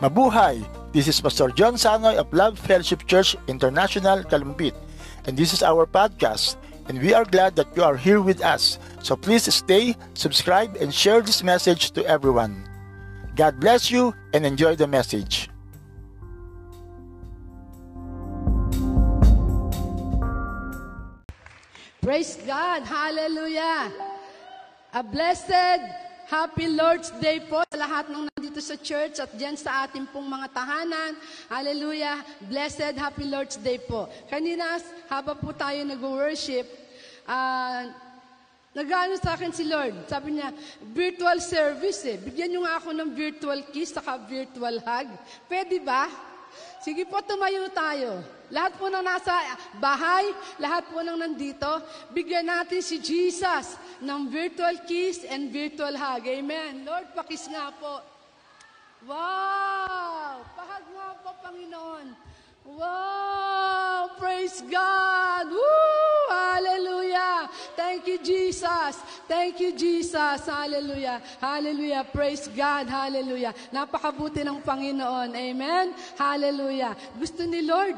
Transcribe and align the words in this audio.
Mabuhay! 0.00 0.64
This 0.96 1.08
is 1.08 1.20
Pastor 1.20 1.52
John 1.52 1.74
Sanoy 1.74 2.16
of 2.16 2.32
Love 2.32 2.58
Fellowship 2.58 3.04
Church 3.04 3.36
International, 3.48 4.24
Kalumpit, 4.24 4.72
and 5.28 5.36
this 5.36 5.52
is 5.52 5.62
our 5.62 5.84
podcast. 5.84 6.56
And 6.88 6.96
we 7.04 7.12
are 7.12 7.28
glad 7.28 7.54
that 7.56 7.68
you 7.76 7.84
are 7.84 8.00
here 8.00 8.24
with 8.24 8.40
us. 8.40 8.80
So 9.04 9.14
please 9.14 9.44
stay, 9.52 9.94
subscribe, 10.14 10.80
and 10.80 10.88
share 10.88 11.20
this 11.20 11.44
message 11.44 11.92
to 11.92 12.04
everyone. 12.08 12.64
God 13.36 13.60
bless 13.60 13.90
you 13.90 14.16
and 14.32 14.46
enjoy 14.48 14.74
the 14.74 14.88
message. 14.88 15.52
Praise 22.00 22.40
God. 22.48 22.88
Hallelujah. 22.88 23.92
A 24.94 25.02
blessed, 25.04 26.08
happy 26.30 26.70
Lord's 26.70 27.10
Day 27.18 27.42
po 27.42 27.66
sa 27.66 27.74
lahat 27.74 28.06
ng 28.06 28.30
nandito 28.30 28.62
sa 28.62 28.78
church 28.78 29.18
at 29.18 29.34
dyan 29.34 29.58
sa 29.58 29.82
ating 29.82 30.06
pong 30.14 30.30
mga 30.30 30.46
tahanan. 30.54 31.18
Hallelujah. 31.50 32.22
Blessed, 32.46 32.94
happy 32.94 33.26
Lord's 33.26 33.58
Day 33.58 33.82
po. 33.82 34.06
Kanina, 34.30 34.78
habang 35.10 35.42
po 35.42 35.50
tayo 35.50 35.82
nag-worship, 35.82 36.70
ah, 37.26 37.90
Nagano 38.70 39.18
sa 39.18 39.34
akin 39.34 39.50
si 39.50 39.66
Lord. 39.66 40.06
Sabi 40.06 40.38
niya, 40.38 40.54
virtual 40.94 41.42
service 41.42 42.06
eh. 42.06 42.22
Bigyan 42.22 42.54
niyo 42.54 42.62
nga 42.62 42.78
ako 42.78 42.94
ng 42.94 43.10
virtual 43.18 43.66
kiss 43.74 43.90
saka 43.90 44.14
virtual 44.30 44.78
hug. 44.78 45.08
Pwede 45.50 45.82
ba? 45.82 46.06
Sige 46.78 47.02
po, 47.02 47.18
tumayo 47.18 47.66
tayo. 47.74 48.22
Lahat 48.50 48.74
po 48.74 48.90
na 48.90 48.98
nasa 48.98 49.30
bahay, 49.78 50.34
lahat 50.58 50.90
po 50.90 50.98
nang 51.06 51.22
nandito, 51.22 51.70
bigyan 52.10 52.50
natin 52.50 52.82
si 52.82 52.98
Jesus 52.98 53.78
ng 54.02 54.26
virtual 54.26 54.74
kiss 54.90 55.22
and 55.30 55.54
virtual 55.54 55.94
hug. 55.94 56.26
Amen. 56.26 56.82
Lord, 56.82 57.14
pakis 57.14 57.46
nga 57.46 57.70
po. 57.78 58.02
Wow! 59.06 60.44
Pahag 60.58 60.84
nga 60.92 61.08
po, 61.22 61.30
Panginoon. 61.40 62.06
Wow! 62.76 64.12
Praise 64.20 64.60
God! 64.66 65.48
Woo! 65.48 66.20
Hallelujah! 66.28 67.48
Thank 67.72 68.04
you, 68.04 68.18
Jesus! 68.20 69.00
Thank 69.24 69.62
you, 69.64 69.72
Jesus! 69.72 70.44
Hallelujah! 70.44 71.24
Hallelujah! 71.40 72.04
Praise 72.04 72.50
God! 72.52 72.90
Hallelujah! 72.90 73.56
Napakabuti 73.72 74.44
ng 74.44 74.60
Panginoon. 74.60 75.32
Amen? 75.32 75.96
Hallelujah! 76.20 76.92
Gusto 77.16 77.48
ni 77.48 77.64
Lord, 77.64 77.96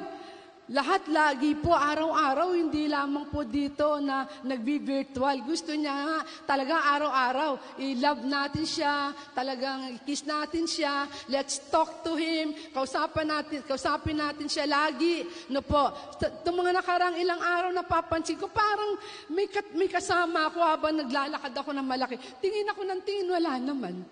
lahat 0.71 1.11
lagi 1.11 1.59
po, 1.59 1.75
araw-araw, 1.75 2.55
hindi 2.55 2.87
lamang 2.87 3.27
po 3.35 3.43
dito 3.43 3.99
na 3.99 4.31
nagbi-virtual. 4.47 5.43
Gusto 5.43 5.75
niya 5.75 5.91
nga 5.91 6.19
talagang 6.47 6.79
araw-araw, 6.79 7.83
i-love 7.83 8.23
natin 8.23 8.63
siya, 8.63 9.11
talagang 9.35 9.99
kiss 10.07 10.23
natin 10.23 10.63
siya, 10.71 11.11
let's 11.27 11.59
talk 11.67 12.07
to 12.07 12.15
Him, 12.15 12.55
kausapan 12.71 13.27
natin, 13.27 13.67
kausapin 13.67 14.23
natin 14.23 14.47
siya 14.47 14.71
lagi. 14.71 15.27
No 15.51 15.67
po, 15.67 15.91
itong 16.23 16.55
mga 16.55 16.79
nakarang 16.79 17.19
ilang 17.19 17.43
araw 17.43 17.75
napapansin 17.75 18.39
ko, 18.39 18.47
parang 18.47 18.95
may, 19.35 19.51
kat, 19.51 19.67
may 19.75 19.91
kasama 19.91 20.47
ako 20.47 20.63
habang 20.63 20.95
naglalakad 20.95 21.59
ako 21.59 21.75
ng 21.75 21.87
malaki. 21.91 22.15
Tingin 22.39 22.71
ako 22.71 22.87
ng 22.87 23.01
tingin, 23.03 23.35
wala 23.35 23.59
naman. 23.59 24.07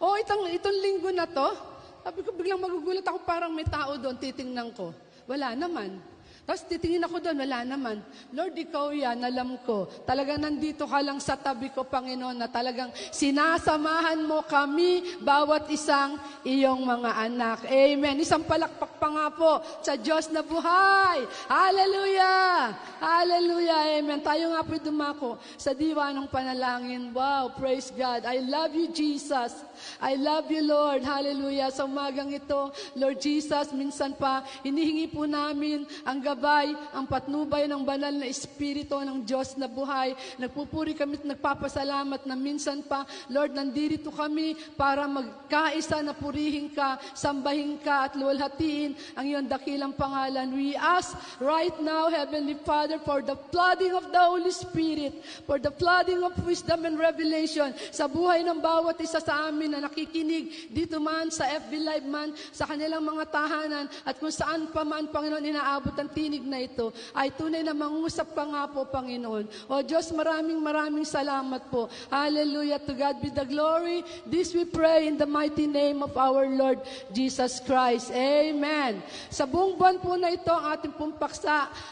O 0.00 0.16
itong, 0.16 0.48
itong 0.56 0.78
linggo 0.80 1.12
na 1.12 1.28
to, 1.28 1.52
sabi 2.00 2.24
ko 2.24 2.32
biglang 2.32 2.64
magugulat 2.64 3.04
ako, 3.04 3.28
parang 3.28 3.52
may 3.52 3.68
tao 3.68 4.00
doon, 4.00 4.16
titingnan 4.16 4.72
ko. 4.72 4.90
Wala 5.26 5.54
naman. 5.54 6.11
Tapos 6.42 6.66
titingin 6.66 7.06
ako 7.06 7.22
doon, 7.22 7.38
wala 7.38 7.62
naman. 7.62 8.02
Lord, 8.34 8.58
ikaw 8.58 8.90
yan, 8.90 9.22
alam 9.22 9.62
ko. 9.62 9.86
Talagang 10.02 10.42
nandito 10.42 10.90
ka 10.90 10.98
lang 10.98 11.22
sa 11.22 11.38
tabi 11.38 11.70
ko, 11.70 11.86
Panginoon, 11.86 12.34
na 12.34 12.50
talagang 12.50 12.90
sinasamahan 13.14 14.18
mo 14.26 14.42
kami, 14.42 15.22
bawat 15.22 15.70
isang 15.70 16.18
iyong 16.42 16.82
mga 16.82 17.10
anak. 17.30 17.58
Amen. 17.70 18.18
Isang 18.18 18.42
palakpak 18.42 18.98
pa 18.98 19.08
nga 19.14 19.26
po 19.30 19.62
sa 19.86 19.94
Diyos 19.94 20.26
na 20.34 20.42
buhay. 20.42 21.22
Hallelujah! 21.46 22.74
Hallelujah! 22.98 24.02
Amen. 24.02 24.18
Tayo 24.18 24.50
nga 24.50 24.66
po 24.66 24.74
dumako 24.82 25.30
sa 25.54 25.70
diwa 25.70 26.10
ng 26.10 26.26
panalangin. 26.26 27.14
Wow, 27.14 27.54
praise 27.54 27.94
God. 27.94 28.26
I 28.26 28.42
love 28.42 28.74
you, 28.74 28.90
Jesus. 28.90 29.62
I 30.02 30.18
love 30.18 30.50
you, 30.50 30.66
Lord. 30.66 31.06
Hallelujah. 31.06 31.70
Sa 31.70 31.86
umagang 31.86 32.34
ito, 32.34 32.74
Lord 32.98 33.22
Jesus, 33.22 33.70
minsan 33.70 34.18
pa, 34.18 34.42
hinihingi 34.66 35.06
po 35.06 35.22
namin 35.22 35.86
ang 36.02 36.18
gabay, 36.32 36.72
ang 36.96 37.04
patnubay 37.04 37.68
ng 37.68 37.84
banal 37.84 38.12
na 38.16 38.24
Espiritu 38.24 38.96
ng 39.04 39.20
Diyos 39.22 39.54
na 39.60 39.68
buhay. 39.68 40.16
Nagpupuri 40.40 40.96
kami 40.96 41.20
at 41.20 41.28
nagpapasalamat 41.36 42.24
na 42.24 42.32
minsan 42.32 42.80
pa, 42.80 43.04
Lord, 43.28 43.52
nandito 43.52 44.08
kami 44.08 44.56
para 44.74 45.04
magkaisa 45.04 46.00
na 46.00 46.16
purihin 46.16 46.72
ka, 46.72 46.96
sambahin 47.12 47.76
ka 47.84 48.08
at 48.08 48.12
luwalhatiin 48.16 48.96
ang 49.12 49.24
iyong 49.28 49.48
dakilang 49.48 49.92
pangalan. 49.92 50.56
We 50.56 50.72
ask 50.72 51.12
right 51.36 51.74
now, 51.84 52.08
Heavenly 52.08 52.56
Father, 52.64 52.96
for 53.04 53.20
the 53.20 53.36
flooding 53.52 53.92
of 53.92 54.08
the 54.08 54.22
Holy 54.22 54.52
Spirit, 54.54 55.20
for 55.44 55.60
the 55.60 55.70
flooding 55.76 56.24
of 56.24 56.32
wisdom 56.48 56.88
and 56.88 56.96
revelation 56.96 57.76
sa 57.92 58.08
buhay 58.08 58.40
ng 58.40 58.58
bawat 58.62 58.96
isa 59.04 59.20
sa 59.20 59.52
amin 59.52 59.76
na 59.76 59.84
nakikinig 59.84 60.72
dito 60.72 60.96
man 60.96 61.28
sa 61.28 61.44
FB 61.44 61.72
Live 61.82 62.08
man, 62.08 62.32
sa 62.54 62.64
kanilang 62.64 63.04
mga 63.04 63.28
tahanan 63.28 63.86
at 64.08 64.16
kung 64.16 64.32
saan 64.32 64.70
pa 64.70 64.86
man, 64.86 65.10
Panginoon, 65.12 65.44
inaabot 65.44 65.92
ang 65.98 66.08
tinig 66.22 66.46
na 66.46 66.62
ito, 66.62 66.94
ay 67.10 67.34
tunay 67.34 67.66
na 67.66 67.74
mangusap 67.74 68.30
ka 68.30 68.46
nga 68.46 68.70
po, 68.70 68.86
Panginoon. 68.86 69.50
O 69.66 69.82
Diyos, 69.82 70.06
maraming 70.14 70.62
maraming 70.62 71.02
salamat 71.02 71.66
po. 71.66 71.90
Hallelujah. 72.06 72.78
To 72.86 72.94
God 72.94 73.18
be 73.18 73.34
the 73.34 73.42
glory. 73.42 74.06
This 74.22 74.54
we 74.54 74.62
pray 74.62 75.10
in 75.10 75.18
the 75.18 75.26
mighty 75.26 75.66
name 75.66 76.06
of 76.06 76.14
our 76.14 76.46
Lord 76.46 76.78
Jesus 77.10 77.58
Christ. 77.58 78.14
Amen. 78.14 79.02
Sa 79.34 79.50
buong 79.50 79.74
buwan 79.74 79.98
po 79.98 80.14
na 80.14 80.30
ito, 80.30 80.54
ang 80.54 80.78
ating 80.78 80.94
pong 80.94 81.18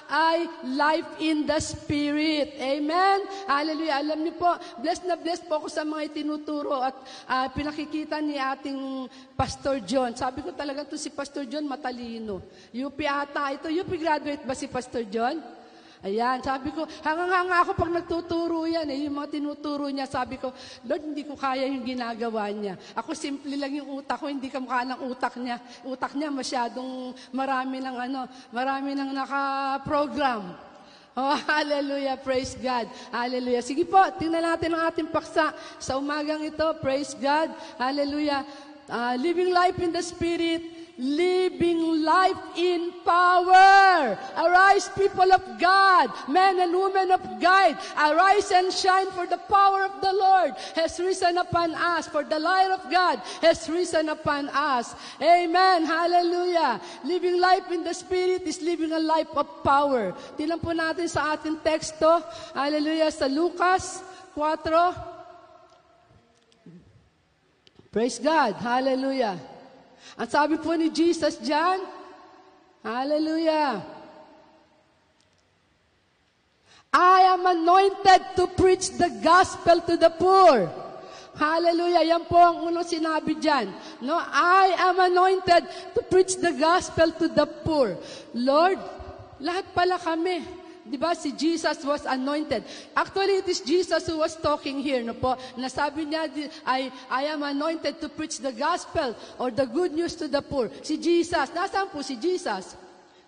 ay 0.07 0.47
life 0.79 1.11
in 1.19 1.43
the 1.49 1.59
Spirit. 1.59 2.55
Amen. 2.61 3.27
Hallelujah. 3.51 3.99
Alam 3.99 4.23
niyo 4.23 4.35
po, 4.39 4.55
blessed 4.79 5.11
na 5.11 5.19
blessed 5.19 5.51
po 5.51 5.65
ako 5.65 5.69
sa 5.73 5.83
mga 5.83 6.13
itinuturo 6.13 6.79
at 6.79 6.95
uh, 7.27 7.47
pinakikita 7.51 8.23
ni 8.23 8.39
ating 8.39 9.09
Pastor 9.35 9.81
John. 9.83 10.13
Sabi 10.13 10.45
ko 10.45 10.53
talaga 10.53 10.85
to 10.85 11.01
si 11.01 11.09
Pastor 11.09 11.49
John 11.49 11.65
matalino. 11.65 12.45
UP 12.71 12.99
ata 13.09 13.57
ito. 13.57 13.73
UP 13.73 13.89
graduate 14.21 14.45
ba 14.45 14.53
si 14.53 14.69
Pastor 14.69 15.09
John? 15.09 15.41
Ayan, 16.01 16.41
sabi 16.41 16.73
ko, 16.73 16.89
hangang-hanga 17.05 17.61
ako 17.61 17.77
pag 17.77 17.93
nagtuturo 17.93 18.65
yan. 18.65 18.89
Eh, 18.89 19.05
yung 19.05 19.21
mga 19.21 19.37
tinuturo 19.37 19.85
niya, 19.93 20.09
sabi 20.09 20.41
ko, 20.41 20.49
Lord, 20.89 21.13
hindi 21.13 21.29
ko 21.29 21.37
kaya 21.37 21.69
yung 21.69 21.85
ginagawa 21.85 22.49
niya. 22.49 22.81
Ako 22.97 23.13
simple 23.13 23.53
lang 23.53 23.69
yung 23.69 24.01
utak 24.01 24.17
ko, 24.17 24.33
hindi 24.33 24.49
kamukha 24.49 24.81
ng 24.89 25.01
utak 25.13 25.37
niya. 25.37 25.61
Utak 25.85 26.17
niya 26.17 26.33
masyadong 26.33 27.13
marami 27.37 27.85
ng 27.85 27.97
ano, 28.01 28.25
marami 28.49 28.97
ng 28.97 29.13
naka-program. 29.13 30.57
Oh, 31.13 31.37
hallelujah. 31.53 32.17
Praise 32.17 32.57
God. 32.57 32.89
Hallelujah. 33.13 33.61
Sige 33.61 33.85
po, 33.85 34.01
tingnan 34.17 34.41
natin 34.41 34.73
ang 34.73 34.89
ating 34.89 35.13
paksa 35.13 35.53
sa 35.77 36.01
umagang 36.01 36.41
ito. 36.41 36.65
Praise 36.81 37.13
God. 37.13 37.53
Hallelujah. 37.77 38.41
Uh, 38.89 39.21
living 39.21 39.53
life 39.53 39.77
in 39.77 39.93
the 39.93 40.01
Spirit 40.01 40.80
living 40.99 42.03
life 42.03 42.39
in 42.57 42.93
power. 43.05 44.19
Arise, 44.37 44.91
people 44.97 45.33
of 45.33 45.43
God, 45.59 46.11
men 46.29 46.61
and 46.61 46.73
women 46.73 47.11
of 47.11 47.23
God. 47.41 47.77
Arise 47.97 48.51
and 48.53 48.73
shine, 48.73 49.11
for 49.13 49.27
the 49.27 49.39
power 49.49 49.85
of 49.85 50.01
the 50.01 50.13
Lord 50.13 50.55
has 50.75 50.99
risen 51.01 51.39
upon 51.39 51.75
us, 51.75 52.07
for 52.07 52.25
the 52.25 52.39
light 52.39 52.71
of 52.71 52.91
God 52.91 53.21
has 53.43 53.69
risen 53.69 54.09
upon 54.09 54.49
us. 54.51 54.95
Amen. 55.21 55.85
Hallelujah. 55.85 56.81
Living 57.05 57.41
life 57.41 57.71
in 57.71 57.85
the 57.85 57.95
Spirit 57.95 58.43
is 58.43 58.63
living 58.63 58.93
a 58.93 59.01
life 59.01 59.31
of 59.37 59.47
power. 59.63 60.13
Tinan 60.39 60.61
po 60.61 60.71
natin 60.73 61.09
sa 61.09 61.35
ating 61.37 61.59
teksto. 61.65 62.23
Hallelujah. 62.55 63.11
Sa 63.11 63.27
Lucas 63.27 64.03
4. 64.37 65.19
Praise 67.91 68.23
God. 68.23 68.55
Hallelujah. 68.55 69.50
Ang 70.19 70.29
sabi 70.29 70.57
po 70.61 70.75
ni 70.75 70.93
Jesus 70.93 71.39
dyan, 71.41 71.81
Hallelujah. 72.81 73.85
I 76.91 77.19
am 77.31 77.47
anointed 77.47 78.21
to 78.35 78.51
preach 78.59 78.91
the 78.99 79.21
gospel 79.23 79.79
to 79.85 79.95
the 79.95 80.11
poor. 80.11 80.67
Hallelujah. 81.39 82.03
Yan 82.03 82.27
po 82.27 82.41
ang 82.41 82.67
unang 82.67 82.83
sinabi 82.83 83.39
dyan. 83.39 83.71
No, 84.03 84.19
I 84.19 84.75
am 84.91 84.99
anointed 84.99 85.63
to 85.95 86.01
preach 86.11 86.35
the 86.43 86.51
gospel 86.59 87.15
to 87.15 87.31
the 87.31 87.47
poor. 87.47 87.95
Lord, 88.35 88.81
lahat 89.39 89.71
pala 89.71 89.97
kami 90.03 90.60
Di 90.91 90.99
ba 90.99 91.15
si 91.15 91.31
Jesus 91.31 91.87
was 91.87 92.03
anointed? 92.03 92.67
Actually, 92.99 93.39
it 93.39 93.49
is 93.49 93.63
Jesus 93.63 94.03
who 94.11 94.19
was 94.19 94.35
talking 94.35 94.83
here, 94.83 94.99
no 95.07 95.15
po? 95.15 95.39
Nasabi 95.55 96.11
niya, 96.11 96.27
I, 96.67 96.91
I 97.07 97.31
am 97.31 97.47
anointed 97.47 98.03
to 98.03 98.11
preach 98.11 98.43
the 98.43 98.51
gospel 98.51 99.15
or 99.39 99.55
the 99.55 99.71
good 99.71 99.95
news 99.95 100.19
to 100.19 100.27
the 100.27 100.43
poor. 100.43 100.67
Si 100.83 100.99
Jesus, 100.99 101.55
nasaan 101.55 101.95
po 101.95 102.03
si 102.03 102.19
Jesus? 102.19 102.75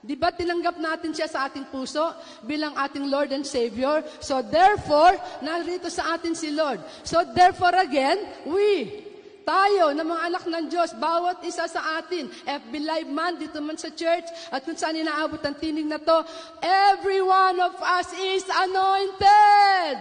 Di 0.03 0.19
ba 0.19 0.35
tinanggap 0.35 0.83
natin 0.83 1.15
siya 1.15 1.31
sa 1.31 1.47
ating 1.47 1.71
puso 1.71 2.03
bilang 2.43 2.75
ating 2.75 3.07
Lord 3.07 3.31
and 3.31 3.47
Savior? 3.47 4.03
So 4.19 4.43
therefore, 4.43 5.15
narito 5.47 5.87
sa 5.87 6.19
atin 6.19 6.35
si 6.35 6.51
Lord. 6.51 6.83
So 7.07 7.23
therefore 7.23 7.79
again, 7.79 8.19
we 8.43 9.07
Tayo 9.43 9.91
na 9.91 10.07
mga 10.07 10.23
anak 10.31 10.45
ng 10.47 10.67
Diyos, 10.71 10.95
bawat 10.95 11.43
isa 11.43 11.67
sa 11.67 11.99
atin, 11.99 12.31
FB 12.47 12.73
Live 12.79 13.11
man, 13.11 13.35
dito 13.39 13.59
man 13.59 13.75
sa 13.75 13.91
church, 13.91 14.27
at 14.55 14.63
kung 14.63 14.79
saan 14.79 14.99
inaabot 14.99 15.43
ang 15.43 15.59
tinig 15.59 15.87
na 15.87 15.99
to, 15.99 16.23
every 16.63 17.19
one 17.19 17.59
of 17.59 17.75
us 17.83 18.09
is 18.15 18.47
anointed. 18.47 19.95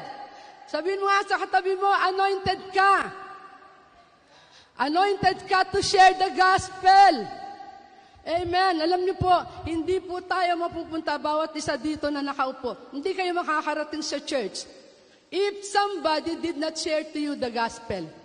Sabihin 0.70 1.02
mo 1.02 1.10
nga 1.10 1.26
sa 1.26 1.42
katabi 1.42 1.74
mo, 1.76 1.90
anointed 1.90 2.62
ka. 2.70 2.96
Anointed 4.82 5.46
ka 5.50 5.68
to 5.68 5.82
share 5.82 6.14
the 6.16 6.32
gospel. 6.38 7.14
Amen. 8.22 8.78
Alam 8.86 9.02
niyo 9.02 9.18
po, 9.18 9.34
hindi 9.66 9.98
po 9.98 10.22
tayo 10.22 10.54
mapupunta 10.54 11.18
bawat 11.18 11.58
isa 11.58 11.74
dito 11.74 12.14
na 12.14 12.22
nakaupo. 12.22 12.94
Hindi 12.94 13.18
kayo 13.18 13.34
makakarating 13.34 14.06
sa 14.06 14.22
church. 14.22 14.70
If 15.34 15.66
somebody 15.66 16.38
did 16.38 16.62
not 16.62 16.78
share 16.78 17.02
to 17.10 17.18
you 17.18 17.34
the 17.34 17.50
gospel, 17.50 18.21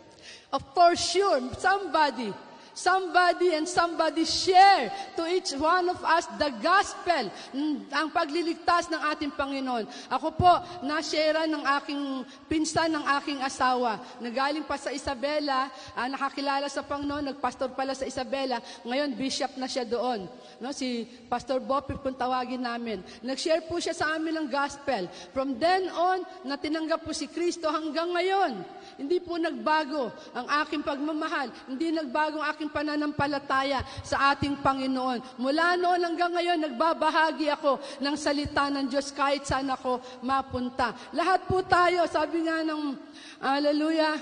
for 0.74 0.94
sure, 0.94 1.42
somebody, 1.58 2.32
somebody 2.76 3.56
and 3.56 3.64
somebody 3.64 4.28
share 4.28 4.92
to 5.16 5.24
each 5.32 5.56
one 5.56 5.88
of 5.88 5.96
us 6.04 6.28
the 6.36 6.52
gospel, 6.60 7.32
mm, 7.56 7.88
ang 7.88 8.12
pagliligtas 8.12 8.92
ng 8.92 9.00
ating 9.16 9.32
Panginoon. 9.32 9.88
Ako 10.12 10.36
po, 10.36 10.52
na-share 10.84 11.48
ng 11.48 11.64
aking 11.80 12.00
pinsan 12.44 12.92
ng 12.92 13.04
aking 13.16 13.40
asawa. 13.40 13.96
Nagaling 14.20 14.68
pa 14.68 14.76
sa 14.76 14.92
Isabela, 14.92 15.72
ah, 15.96 16.06
nakakilala 16.06 16.68
sa 16.68 16.84
Panginoon, 16.84 17.32
nagpastor 17.32 17.72
pala 17.72 17.96
sa 17.96 18.04
Isabela, 18.04 18.60
ngayon 18.84 19.16
bishop 19.16 19.56
na 19.56 19.66
siya 19.66 19.88
doon. 19.88 20.28
No, 20.60 20.70
si 20.76 21.08
Pastor 21.32 21.64
Bopip 21.64 22.04
kung 22.04 22.14
tawagin 22.14 22.60
namin. 22.60 23.00
Nag-share 23.24 23.64
po 23.64 23.80
siya 23.80 23.96
sa 23.96 24.12
amin 24.12 24.36
ng 24.44 24.48
gospel. 24.52 25.08
From 25.32 25.56
then 25.56 25.88
on, 25.96 26.28
na 26.44 26.60
tinanggap 26.60 27.08
po 27.08 27.16
si 27.16 27.24
Kristo 27.24 27.72
hanggang 27.72 28.12
ngayon. 28.12 28.52
Hindi 28.96 29.20
po 29.20 29.36
nagbago 29.36 30.08
ang 30.32 30.48
aking 30.64 30.80
pagmamahal. 30.80 31.52
Hindi 31.68 31.92
nagbago 31.92 32.40
ang 32.40 32.48
aking 32.56 32.72
pananampalataya 32.72 33.84
sa 34.00 34.32
ating 34.32 34.64
Panginoon. 34.64 35.36
Mula 35.36 35.76
noon 35.76 36.00
hanggang 36.00 36.32
ngayon, 36.32 36.64
nagbabahagi 36.64 37.52
ako 37.52 37.76
ng 38.00 38.16
salita 38.16 38.72
ng 38.72 38.88
Diyos 38.88 39.12
kahit 39.12 39.44
saan 39.44 39.68
ako 39.68 40.00
mapunta. 40.24 40.96
Lahat 41.12 41.44
po 41.44 41.60
tayo, 41.60 42.08
sabi 42.08 42.48
nga 42.48 42.64
ng 42.64 42.96
Hallelujah. 43.36 44.16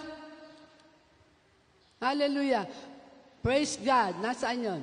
Hallelujah. 2.02 2.66
Praise 3.40 3.78
God. 3.78 4.18
Nasaan 4.20 4.58
yon? 4.60 4.82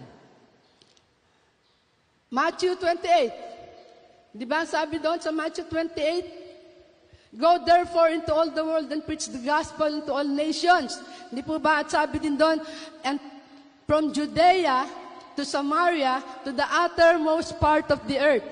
Matthew 2.32 2.80
28. 2.80 4.32
Di 4.32 4.48
ba 4.48 4.64
sabi 4.64 5.04
doon 5.04 5.20
sa 5.20 5.36
Matthew 5.36 5.68
28? 5.68 6.41
Go 7.32 7.64
therefore 7.64 8.12
into 8.12 8.36
all 8.36 8.52
the 8.52 8.64
world 8.64 8.92
and 8.92 9.08
preach 9.08 9.32
the 9.32 9.40
gospel 9.40 10.04
to 10.04 10.12
all 10.12 10.28
nations. 10.28 11.00
Hindi 11.32 11.48
po 11.48 11.64
ba 11.64 11.80
at 11.80 11.88
sabi 11.88 12.20
din 12.20 12.36
doon, 12.36 12.60
and 13.08 13.24
from 13.88 14.12
Judea 14.12 14.84
to 15.40 15.48
Samaria 15.48 16.20
to 16.44 16.52
the 16.52 16.68
uttermost 16.68 17.56
part 17.56 17.88
of 17.88 18.04
the 18.04 18.20
earth. 18.20 18.44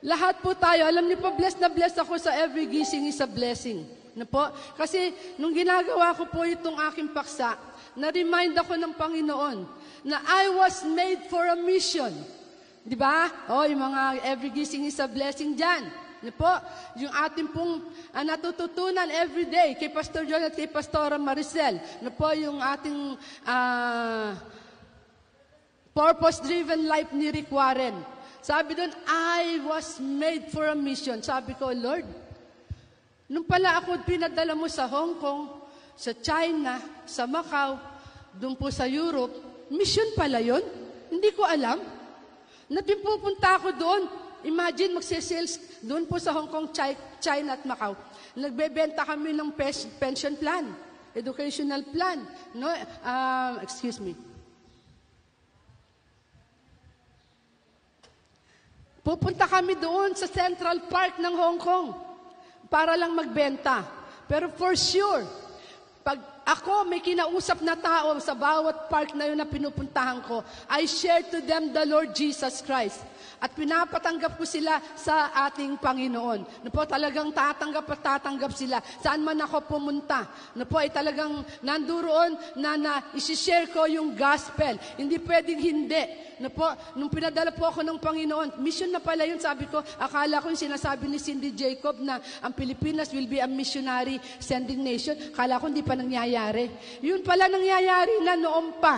Lahat 0.00 0.40
po 0.40 0.56
tayo, 0.56 0.88
alam 0.88 1.04
niyo 1.04 1.20
po, 1.20 1.36
blessed 1.36 1.60
na 1.60 1.68
blessed 1.68 2.00
ako 2.00 2.16
sa 2.16 2.32
every 2.32 2.64
gising 2.64 3.04
is 3.10 3.20
a 3.20 3.28
blessing. 3.28 3.84
Na 4.16 4.24
po? 4.24 4.48
Kasi 4.78 5.12
nung 5.36 5.52
ginagawa 5.52 6.16
ko 6.16 6.24
po 6.32 6.48
itong 6.48 6.80
aking 6.88 7.12
paksa, 7.12 7.60
na-remind 7.92 8.56
ako 8.56 8.78
ng 8.78 8.94
Panginoon 8.96 9.58
na 10.06 10.16
I 10.24 10.48
was 10.54 10.80
made 10.86 11.28
for 11.28 11.44
a 11.44 11.58
mission. 11.58 12.14
Di 12.88 12.96
ba? 12.96 13.28
O, 13.52 13.68
yung 13.68 13.84
mga 13.84 14.24
every 14.24 14.48
gising 14.48 14.88
is 14.88 14.96
a 14.96 15.10
blessing 15.10 15.52
dyan. 15.52 16.07
Ano 16.18 16.32
po? 16.34 16.50
Yung 16.98 17.14
ating 17.14 17.48
pong 17.54 17.86
uh, 18.10 18.24
natututunan 18.26 19.06
every 19.14 19.46
day 19.46 19.78
kay 19.78 19.86
Pastor 19.86 20.26
John 20.26 20.42
at 20.42 20.54
kay 20.54 20.66
Pastora 20.66 21.14
Maricel. 21.14 21.78
Ano 22.02 22.10
po 22.10 22.26
yung 22.34 22.58
ating 22.58 23.14
uh, 23.46 24.34
purpose-driven 25.94 26.86
life 26.90 27.10
ni 27.14 27.30
Rick 27.30 27.50
Warren. 27.54 27.94
Sabi 28.42 28.74
doon, 28.74 28.90
I 29.06 29.62
was 29.62 29.98
made 30.02 30.50
for 30.50 30.66
a 30.66 30.74
mission. 30.74 31.22
Sabi 31.22 31.54
ko, 31.54 31.70
Lord, 31.70 32.06
nung 33.30 33.46
pala 33.46 33.78
ako 33.78 34.02
pinadala 34.02 34.58
mo 34.58 34.66
sa 34.66 34.86
Hong 34.90 35.18
Kong, 35.22 35.58
sa 35.98 36.14
China, 36.14 36.78
sa 37.06 37.26
Macau, 37.26 37.78
doon 38.38 38.54
po 38.54 38.70
sa 38.70 38.86
Europe, 38.86 39.34
mission 39.70 40.06
pala 40.14 40.38
yon. 40.38 40.62
Hindi 41.10 41.30
ko 41.34 41.42
alam. 41.46 41.82
Natin 42.70 43.02
pupunta 43.02 43.58
ako 43.58 43.68
doon. 43.74 44.02
Imagine, 44.46 44.94
magsisales 44.94 45.58
doon 45.82 46.06
po 46.06 46.22
sa 46.22 46.30
Hong 46.30 46.46
Kong, 46.46 46.70
China 47.18 47.58
at 47.58 47.62
Macau. 47.66 47.98
Nagbebenta 48.38 49.02
kami 49.02 49.34
ng 49.34 49.50
pension 49.98 50.38
plan, 50.38 50.70
educational 51.10 51.82
plan. 51.90 52.22
No, 52.54 52.70
uh, 53.02 53.58
excuse 53.62 53.98
me. 53.98 54.14
Pupunta 59.02 59.48
kami 59.48 59.74
doon 59.80 60.12
sa 60.12 60.28
Central 60.28 60.84
Park 60.86 61.16
ng 61.16 61.34
Hong 61.34 61.58
Kong 61.58 61.96
para 62.68 62.92
lang 62.94 63.16
magbenta. 63.16 63.80
Pero 64.28 64.52
for 64.52 64.76
sure, 64.76 65.24
pag 66.04 66.37
ako 66.48 66.88
may 66.88 67.04
kinausap 67.04 67.60
na 67.60 67.76
tao 67.76 68.16
sa 68.24 68.32
bawat 68.32 68.88
park 68.88 69.12
na 69.12 69.28
yun 69.28 69.36
na 69.36 69.44
pinupuntahan 69.44 70.24
ko, 70.24 70.40
I 70.64 70.88
share 70.88 71.20
to 71.28 71.44
them 71.44 71.76
the 71.76 71.84
Lord 71.84 72.16
Jesus 72.16 72.64
Christ. 72.64 73.04
At 73.36 73.52
pinapatanggap 73.52 74.40
ko 74.40 74.48
sila 74.48 74.80
sa 74.96 75.30
ating 75.46 75.76
Panginoon. 75.76 76.64
No 76.64 76.72
po, 76.72 76.88
talagang 76.88 77.30
tatanggap 77.30 77.86
at 77.86 78.00
tatanggap 78.00 78.50
sila. 78.56 78.80
Saan 78.98 79.22
man 79.22 79.38
ako 79.38 79.62
pumunta. 79.68 80.26
No 80.56 80.64
po, 80.64 80.80
ay 80.80 80.90
talagang 80.90 81.44
nanduroon 81.62 82.34
na, 82.58 82.74
na 82.74 82.92
isishare 83.14 83.70
ko 83.70 83.86
yung 83.86 84.16
gospel. 84.16 84.80
Hindi 84.96 85.22
pwedeng 85.22 85.60
hindi. 85.60 86.02
No 86.38 86.54
po, 86.54 86.70
nung 86.94 87.10
pinadala 87.10 87.50
po 87.50 87.66
ako 87.66 87.82
ng 87.82 87.98
Panginoon, 87.98 88.48
mission 88.62 88.90
na 88.90 89.02
pala 89.02 89.26
yun, 89.26 89.42
sabi 89.42 89.66
ko, 89.66 89.82
akala 89.98 90.38
ko 90.38 90.54
yung 90.54 90.58
sinasabi 90.58 91.10
ni 91.10 91.18
Cindy 91.18 91.50
Jacob 91.50 91.98
na 91.98 92.22
ang 92.38 92.54
Pilipinas 92.54 93.10
will 93.10 93.26
be 93.26 93.42
a 93.42 93.50
missionary 93.50 94.22
sending 94.38 94.82
nation. 94.82 95.18
Akala 95.34 95.58
ko 95.58 95.66
hindi 95.66 95.82
pa 95.82 95.98
nangyayari. 95.98 96.70
Yun 97.02 97.26
pala 97.26 97.50
nangyayari 97.50 98.22
na 98.22 98.38
noon 98.38 98.78
pa. 98.78 98.96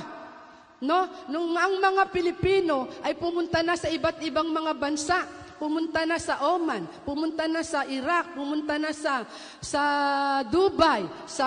No? 0.81 1.09
Nung 1.29 1.53
ang 1.57 1.77
mga 1.77 2.09
Pilipino 2.13 2.89
ay 3.05 3.17
pumunta 3.17 3.61
na 3.61 3.77
sa 3.77 3.89
iba't 3.89 4.21
ibang 4.25 4.49
mga 4.49 4.73
bansa, 4.77 5.25
pumunta 5.61 6.09
na 6.09 6.17
sa 6.17 6.41
Oman, 6.57 6.89
pumunta 7.05 7.45
na 7.45 7.61
sa 7.61 7.85
Iraq, 7.85 8.33
pumunta 8.33 8.81
na 8.81 8.97
sa 8.97 9.29
sa 9.61 9.83
Dubai, 10.49 11.05
sa 11.29 11.47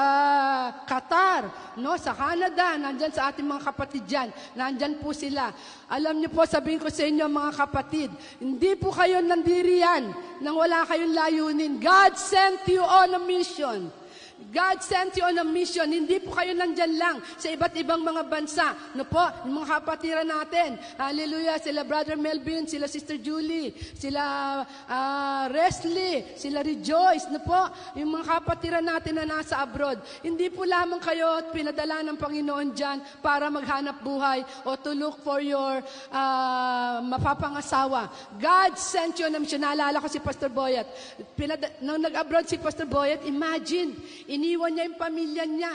Qatar, 0.86 1.74
no, 1.82 1.98
sa 1.98 2.14
Canada, 2.14 2.78
nandiyan 2.78 3.10
sa 3.10 3.34
ating 3.34 3.50
mga 3.50 3.74
kapatid 3.74 4.06
diyan. 4.06 4.30
Nandiyan 4.54 5.02
po 5.02 5.18
sila. 5.18 5.50
Alam 5.90 6.22
niyo 6.22 6.30
po, 6.30 6.46
sabihin 6.46 6.78
ko 6.78 6.94
sa 6.94 7.10
inyo 7.10 7.26
mga 7.26 7.54
kapatid, 7.58 8.14
hindi 8.38 8.78
po 8.78 8.94
kayo 8.94 9.18
nandiriyan 9.26 10.14
nang 10.46 10.62
wala 10.62 10.86
kayong 10.86 11.18
layunin. 11.18 11.82
God 11.82 12.14
sent 12.14 12.70
you 12.70 12.86
on 12.86 13.18
a 13.18 13.22
mission. 13.26 13.90
God 14.54 14.84
sent 14.86 15.18
you 15.18 15.26
on 15.26 15.38
a 15.38 15.46
mission. 15.46 15.90
Hindi 15.90 16.22
po 16.22 16.34
kayo 16.36 16.54
nandyan 16.54 16.94
lang 16.98 17.16
sa 17.38 17.50
iba't 17.50 17.74
ibang 17.80 18.06
mga 18.06 18.24
bansa. 18.28 18.74
No 18.94 19.06
po, 19.08 19.24
mga 19.46 19.68
kapatiran 19.80 20.28
natin. 20.28 20.78
Hallelujah. 20.98 21.58
Sila 21.58 21.82
Brother 21.82 22.18
Melvin, 22.20 22.70
sila 22.70 22.86
Sister 22.86 23.18
Julie, 23.18 23.74
sila 23.98 24.22
uh, 24.66 25.44
Resly, 25.50 26.38
sila 26.38 26.62
Rejoice. 26.62 27.30
No 27.34 27.42
po, 27.42 27.70
yung 27.98 28.14
mga 28.14 28.26
kapatiran 28.40 28.86
natin 28.86 29.22
na 29.22 29.26
nasa 29.26 29.58
abroad. 29.62 30.02
Hindi 30.22 30.50
po 30.54 30.66
lamang 30.70 31.02
kayo 31.02 31.40
at 31.40 31.50
pinadala 31.50 32.06
ng 32.06 32.18
Panginoon 32.18 32.78
dyan 32.78 33.02
para 33.26 33.50
maghanap 33.50 34.06
buhay 34.06 34.46
o 34.68 34.78
to 34.78 34.94
look 34.94 35.22
for 35.26 35.42
your 35.42 35.82
uh, 36.14 36.98
mapapangasawa. 37.02 38.10
God 38.38 38.78
sent 38.78 39.18
you 39.18 39.26
on 39.26 39.36
a 39.36 39.40
mission. 39.42 39.62
Naalala 39.62 39.98
ko 39.98 40.08
si 40.10 40.20
Pastor 40.22 40.50
Boyet. 40.50 40.86
Pinad- 41.34 41.82
nung 41.82 42.02
nag-abroad 42.02 42.46
si 42.46 42.58
Pastor 42.58 42.86
Boyet, 42.86 43.26
imagine, 43.26 43.96
Iniwan 44.30 44.72
niya 44.76 44.88
yung 44.88 45.00
pamilya 45.00 45.46
niya 45.48 45.74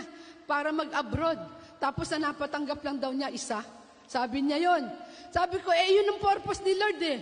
para 0.49 0.73
mag-abroad. 0.73 1.39
Tapos 1.79 2.11
na 2.15 2.33
napatanggap 2.33 2.81
lang 2.83 2.97
daw 2.99 3.13
niya 3.15 3.31
isa. 3.31 3.63
Sabi 4.09 4.41
niya 4.41 4.59
yon. 4.59 4.89
Sabi 5.29 5.61
ko, 5.61 5.69
eh, 5.69 6.01
yun 6.01 6.09
ang 6.09 6.21
purpose 6.25 6.65
ni 6.65 6.73
Lord 6.73 7.01
eh. 7.05 7.19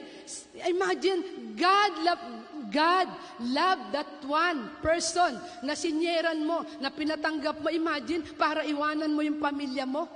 Imagine, 0.70 1.50
God 1.58 1.92
love, 2.06 2.24
God 2.70 3.08
love 3.42 3.80
that 3.90 4.22
one 4.22 4.70
person 4.78 5.34
na 5.66 5.74
sinyeran 5.74 6.46
mo, 6.46 6.62
na 6.78 6.94
pinatanggap 6.94 7.58
mo. 7.58 7.68
Imagine, 7.74 8.22
para 8.38 8.62
iwanan 8.62 9.10
mo 9.10 9.26
yung 9.26 9.42
pamilya 9.42 9.82
mo. 9.82 10.06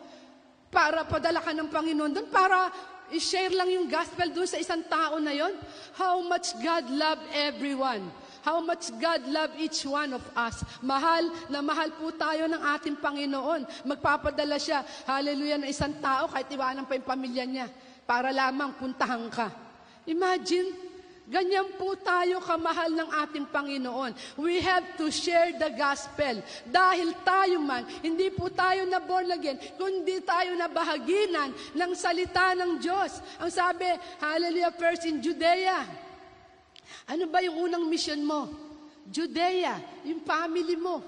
Para 0.70 1.02
padala 1.02 1.42
ka 1.42 1.50
ng 1.50 1.66
Panginoon 1.66 2.14
doon. 2.14 2.28
Para 2.30 2.70
i-share 3.10 3.50
lang 3.50 3.66
yung 3.66 3.90
gospel 3.90 4.30
doon 4.30 4.46
sa 4.46 4.62
isang 4.62 4.86
tao 4.86 5.18
na 5.18 5.34
yon. 5.34 5.50
How 5.98 6.22
much 6.22 6.54
God 6.62 6.86
love 6.94 7.18
everyone. 7.34 8.06
How 8.40 8.60
much 8.64 8.88
God 8.96 9.26
love 9.28 9.52
each 9.60 9.84
one 9.84 10.16
of 10.16 10.24
us. 10.32 10.64
Mahal 10.80 11.28
na 11.52 11.60
mahal 11.60 11.92
po 11.96 12.12
tayo 12.16 12.48
ng 12.48 12.62
ating 12.78 12.96
Panginoon. 12.98 13.68
Magpapadala 13.84 14.56
siya, 14.56 14.84
hallelujah, 15.04 15.60
ng 15.60 15.68
isang 15.68 15.92
tao 16.00 16.28
kahit 16.28 16.48
iwanan 16.48 16.88
pa 16.88 16.96
yung 16.96 17.08
pamilya 17.08 17.44
niya 17.44 17.66
para 18.08 18.32
lamang 18.32 18.74
puntahan 18.80 19.28
ka. 19.28 19.52
Imagine, 20.08 20.90
Ganyan 21.30 21.78
po 21.78 21.94
tayo 21.94 22.42
kamahal 22.42 22.90
ng 22.90 23.06
ating 23.22 23.46
Panginoon. 23.54 24.18
We 24.34 24.58
have 24.66 24.82
to 24.98 25.14
share 25.14 25.54
the 25.54 25.70
gospel. 25.78 26.42
Dahil 26.66 27.14
tayo 27.22 27.62
man, 27.62 27.86
hindi 28.02 28.34
po 28.34 28.50
tayo 28.50 28.82
na 28.90 28.98
born 28.98 29.30
again, 29.30 29.54
kundi 29.78 30.18
tayo 30.26 30.58
na 30.58 30.66
bahaginan 30.66 31.54
ng 31.70 31.92
salita 31.94 32.58
ng 32.58 32.82
Diyos. 32.82 33.22
Ang 33.38 33.46
sabi, 33.46 33.86
hallelujah, 34.18 34.74
first 34.74 35.06
in 35.06 35.22
Judea. 35.22 36.09
Ano 37.08 37.26
ba 37.26 37.42
yung 37.42 37.70
unang 37.70 37.84
mission 37.88 38.20
mo? 38.22 38.50
Judea, 39.10 39.80
yung 40.06 40.22
family 40.22 40.76
mo. 40.78 41.02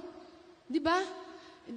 Di 0.67 0.83
ba? 0.83 1.03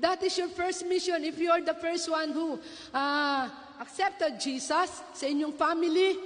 That 0.02 0.24
is 0.26 0.34
your 0.38 0.50
first 0.50 0.86
mission. 0.90 1.22
If 1.22 1.38
you 1.38 1.54
are 1.54 1.62
the 1.62 1.78
first 1.78 2.10
one 2.10 2.34
who 2.34 2.58
uh, 2.90 3.44
accepted 3.78 4.42
Jesus 4.42 4.90
sa 5.14 5.26
inyong 5.30 5.54
family, 5.54 6.18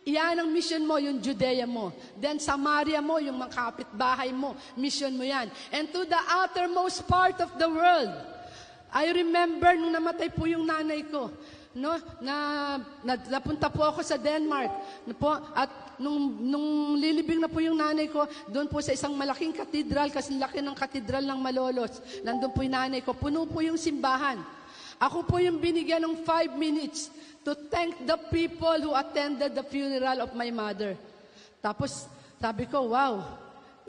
Iyan 0.00 0.40
ang 0.40 0.48
mission 0.48 0.80
mo, 0.88 0.96
yung 0.96 1.20
Judea 1.20 1.68
mo. 1.68 1.92
Then 2.16 2.40
Samaria 2.40 3.04
mo, 3.04 3.20
yung 3.20 3.36
mga 3.36 3.52
kapitbahay 3.52 4.32
mo. 4.32 4.56
Mission 4.72 5.12
mo 5.12 5.28
yan. 5.28 5.52
And 5.68 5.92
to 5.92 6.08
the 6.08 6.16
outermost 6.16 7.04
part 7.04 7.36
of 7.44 7.52
the 7.60 7.68
world. 7.68 8.08
I 8.90 9.12
remember 9.12 9.70
nung 9.76 9.92
namatay 9.92 10.32
po 10.32 10.48
yung 10.48 10.64
nanay 10.64 11.04
ko. 11.04 11.28
No, 11.76 11.94
na, 12.18 12.34
na 13.06 13.14
napunta 13.28 13.70
po 13.70 13.86
ako 13.86 14.02
sa 14.02 14.18
Denmark. 14.18 14.72
No 15.06 15.14
po, 15.14 15.36
at 15.54 15.70
nung, 16.00 16.40
nung 16.40 16.96
lilibing 16.96 17.38
na 17.38 17.46
po 17.52 17.60
yung 17.60 17.76
nanay 17.76 18.08
ko, 18.08 18.24
doon 18.48 18.66
po 18.66 18.80
sa 18.80 18.96
isang 18.96 19.12
malaking 19.12 19.52
katedral, 19.52 20.08
kasi 20.08 20.32
laki 20.34 20.64
ng 20.64 20.72
katedral 20.72 21.22
ng 21.22 21.38
Malolos. 21.38 22.00
Nandun 22.24 22.50
po 22.50 22.64
yung 22.64 22.74
nanay 22.74 23.04
ko. 23.04 23.12
Puno 23.12 23.44
po 23.44 23.60
yung 23.60 23.76
simbahan. 23.76 24.40
Ako 24.96 25.28
po 25.28 25.36
yung 25.36 25.60
binigyan 25.60 26.00
ng 26.00 26.24
five 26.24 26.56
minutes 26.56 27.12
to 27.44 27.52
thank 27.68 27.96
the 28.04 28.16
people 28.32 28.76
who 28.80 28.92
attended 28.96 29.52
the 29.52 29.64
funeral 29.64 30.24
of 30.24 30.32
my 30.32 30.48
mother. 30.48 30.96
Tapos, 31.60 32.08
sabi 32.40 32.64
ko, 32.64 32.96
wow, 32.96 33.20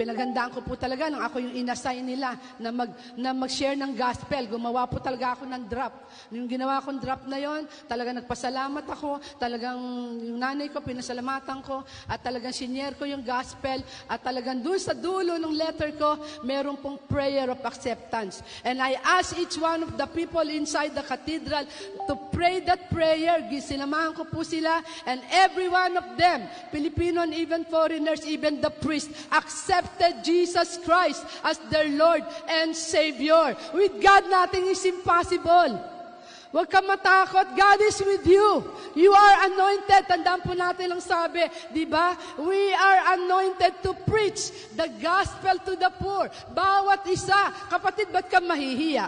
Pinagandaan 0.02 0.50
ko 0.50 0.66
po 0.66 0.74
talaga 0.74 1.14
nang 1.14 1.22
ako 1.22 1.38
yung 1.38 1.62
inassign 1.62 2.02
nila 2.02 2.34
na, 2.58 2.74
mag, 2.74 2.90
na 3.14 3.38
mag-share 3.38 3.78
ng 3.78 3.94
gospel. 3.94 4.50
Gumawa 4.50 4.90
po 4.90 4.98
talaga 4.98 5.38
ako 5.38 5.46
ng 5.46 5.64
drop. 5.70 5.94
Yung 6.34 6.50
ginawa 6.50 6.82
kong 6.82 6.98
drop 6.98 7.30
na 7.30 7.38
yon, 7.38 7.70
talaga 7.86 8.10
nagpasalamat 8.18 8.82
ako. 8.90 9.22
Talagang 9.38 9.78
yung 10.26 10.42
nanay 10.42 10.74
ko, 10.74 10.82
pinasalamatan 10.82 11.62
ko. 11.62 11.86
At 12.10 12.26
talagang 12.26 12.50
sinyer 12.50 12.98
ko 12.98 13.06
yung 13.06 13.22
gospel. 13.22 13.86
At 14.10 14.26
talagang 14.26 14.66
doon 14.66 14.82
sa 14.82 14.98
dulo 14.98 15.38
ng 15.38 15.54
letter 15.54 15.94
ko, 15.94 16.18
meron 16.42 16.82
pong 16.82 16.98
prayer 17.06 17.54
of 17.54 17.62
acceptance. 17.62 18.42
And 18.66 18.82
I 18.82 18.98
ask 19.06 19.38
each 19.38 19.62
one 19.62 19.86
of 19.86 20.02
the 20.02 20.10
people 20.10 20.50
inside 20.50 20.98
the 20.98 21.06
cathedral 21.06 21.70
to 22.10 22.14
pray 22.34 22.58
that 22.66 22.90
prayer. 22.90 23.46
Sinamahan 23.62 24.18
ko 24.18 24.26
po 24.26 24.42
sila. 24.42 24.82
And 25.06 25.22
every 25.30 25.70
one 25.70 25.94
of 25.94 26.18
them, 26.18 26.50
Filipino 26.74 27.22
and 27.22 27.38
even 27.38 27.70
foreigners, 27.70 28.26
even 28.26 28.66
the 28.66 28.74
priest, 28.74 29.14
accept 29.30 29.91
accepted 29.92 30.24
Jesus 30.24 30.80
Christ 30.84 31.26
as 31.44 31.60
their 31.70 31.90
Lord 31.90 32.24
and 32.48 32.76
Savior. 32.76 33.56
With 33.74 34.02
God, 34.02 34.30
nothing 34.30 34.68
is 34.68 34.84
impossible. 34.86 35.92
Huwag 36.52 36.68
ka 36.68 36.84
matakot. 36.84 37.56
God 37.56 37.80
is 37.80 37.96
with 38.04 38.28
you. 38.28 38.68
You 38.92 39.16
are 39.16 39.36
anointed. 39.48 40.04
Tandaan 40.04 40.44
po 40.44 40.52
natin 40.52 40.92
ang 40.92 41.00
sabi, 41.00 41.48
di 41.72 41.88
ba? 41.88 42.12
We 42.36 42.76
are 42.76 43.16
anointed 43.16 43.80
to 43.88 43.96
preach 44.04 44.52
the 44.76 44.92
gospel 45.00 45.56
to 45.64 45.80
the 45.80 45.88
poor. 45.96 46.28
Bawat 46.52 47.08
isa. 47.08 47.56
Kapatid, 47.72 48.12
ba't 48.12 48.28
ka 48.28 48.44
mahihiya? 48.44 49.08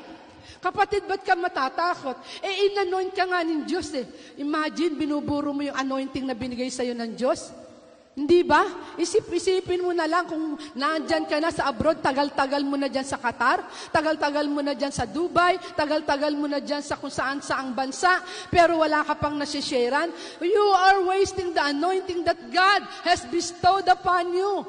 Kapatid, 0.63 1.03
ba't 1.03 1.19
ka 1.19 1.35
matatakot? 1.35 2.15
Eh, 2.39 2.71
inanoint 2.71 3.11
ka 3.11 3.27
nga 3.27 3.43
ng 3.43 3.67
Diyos 3.67 3.91
eh. 3.91 4.07
Imagine, 4.39 4.95
binuburo 4.95 5.51
mo 5.51 5.67
yung 5.67 5.75
anointing 5.75 6.23
na 6.23 6.39
binigay 6.39 6.71
sa'yo 6.71 6.95
ng 6.95 7.11
Diyos. 7.11 7.62
Hindi 8.13 8.45
ba? 8.45 8.93
Isip-isipin 8.93 9.81
mo 9.81 9.89
na 9.89 10.05
lang 10.05 10.29
kung 10.29 10.53
nandyan 10.77 11.25
ka 11.25 11.41
na 11.41 11.49
sa 11.49 11.73
abroad, 11.73 11.97
tagal-tagal 11.97 12.61
mo 12.61 12.77
na 12.77 12.85
dyan 12.85 13.01
sa 13.01 13.17
Qatar, 13.17 13.65
tagal-tagal 13.89 14.45
mo 14.45 14.61
na 14.61 14.77
dyan 14.77 14.93
sa 14.93 15.09
Dubai, 15.09 15.57
tagal-tagal 15.73 16.37
mo 16.37 16.45
na 16.45 16.61
dyan 16.61 16.85
sa 16.85 16.93
kung 16.93 17.09
saan 17.09 17.41
saang 17.41 17.73
bansa, 17.73 18.21
pero 18.53 18.85
wala 18.85 19.01
ka 19.01 19.17
pang 19.17 19.33
nasisharean. 19.33 20.13
You 20.45 20.67
are 20.77 21.01
wasting 21.09 21.57
the 21.57 21.65
anointing 21.73 22.21
that 22.29 22.37
God 22.53 22.85
has 23.01 23.25
bestowed 23.33 23.89
upon 23.89 24.29
you. 24.29 24.61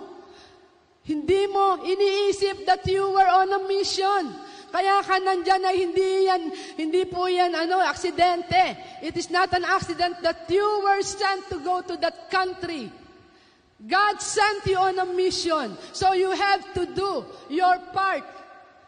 Hindi 1.04 1.44
mo 1.52 1.84
iniisip 1.84 2.64
that 2.64 2.80
you 2.88 3.04
were 3.12 3.28
on 3.28 3.52
a 3.52 3.60
mission. 3.68 4.40
Kaya 4.72 5.04
ka 5.04 5.20
nandyan 5.20 5.68
ay 5.68 5.76
hindi 5.84 6.08
yan, 6.32 6.42
hindi 6.80 7.04
po 7.04 7.28
yan 7.28 7.52
ano, 7.52 7.76
aksidente. 7.84 8.72
It 9.04 9.12
is 9.20 9.28
not 9.28 9.52
an 9.52 9.68
accident 9.68 10.24
that 10.24 10.48
you 10.48 10.64
were 10.80 11.04
sent 11.04 11.44
to 11.52 11.60
go 11.60 11.84
to 11.84 12.00
that 12.00 12.32
country. 12.32 13.03
God 13.86 14.20
sent 14.20 14.66
you 14.66 14.78
on 14.78 14.98
a 14.98 15.04
mission. 15.04 15.76
So 15.92 16.12
you 16.12 16.30
have 16.30 16.72
to 16.74 16.86
do 16.86 17.24
your 17.50 17.78
part. 17.92 18.24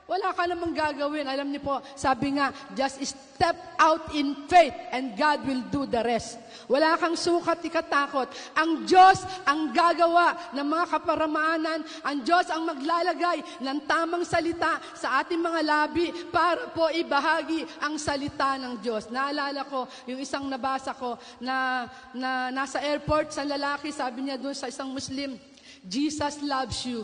Wala 0.06 0.30
ka 0.30 0.46
namang 0.46 0.70
gagawin. 0.70 1.26
Alam 1.26 1.50
niyo 1.50 1.66
po, 1.66 1.82
sabi 1.98 2.38
nga, 2.38 2.54
just 2.78 3.02
step 3.02 3.58
out 3.74 4.14
in 4.14 4.46
faith 4.46 4.70
and 4.94 5.18
God 5.18 5.42
will 5.42 5.66
do 5.66 5.82
the 5.82 5.98
rest. 6.06 6.38
Wala 6.70 6.94
kang 6.94 7.18
sukat, 7.18 7.58
ikatakot. 7.66 8.30
Ang 8.54 8.86
Diyos 8.86 9.26
ang 9.42 9.74
gagawa 9.74 10.54
ng 10.54 10.62
mga 10.62 10.86
kaparamanan. 10.94 11.82
Ang 12.06 12.22
Diyos 12.22 12.46
ang 12.54 12.70
maglalagay 12.70 13.42
ng 13.66 13.78
tamang 13.82 14.22
salita 14.22 14.78
sa 14.94 15.26
ating 15.26 15.42
mga 15.42 15.60
labi 15.66 16.14
para 16.30 16.70
po 16.70 16.86
ibahagi 16.86 17.66
ang 17.82 17.98
salita 17.98 18.54
ng 18.62 18.78
Diyos. 18.78 19.10
Naalala 19.10 19.66
ko, 19.66 19.90
yung 20.06 20.22
isang 20.22 20.46
nabasa 20.46 20.94
ko 20.94 21.18
na, 21.42 21.90
na 22.14 22.54
nasa 22.54 22.78
airport, 22.78 23.34
sa 23.34 23.42
lalaki, 23.42 23.90
sabi 23.90 24.22
niya 24.22 24.38
doon 24.38 24.54
sa 24.54 24.70
isang 24.70 24.86
Muslim, 24.94 25.34
Jesus 25.82 26.38
loves 26.46 26.86
you. 26.86 27.02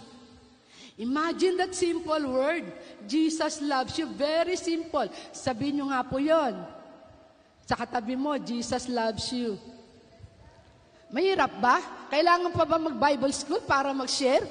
Imagine 1.00 1.56
that 1.56 1.72
simple 1.72 2.20
word. 2.28 2.68
Jesus 3.08 3.64
loves 3.64 3.96
you. 3.96 4.06
Very 4.12 4.60
simple. 4.60 5.08
Sabihin 5.32 5.80
nyo 5.80 5.86
nga 5.88 6.04
po 6.04 6.20
yon. 6.20 6.52
Sa 7.64 7.72
katabi 7.78 8.12
mo, 8.12 8.36
Jesus 8.36 8.90
loves 8.92 9.32
you. 9.32 9.56
Mahirap 11.08 11.52
ba? 11.60 11.80
Kailangan 12.12 12.52
pa 12.52 12.64
ba 12.68 12.76
mag-Bible 12.76 13.32
school 13.32 13.64
para 13.64 13.92
mag-share? 13.96 14.44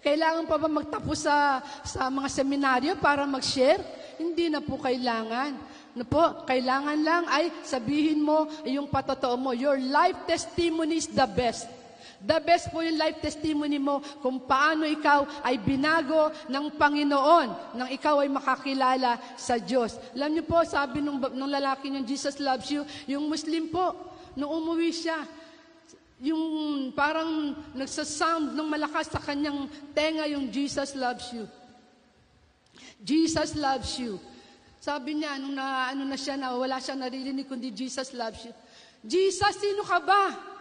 Kailangan 0.00 0.48
pa 0.48 0.56
ba 0.56 0.68
magtapos 0.68 1.28
sa, 1.28 1.60
sa 1.84 2.08
mga 2.08 2.28
seminaryo 2.32 2.92
para 2.96 3.28
mag-share? 3.28 3.80
Hindi 4.16 4.48
na 4.48 4.64
po 4.64 4.80
kailangan. 4.80 5.56
Na 5.96 6.04
po, 6.04 6.44
kailangan 6.44 6.98
lang 7.00 7.24
ay 7.28 7.52
sabihin 7.64 8.20
mo 8.20 8.48
yung 8.64 8.88
patotoo 8.88 9.36
mo. 9.36 9.50
Your 9.56 9.80
life 9.80 10.24
testimony 10.28 11.00
is 11.00 11.08
the 11.08 11.24
best. 11.24 11.68
The 12.22 12.40
best 12.40 12.72
po 12.72 12.80
yung 12.80 12.96
life 12.96 13.20
testimony 13.20 13.76
mo 13.76 14.00
kung 14.24 14.40
paano 14.40 14.88
ikaw 14.88 15.44
ay 15.44 15.60
binago 15.60 16.32
ng 16.48 16.72
Panginoon 16.74 17.76
nang 17.76 17.88
ikaw 17.92 18.24
ay 18.24 18.30
makakilala 18.32 19.20
sa 19.36 19.60
Diyos. 19.60 20.00
Alam 20.16 20.40
niyo 20.40 20.44
po, 20.48 20.64
sabi 20.64 21.04
nung, 21.04 21.20
nung 21.36 21.52
lalaki 21.52 21.92
niyo, 21.92 22.08
Jesus 22.08 22.40
loves 22.40 22.72
you, 22.72 22.88
yung 23.04 23.28
Muslim 23.28 23.68
po, 23.68 23.92
nung 24.32 24.48
umuwi 24.48 24.92
siya, 24.96 25.28
yung 26.16 26.88
parang 26.96 27.52
nagsasound 27.76 28.56
ng 28.56 28.68
malakas 28.68 29.12
sa 29.12 29.20
kanyang 29.20 29.68
tenga 29.92 30.24
yung 30.24 30.48
Jesus 30.48 30.96
loves 30.96 31.28
you. 31.36 31.44
Jesus 33.04 33.52
loves 33.52 34.00
you. 34.00 34.16
Sabi 34.80 35.20
niya, 35.20 35.36
nung 35.36 35.52
na, 35.52 35.92
ano 35.92 36.08
na 36.08 36.16
siya, 36.16 36.40
na 36.40 36.56
wala 36.56 36.80
siya 36.80 36.96
naririnig 36.96 37.44
kundi 37.44 37.68
Jesus 37.68 38.16
loves 38.16 38.48
you. 38.48 38.54
Jesus, 39.04 39.60
sino 39.60 39.84
ka 39.84 40.00
ba? 40.00 40.55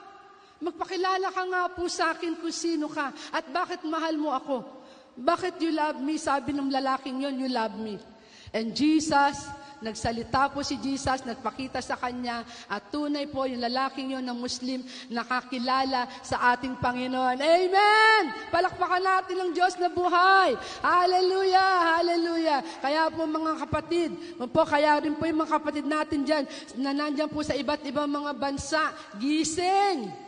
Magpakilala 0.66 1.30
ka 1.30 1.44
nga 1.46 1.64
po 1.70 1.86
sa 1.86 2.18
akin 2.18 2.42
kung 2.42 2.50
sino 2.50 2.90
ka 2.90 3.14
at 3.30 3.46
bakit 3.54 3.86
mahal 3.86 4.18
mo 4.18 4.34
ako. 4.34 4.66
Bakit 5.14 5.62
you 5.62 5.70
love 5.70 6.02
me? 6.02 6.18
Sabi 6.18 6.58
ng 6.58 6.74
lalaking 6.74 7.22
yon, 7.22 7.38
you 7.38 7.54
love 7.54 7.78
me. 7.78 8.02
And 8.50 8.74
Jesus, 8.74 9.46
nagsalita 9.78 10.50
po 10.50 10.66
si 10.66 10.82
Jesus, 10.82 11.22
nagpakita 11.22 11.86
sa 11.86 11.94
kanya, 12.02 12.42
at 12.66 12.90
tunay 12.90 13.30
po 13.30 13.46
yung 13.46 13.62
lalaking 13.62 14.18
yon 14.18 14.26
ng 14.26 14.42
Muslim, 14.42 14.82
nakakilala 15.14 16.10
sa 16.26 16.58
ating 16.58 16.82
Panginoon. 16.82 17.38
Amen! 17.38 18.22
Palakpakan 18.50 19.06
natin 19.06 19.38
ang 19.38 19.52
Diyos 19.54 19.78
na 19.78 19.94
buhay. 19.94 20.58
Hallelujah! 20.82 22.02
Hallelujah! 22.02 22.60
Kaya 22.82 23.14
po 23.14 23.22
mga 23.30 23.54
kapatid, 23.70 24.10
po, 24.50 24.66
kaya 24.66 24.98
rin 24.98 25.14
po 25.14 25.30
yung 25.30 25.46
mga 25.46 25.62
kapatid 25.62 25.86
natin 25.86 26.26
dyan, 26.26 26.44
na 26.82 26.90
nandyan 26.90 27.30
po 27.30 27.46
sa 27.46 27.54
iba't 27.54 27.86
ibang 27.86 28.10
mga 28.10 28.34
bansa, 28.34 28.90
gising! 29.22 30.25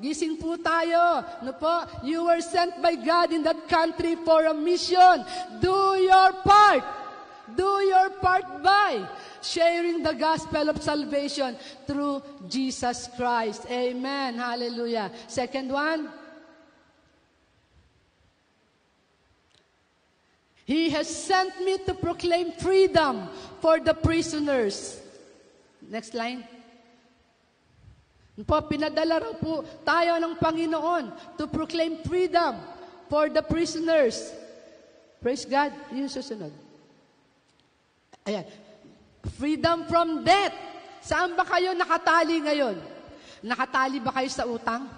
Gising 0.00 0.40
po 0.40 0.56
tayo. 0.56 1.20
No 1.44 1.52
po? 1.52 1.84
You 2.00 2.24
were 2.24 2.40
sent 2.40 2.80
by 2.80 2.96
God 2.96 3.36
in 3.36 3.44
that 3.44 3.68
country 3.68 4.16
for 4.24 4.48
a 4.48 4.56
mission. 4.56 5.20
Do 5.60 6.00
your 6.00 6.40
part. 6.40 6.84
Do 7.52 7.84
your 7.84 8.08
part 8.16 8.64
by 8.64 9.04
sharing 9.42 10.02
the 10.02 10.16
gospel 10.16 10.72
of 10.72 10.80
salvation 10.80 11.56
through 11.86 12.22
Jesus 12.48 13.08
Christ. 13.16 13.68
Amen. 13.68 14.40
Hallelujah. 14.40 15.12
Second 15.28 15.72
one. 15.72 16.08
He 20.64 20.88
has 20.90 21.08
sent 21.08 21.60
me 21.64 21.78
to 21.84 21.94
proclaim 21.94 22.52
freedom 22.52 23.28
for 23.60 23.80
the 23.80 23.92
prisoners. 23.92 25.02
Next 25.82 26.14
line. 26.14 26.46
Po, 28.46 28.62
pinadala 28.64 29.20
raw 29.20 29.34
po 29.36 29.66
tayo 29.82 30.16
ng 30.16 30.34
Panginoon 30.38 31.36
to 31.36 31.50
proclaim 31.50 32.00
freedom 32.06 32.56
for 33.10 33.26
the 33.28 33.42
prisoners. 33.42 34.30
Praise 35.20 35.44
God. 35.44 35.74
Yun 35.92 36.08
susunod. 36.08 36.54
Ayan. 38.24 38.46
Freedom 39.36 39.84
from 39.84 40.24
death. 40.24 40.54
Saan 41.04 41.36
ba 41.36 41.44
kayo 41.44 41.76
nakatali 41.76 42.40
ngayon? 42.40 42.76
Nakatali 43.44 44.00
ba 44.00 44.12
kayo 44.16 44.30
sa 44.32 44.44
utang? 44.48 44.88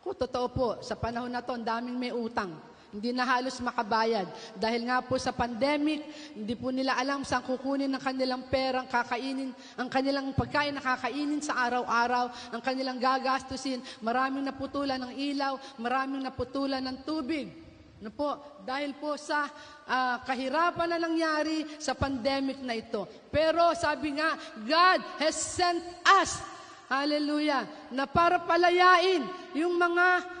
Kung 0.00 0.16
totoo 0.16 0.46
po, 0.52 0.68
sa 0.84 0.96
panahon 0.96 1.32
na 1.32 1.44
to, 1.44 1.56
daming 1.60 1.96
may 1.96 2.12
utang. 2.12 2.52
Hindi 2.94 3.10
na 3.10 3.26
halos 3.26 3.58
makabayad. 3.58 4.30
Dahil 4.56 4.86
nga 4.86 5.02
po 5.02 5.18
sa 5.18 5.34
pandemic, 5.34 6.06
hindi 6.32 6.54
po 6.54 6.70
nila 6.70 6.94
alam 6.94 7.26
saan 7.26 7.42
kukunin 7.42 7.90
ang 7.90 8.02
kanilang 8.02 8.46
perang 8.46 8.86
kakainin, 8.86 9.50
ang 9.74 9.88
kanilang 9.90 10.30
pagkain 10.32 10.74
na 10.74 10.82
kakainin 10.82 11.42
sa 11.42 11.58
araw-araw, 11.66 12.30
ang 12.54 12.62
kanilang 12.62 13.02
gagastusin. 13.02 13.82
Maraming 14.00 14.46
naputulan 14.46 15.02
ng 15.02 15.12
ilaw, 15.12 15.58
maraming 15.82 16.22
naputulan 16.22 16.80
ng 16.84 17.02
tubig. 17.02 17.66
No 17.96 18.12
po, 18.12 18.36
dahil 18.68 18.92
po 18.92 19.16
sa 19.16 19.48
uh, 19.88 20.16
kahirapan 20.20 20.94
na 20.94 20.98
nangyari 21.00 21.64
sa 21.80 21.96
pandemic 21.96 22.60
na 22.60 22.76
ito. 22.76 23.08
Pero 23.32 23.72
sabi 23.72 24.20
nga, 24.20 24.36
God 24.68 25.00
has 25.16 25.32
sent 25.32 25.80
us, 26.04 26.44
hallelujah, 26.92 27.64
na 27.88 28.04
para 28.04 28.36
palayain 28.44 29.24
yung 29.56 29.80
mga 29.80 30.35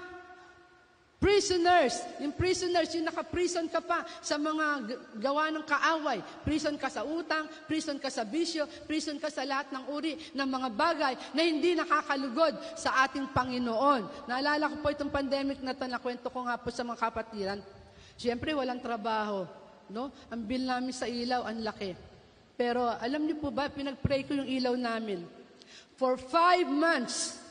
Prisoners, 1.26 2.06
yung 2.22 2.30
prisoners, 2.30 2.94
yung 2.94 3.10
naka-prison 3.10 3.66
ka 3.66 3.82
pa 3.82 4.06
sa 4.22 4.38
mga 4.38 4.94
gawa 5.18 5.50
ng 5.50 5.66
kaaway. 5.66 6.22
Prison 6.46 6.78
ka 6.78 6.86
sa 6.86 7.02
utang, 7.02 7.50
prison 7.66 7.98
ka 7.98 8.06
sa 8.06 8.22
bisyo, 8.22 8.62
prison 8.86 9.18
ka 9.18 9.26
sa 9.26 9.42
lahat 9.42 9.74
ng 9.74 9.90
uri 9.90 10.14
ng 10.30 10.46
mga 10.46 10.68
bagay 10.70 11.14
na 11.34 11.42
hindi 11.42 11.74
nakakalugod 11.74 12.54
sa 12.78 13.02
ating 13.02 13.34
Panginoon. 13.34 14.30
Naalala 14.30 14.70
ko 14.70 14.78
po 14.78 14.94
itong 14.94 15.10
pandemic 15.10 15.58
na 15.66 15.74
ito, 15.74 15.82
nakwento 15.90 16.30
ko 16.30 16.46
nga 16.46 16.62
po 16.62 16.70
sa 16.70 16.86
mga 16.86 17.02
kapatiran. 17.10 17.58
Siyempre, 18.14 18.54
walang 18.54 18.78
trabaho. 18.78 19.50
No? 19.90 20.14
Ang 20.30 20.46
bill 20.46 20.62
namin 20.62 20.94
sa 20.94 21.10
ilaw, 21.10 21.42
ang 21.42 21.58
laki. 21.58 21.90
Pero 22.54 22.86
alam 22.86 23.26
niyo 23.26 23.42
po 23.42 23.50
ba, 23.50 23.66
pinag-pray 23.66 24.22
ko 24.22 24.30
yung 24.30 24.46
ilaw 24.46 24.78
namin. 24.78 25.26
For 25.98 26.14
five 26.14 26.70
months, 26.70 27.42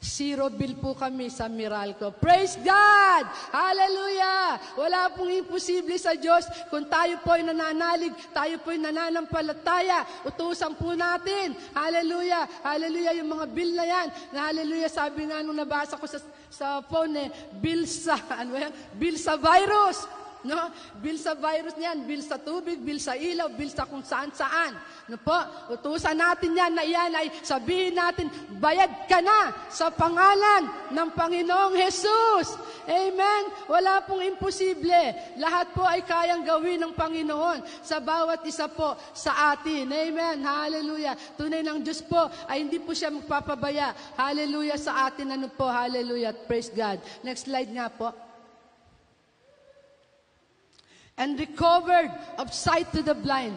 Zero 0.00 0.48
bill 0.48 0.80
po 0.80 0.96
kami 0.96 1.28
sa 1.28 1.44
Miralco. 1.44 2.08
Praise 2.16 2.56
God! 2.56 3.24
Hallelujah! 3.52 4.56
Wala 4.80 5.12
pong 5.12 5.28
imposible 5.28 5.92
sa 6.00 6.16
Diyos. 6.16 6.48
Kung 6.72 6.88
tayo 6.88 7.20
po 7.20 7.36
ay 7.36 7.44
nananalig, 7.44 8.16
tayo 8.32 8.56
po 8.64 8.72
ay 8.72 8.80
nananampalataya, 8.80 10.24
utusan 10.24 10.72
po 10.72 10.96
natin. 10.96 11.52
Hallelujah! 11.76 12.48
Hallelujah! 12.64 13.12
Yung 13.20 13.28
mga 13.28 13.46
bill 13.52 13.76
na 13.76 13.84
yan. 13.84 14.08
Na 14.32 14.48
hallelujah, 14.48 14.88
sabi 14.88 15.28
nga 15.28 15.44
nung 15.44 15.60
nabasa 15.60 16.00
ko 16.00 16.08
sa, 16.08 16.16
sa 16.48 16.80
phone 16.80 17.20
eh, 17.20 17.28
bill 17.60 17.84
sa, 17.84 18.16
ano 18.40 18.56
yan? 18.56 18.72
Bill 18.96 19.20
sa 19.20 19.36
virus. 19.36 20.19
No? 20.40 20.72
Bill 21.04 21.20
sa 21.20 21.36
virus 21.36 21.76
niyan, 21.76 22.08
bill 22.08 22.24
sa 22.24 22.40
tubig, 22.40 22.80
bill 22.80 22.96
sa 22.96 23.12
ilaw, 23.12 23.52
bill 23.52 23.68
sa 23.68 23.84
kung 23.84 24.00
saan-saan. 24.00 24.72
No 25.12 25.20
po? 25.20 25.36
Utusan 25.68 26.16
natin 26.16 26.56
yan 26.56 26.72
na 26.72 26.84
iyan 26.86 27.12
ay 27.12 27.28
sabihin 27.44 27.92
natin, 27.92 28.32
bayad 28.56 28.88
ka 29.04 29.20
na 29.20 29.52
sa 29.68 29.92
pangalan 29.92 30.70
ng 30.88 31.08
Panginoong 31.12 31.76
Jesus. 31.76 32.56
Amen? 32.88 33.42
Wala 33.68 34.00
pong 34.08 34.24
imposible. 34.24 35.12
Lahat 35.36 35.68
po 35.76 35.84
ay 35.84 36.00
kayang 36.00 36.42
gawin 36.42 36.80
ng 36.80 36.96
Panginoon 36.96 37.60
sa 37.84 38.00
bawat 38.00 38.40
isa 38.48 38.64
po 38.66 38.96
sa 39.12 39.52
atin. 39.52 39.92
Amen? 39.92 40.40
Hallelujah. 40.40 41.14
Tunay 41.36 41.60
ng 41.60 41.84
Diyos 41.84 42.00
po 42.00 42.32
ay 42.48 42.64
hindi 42.64 42.80
po 42.80 42.96
siya 42.96 43.12
magpapabaya. 43.12 43.92
Hallelujah 44.16 44.80
sa 44.80 45.12
atin. 45.12 45.36
Ano 45.36 45.52
po? 45.52 45.68
Hallelujah. 45.68 46.32
Praise 46.32 46.72
God. 46.72 46.98
Next 47.20 47.44
slide 47.44 47.70
nga 47.70 47.92
po 47.92 48.29
and 51.20 51.36
recovered 51.36 52.08
of 52.40 52.48
sight 52.48 52.88
to 52.96 53.04
the 53.04 53.12
blind. 53.12 53.52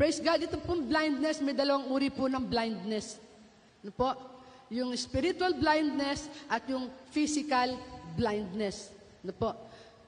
Praise 0.00 0.16
God, 0.24 0.40
ito 0.40 0.56
pong 0.64 0.88
blindness, 0.88 1.44
may 1.44 1.52
dalawang 1.52 1.92
uri 1.92 2.08
po 2.08 2.32
ng 2.32 2.40
blindness. 2.48 3.20
Ano 3.84 3.92
po? 3.92 4.16
Yung 4.72 4.96
spiritual 4.96 5.52
blindness 5.60 6.32
at 6.48 6.64
yung 6.64 6.88
physical 7.12 7.76
blindness. 8.16 8.88
Ano 9.20 9.36
po? 9.36 9.52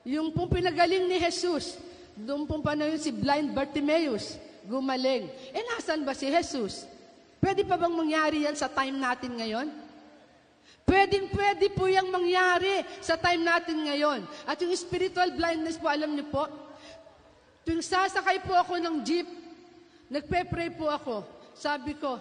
Yung 0.08 0.32
pong 0.32 0.48
pinagaling 0.48 1.04
ni 1.04 1.20
Jesus, 1.20 1.76
doon 2.16 2.48
pong 2.48 2.64
panahon 2.64 2.96
si 2.96 3.12
blind 3.12 3.52
Bartimaeus, 3.52 4.40
gumaling. 4.64 5.28
Eh, 5.52 5.62
nasan 5.76 6.00
ba 6.08 6.16
si 6.16 6.32
Jesus? 6.32 6.88
Pwede 7.36 7.64
pa 7.68 7.76
bang 7.76 7.92
mangyari 7.92 8.48
yan 8.48 8.56
sa 8.56 8.72
time 8.72 8.96
natin 8.96 9.36
ngayon? 9.36 9.68
Pwedeng 10.88 11.28
pwede 11.34 11.70
po 11.70 11.86
yung 11.86 12.08
mangyari 12.08 12.82
sa 13.04 13.14
time 13.14 13.44
natin 13.44 13.78
ngayon. 13.84 14.20
At 14.48 14.58
yung 14.60 14.72
spiritual 14.74 15.34
blindness 15.36 15.76
po, 15.76 15.86
alam 15.86 16.14
niyo 16.14 16.26
po, 16.30 16.69
Tuwing 17.70 17.86
sasakay 17.86 18.42
po 18.42 18.50
ako 18.50 18.82
ng 18.82 19.06
jeep, 19.06 19.30
nagpe-pray 20.10 20.74
po 20.74 20.90
ako. 20.90 21.22
Sabi 21.54 21.94
ko, 21.94 22.18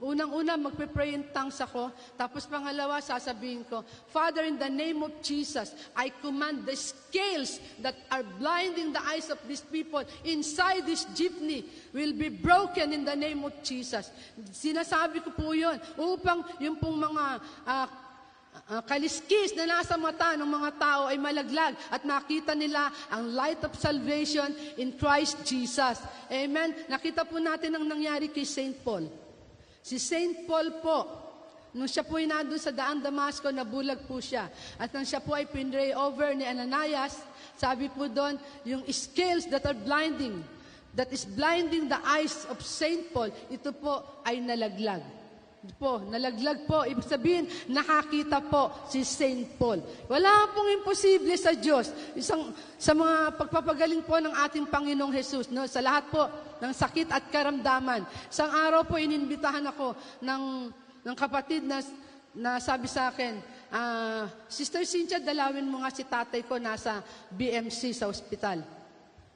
unang-una 0.00 0.56
magpe-pray 0.56 1.12
in 1.12 1.28
tongues 1.36 1.60
ako. 1.60 1.92
Tapos 2.16 2.48
pangalawa, 2.48 2.96
sasabihin 3.04 3.60
ko, 3.68 3.84
Father, 4.08 4.48
in 4.48 4.56
the 4.56 4.72
name 4.72 5.04
of 5.04 5.12
Jesus, 5.20 5.76
I 5.92 6.08
command 6.08 6.64
the 6.64 6.72
scales 6.72 7.60
that 7.84 7.92
are 8.08 8.24
blinding 8.40 8.96
the 8.96 9.04
eyes 9.04 9.28
of 9.28 9.36
these 9.44 9.60
people 9.60 10.00
inside 10.24 10.88
this 10.88 11.04
jeepney 11.12 11.68
will 11.92 12.16
be 12.16 12.32
broken 12.32 12.96
in 12.96 13.04
the 13.04 13.12
name 13.12 13.44
of 13.44 13.52
Jesus. 13.60 14.08
Sinasabi 14.48 15.20
ko 15.20 15.36
po 15.36 15.52
yun 15.52 15.76
upang 16.00 16.40
yung 16.56 16.80
pong 16.80 17.04
mga 17.04 17.24
uh, 17.68 17.86
uh, 18.70 18.82
kaliskis 18.86 19.52
na 19.58 19.66
nasa 19.66 19.98
mata 19.98 20.38
ng 20.38 20.46
mga 20.46 20.70
tao 20.78 21.02
ay 21.10 21.18
malaglag 21.18 21.74
at 21.90 22.06
nakita 22.06 22.54
nila 22.54 22.88
ang 23.10 23.34
light 23.34 23.58
of 23.66 23.74
salvation 23.74 24.54
in 24.78 24.94
Christ 24.94 25.42
Jesus. 25.42 25.98
Amen? 26.30 26.70
Nakita 26.86 27.26
po 27.26 27.42
natin 27.42 27.74
ang 27.74 27.84
nangyari 27.84 28.30
kay 28.30 28.46
St. 28.46 28.78
Paul. 28.86 29.10
Si 29.82 29.98
St. 29.98 30.46
Paul 30.46 30.78
po, 30.78 30.98
nung 31.74 31.90
siya 31.90 32.06
po 32.06 32.22
ay 32.22 32.30
nandun 32.30 32.62
sa 32.62 32.70
daan 32.70 33.02
Damasco, 33.02 33.50
nabulag 33.50 34.06
po 34.06 34.22
siya. 34.22 34.46
At 34.78 34.94
nang 34.94 35.06
siya 35.06 35.18
po 35.18 35.34
ay 35.34 35.50
pinray 35.50 35.90
over 35.90 36.30
ni 36.30 36.46
Ananias, 36.46 37.18
sabi 37.58 37.90
po 37.90 38.06
doon, 38.06 38.38
yung 38.62 38.86
scales 38.94 39.50
that 39.50 39.66
are 39.66 39.76
blinding, 39.76 40.46
that 40.94 41.10
is 41.10 41.26
blinding 41.26 41.90
the 41.90 41.98
eyes 42.06 42.46
of 42.46 42.62
St. 42.62 43.10
Paul, 43.10 43.34
ito 43.50 43.74
po 43.74 44.22
ay 44.22 44.38
nalaglag 44.38 45.19
po, 45.76 46.00
nalaglag 46.08 46.64
po. 46.64 46.88
Ibig 46.88 47.04
sabihin, 47.04 47.44
nakakita 47.68 48.40
po 48.40 48.72
si 48.88 49.04
St. 49.04 49.60
Paul. 49.60 49.84
Wala 50.08 50.48
pong 50.56 50.80
imposible 50.80 51.36
sa 51.36 51.52
Diyos. 51.52 51.92
Isang, 52.16 52.56
sa 52.80 52.96
mga 52.96 53.36
pagpapagaling 53.36 54.00
po 54.00 54.16
ng 54.16 54.32
ating 54.48 54.64
Panginoong 54.72 55.12
Jesus, 55.12 55.52
no? 55.52 55.68
sa 55.68 55.84
lahat 55.84 56.08
po 56.08 56.24
ng 56.64 56.72
sakit 56.72 57.12
at 57.12 57.28
karamdaman. 57.28 58.08
Isang 58.32 58.48
araw 58.48 58.88
po, 58.88 58.96
ininbitahan 58.96 59.64
ako 59.68 59.92
ng, 60.24 60.42
ng 61.04 61.16
kapatid 61.16 61.68
na, 61.68 61.84
na 62.32 62.56
sabi 62.56 62.88
sa 62.88 63.12
akin, 63.12 63.36
uh, 63.68 64.24
Sister 64.48 64.88
Cynthia, 64.88 65.20
dalawin 65.20 65.68
mo 65.68 65.84
nga 65.84 65.92
si 65.92 66.08
tatay 66.08 66.40
ko 66.48 66.56
nasa 66.56 67.04
BMC 67.36 67.92
sa 67.92 68.08
ospital. 68.08 68.64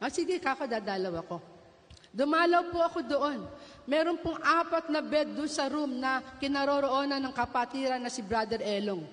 Ah, 0.00 0.08
sige, 0.08 0.40
kakadadalaw 0.40 1.20
ako. 1.20 1.36
Dumalaw 2.14 2.70
po 2.70 2.78
ako 2.78 2.98
doon. 3.02 3.42
Meron 3.84 4.16
pong 4.16 4.40
apat 4.40 4.88
na 4.88 5.04
bed 5.04 5.36
doon 5.36 5.50
sa 5.50 5.68
room 5.68 6.00
na 6.00 6.24
kinaroroonan 6.40 7.20
ng 7.20 7.34
kapatiran 7.36 8.00
na 8.00 8.08
si 8.08 8.24
Brother 8.24 8.64
Elong. 8.64 9.04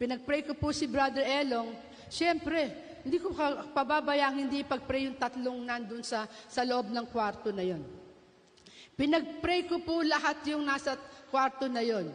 Pinag-pray 0.00 0.48
ko 0.48 0.56
po 0.56 0.72
si 0.72 0.88
Brother 0.88 1.26
Elong. 1.26 1.76
Siyempre, 2.08 2.72
hindi 3.04 3.20
ko 3.20 3.36
pababayang 3.76 4.48
hindi 4.48 4.64
pag-pray 4.64 5.08
yung 5.08 5.20
tatlong 5.20 5.60
nandun 5.60 6.00
sa, 6.00 6.24
sa 6.48 6.64
loob 6.64 6.88
ng 6.88 7.06
kwarto 7.12 7.52
na 7.52 7.64
yon. 7.64 7.84
Pinag-pray 8.96 9.68
ko 9.68 9.78
po 9.84 10.00
lahat 10.02 10.40
yung 10.48 10.64
nasa 10.64 10.96
kwarto 11.28 11.68
na 11.68 11.84
yon. 11.84 12.08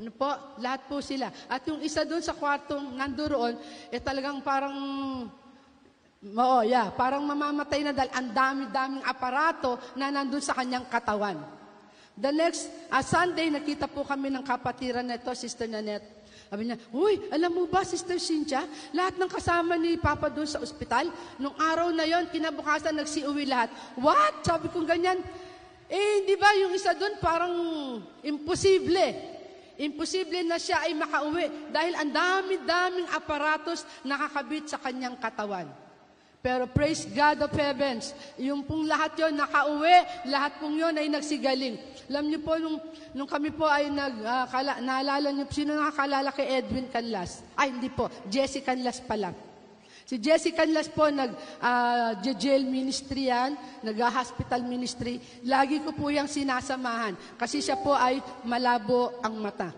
Ano 0.00 0.10
po? 0.16 0.32
Lahat 0.62 0.88
po 0.88 1.04
sila. 1.04 1.28
At 1.44 1.60
yung 1.68 1.84
isa 1.84 2.08
doon 2.08 2.24
sa 2.24 2.32
kwartong 2.32 2.96
nandoon, 2.96 3.60
eh 3.92 4.00
talagang 4.00 4.40
parang 4.40 4.72
Oo, 6.20 6.60
yeah. 6.68 6.92
Parang 6.92 7.24
mamamatay 7.24 7.80
na 7.80 7.96
dahil 7.96 8.12
ang 8.12 8.28
dami-daming 8.28 9.04
aparato 9.08 9.80
na 9.96 10.12
nandun 10.12 10.44
sa 10.44 10.52
kanyang 10.52 10.84
katawan. 10.84 11.40
The 12.12 12.28
next 12.28 12.68
uh, 12.92 13.00
Sunday, 13.00 13.48
nakita 13.48 13.88
po 13.88 14.04
kami 14.04 14.28
ng 14.28 14.44
kapatiran 14.44 15.08
na 15.08 15.16
ito, 15.16 15.32
Sister 15.32 15.64
Nanette. 15.64 16.20
Sabi 16.52 16.68
niya, 16.68 16.76
Uy, 16.92 17.24
alam 17.32 17.56
mo 17.56 17.64
ba, 17.72 17.80
Sister 17.88 18.20
Cynthia, 18.20 18.68
lahat 18.92 19.16
ng 19.16 19.30
kasama 19.32 19.80
ni 19.80 19.96
Papa 19.96 20.28
doon 20.28 20.44
sa 20.44 20.60
ospital, 20.60 21.08
nung 21.40 21.56
araw 21.56 21.88
na 21.88 22.04
yon 22.04 22.28
kinabukasan 22.28 23.00
nagsiuwi 23.00 23.48
lahat. 23.48 23.72
What? 23.96 24.44
Sabi 24.44 24.68
ko 24.68 24.84
ganyan. 24.84 25.24
Eh, 25.88 26.28
di 26.28 26.36
ba 26.36 26.52
yung 26.60 26.76
isa 26.76 26.92
doon 26.92 27.16
parang 27.16 27.54
imposible. 28.20 29.08
Imposible 29.80 30.44
na 30.44 30.60
siya 30.60 30.84
ay 30.84 30.92
makauwi 30.92 31.72
dahil 31.72 31.96
ang 31.96 32.12
dami-daming 32.12 33.08
aparatos 33.08 33.88
nakakabit 34.04 34.68
sa 34.68 34.76
kanyang 34.76 35.16
katawan. 35.16 35.79
Pero 36.40 36.64
praise 36.64 37.04
God 37.04 37.44
of 37.44 37.52
heavens, 37.52 38.16
yung 38.40 38.64
pong 38.64 38.88
lahat 38.88 39.12
yon 39.12 39.36
nakauwi, 39.36 40.24
lahat 40.24 40.56
pong 40.56 40.80
yon 40.80 40.96
ay 40.96 41.12
nagsigaling. 41.12 41.76
Alam 42.08 42.32
niyo 42.32 42.40
po, 42.40 42.56
nung, 42.56 42.80
nung 43.12 43.28
kami 43.28 43.52
po 43.52 43.68
ay 43.68 43.92
nag, 43.92 44.24
uh, 44.24 44.48
kala, 44.48 44.80
naalala 44.80 45.36
niyo, 45.36 45.44
sino 45.52 45.76
nakakalala 45.76 46.32
kay 46.32 46.64
Edwin 46.64 46.88
Canlas? 46.88 47.44
Ay, 47.52 47.76
hindi 47.76 47.92
po, 47.92 48.08
Jesse 48.32 48.64
Canlas 48.64 49.04
pala. 49.04 49.36
Si 50.08 50.16
Jesse 50.16 50.56
Canlas 50.56 50.88
po, 50.88 51.12
nag 51.12 51.28
uh, 51.60 52.16
jail 52.34 52.64
ministry 52.64 53.28
yan, 53.28 53.54
nag-hospital 53.84 54.64
ministry. 54.64 55.20
Lagi 55.44 55.84
ko 55.84 55.92
po 55.92 56.08
yung 56.08 56.26
sinasamahan 56.26 57.14
kasi 57.36 57.60
siya 57.60 57.76
po 57.76 57.92
ay 57.92 58.16
malabo 58.48 59.20
ang 59.20 59.36
mata. 59.38 59.70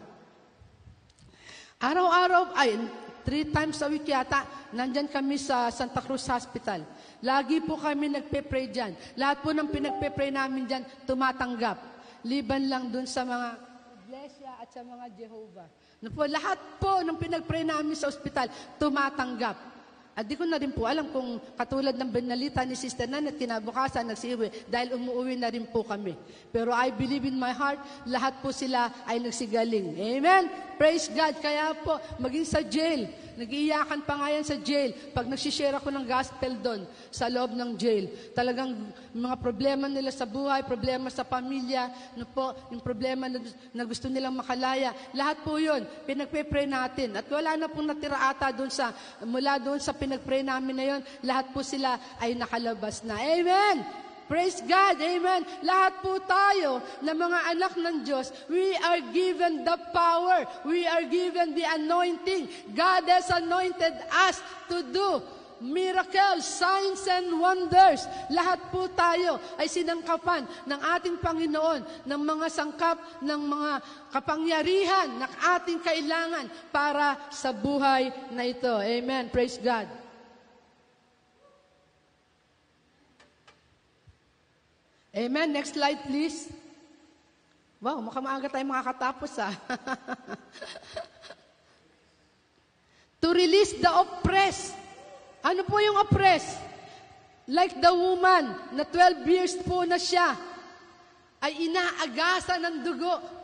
Araw-araw, 1.83 2.55
ay, 2.55 2.79
three 3.23 3.49
times 3.49 3.81
a 3.83 3.89
week 3.89 4.07
yata, 4.07 4.45
nandyan 4.75 5.11
kami 5.11 5.39
sa 5.39 5.71
Santa 5.71 6.03
Cruz 6.03 6.27
Hospital. 6.29 6.85
Lagi 7.23 7.63
po 7.63 7.79
kami 7.79 8.11
nagpe-pray 8.11 8.71
dyan. 8.71 8.93
Lahat 9.19 9.41
po 9.43 9.55
ng 9.55 9.71
pinagpe-pray 9.71 10.35
namin 10.35 10.67
dyan, 10.67 10.83
tumatanggap. 11.07 11.79
Liban 12.23 12.71
lang 12.71 12.91
dun 12.91 13.07
sa 13.07 13.27
mga 13.27 13.49
iglesia 14.07 14.51
at 14.61 14.69
sa 14.71 14.83
mga 14.85 15.07
Jehovah. 15.19 15.69
No 16.03 16.11
po, 16.11 16.27
lahat 16.27 16.59
po 16.83 16.99
ng 17.01 17.15
pinagpray 17.15 17.63
namin 17.63 17.95
sa 17.95 18.11
ospital, 18.11 18.51
tumatanggap. 18.77 19.55
At 20.13 20.29
di 20.29 20.37
ko 20.37 20.45
na 20.45 20.61
rin 20.61 20.77
po 20.77 20.85
alam 20.85 21.09
kung 21.09 21.41
katulad 21.57 21.97
ng 21.97 22.11
binalita 22.13 22.61
ni 22.69 22.77
Sister 22.77 23.09
Nan 23.09 23.33
at 23.33 23.41
kinabukasan 23.41 24.05
nagsiuwi 24.05 24.69
dahil 24.69 25.01
umuwi 25.01 25.41
na 25.41 25.49
rin 25.49 25.65
po 25.65 25.81
kami. 25.81 26.13
Pero 26.53 26.69
I 26.77 26.93
believe 26.93 27.25
in 27.25 27.41
my 27.41 27.57
heart, 27.57 27.81
lahat 28.05 28.37
po 28.45 28.53
sila 28.53 28.93
ay 29.09 29.25
nagsigaling. 29.25 29.97
Amen? 29.97 30.53
Praise 30.77 31.09
God. 31.09 31.41
Kaya 31.41 31.73
po, 31.81 31.97
maging 32.21 32.45
sa 32.45 32.61
jail, 32.61 33.09
Nag-iiyakan 33.33 34.05
pa 34.05 34.15
nga 34.21 34.29
yan 34.29 34.45
sa 34.45 34.57
jail. 34.61 34.93
Pag 35.17 35.25
nagsishare 35.25 35.73
ako 35.73 35.89
ng 35.89 36.05
gospel 36.05 36.53
doon, 36.61 36.81
sa 37.09 37.33
loob 37.33 37.57
ng 37.57 37.81
jail. 37.81 38.13
Talagang 38.37 38.77
mga 39.17 39.37
problema 39.41 39.89
nila 39.89 40.13
sa 40.13 40.29
buhay, 40.29 40.61
problema 40.69 41.09
sa 41.09 41.25
pamilya, 41.25 41.89
no 42.13 42.29
po, 42.29 42.53
yung 42.69 42.85
problema 42.85 43.33
na, 43.33 43.41
na 43.73 43.85
gusto 43.89 44.13
nilang 44.13 44.37
makalaya. 44.37 44.93
Lahat 45.17 45.41
po 45.41 45.57
yun, 45.57 45.81
pinagpe-pray 46.05 46.69
natin. 46.69 47.17
At 47.17 47.27
wala 47.33 47.57
na 47.57 47.73
pong 47.73 47.89
natira 47.89 48.21
ata 48.29 48.53
doon 48.53 48.69
sa, 48.69 48.93
mula 49.25 49.57
doon 49.57 49.81
sa 49.81 49.97
pinagpray 50.03 50.43
namin 50.43 50.75
na 50.75 50.87
yun, 50.91 51.03
lahat 51.23 51.55
po 51.55 51.63
sila 51.63 51.95
ay 52.19 52.35
nakalabas 52.35 53.07
na. 53.07 53.23
Amen! 53.23 54.03
Praise 54.33 54.65
God. 54.65 54.97
Amen. 54.97 55.45
Lahat 55.61 56.01
po 56.01 56.17
tayo 56.25 56.81
na 57.05 57.13
mga 57.13 57.53
anak 57.53 57.77
ng 57.77 57.97
Diyos, 58.01 58.33
we 58.49 58.73
are 58.81 59.05
given 59.13 59.61
the 59.61 59.77
power. 59.93 60.49
We 60.65 60.89
are 60.89 61.05
given 61.05 61.53
the 61.53 61.69
anointing. 61.69 62.49
God 62.73 63.05
has 63.13 63.29
anointed 63.29 63.93
us 64.09 64.41
to 64.73 64.89
do 64.89 65.21
miracles, 65.63 66.43
signs, 66.43 67.07
and 67.07 67.39
wonders. 67.39 68.05
Lahat 68.29 68.59
po 68.75 68.91
tayo 68.91 69.39
ay 69.57 69.71
sinangkapan 69.71 70.45
ng 70.67 70.81
ating 70.99 71.17
Panginoon 71.23 72.05
ng 72.05 72.21
mga 72.21 72.47
sangkap 72.51 72.99
ng 73.23 73.41
mga 73.41 73.73
kapangyarihan 74.11 75.09
na 75.23 75.31
ating 75.57 75.79
kailangan 75.79 76.51
para 76.75 77.31
sa 77.31 77.55
buhay 77.55 78.11
na 78.35 78.43
ito. 78.43 78.83
Amen. 78.83 79.31
Praise 79.31 79.57
God. 79.63 80.03
Amen. 85.13 85.53
Next 85.53 85.77
slide, 85.77 86.01
please. 86.09 86.49
Wow, 87.83 88.01
mukhang 88.01 88.25
maaga 88.25 88.49
tayo 88.49 88.65
makakatapos 88.65 89.33
ah. 89.43 89.53
to 93.23 93.29
release 93.31 93.77
the 93.77 93.93
oppressed. 93.93 94.82
Ano 95.43 95.67
po 95.67 95.83
yung 95.83 95.99
oppressed? 95.99 96.59
Like 97.51 97.75
the 97.83 97.91
woman 97.91 98.55
na 98.79 98.87
12 98.87 99.27
years 99.27 99.55
po 99.67 99.83
na 99.83 99.99
siya 99.99 100.39
ay 101.43 101.67
inaagasa 101.67 102.55
ng 102.63 102.87
dugo. 102.87 103.43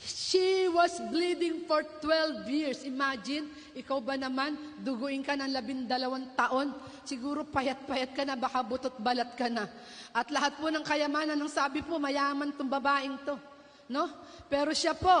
She 0.00 0.64
was 0.72 0.96
bleeding 1.12 1.68
for 1.68 1.84
12 1.84 2.48
years. 2.48 2.88
Imagine, 2.88 3.52
ikaw 3.76 4.00
ba 4.00 4.16
naman, 4.16 4.56
duguin 4.80 5.20
ka 5.20 5.36
ng 5.36 5.52
labindalawang 5.52 6.32
taon? 6.32 6.72
Siguro 7.04 7.44
payat-payat 7.44 8.16
ka 8.16 8.24
na, 8.24 8.32
baka 8.32 8.64
butot 8.64 8.96
balat 8.96 9.36
ka 9.36 9.52
na. 9.52 9.68
At 10.16 10.32
lahat 10.32 10.56
po 10.56 10.72
ng 10.72 10.80
kayamanan 10.80 11.36
ng 11.36 11.52
sabi 11.52 11.84
po, 11.84 12.00
mayaman 12.00 12.56
tong 12.56 12.72
babaeng 12.72 13.20
to. 13.28 13.36
No? 13.92 14.08
Pero 14.48 14.72
siya 14.72 14.96
po, 14.96 15.20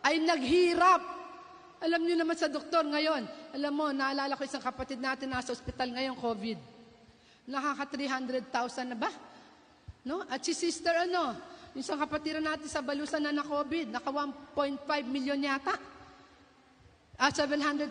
ay 0.00 0.24
naghirap. 0.24 1.21
Alam 1.82 2.06
niyo 2.06 2.14
naman 2.14 2.38
sa 2.38 2.46
doktor 2.46 2.86
ngayon, 2.86 3.26
alam 3.58 3.72
mo, 3.74 3.90
naalala 3.90 4.38
ko 4.38 4.46
isang 4.46 4.62
kapatid 4.62 5.02
natin 5.02 5.26
nasa 5.34 5.50
ospital 5.50 5.90
ngayon, 5.90 6.14
COVID. 6.14 6.58
Nakaka 7.50 7.98
300,000 7.98 8.94
na 8.94 8.96
ba? 8.96 9.10
No? 10.06 10.22
At 10.30 10.46
si 10.46 10.54
sister 10.54 10.94
ano, 10.94 11.34
isang 11.74 11.98
kapatiran 11.98 12.42
natin 12.42 12.70
sa 12.70 12.86
Balusan 12.86 13.26
na 13.26 13.34
na-COVID, 13.34 13.90
naka 13.90 14.14
1.5 14.14 14.86
million 15.10 15.38
yata. 15.38 15.74
At 17.18 17.34
700,000. 17.34 17.90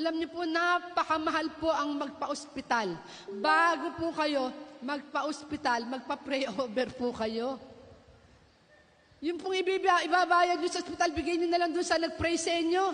Alam 0.00 0.14
niyo 0.16 0.32
po, 0.32 0.48
napakamahal 0.48 1.52
po 1.60 1.68
ang 1.68 2.00
magpa-ospital. 2.00 2.96
Bago 3.44 3.86
po 4.00 4.08
kayo 4.16 4.48
magpa-ospital, 4.80 5.84
magpa-pray 5.84 6.48
over 6.48 6.88
po 6.96 7.12
kayo. 7.12 7.60
Yung 9.20 9.36
pong 9.36 9.60
ibabayad 9.60 10.56
nyo 10.56 10.70
sa 10.72 10.80
ospital, 10.80 11.12
bigay 11.12 11.36
nyo 11.36 11.48
na 11.52 11.60
lang 11.60 11.70
doon 11.76 11.84
sa 11.84 12.00
nag-pray 12.00 12.40
sa 12.40 12.56
inyo. 12.56 12.84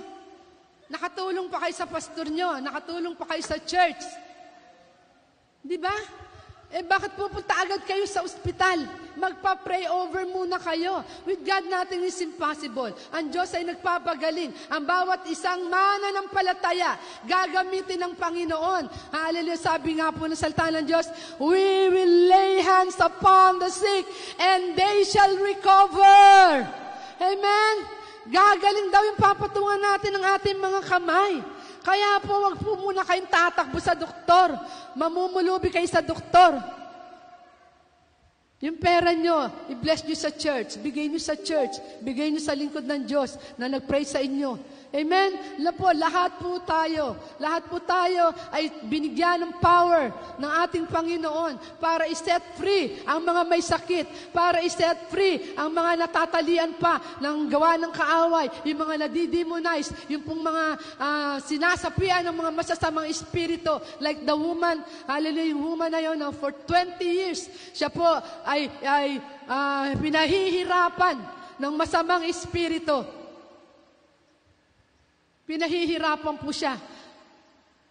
Nakatulong 0.91 1.47
pa 1.47 1.63
kayo 1.63 1.75
sa 1.75 1.87
pastor 1.87 2.27
nyo, 2.31 2.59
nakatulong 2.59 3.15
pa 3.15 3.31
kayo 3.31 3.43
sa 3.47 3.59
church. 3.63 4.03
Di 5.63 5.79
ba? 5.79 5.95
Eh 6.75 6.83
bakit 6.83 7.15
pupunta 7.15 7.55
agad 7.63 7.87
kayo 7.87 8.03
sa 8.11 8.27
ospital? 8.27 8.83
Magpa-pray 9.17 9.87
over 9.87 10.27
muna 10.29 10.59
kayo. 10.59 11.01
With 11.23 11.47
God, 11.47 11.65
nothing 11.71 12.03
is 12.05 12.19
impossible. 12.21 12.91
Ang 13.15 13.33
Diyos 13.33 13.55
ay 13.55 13.65
nagpapagaling. 13.65 14.51
Ang 14.69 14.83
bawat 14.85 15.25
isang 15.31 15.71
mana 15.71 16.11
ng 16.11 16.29
palataya, 16.29 16.99
gagamitin 17.25 18.03
ng 18.03 18.13
Panginoon. 18.19 18.91
Hallelujah. 19.15 19.57
Sabi 19.57 19.97
nga 20.03 20.11
po 20.11 20.27
ng 20.27 20.37
salita 20.37 20.69
ng 20.69 20.85
Diyos, 20.85 21.07
We 21.39 21.89
will 21.89 22.15
lay 22.29 22.61
hands 22.61 22.99
upon 22.99 23.63
the 23.63 23.71
sick 23.71 24.05
and 24.37 24.75
they 24.75 25.07
shall 25.07 25.33
recover. 25.39 26.67
Amen? 27.23 27.75
Gagaling 28.27 28.91
daw 28.91 29.03
yung 29.07 29.21
papatungan 29.23 29.81
natin 29.81 30.19
ng 30.19 30.25
ating 30.35 30.59
mga 30.59 30.81
kamay. 30.83 31.56
Kaya 31.87 32.19
po, 32.19 32.35
wag 32.51 32.59
po 32.59 32.75
muna 32.75 33.07
kayong 33.07 33.31
tatakbo 33.31 33.79
sa 33.79 33.95
doktor. 33.95 34.59
Mamumulubi 34.99 35.71
kayo 35.71 35.87
sa 35.87 36.03
doktor. 36.03 36.59
Yung 38.59 38.75
pera 38.75 39.15
nyo, 39.15 39.47
i-bless 39.71 40.03
nyo 40.03 40.17
sa 40.19 40.35
church, 40.35 40.83
bigay 40.83 41.07
nyo 41.07 41.23
sa 41.23 41.39
church, 41.39 41.79
bigay 42.03 42.33
nyo 42.35 42.43
sa 42.43 42.59
lingkod 42.59 42.83
ng 42.83 43.07
Diyos 43.07 43.39
na 43.55 43.71
nag-pray 43.71 44.03
sa 44.03 44.19
inyo. 44.19 44.59
Amen? 44.97 45.61
La 45.61 45.77
po, 45.77 45.93
lahat 45.93 46.41
po 46.41 46.57
tayo, 46.65 47.21
lahat 47.37 47.69
po 47.69 47.77
tayo 47.85 48.33
ay 48.49 48.73
binigyan 48.89 49.45
ng 49.45 49.61
power 49.61 50.09
ng 50.41 50.53
ating 50.65 50.89
Panginoon 50.89 51.61
para 51.77 52.09
i-set 52.09 52.41
free 52.57 53.05
ang 53.05 53.21
mga 53.21 53.45
may 53.45 53.61
sakit, 53.61 54.33
para 54.33 54.65
i-set 54.65 55.13
free 55.13 55.53
ang 55.53 55.69
mga 55.69 56.09
natatalian 56.09 56.73
pa 56.81 56.97
ng 57.21 57.45
gawa 57.45 57.77
ng 57.77 57.93
kaaway, 57.93 58.49
yung 58.65 58.81
mga 58.89 59.05
nadidemonize, 59.05 59.93
yung 60.09 60.25
pong 60.25 60.41
mga 60.41 60.65
uh, 60.97 61.37
sinasapian 61.45 62.25
ng 62.25 62.37
mga 62.41 62.51
masasamang 62.57 63.13
espiritu, 63.13 63.77
like 64.01 64.25
the 64.25 64.33
woman, 64.33 64.81
hallelujah, 65.05 65.53
yung 65.53 65.61
woman 65.61 65.93
na 65.93 66.01
yun, 66.01 66.17
for 66.41 66.57
20 66.65 67.05
years, 67.05 67.53
siya 67.77 67.93
po 67.93 68.09
ay, 68.49 68.73
ay 68.81 69.21
uh, 69.45 69.93
pinahihirapan 70.01 71.21
ng 71.61 71.73
masamang 71.77 72.25
espiritu. 72.25 73.16
Pinahihirapan 75.47 76.43
po 76.43 76.51
siya 76.51 76.75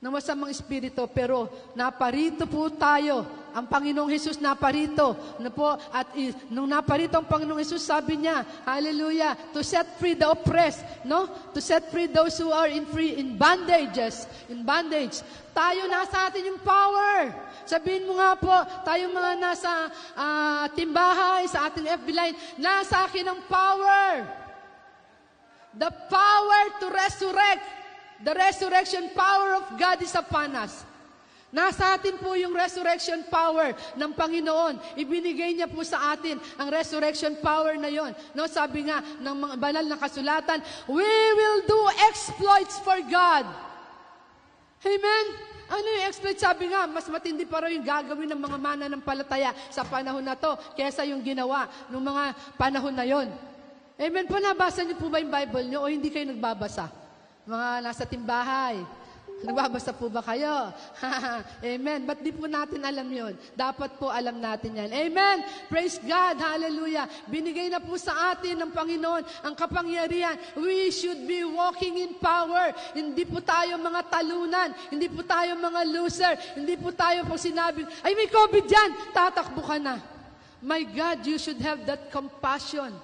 ng 0.04 0.12
masamang 0.12 0.52
espiritu, 0.52 1.08
pero 1.10 1.48
naparito 1.74 2.46
po 2.46 2.68
tayo. 2.70 3.26
Ang 3.56 3.72
Panginoong 3.72 4.12
Hesus 4.12 4.44
naparito. 4.44 5.15
Na 5.39 5.48
po, 5.48 5.74
at 5.74 6.12
nung 6.52 6.68
naparito 6.68 7.15
ang 7.15 7.24
Panginoong 7.24 7.63
Hesus, 7.63 7.88
sabi 7.88 8.20
niya, 8.20 8.44
Hallelujah, 8.68 9.34
to 9.56 9.63
set 9.63 9.96
free 9.96 10.13
the 10.13 10.28
oppressed, 10.28 10.84
no? 11.08 11.32
To 11.56 11.63
set 11.63 11.88
free 11.89 12.12
those 12.12 12.36
who 12.36 12.52
are 12.52 12.68
in 12.68 12.84
free, 12.91 13.15
in 13.15 13.39
bondages, 13.39 14.28
in 14.52 14.68
bondage. 14.68 15.24
Tayo, 15.56 15.88
nasa 15.88 16.28
atin 16.28 16.52
yung 16.52 16.60
power. 16.60 17.32
Sabihin 17.63 18.06
mo 18.06 18.20
nga 18.20 18.36
po, 18.36 18.56
tayo 18.84 19.10
mga 19.10 19.34
nasa 19.39 19.89
uh, 20.13 20.68
timbahay, 20.76 21.48
sa 21.48 21.72
ating 21.72 21.88
FB 21.88 22.08
line, 22.12 22.36
nasa 22.60 23.08
akin 23.08 23.26
ang 23.32 23.39
power. 23.48 24.44
The 25.76 25.92
power 25.92 26.62
to 26.80 26.86
resurrect. 26.92 27.64
The 28.24 28.32
resurrection 28.32 29.12
power 29.12 29.60
of 29.60 29.76
God 29.76 30.00
is 30.00 30.16
upon 30.16 30.56
us. 30.56 30.88
Nasa 31.56 31.96
atin 31.96 32.20
po 32.20 32.36
yung 32.36 32.52
resurrection 32.52 33.24
power 33.32 33.72
ng 33.96 34.12
Panginoon. 34.12 34.76
Ibinigay 35.00 35.56
niya 35.56 35.72
po 35.72 35.88
sa 35.88 36.12
atin 36.12 36.36
ang 36.60 36.68
resurrection 36.68 37.40
power 37.40 37.80
na 37.80 37.88
yon. 37.88 38.12
No, 38.36 38.44
sabi 38.44 38.92
nga 38.92 39.00
ng 39.00 39.36
mga 39.36 39.56
banal 39.56 39.86
na 39.88 39.96
kasulatan, 39.96 40.60
we 40.92 41.08
will 41.08 41.60
do 41.64 41.80
exploits 42.12 42.76
for 42.84 43.00
God. 43.08 43.48
Amen? 44.84 45.26
Ano 45.66 45.88
yung 45.98 46.06
exploit? 46.06 46.38
Sabi 46.38 46.70
nga, 46.70 46.86
mas 46.86 47.08
matindi 47.08 47.48
pa 47.48 47.64
raw 47.64 47.72
yung 47.72 47.88
gagawin 47.88 48.30
ng 48.36 48.42
mga 48.42 48.58
mana 48.60 48.86
ng 48.92 49.02
palataya 49.02 49.56
sa 49.72 49.88
panahon 49.88 50.22
na 50.22 50.38
to 50.38 50.54
kesa 50.78 51.08
yung 51.08 51.24
ginawa 51.24 51.72
ng 51.88 52.04
mga 52.04 52.24
panahon 52.60 52.94
na 52.94 53.08
yon. 53.08 53.32
Amen 53.96 54.28
po, 54.28 54.36
nabasa 54.44 54.84
niyo 54.84 55.00
po 55.00 55.08
ba 55.08 55.24
yung 55.24 55.32
Bible 55.32 55.66
niyo 55.72 55.80
o 55.80 55.88
hindi 55.88 56.12
kayo 56.12 56.28
nagbabasa? 56.28 56.92
Mga 57.48 57.68
nasa 57.80 58.04
timbahay. 58.04 58.84
Nagbabasa 59.46 59.92
po 59.96 60.12
ba 60.12 60.20
kayo? 60.20 60.72
Amen. 61.76 62.04
Ba't 62.04 62.20
di 62.20 62.36
po 62.36 62.44
natin 62.50 62.84
alam 62.84 63.06
yon? 63.08 63.36
Dapat 63.54 63.96
po 63.96 64.12
alam 64.12 64.40
natin 64.42 64.80
yan. 64.80 64.90
Amen. 64.90 65.48
Praise 65.72 65.96
God. 66.02 66.40
Hallelujah. 66.40 67.08
Binigay 67.28 67.72
na 67.72 67.80
po 67.80 67.96
sa 67.96 68.36
atin 68.36 68.58
ng 68.64 68.72
Panginoon 68.74 69.24
ang 69.48 69.54
kapangyarihan. 69.56 70.36
We 70.60 70.92
should 70.92 71.24
be 71.24 71.46
walking 71.46 72.00
in 72.00 72.18
power. 72.18 72.74
Hindi 72.98 73.24
po 73.24 73.40
tayo 73.40 73.80
mga 73.80 74.02
talunan. 74.12 74.70
Hindi 74.92 75.08
po 75.08 75.22
tayo 75.22 75.56
mga 75.56 75.82
loser. 75.88 76.34
Hindi 76.58 76.76
po 76.80 76.90
tayo 76.96 77.24
pag 77.28 77.40
sinabi, 77.40 77.86
ay 78.02 78.12
may 78.12 78.28
COVID 78.32 78.66
dyan, 78.66 78.90
tatakbo 79.14 79.62
ka 79.62 79.78
na. 79.80 80.02
My 80.66 80.82
God, 80.82 81.22
you 81.28 81.38
should 81.38 81.62
have 81.62 81.86
that 81.86 82.10
compassion. 82.10 82.96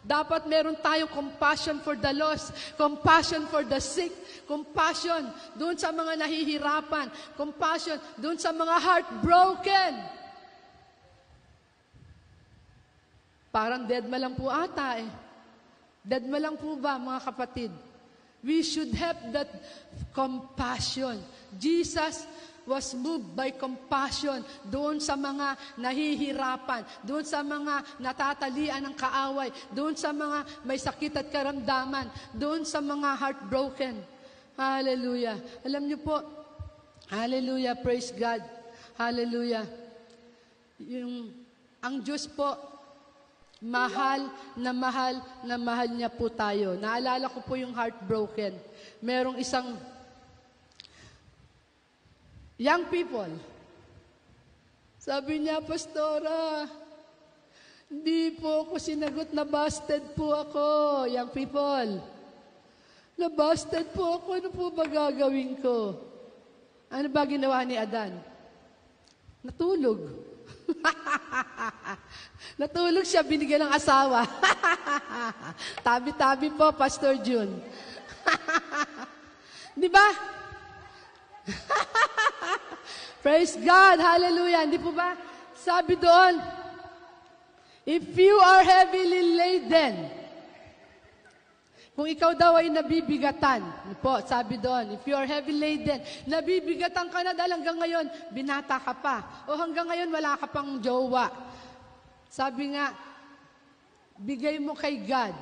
Dapat 0.00 0.48
meron 0.48 0.80
tayong 0.80 1.12
compassion 1.12 1.76
for 1.84 1.92
the 1.92 2.12
lost, 2.16 2.56
compassion 2.80 3.44
for 3.52 3.60
the 3.68 3.76
sick, 3.76 4.08
compassion 4.48 5.28
doon 5.60 5.76
sa 5.76 5.92
mga 5.92 6.24
nahihirapan, 6.24 7.12
compassion 7.36 8.00
doon 8.16 8.40
sa 8.40 8.48
mga 8.48 8.76
heartbroken. 8.80 9.92
Parang 13.52 13.84
dead 13.84 14.08
ma 14.08 14.16
lang 14.16 14.32
po 14.32 14.48
ata 14.48 15.04
eh. 15.04 15.10
Dead 16.00 16.24
ma 16.24 16.40
lang 16.40 16.56
po 16.56 16.80
ba 16.80 16.96
mga 16.96 17.20
kapatid? 17.20 17.72
We 18.40 18.64
should 18.64 18.96
have 18.96 19.20
that 19.36 19.52
compassion. 20.16 21.20
Jesus 21.60 22.24
was 22.70 22.94
moved 22.94 23.34
by 23.34 23.50
compassion 23.50 24.46
doon 24.70 25.02
sa 25.02 25.18
mga 25.18 25.58
nahihirapan, 25.74 26.86
doon 27.02 27.26
sa 27.26 27.42
mga 27.42 27.82
natatalian 27.98 28.86
ng 28.86 28.94
kaaway, 28.94 29.50
doon 29.74 29.98
sa 29.98 30.14
mga 30.14 30.46
may 30.62 30.78
sakit 30.78 31.18
at 31.18 31.26
karamdaman, 31.34 32.06
doon 32.30 32.62
sa 32.62 32.78
mga 32.78 33.18
heartbroken. 33.18 33.98
Hallelujah. 34.54 35.42
Alam 35.66 35.90
niyo 35.90 35.98
po, 35.98 36.22
hallelujah, 37.10 37.74
praise 37.74 38.14
God. 38.14 38.38
Hallelujah. 38.94 39.66
Yung, 40.78 41.34
ang 41.82 41.98
Diyos 41.98 42.30
po, 42.30 42.54
mahal 43.60 44.30
na 44.56 44.72
mahal 44.72 45.20
na 45.42 45.58
mahal 45.60 45.90
niya 45.90 46.08
po 46.08 46.30
tayo. 46.30 46.78
Naalala 46.78 47.26
ko 47.28 47.42
po 47.42 47.58
yung 47.58 47.74
heartbroken. 47.74 48.54
Merong 49.02 49.36
isang 49.42 49.76
young 52.60 52.84
people. 52.92 53.32
Sabi 55.00 55.40
niya, 55.40 55.64
Pastora, 55.64 56.68
hindi 57.88 58.36
po 58.36 58.68
ako 58.68 58.76
sinagot 58.76 59.32
na 59.32 59.48
busted 59.48 60.12
po 60.12 60.36
ako, 60.36 60.66
young 61.08 61.32
people. 61.32 62.04
Na-busted 63.16 63.88
po 63.96 64.20
ako, 64.20 64.28
ano 64.36 64.48
po 64.52 64.64
ba 64.72 64.84
gagawin 64.84 65.56
ko? 65.60 65.96
Ano 66.92 67.08
ba 67.08 67.24
ginawa 67.24 67.64
ni 67.64 67.80
Adan? 67.80 68.16
Natulog. 69.40 70.08
Natulog 72.60 73.04
siya, 73.08 73.24
binigyan 73.24 73.68
ng 73.68 73.72
asawa. 73.72 74.24
Tabi-tabi 75.88 76.52
po, 76.52 76.72
Pastor 76.76 77.16
June. 77.24 77.60
Di 79.80 79.88
ba? 79.88 80.39
Praise 83.24 83.56
God, 83.56 84.00
hallelujah. 84.00 84.64
Hindi 84.64 84.80
po 84.80 84.92
ba? 84.92 85.16
Sabi 85.56 85.96
doon, 85.96 86.40
if 87.84 88.04
you 88.16 88.36
are 88.40 88.64
heavily 88.64 89.22
laden, 89.36 89.94
kung 92.00 92.08
ikaw 92.08 92.32
daw 92.32 92.56
ay 92.56 92.72
nabibigatan, 92.72 93.60
po, 94.00 94.24
sabi 94.24 94.56
doon, 94.56 94.96
if 94.96 95.04
you 95.04 95.12
are 95.12 95.28
heavy 95.28 95.52
laden, 95.52 96.00
nabibigatan 96.24 97.12
ka 97.12 97.20
na 97.20 97.36
dahil 97.36 97.60
hanggang 97.60 97.76
ngayon, 97.76 98.06
binata 98.32 98.80
ka 98.80 98.96
pa. 98.96 99.44
O 99.44 99.52
hanggang 99.60 99.84
ngayon, 99.84 100.08
wala 100.08 100.32
ka 100.40 100.48
pang 100.48 100.80
jowa. 100.80 101.28
Sabi 102.32 102.72
nga, 102.72 102.96
bigay 104.16 104.56
mo 104.56 104.72
kay 104.72 104.96
God. 105.04 105.36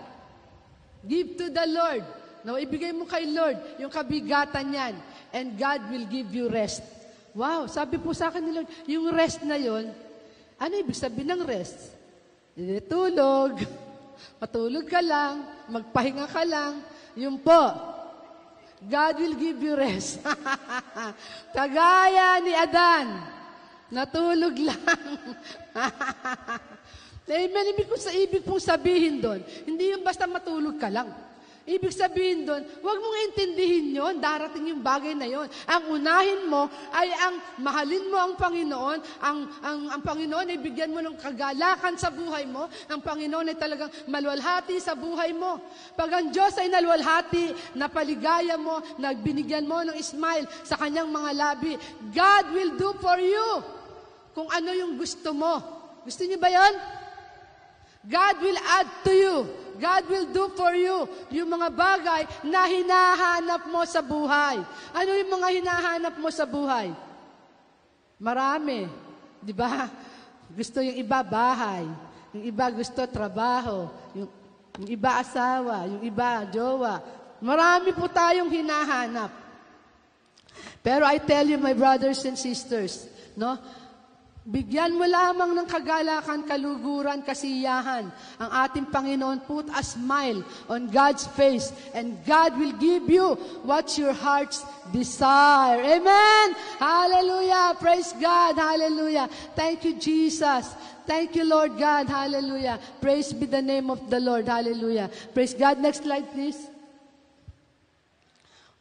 Give 1.07 1.39
to 1.39 1.47
the 1.47 1.63
Lord. 1.71 2.03
No, 2.47 2.59
ibigay 2.59 2.95
mo 2.95 3.05
kay 3.09 3.27
Lord 3.27 3.59
yung 3.83 3.91
kabigatan 3.91 4.67
niyan. 4.71 4.95
And 5.35 5.59
God 5.59 5.81
will 5.91 6.07
give 6.07 6.31
you 6.33 6.47
rest. 6.49 6.85
Wow, 7.37 7.69
sabi 7.69 8.01
po 8.01 8.11
sa 8.17 8.33
akin 8.33 8.43
ni 8.43 8.53
Lord, 8.55 8.69
yung 8.89 9.07
rest 9.13 9.45
na 9.45 9.61
yon, 9.61 9.93
ano 10.59 10.73
ibig 10.75 10.99
sabihin 10.99 11.39
ng 11.39 11.43
rest? 11.47 11.95
Hindi 12.59 12.83
tulog. 12.83 13.63
Matulog 14.43 14.87
ka 14.91 14.99
lang, 14.99 15.47
magpahinga 15.71 16.27
ka 16.27 16.43
lang. 16.43 16.83
Yun 17.15 17.39
po. 17.39 17.63
God 18.83 19.15
will 19.19 19.35
give 19.39 19.59
you 19.59 19.75
rest. 19.75 20.23
Kagaya 21.57 22.39
ni 22.43 22.55
Adan, 22.55 23.07
natulog 23.91 24.55
lang. 24.55 24.83
Amen. 27.29 27.65
Ibig, 27.77 27.87
ko 27.91 27.97
sa 28.01 28.15
ibig 28.15 28.41
pong 28.47 28.63
sabihin 28.63 29.21
doon, 29.21 29.45
hindi 29.69 29.93
yung 29.93 30.01
basta 30.01 30.25
matulog 30.25 30.81
ka 30.81 30.89
lang. 30.89 31.13
Ibig 31.69 31.93
sabihin 31.93 32.49
doon, 32.49 32.65
huwag 32.81 32.97
mong 32.97 33.17
intindihin 33.29 33.93
yon, 33.93 34.17
darating 34.17 34.73
yung 34.73 34.81
bagay 34.81 35.13
na 35.13 35.29
yon. 35.29 35.45
Ang 35.69 36.01
unahin 36.01 36.49
mo 36.49 36.65
ay 36.97 37.13
ang 37.13 37.37
mahalin 37.61 38.09
mo 38.09 38.17
ang 38.17 38.35
Panginoon, 38.41 38.99
ang, 39.21 39.39
ang, 39.61 39.81
ang 39.93 40.01
Panginoon 40.01 40.49
ay 40.49 40.57
bigyan 40.65 40.97
mo 40.97 41.05
ng 41.05 41.21
kagalakan 41.21 42.01
sa 42.01 42.09
buhay 42.09 42.49
mo, 42.49 42.73
ang 42.89 43.05
Panginoon 43.05 43.53
ay 43.53 43.57
talagang 43.61 43.93
malwalhati 44.09 44.81
sa 44.81 44.97
buhay 44.97 45.37
mo. 45.37 45.61
Pag 45.93 46.09
ang 46.09 46.27
Diyos 46.33 46.57
ay 46.57 46.73
nalwalhati, 46.73 47.77
napaligaya 47.77 48.57
mo, 48.57 48.81
nagbinigyan 48.97 49.69
mo 49.69 49.85
ng 49.85 50.01
smile 50.01 50.49
sa 50.65 50.81
kanyang 50.81 51.13
mga 51.13 51.31
labi, 51.37 51.77
God 52.17 52.45
will 52.57 52.73
do 52.81 52.97
for 52.97 53.21
you 53.21 53.49
kung 54.33 54.49
ano 54.49 54.73
yung 54.73 54.97
gusto 54.97 55.37
mo. 55.37 55.61
Gusto 56.09 56.25
niyo 56.25 56.41
ba 56.41 56.49
yon? 56.49 56.75
God 58.09 58.41
will 58.41 58.57
add 58.57 58.89
to 59.05 59.13
you. 59.13 59.37
God 59.79 60.03
will 60.11 60.29
do 60.29 60.45
for 60.59 60.75
you 60.75 61.07
yung 61.31 61.49
mga 61.49 61.69
bagay 61.71 62.23
na 62.45 62.67
hinahanap 62.67 63.71
mo 63.71 63.87
sa 63.87 64.03
buhay. 64.03 64.59
Ano 64.93 65.11
yung 65.15 65.31
mga 65.39 65.49
hinahanap 65.63 66.15
mo 66.19 66.29
sa 66.35 66.45
buhay? 66.45 66.91
Marami. 68.19 68.91
Di 69.39 69.55
ba? 69.55 69.87
Gusto 70.51 70.83
yung 70.83 70.99
iba 70.99 71.23
bahay. 71.23 71.87
Yung 72.35 72.45
iba 72.45 72.67
gusto 72.75 72.99
trabaho. 73.07 73.87
Yung, 74.19 74.29
yung 74.83 74.89
iba 74.91 75.23
asawa. 75.23 75.87
Yung 75.87 76.03
iba 76.03 76.43
jowa. 76.51 76.99
Marami 77.39 77.95
po 77.95 78.11
tayong 78.11 78.51
hinahanap. 78.51 79.31
Pero 80.83 81.07
I 81.07 81.23
tell 81.23 81.47
you, 81.47 81.59
my 81.59 81.75
brothers 81.75 82.27
and 82.27 82.35
sisters, 82.35 83.07
no? 83.39 83.55
Bigyan 84.49 84.97
mo 84.97 85.05
lamang 85.05 85.53
ng 85.53 85.69
kagalakan, 85.69 86.49
kaluguran, 86.49 87.21
kasiyahan. 87.21 88.09
Ang 88.41 88.51
ating 88.65 88.89
Panginoon 88.89 89.45
put 89.45 89.69
a 89.69 89.85
smile 89.85 90.41
on 90.73 90.89
God's 90.89 91.29
face 91.37 91.69
and 91.93 92.17
God 92.25 92.57
will 92.57 92.73
give 92.81 93.05
you 93.13 93.37
what 93.61 93.93
your 94.01 94.17
hearts 94.17 94.65
desire. 94.89 95.85
Amen! 95.85 96.57
Hallelujah! 96.81 97.77
Praise 97.77 98.17
God! 98.17 98.57
Hallelujah! 98.57 99.29
Thank 99.53 99.85
you, 99.85 100.01
Jesus! 100.01 100.73
Thank 101.05 101.37
you, 101.37 101.45
Lord 101.45 101.77
God! 101.77 102.09
Hallelujah! 102.09 102.81
Praise 103.05 103.37
be 103.37 103.45
the 103.45 103.61
name 103.61 103.93
of 103.93 104.09
the 104.09 104.17
Lord! 104.17 104.49
Hallelujah! 104.49 105.13
Praise 105.37 105.53
God! 105.53 105.77
Next 105.77 106.09
slide, 106.09 106.25
please. 106.33 106.57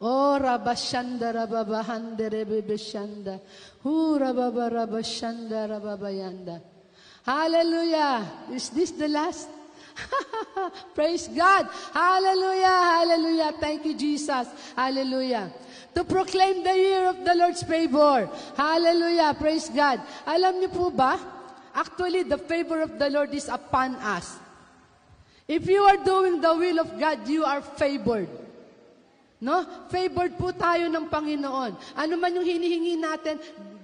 Oh, 0.00 0.38
Rabashanda, 0.40 1.34
Rababahanda, 1.34 2.30
Rebebeshanda. 2.30 3.40
Hallelujah. 7.24 8.24
Is 8.52 8.68
this 8.70 8.90
the 8.92 9.08
last? 9.08 9.48
Praise 10.94 11.28
God. 11.28 11.68
Hallelujah. 11.92 12.78
Hallelujah. 12.94 13.52
Thank 13.58 13.84
you, 13.86 13.96
Jesus. 13.96 14.48
Hallelujah. 14.76 15.52
To 15.94 16.04
proclaim 16.04 16.62
the 16.62 16.76
year 16.76 17.08
of 17.08 17.24
the 17.24 17.34
Lord's 17.34 17.62
favor. 17.62 18.28
Hallelujah. 18.56 19.34
Praise 19.38 19.68
God. 19.68 20.00
Alam 20.26 20.60
niyo 20.60 20.70
po 20.72 20.90
ba? 20.92 21.18
Actually, 21.74 22.24
the 22.24 22.38
favor 22.38 22.82
of 22.82 22.98
the 22.98 23.08
Lord 23.08 23.32
is 23.32 23.48
upon 23.48 23.96
us. 24.04 24.36
If 25.48 25.64
you 25.64 25.80
are 25.88 25.96
doing 26.04 26.40
the 26.40 26.54
will 26.54 26.78
of 26.84 26.92
God, 27.00 27.24
you 27.24 27.44
are 27.44 27.64
favored. 27.64 28.28
No? 29.40 29.62
Favored 29.88 30.34
po 30.34 30.50
tayo 30.50 30.90
ng 30.90 31.06
Panginoon. 31.06 31.72
Ano 31.94 32.14
man 32.18 32.34
yung 32.34 32.44
hinihingi 32.44 32.98
natin, 32.98 33.38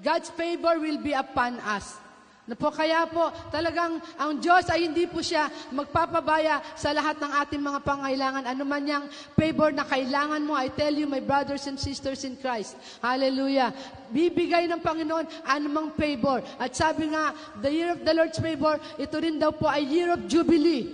God's 0.04 0.28
favor 0.28 0.76
will 0.76 1.00
be 1.00 1.16
upon 1.16 1.56
us. 1.64 2.04
Na 2.44 2.52
po, 2.52 2.68
kaya 2.68 3.08
po, 3.08 3.32
talagang 3.48 3.96
ang 4.20 4.36
Diyos 4.36 4.68
ay 4.68 4.84
hindi 4.84 5.08
po 5.08 5.24
siya 5.24 5.48
magpapabaya 5.72 6.60
sa 6.76 6.92
lahat 6.92 7.16
ng 7.16 7.32
ating 7.40 7.62
mga 7.64 7.80
pangailangan. 7.80 8.44
Ano 8.44 8.68
man 8.68 8.84
yung 8.84 9.08
favor 9.32 9.72
na 9.72 9.80
kailangan 9.88 10.44
mo, 10.44 10.52
I 10.52 10.68
tell 10.68 10.92
you, 10.92 11.08
my 11.08 11.24
brothers 11.24 11.64
and 11.64 11.80
sisters 11.80 12.20
in 12.28 12.36
Christ. 12.36 12.76
Hallelujah. 13.00 13.72
Bibigay 14.12 14.68
ng 14.68 14.84
Panginoon 14.84 15.24
anumang 15.48 15.96
favor. 15.96 16.44
At 16.60 16.76
sabi 16.76 17.16
nga, 17.16 17.32
the 17.64 17.72
year 17.72 17.96
of 17.96 18.04
the 18.04 18.12
Lord's 18.12 18.36
favor, 18.36 18.76
ito 19.00 19.16
rin 19.16 19.40
daw 19.40 19.56
po 19.56 19.64
ay 19.64 19.88
year 19.88 20.12
of 20.12 20.28
Jubilee. 20.28 20.92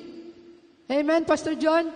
Amen, 0.86 1.26
Pastor 1.26 1.58
John? 1.58 1.90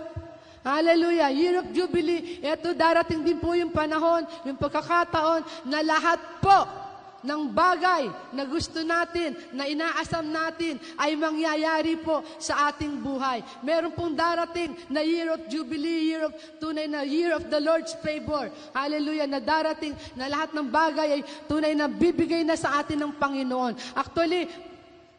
Hallelujah. 0.67 1.31
Year 1.31 1.63
of 1.63 1.71
Jubilee. 1.71 2.43
Ito 2.43 2.75
darating 2.75 3.23
din 3.23 3.39
po 3.39 3.55
yung 3.55 3.71
panahon, 3.71 4.27
yung 4.43 4.59
pagkakataon 4.59 5.71
na 5.71 5.79
lahat 5.79 6.19
po 6.43 6.84
ng 7.25 7.43
bagay 7.51 8.13
na 8.37 8.45
gusto 8.45 8.85
natin, 8.85 9.33
na 9.57 9.65
inaasam 9.65 10.29
natin, 10.29 10.77
ay 11.01 11.17
mangyayari 11.17 11.97
po 11.97 12.21
sa 12.37 12.69
ating 12.69 13.01
buhay. 13.01 13.41
Meron 13.65 13.97
pong 13.97 14.13
darating 14.13 14.77
na 14.93 15.01
year 15.01 15.33
of 15.33 15.41
jubilee, 15.49 16.13
year 16.13 16.29
of 16.29 16.37
tunay 16.61 16.85
na 16.85 17.01
year 17.03 17.33
of 17.33 17.49
the 17.49 17.59
Lord's 17.59 17.97
favor. 18.05 18.53
Hallelujah, 18.77 19.25
na 19.25 19.41
darating 19.41 19.97
na 20.13 20.29
lahat 20.29 20.53
ng 20.53 20.69
bagay 20.69 21.09
ay 21.19 21.23
tunay 21.49 21.73
na 21.73 21.89
bibigay 21.89 22.45
na 22.45 22.61
sa 22.61 22.85
atin 22.85 23.01
ng 23.01 23.13
Panginoon. 23.17 23.73
Actually, 23.97 24.47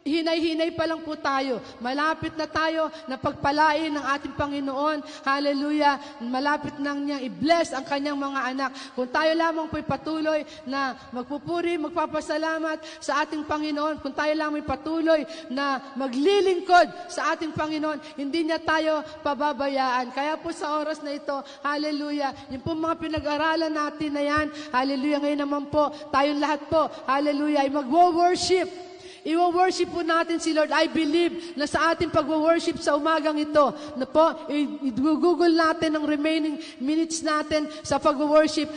Hinay-hinay 0.06 0.70
pa 0.70 0.86
lang 0.86 1.02
po 1.02 1.18
tayo. 1.18 1.58
Malapit 1.82 2.38
na 2.38 2.46
tayo 2.46 2.86
na 3.10 3.18
pagpalain 3.18 3.90
ng 3.90 4.04
ating 4.14 4.38
Panginoon. 4.38 5.02
Hallelujah. 5.26 5.98
Malapit 6.22 6.78
nang 6.78 7.02
niyang 7.02 7.26
i-bless 7.26 7.74
ang 7.74 7.82
kanyang 7.82 8.14
mga 8.14 8.40
anak. 8.54 8.70
Kung 8.94 9.10
tayo 9.10 9.34
lamang 9.34 9.66
po'y 9.66 9.82
patuloy 9.82 10.46
na 10.62 10.94
magpupuri, 11.10 11.74
magpapasalamat 11.74 12.78
sa 13.02 13.26
ating 13.26 13.42
Panginoon, 13.42 13.98
kung 13.98 14.14
tayo 14.14 14.30
lamang 14.38 14.62
patuloy 14.62 15.26
na 15.50 15.82
maglilingkod 15.98 17.10
sa 17.10 17.34
ating 17.34 17.50
Panginoon, 17.50 17.98
hindi 18.14 18.46
niya 18.46 18.62
tayo 18.62 19.02
pababayaan. 19.26 20.14
Kaya 20.14 20.38
po 20.38 20.54
sa 20.54 20.78
oras 20.78 21.02
na 21.02 21.18
ito, 21.18 21.34
hallelujah, 21.66 22.30
yung 22.54 22.62
po 22.62 22.78
mga 22.78 22.96
pinag-aralan 23.02 23.74
natin 23.74 24.10
na 24.14 24.22
yan, 24.22 24.46
hallelujah, 24.70 25.18
ngayon 25.18 25.42
naman 25.42 25.64
po, 25.66 25.90
tayong 26.14 26.38
lahat 26.38 26.62
po, 26.70 26.86
hallelujah, 27.10 27.66
ay 27.66 27.70
magwo-worship 27.74 28.86
Iwo-worship 29.26 29.90
po 29.90 30.06
natin 30.06 30.38
si 30.38 30.54
Lord. 30.54 30.70
I 30.70 30.86
believe 30.86 31.58
na 31.58 31.66
sa 31.66 31.90
ating 31.90 32.14
pagwo-worship 32.14 32.78
sa 32.78 32.94
umagang 32.94 33.34
ito, 33.42 33.74
na 33.98 34.06
po, 34.06 34.22
i-google 34.46 35.50
natin 35.50 35.98
ang 35.98 36.06
remaining 36.06 36.62
minutes 36.78 37.26
natin 37.26 37.66
sa 37.82 37.98
pagwo-worship. 37.98 38.70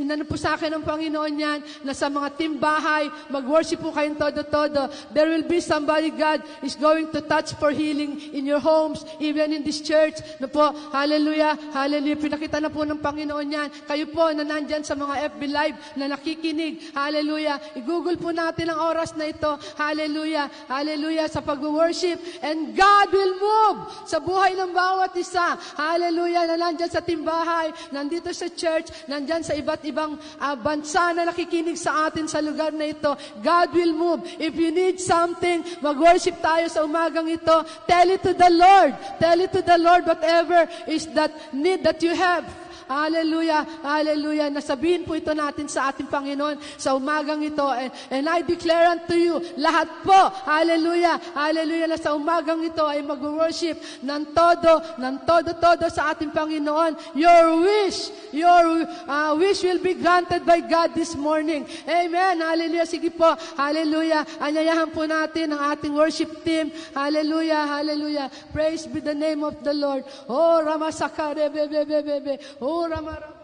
Inano 0.00 0.24
po 0.24 0.40
sa 0.40 0.56
akin 0.56 0.72
ng 0.72 0.84
Panginoon 0.88 1.34
yan, 1.36 1.60
na 1.84 1.92
sa 1.92 2.08
mga 2.08 2.32
timbahay, 2.32 3.12
mag-worship 3.28 3.84
po 3.84 3.92
kayong 3.92 4.16
todo-todo. 4.16 4.88
There 5.12 5.28
will 5.28 5.44
be 5.44 5.60
somebody 5.60 6.08
God 6.16 6.40
is 6.64 6.80
going 6.80 7.12
to 7.12 7.20
touch 7.20 7.52
for 7.60 7.68
healing 7.68 8.32
in 8.32 8.48
your 8.48 8.64
homes, 8.64 9.04
even 9.20 9.52
in 9.52 9.60
this 9.60 9.84
church. 9.84 10.16
Na 10.40 10.48
po, 10.48 10.72
hallelujah, 10.96 11.60
hallelujah. 11.76 12.16
Pinakita 12.16 12.56
na 12.56 12.72
po 12.72 12.88
ng 12.88 13.04
Panginoon 13.04 13.48
yan. 13.52 13.68
Kayo 13.84 14.08
po 14.08 14.32
na 14.32 14.48
nandyan 14.48 14.80
sa 14.80 14.96
mga 14.96 15.36
FB 15.36 15.40
Live 15.44 15.76
na 16.00 16.08
nakikinig, 16.08 16.96
hallelujah. 16.96 17.60
I-google 17.76 18.16
po 18.16 18.32
natin 18.32 18.72
ang 18.72 18.80
oras 18.80 19.12
na 19.12 19.28
ito, 19.28 19.60
hallelujah 19.76 19.88
Hallelujah. 19.90 20.46
Hallelujah 20.70 21.26
sa 21.26 21.42
pag-worship. 21.42 22.22
And 22.46 22.78
God 22.78 23.10
will 23.10 23.34
move 23.42 23.78
sa 24.06 24.22
buhay 24.22 24.54
ng 24.54 24.70
bawat 24.70 25.10
isa. 25.18 25.58
Hallelujah 25.74 26.46
na 26.46 26.54
nandyan 26.54 26.86
sa 26.86 27.02
timbahay, 27.02 27.74
nandito 27.90 28.30
sa 28.30 28.46
church, 28.46 28.94
nandyan 29.10 29.42
sa 29.42 29.58
iba't 29.58 29.82
ibang 29.82 30.14
uh, 30.14 30.54
bansa 30.54 31.10
na 31.10 31.26
nakikinig 31.26 31.74
sa 31.74 32.06
atin 32.06 32.30
sa 32.30 32.38
lugar 32.38 32.70
na 32.70 32.86
ito. 32.86 33.10
God 33.42 33.74
will 33.74 33.90
move. 33.90 34.20
If 34.38 34.54
you 34.54 34.70
need 34.70 35.02
something, 35.02 35.66
mag-worship 35.82 36.38
tayo 36.38 36.70
sa 36.70 36.86
umagang 36.86 37.26
ito. 37.26 37.66
Tell 37.90 38.06
it 38.14 38.22
to 38.22 38.30
the 38.30 38.50
Lord. 38.54 38.94
Tell 39.18 39.42
it 39.42 39.50
to 39.50 39.62
the 39.66 39.78
Lord 39.82 40.06
whatever 40.06 40.70
is 40.86 41.10
that 41.18 41.34
need 41.50 41.82
that 41.82 41.98
you 41.98 42.14
have. 42.14 42.46
Hallelujah, 42.90 43.62
hallelujah. 43.86 44.50
Nasabihin 44.50 45.06
po 45.06 45.14
ito 45.14 45.30
natin 45.30 45.70
sa 45.70 45.94
ating 45.94 46.10
Panginoon 46.10 46.58
sa 46.74 46.98
umagang 46.98 47.38
ito. 47.38 47.62
And, 47.62 47.94
and 48.10 48.26
I 48.26 48.42
declare 48.42 48.90
unto 48.90 49.14
you, 49.14 49.38
lahat 49.54 49.86
po, 50.02 50.18
hallelujah, 50.42 51.22
hallelujah, 51.30 51.86
na 51.86 51.98
sa 52.02 52.18
umagang 52.18 52.66
ito 52.66 52.82
ay 52.82 53.06
mag-worship 53.06 53.78
ng 54.02 54.34
todo, 54.34 54.82
ng 54.98 55.22
todo-todo 55.22 55.86
sa 55.86 56.10
ating 56.10 56.34
Panginoon. 56.34 57.14
Your 57.14 57.62
wish, 57.62 58.10
your 58.34 58.82
uh, 59.06 59.38
wish 59.38 59.62
will 59.62 59.78
be 59.78 59.94
granted 59.94 60.42
by 60.42 60.58
God 60.58 60.90
this 60.98 61.14
morning. 61.14 61.70
Amen, 61.86 62.42
hallelujah. 62.42 62.90
Sige 62.90 63.14
po, 63.14 63.38
hallelujah. 63.54 64.26
Anyayahan 64.42 64.90
po 64.90 65.06
natin 65.06 65.54
ang 65.54 65.78
ating 65.78 65.94
worship 65.94 66.42
team. 66.42 66.74
Hallelujah, 66.90 67.70
hallelujah. 67.70 68.26
Praise 68.50 68.90
be 68.90 68.98
the 68.98 69.14
name 69.14 69.46
of 69.46 69.54
the 69.62 69.70
Lord. 69.70 70.02
Oh, 70.26 70.58
Ramasakare, 70.58 71.46
bebe, 71.54 71.86
bebe, 71.86 72.02
bebe. 72.02 72.34
Oh, 72.58 72.79
Rama 72.88 73.39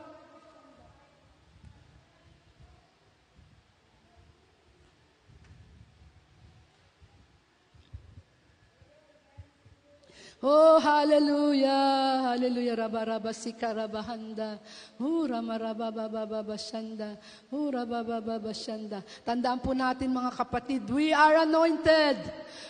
Oh, 10.47 10.79
hallelujah, 10.79 12.23
hallelujah, 12.23 12.79
raba 12.79 13.03
raba 13.03 13.35
sika 13.35 13.75
raba 13.75 13.99
handa, 13.99 14.63
hura 14.95 15.43
maraba 15.43 15.91
baba 15.91 16.23
baba 16.23 16.55
shanda, 16.55 17.19
hura 17.51 17.83
baba 17.83 18.23
baba 18.23 18.55
shanda. 18.55 19.03
Tandaan 19.27 19.59
po 19.59 19.75
natin 19.75 20.15
mga 20.15 20.39
kapatid, 20.39 20.87
we 20.87 21.11
are 21.11 21.43
anointed. 21.43 22.15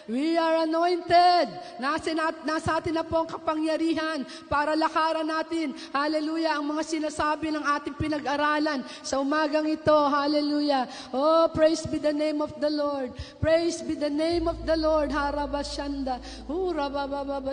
We 0.09 0.39
are 0.41 0.65
anointed. 0.65 1.53
Nasa, 1.77 2.17
nasa 2.49 2.81
atin 2.81 2.97
na 2.97 3.05
po 3.05 3.21
ang 3.21 3.29
kapangyarihan 3.29 4.25
para 4.49 4.73
lakaran 4.73 5.29
natin, 5.29 5.77
hallelujah, 5.93 6.57
ang 6.57 6.65
mga 6.73 6.81
sinasabi 6.81 7.53
ng 7.53 7.61
ating 7.61 7.99
pinag-aralan 8.01 8.89
sa 9.05 9.21
umagang 9.21 9.69
ito, 9.69 9.93
hallelujah. 9.93 10.89
Oh, 11.13 11.53
praise 11.53 11.85
be 11.85 12.01
the 12.01 12.15
name 12.15 12.41
of 12.41 12.57
the 12.57 12.73
Lord. 12.73 13.13
Praise 13.37 13.85
be 13.85 13.99
the 13.99 14.09
name 14.09 14.49
of 14.49 14.65
the 14.65 14.81
Lord, 14.81 15.13
haraba 15.13 15.61
shanda, 15.61 16.25
hura 16.49 16.89
baba 16.89 17.21
baba 17.21 17.53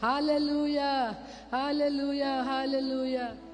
Hallelujah. 0.00 1.16
Hallelujah. 1.50 2.44
Hallelujah. 2.44 3.47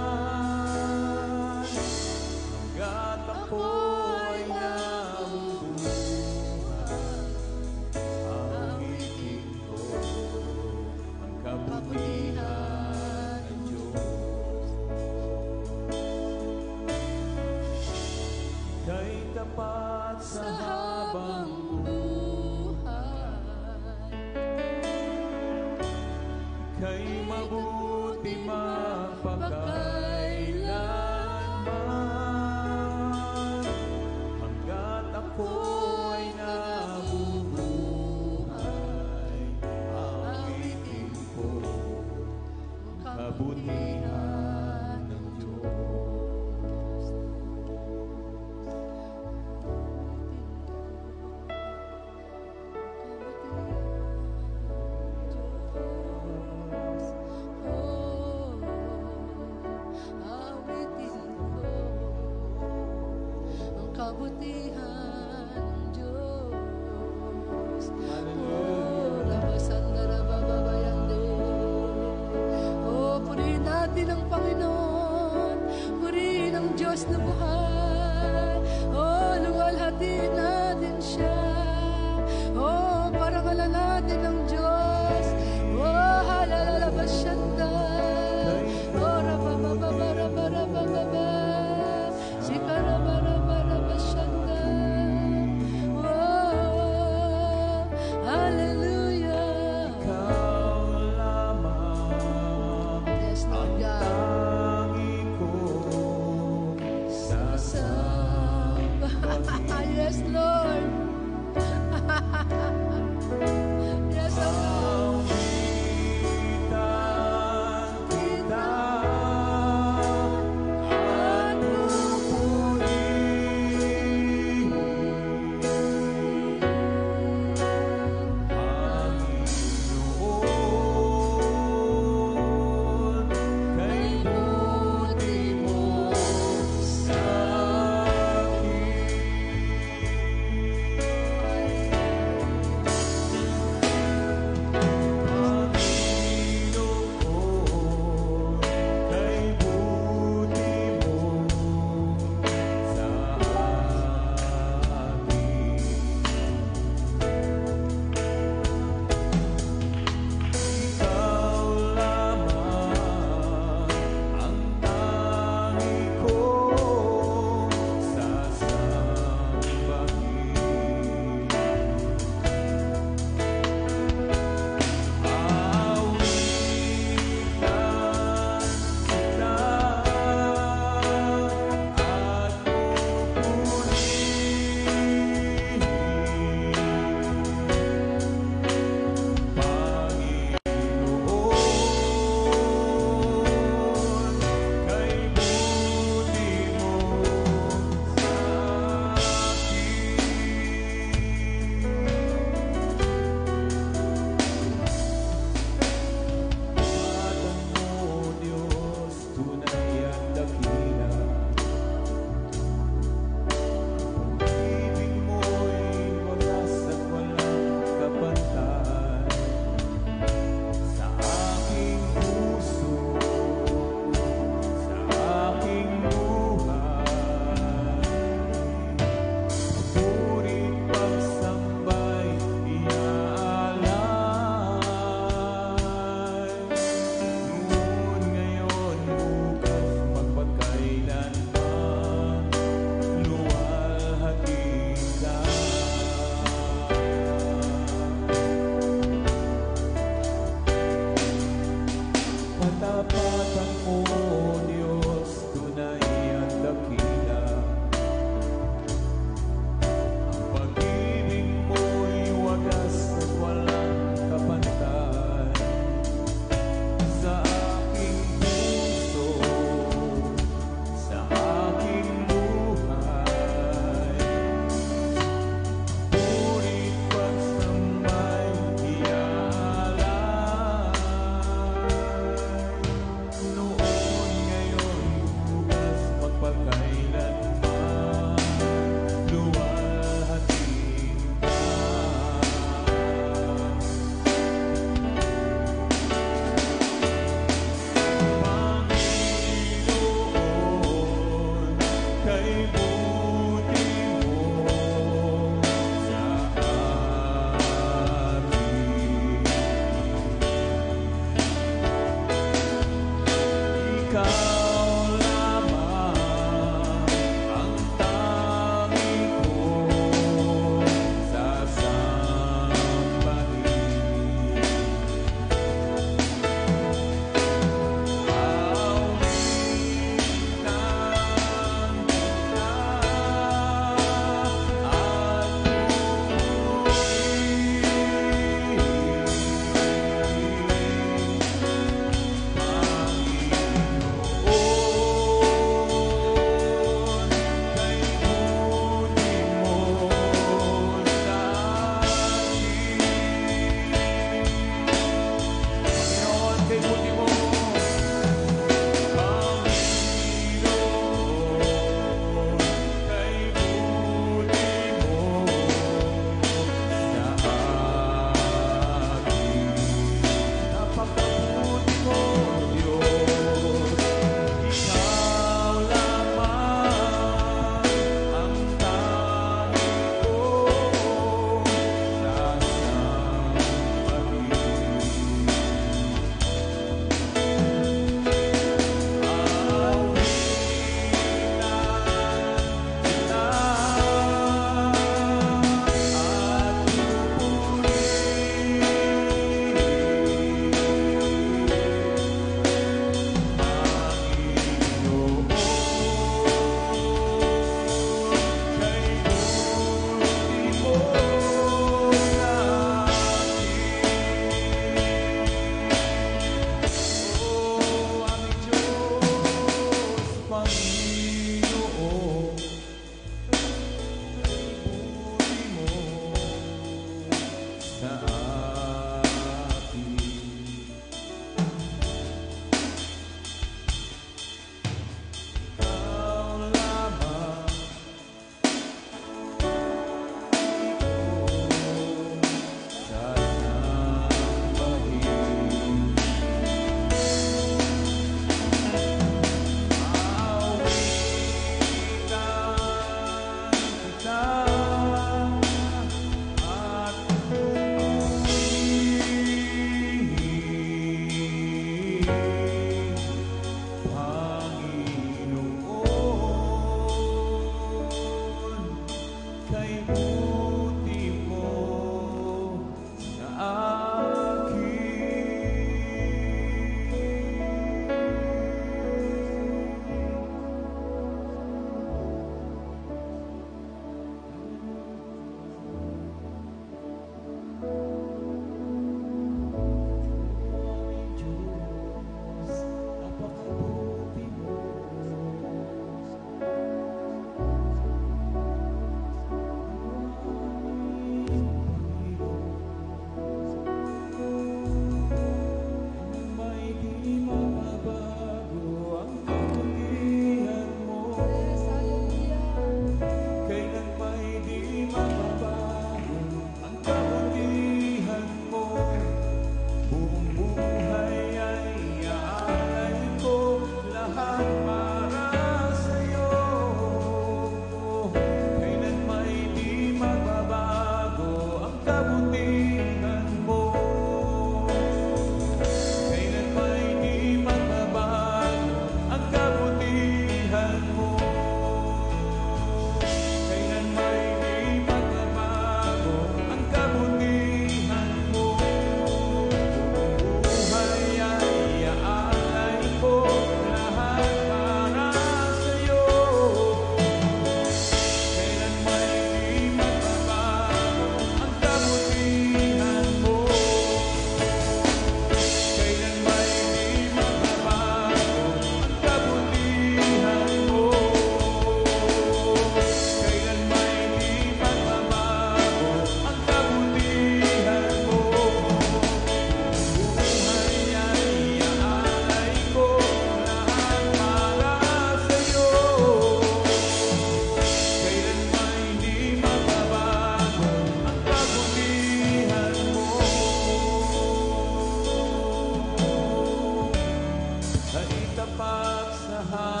high. 599.71 600.00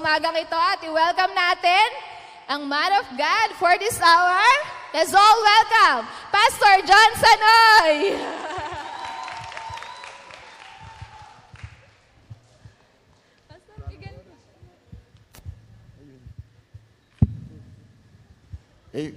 Umagang 0.00 0.32
ito 0.32 0.56
at 0.56 0.80
i-welcome 0.80 1.36
natin 1.36 1.88
ang 2.48 2.64
man 2.64 2.88
of 2.96 3.06
God 3.20 3.48
for 3.60 3.68
this 3.76 4.00
hour. 4.00 4.40
Let's 4.96 5.12
all 5.12 5.38
welcome 5.44 6.08
Pastor 6.32 6.74
John 6.88 7.10
Sanoy. 7.20 8.16
Eh, 18.90 19.14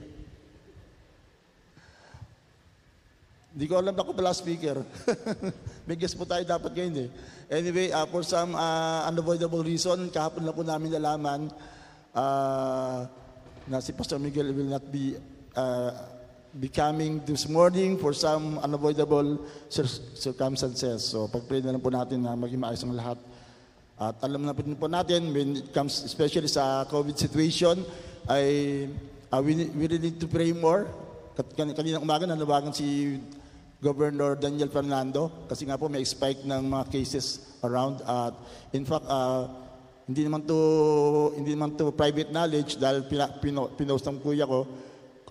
Hindi 3.56 3.63
ko 3.74 3.82
alam 3.82 3.98
ako 3.98 4.14
pala 4.14 4.30
speaker. 4.38 4.86
May 5.90 5.98
guest 5.98 6.14
po 6.14 6.30
tayo 6.30 6.46
dapat 6.46 6.70
ngayon 6.78 6.96
eh. 7.02 7.10
Anyway, 7.50 7.90
uh, 7.90 8.06
for 8.06 8.22
some 8.22 8.54
uh, 8.54 9.10
unavoidable 9.10 9.66
reason, 9.66 10.14
kahapon 10.14 10.46
lang 10.46 10.54
po 10.54 10.62
namin 10.62 10.94
nalaman 10.94 11.50
uh, 12.14 13.10
na 13.66 13.82
si 13.82 13.90
Pastor 13.98 14.22
Miguel 14.22 14.54
will 14.54 14.70
not 14.70 14.86
be 14.94 15.18
uh, 15.58 15.90
becoming 16.54 17.18
this 17.26 17.50
morning 17.50 17.98
for 17.98 18.14
some 18.14 18.62
unavoidable 18.62 19.42
cir- 19.74 19.90
circumstances. 20.14 21.02
So 21.02 21.26
pag-pray 21.26 21.66
na 21.66 21.74
lang 21.74 21.82
po 21.82 21.90
natin 21.90 22.22
na 22.22 22.38
maging 22.38 22.62
maayos 22.62 22.86
ang 22.86 22.94
lahat. 22.94 23.18
At 23.98 24.22
alam 24.22 24.46
na 24.46 24.54
po 24.54 24.62
po 24.62 24.86
natin, 24.86 25.34
when 25.34 25.58
it 25.58 25.74
comes 25.74 26.06
especially 26.06 26.50
sa 26.50 26.86
COVID 26.86 27.18
situation, 27.18 27.82
ay 28.30 28.86
uh, 29.34 29.42
we, 29.42 29.66
we 29.74 29.90
really 29.90 30.14
need 30.14 30.22
to 30.22 30.30
pray 30.30 30.54
more. 30.54 30.86
Kan- 31.58 31.74
Kanina 31.74 31.98
umaga 31.98 32.30
nanawagan 32.30 32.70
si 32.70 33.18
Governor 33.84 34.40
Daniel 34.40 34.72
Fernando 34.72 35.44
kasi 35.52 35.68
nga 35.68 35.76
po 35.76 35.92
may 35.92 36.08
spike 36.08 36.48
ng 36.48 36.72
mga 36.72 36.88
cases 36.88 37.60
around 37.60 38.00
at 38.08 38.32
in 38.72 38.88
fact 38.88 39.04
uh, 39.12 39.44
hindi 40.08 40.24
naman 40.24 40.48
to 40.48 40.60
hindi 41.36 41.52
naman 41.52 41.76
to 41.76 41.92
private 41.92 42.32
knowledge 42.32 42.80
dahil 42.80 43.04
pina, 43.08 43.28
pino, 43.44 43.72
pinost 43.76 44.08
ng 44.08 44.24
kuya 44.24 44.48
ko. 44.48 44.64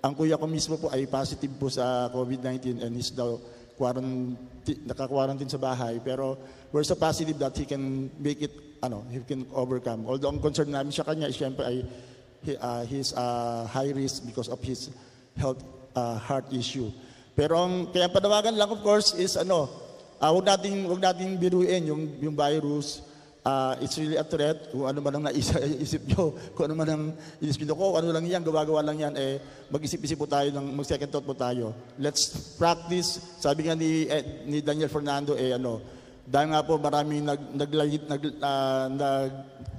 Ang 0.05 0.13
kuya 0.13 0.37
ko 0.37 0.45
mismo 0.45 0.77
po 0.77 0.93
ay 0.93 1.09
positive 1.09 1.53
po 1.57 1.73
sa 1.73 2.13
COVID-19 2.13 2.85
and 2.85 2.93
is 2.97 3.13
daw 3.13 3.41
quarantine, 3.77 4.81
naka-quarantine 4.85 5.49
sa 5.49 5.61
bahay. 5.61 6.01
Pero 6.05 6.37
we're 6.73 6.85
so 6.85 6.97
positive 6.97 7.37
that 7.41 7.57
he 7.57 7.65
can 7.65 8.09
make 8.21 8.41
it 8.41 8.53
ano 8.85 9.05
he 9.09 9.21
can 9.25 9.49
overcome. 9.53 10.05
Although 10.05 10.33
ang 10.33 10.41
concern 10.41 10.73
namin 10.73 10.93
sa 10.93 11.05
kanya 11.05 11.29
is 11.29 11.37
syempre 11.37 11.65
ay 11.65 11.77
he, 12.45 12.53
uh, 12.57 12.83
he's 12.89 13.13
uh, 13.17 13.65
high 13.69 13.93
risk 13.93 14.25
because 14.25 14.49
of 14.49 14.59
his 14.65 14.89
health 15.37 15.61
uh, 15.97 16.17
heart 16.17 16.49
issue 16.53 16.89
pero 17.33 17.57
ang 17.57 17.89
kaya 17.89 18.13
panawagan 18.13 18.53
lang 18.53 18.69
of 18.69 18.81
course 18.85 19.17
is 19.17 19.41
ano 19.41 19.69
uh, 20.23 20.31
wag 20.31 20.47
nating 20.47 20.87
wag 20.87 21.01
nating 21.03 21.41
biruin 21.41 21.83
yung 21.89 22.03
yung 22.23 22.37
virus. 22.39 23.03
Uh, 23.43 23.75
it's 23.83 23.99
really 23.99 24.15
a 24.15 24.23
threat. 24.23 24.71
Kung 24.71 24.87
ano 24.87 25.03
man 25.03 25.19
ang 25.19 25.25
naisip 25.27 25.59
isip 25.85 26.03
nyo 26.15 26.31
kung 26.55 26.71
ano 26.71 26.75
man 26.79 26.89
ang 26.89 27.05
inisip 27.43 27.67
nyo 27.67 27.75
ko 27.75 27.87
ano 27.99 28.15
lang 28.15 28.23
yan 28.23 28.39
gawa-gawa 28.47 28.87
lang 28.87 29.03
yan 29.03 29.15
eh 29.19 29.43
mag-isip-isip 29.67 30.15
po 30.15 30.31
tayo 30.31 30.55
ng 30.55 30.79
mag 30.79 30.87
second 30.87 31.11
thought 31.11 31.27
po 31.27 31.35
tayo. 31.35 31.75
Let's 31.99 32.55
practice. 32.55 33.19
Sabi 33.43 33.67
nga 33.67 33.75
ni 33.75 34.07
eh, 34.07 34.47
ni 34.47 34.63
Daniel 34.63 34.93
Fernando 34.93 35.35
eh 35.35 35.59
ano 35.59 35.83
dahil 36.23 36.55
nga 36.55 36.63
po 36.63 36.79
maraming 36.79 37.27
nag 37.27 37.41
nag 37.51 37.71
nag, 38.07 38.23
ah, 38.47 38.87
nag, 38.87 39.31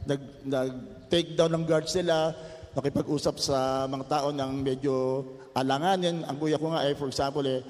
nag, 0.04 0.22
nag 0.44 0.72
take 1.08 1.40
down 1.40 1.56
ng 1.56 1.64
guards 1.64 1.96
sila 1.96 2.36
nakipag-usap 2.74 3.38
sa 3.38 3.86
mga 3.86 4.06
tao 4.10 4.28
ng 4.34 4.52
medyo 4.60 5.24
alanganin. 5.54 6.26
Ang 6.26 6.38
kuya 6.38 6.58
ko 6.58 6.74
nga 6.74 6.86
eh, 6.86 6.98
for 6.98 7.08
example, 7.08 7.46
eh, 7.46 7.62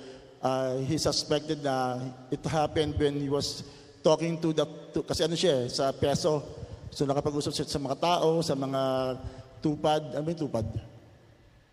uh, 0.44 0.80
he 0.84 1.00
suspected 1.00 1.64
na 1.64 2.00
it 2.32 2.44
happened 2.48 2.96
when 3.00 3.20
he 3.20 3.30
was 3.32 3.64
talking 4.04 4.40
to 4.40 4.52
the, 4.52 4.66
to, 4.92 5.04
kasi 5.04 5.24
ano 5.24 5.36
siya 5.36 5.64
eh, 5.64 5.72
sa 5.72 5.92
peso. 5.96 6.44
So 6.92 7.08
nakapag-usap 7.08 7.56
siya 7.56 7.66
sa 7.68 7.80
mga 7.80 7.98
tao, 8.00 8.44
sa 8.44 8.54
mga 8.54 8.82
tupad, 9.64 10.02
ba 10.14 10.28
yung 10.28 10.44
tupad? 10.44 10.68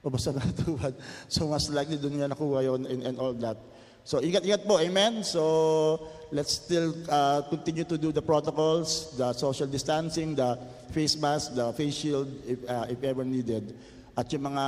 O 0.01 0.09
basta 0.09 0.33
na 0.33 0.41
tupad. 0.65 0.95
So 1.27 1.51
mas 1.51 1.69
likely 1.69 1.99
doon 1.99 2.15
niya 2.17 2.31
nakuha 2.31 2.65
yun 2.65 2.87
and, 2.87 3.01
and 3.05 3.17
all 3.19 3.35
that. 3.37 3.59
So 4.07 4.23
ingat-ingat 4.23 4.65
po, 4.65 4.81
amen? 4.81 5.21
So 5.27 6.01
let's 6.33 6.57
still 6.57 6.97
uh, 7.11 7.43
continue 7.53 7.85
to 7.85 7.99
do 7.99 8.15
the 8.15 8.25
protocols, 8.25 9.13
the 9.19 9.35
social 9.37 9.69
distancing, 9.69 10.35
the 10.35 10.57
face 10.95 11.21
mask, 11.21 11.53
the 11.53 11.75
face 11.77 12.01
shield 12.01 12.31
if, 12.49 12.59
uh, 12.65 12.87
if 12.89 13.03
ever 13.05 13.27
needed. 13.27 13.77
At 14.21 14.29
yung 14.37 14.53
mga 14.53 14.65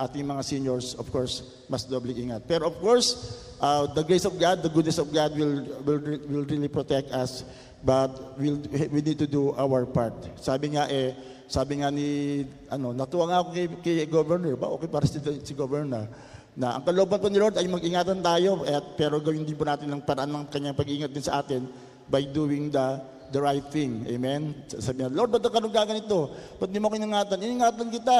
ating 0.00 0.24
mga 0.24 0.40
seniors, 0.40 0.96
of 0.96 1.12
course, 1.12 1.44
mas 1.68 1.84
doble 1.84 2.16
ingat. 2.16 2.48
Pero 2.48 2.72
of 2.72 2.80
course, 2.80 3.36
uh, 3.60 3.84
the 3.92 4.00
grace 4.00 4.24
of 4.24 4.32
God, 4.40 4.64
the 4.64 4.72
goodness 4.72 4.96
of 4.96 5.12
God 5.12 5.36
will, 5.36 5.60
will, 5.84 6.00
will 6.24 6.46
really 6.48 6.72
protect 6.72 7.12
us. 7.12 7.44
But 7.84 8.40
we'll, 8.40 8.64
we 8.88 9.04
need 9.04 9.20
to 9.20 9.28
do 9.28 9.52
our 9.60 9.84
part. 9.84 10.16
Sabi 10.40 10.72
nga 10.72 10.88
eh, 10.88 11.12
sabi 11.44 11.84
nga 11.84 11.92
ni, 11.92 12.40
ano, 12.72 12.96
natuwa 12.96 13.28
nga 13.28 13.38
ako 13.44 13.48
kay, 13.52 13.66
kay 13.84 14.08
Governor, 14.08 14.56
ba 14.56 14.72
okay 14.72 14.88
para 14.88 15.04
si, 15.04 15.20
si 15.20 15.52
Governor, 15.52 16.08
na 16.56 16.80
ang 16.80 16.84
kalooban 16.88 17.20
po 17.20 17.28
ni 17.28 17.36
Lord 17.36 17.60
ay 17.60 17.68
mag-ingatan 17.68 18.24
tayo, 18.24 18.64
at, 18.64 18.96
pero 18.96 19.20
gawin 19.20 19.44
din 19.44 19.52
po 19.52 19.68
natin 19.68 19.92
ng 19.92 20.00
paraan 20.00 20.32
ng 20.32 20.48
kanyang 20.48 20.80
pag-iingat 20.80 21.12
din 21.12 21.28
sa 21.28 21.44
atin 21.44 21.68
by 22.08 22.24
doing 22.24 22.72
the 22.72 23.12
the 23.34 23.40
right 23.42 23.66
thing. 23.68 24.06
Amen? 24.08 24.54
Sabi 24.70 25.02
niya, 25.02 25.10
Lord, 25.10 25.34
ba't 25.34 25.44
ka 25.44 25.58
nung 25.58 25.74
gaganito? 25.74 26.30
Ba't 26.56 26.70
di 26.70 26.78
mo 26.78 26.86
ako 26.86 26.96
iningatan? 26.96 27.36
Iningatan 27.42 27.88
kita. 27.90 28.18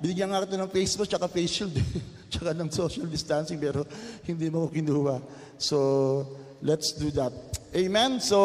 Binigyan 0.00 0.32
nga 0.32 0.42
kita 0.48 0.56
ng 0.56 0.72
face 0.72 0.96
mask, 0.96 1.12
tsaka 1.12 1.28
face 1.28 1.52
shield, 1.52 1.76
tsaka 2.32 2.56
ng 2.56 2.72
social 2.72 3.04
distancing, 3.04 3.60
pero 3.60 3.84
hindi 4.24 4.48
mo 4.48 4.66
kinuha. 4.72 5.20
So, 5.60 6.24
let's 6.64 6.96
do 6.96 7.12
that. 7.20 7.32
Amen? 7.76 8.16
So, 8.18 8.40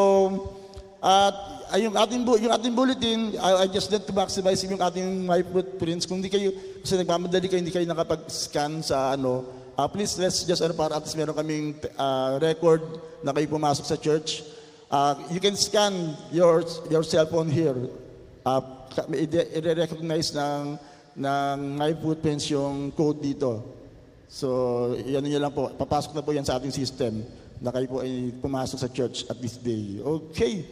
at 1.00 1.56
ay, 1.72 1.88
yung 1.88 1.96
ating 1.98 2.22
bu- 2.26 2.42
yung 2.42 2.54
ating 2.54 2.74
bulletin, 2.76 3.38
I, 3.38 3.66
I 3.66 3.68
just 3.70 3.90
need 3.90 4.06
to 4.06 4.14
maximize 4.14 4.62
yung 4.66 4.82
ating 4.82 5.26
my 5.26 5.42
footprints. 5.42 6.06
Kung 6.06 6.22
hindi 6.22 6.30
kayo 6.30 6.54
kasi 6.82 6.98
nagmamadali 7.00 7.48
kayo, 7.50 7.62
hindi 7.62 7.74
kayo 7.74 7.86
nakapag-scan 7.90 8.86
sa 8.86 9.14
ano, 9.14 9.46
uh, 9.78 9.88
please 9.88 10.18
let's 10.18 10.46
just 10.46 10.62
ano 10.62 10.74
para 10.74 10.98
at 10.98 11.04
least 11.06 11.18
meron 11.18 11.38
kaming 11.38 11.78
uh, 11.98 12.38
record 12.42 12.82
na 13.22 13.34
kayo 13.34 13.48
pumasok 13.50 13.86
sa 13.86 13.98
church. 13.98 14.46
Uh, 14.90 15.18
you 15.34 15.42
can 15.42 15.58
scan 15.58 16.14
your 16.30 16.62
your 16.90 17.02
cell 17.02 17.26
phone 17.26 17.50
here. 17.50 17.76
Uh, 18.46 18.62
i-recognize 19.14 20.32
ng 20.38 20.78
ng 21.16 21.80
my 21.80 21.96
footprints 21.96 22.52
yung 22.52 22.92
code 22.92 23.24
dito. 23.24 23.64
So, 24.28 24.92
yan 25.00 25.24
nyo 25.24 25.40
lang 25.40 25.54
po. 25.56 25.72
Papasok 25.72 26.12
na 26.12 26.24
po 26.24 26.36
yan 26.36 26.44
sa 26.44 26.60
ating 26.60 26.76
system 26.76 27.24
na 27.64 27.72
kayo 27.72 27.88
po 27.88 27.98
ay 28.04 28.36
pumasok 28.44 28.78
sa 28.78 28.92
church 28.92 29.24
at 29.32 29.40
this 29.40 29.56
day. 29.56 30.04
Okay. 30.04 30.68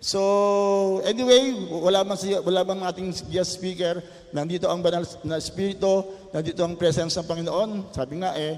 So, 0.00 1.02
anyway, 1.04 1.52
wala 1.68 2.06
man, 2.06 2.16
siya, 2.16 2.40
wala 2.40 2.64
man 2.64 2.86
ating 2.88 3.12
guest 3.28 3.60
speaker. 3.60 4.00
Nandito 4.32 4.70
ang 4.70 4.80
banal 4.80 5.04
na 5.26 5.36
spirito, 5.42 6.08
nandito 6.32 6.64
ang 6.64 6.78
presence 6.78 7.18
ng 7.18 7.26
Panginoon. 7.26 7.70
Sabi 7.92 8.22
nga 8.22 8.32
eh, 8.38 8.56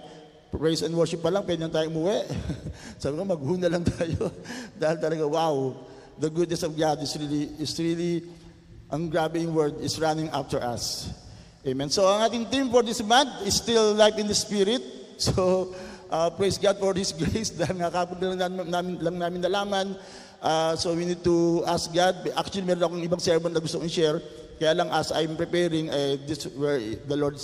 praise 0.52 0.84
and 0.84 0.94
worship 0.94 1.24
pa 1.24 1.32
lang, 1.32 1.42
pwede 1.48 1.64
na 1.64 1.72
tayo 1.72 1.88
umuwi. 1.90 2.28
Sabi 3.02 3.18
ko, 3.18 3.24
maghuna 3.24 3.66
lang 3.72 3.82
tayo. 3.82 4.30
Dahil 4.80 4.98
talaga, 5.00 5.24
wow, 5.26 5.74
the 6.20 6.28
goodness 6.28 6.62
of 6.62 6.76
God 6.76 7.00
is 7.00 7.10
really, 7.16 7.50
is 7.58 7.72
really, 7.80 8.22
ang 8.92 9.08
grabe 9.08 9.42
word, 9.48 9.80
is 9.80 9.96
running 9.96 10.28
after 10.30 10.60
us. 10.60 11.10
Amen. 11.62 11.86
So, 11.94 12.02
ang 12.10 12.26
ating 12.26 12.50
theme 12.50 12.66
for 12.74 12.82
this 12.82 12.98
month 13.06 13.46
is 13.46 13.54
still 13.54 13.94
life 13.94 14.18
in 14.18 14.26
the 14.26 14.34
Spirit. 14.34 14.82
So, 15.22 15.70
uh, 16.10 16.34
praise 16.34 16.58
God 16.58 16.82
for 16.82 16.90
His 16.98 17.14
grace 17.14 17.54
dahil 17.60 17.78
nga 17.78 17.94
kapag 17.94 18.18
lang 18.18 18.66
namin, 18.66 18.98
lang 18.98 19.16
namin 19.22 19.38
nalaman. 19.38 19.86
Uh, 20.42 20.74
so, 20.74 20.90
we 20.98 21.06
need 21.06 21.22
to 21.22 21.62
ask 21.62 21.86
God. 21.94 22.18
Actually, 22.34 22.66
meron 22.66 22.82
akong 22.82 23.06
ibang 23.06 23.22
sermon 23.22 23.54
na 23.54 23.62
gusto 23.62 23.78
kong 23.78 23.86
share. 23.86 24.18
Kaya 24.58 24.74
lang 24.74 24.90
as 24.90 25.14
I'm 25.14 25.38
preparing, 25.38 25.86
eh, 25.94 26.18
this 26.26 26.50
where 26.58 26.82
the 27.06 27.14
Lord 27.14 27.38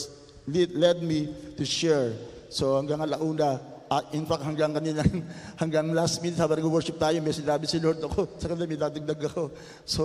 lead, 0.51 0.75
led 0.75 0.99
me 0.99 1.31
to 1.55 1.62
share. 1.62 2.19
So, 2.51 2.75
hanggang 2.75 2.99
alauna, 2.99 3.62
uh, 3.87 4.03
in 4.11 4.27
fact, 4.27 4.43
hanggang 4.43 4.75
kanina, 4.75 5.07
hanggang 5.62 5.95
last 5.95 6.19
minute, 6.19 6.43
habang 6.43 6.59
nag-worship 6.59 6.99
tayo, 6.99 7.23
may 7.23 7.31
sinabi 7.31 7.71
si 7.71 7.79
Lord 7.79 8.03
ako, 8.03 8.35
sa 8.43 8.51
kanila 8.51 8.66
may 8.66 8.81
dadagdag 8.83 9.23
ako. 9.31 9.55
So, 9.87 10.03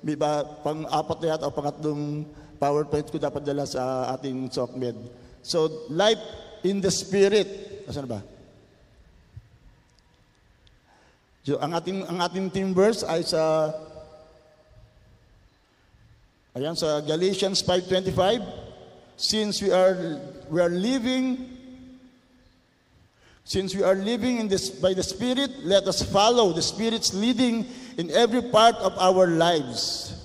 may 0.00 0.16
ba, 0.16 0.48
pang-apat 0.64 1.18
na 1.20 1.26
yata 1.36 1.44
o 1.44 1.52
pangatlong 1.52 2.24
PowerPoint 2.56 3.06
ko 3.12 3.20
dapat 3.20 3.44
dala 3.44 3.68
sa 3.68 4.12
ating 4.16 4.50
SOCMED. 4.50 4.96
So, 5.44 5.86
life 5.92 6.20
in 6.64 6.80
the 6.82 6.90
Spirit. 6.90 7.46
Asan 7.86 8.10
ba? 8.10 8.24
So, 11.46 11.62
ang 11.62 11.78
ating, 11.78 12.02
ang 12.10 12.18
ating 12.18 12.50
team 12.50 12.74
verse 12.74 13.06
ay 13.06 13.22
sa 13.22 13.70
Ayan 16.56 16.72
sa 16.72 17.04
Galatians 17.04 17.60
5:25 17.60 18.40
since 19.20 19.60
we 19.60 19.68
are 19.68 20.16
we 20.48 20.56
are 20.56 20.72
living 20.72 21.52
since 23.44 23.76
we 23.76 23.84
are 23.84 23.92
living 23.92 24.40
in 24.40 24.48
this 24.48 24.72
by 24.72 24.96
the 24.96 25.04
spirit 25.04 25.52
let 25.68 25.84
us 25.84 26.00
follow 26.00 26.56
the 26.56 26.64
spirit's 26.64 27.12
leading 27.12 27.68
in 28.00 28.08
every 28.08 28.40
part 28.40 28.72
of 28.80 28.96
our 28.96 29.28
lives. 29.28 30.16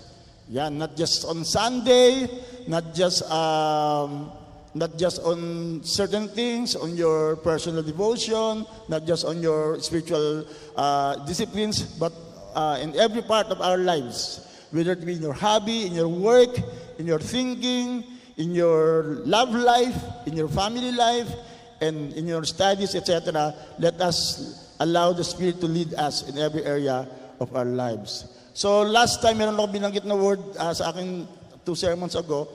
Yan, 0.52 0.78
not 0.78 1.00
just 1.00 1.24
on 1.24 1.46
Sunday, 1.48 2.28
not 2.68 2.94
just 2.94 3.24
um, 3.32 4.28
not 4.76 5.00
just 5.00 5.24
on 5.24 5.80
certain 5.84 6.28
things, 6.28 6.76
on 6.76 6.98
your 7.00 7.38
personal 7.38 7.82
devotion, 7.82 8.68
not 8.90 9.08
just 9.08 9.24
on 9.24 9.42
your 9.42 9.80
spiritual 9.80 10.44
uh, 10.76 11.16
disciplines, 11.24 11.84
but 11.96 12.12
uh, 12.54 12.78
in 12.84 12.92
every 13.00 13.22
part 13.22 13.48
of 13.48 13.62
our 13.62 13.78
lives, 13.78 14.44
whether 14.72 14.92
it 14.92 15.06
be 15.06 15.16
in 15.16 15.22
your 15.22 15.32
hobby, 15.32 15.88
in 15.88 15.94
your 15.94 16.12
work, 16.12 16.52
in 17.00 17.08
your 17.08 17.20
thinking, 17.20 18.04
in 18.36 18.52
your 18.52 19.24
love 19.24 19.56
life, 19.56 19.96
in 20.28 20.36
your 20.36 20.50
family 20.50 20.92
life, 20.92 21.32
and 21.80 22.12
in 22.12 22.28
your 22.28 22.44
studies, 22.44 22.94
etc. 22.94 23.56
Let 23.80 24.02
us 24.02 24.76
allow 24.82 25.14
the 25.14 25.24
Spirit 25.24 25.62
to 25.62 25.68
lead 25.68 25.94
us 25.94 26.28
in 26.28 26.38
every 26.38 26.66
area 26.66 27.08
of 27.40 27.56
our 27.56 27.64
lives. 27.64 28.41
So 28.52 28.84
last 28.84 29.24
time, 29.24 29.40
meron 29.40 29.56
ako 29.56 29.68
binanggit 29.72 30.04
na 30.04 30.16
word 30.16 30.44
uh, 30.60 30.76
sa 30.76 30.92
akin 30.92 31.24
two 31.64 31.76
sermons 31.76 32.16
ago, 32.20 32.48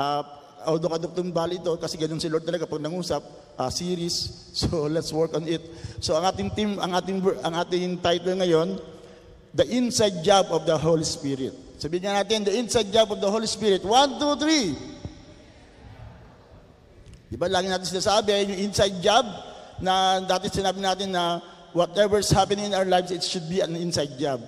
uh, 0.00 0.22
although 0.64 0.88
kadugtong 0.88 1.34
bali 1.34 1.60
ito, 1.60 1.76
kasi 1.76 2.00
ganun 2.00 2.20
si 2.20 2.32
Lord 2.32 2.48
talaga 2.48 2.64
pag 2.64 2.80
nangusap, 2.80 3.22
uh, 3.58 3.70
series. 3.70 4.16
So 4.52 4.84
let's 4.84 5.08
work 5.16 5.32
on 5.32 5.48
it. 5.48 5.64
So 6.04 6.12
ang 6.12 6.28
ating 6.28 6.52
team, 6.52 6.76
ang 6.76 6.92
ating 6.92 7.24
ang 7.40 7.56
ating 7.56 8.04
title 8.04 8.36
ngayon, 8.36 8.76
The 9.56 9.64
Inside 9.64 10.20
Job 10.20 10.52
of 10.52 10.68
the 10.68 10.76
Holy 10.76 11.08
Spirit. 11.08 11.56
Sabihin 11.80 12.04
niya 12.04 12.20
natin, 12.20 12.44
The 12.44 12.52
Inside 12.52 12.92
Job 12.92 13.16
of 13.16 13.24
the 13.24 13.32
Holy 13.32 13.48
Spirit. 13.48 13.80
One, 13.80 14.20
two, 14.20 14.36
three. 14.36 14.76
Di 17.32 17.40
ba 17.40 17.48
lagi 17.48 17.64
natin 17.64 17.88
sinasabi, 17.88 18.44
yung 18.44 18.68
inside 18.68 19.00
job 19.00 19.24
na 19.80 20.20
dati 20.20 20.52
sinabi 20.52 20.84
natin 20.84 21.16
na 21.16 21.40
whatever's 21.72 22.28
happening 22.28 22.68
in 22.68 22.76
our 22.76 22.84
lives, 22.84 23.08
it 23.08 23.24
should 23.24 23.48
be 23.48 23.64
an 23.64 23.72
inside 23.72 24.20
job. 24.20 24.44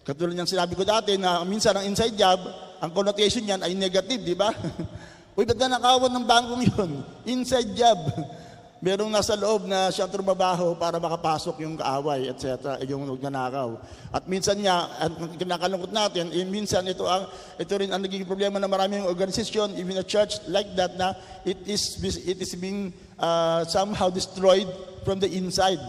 Katulad 0.00 0.32
ng 0.32 0.48
sinabi 0.48 0.72
ko 0.72 0.80
dati 0.80 1.20
na 1.20 1.44
minsan 1.44 1.76
ang 1.76 1.84
inside 1.84 2.16
job, 2.16 2.40
ang 2.80 2.90
connotation 2.96 3.44
niyan 3.44 3.60
ay 3.60 3.76
negative, 3.76 4.24
di 4.24 4.32
ba? 4.32 4.48
Uy, 5.36 5.44
ba't 5.44 5.60
na 5.60 5.76
nakawan 5.76 6.08
ng 6.08 6.26
bangkong 6.26 6.62
yun? 6.64 6.90
Inside 7.28 7.76
job. 7.76 8.00
Merong 8.80 9.12
nasa 9.12 9.36
loob 9.36 9.68
na 9.68 9.92
siyang 9.92 10.08
trumabaho 10.08 10.72
para 10.72 10.96
makapasok 10.96 11.60
yung 11.68 11.76
kaaway, 11.76 12.32
etc., 12.32 12.80
yung 12.88 13.04
nagnanakaw. 13.04 13.76
At 14.08 14.24
minsan 14.24 14.56
niya, 14.56 14.88
ang 14.96 15.36
kinakalungkot 15.36 15.92
natin, 15.92 16.32
eh, 16.32 16.48
minsan 16.48 16.88
ito, 16.88 17.04
ang, 17.04 17.28
ito 17.60 17.72
rin 17.76 17.92
ang 17.92 18.00
naging 18.00 18.24
problema 18.24 18.56
ng 18.56 18.72
maraming 18.72 19.04
organisasyon, 19.04 19.76
even 19.76 20.00
a 20.00 20.06
church 20.08 20.40
like 20.48 20.72
that, 20.80 20.96
na 20.96 21.12
it 21.44 21.60
is, 21.68 22.00
it 22.24 22.40
is 22.40 22.56
being 22.56 22.88
uh, 23.20 23.68
somehow 23.68 24.08
destroyed 24.08 24.66
from 25.04 25.20
the 25.20 25.28
inside. 25.28 25.80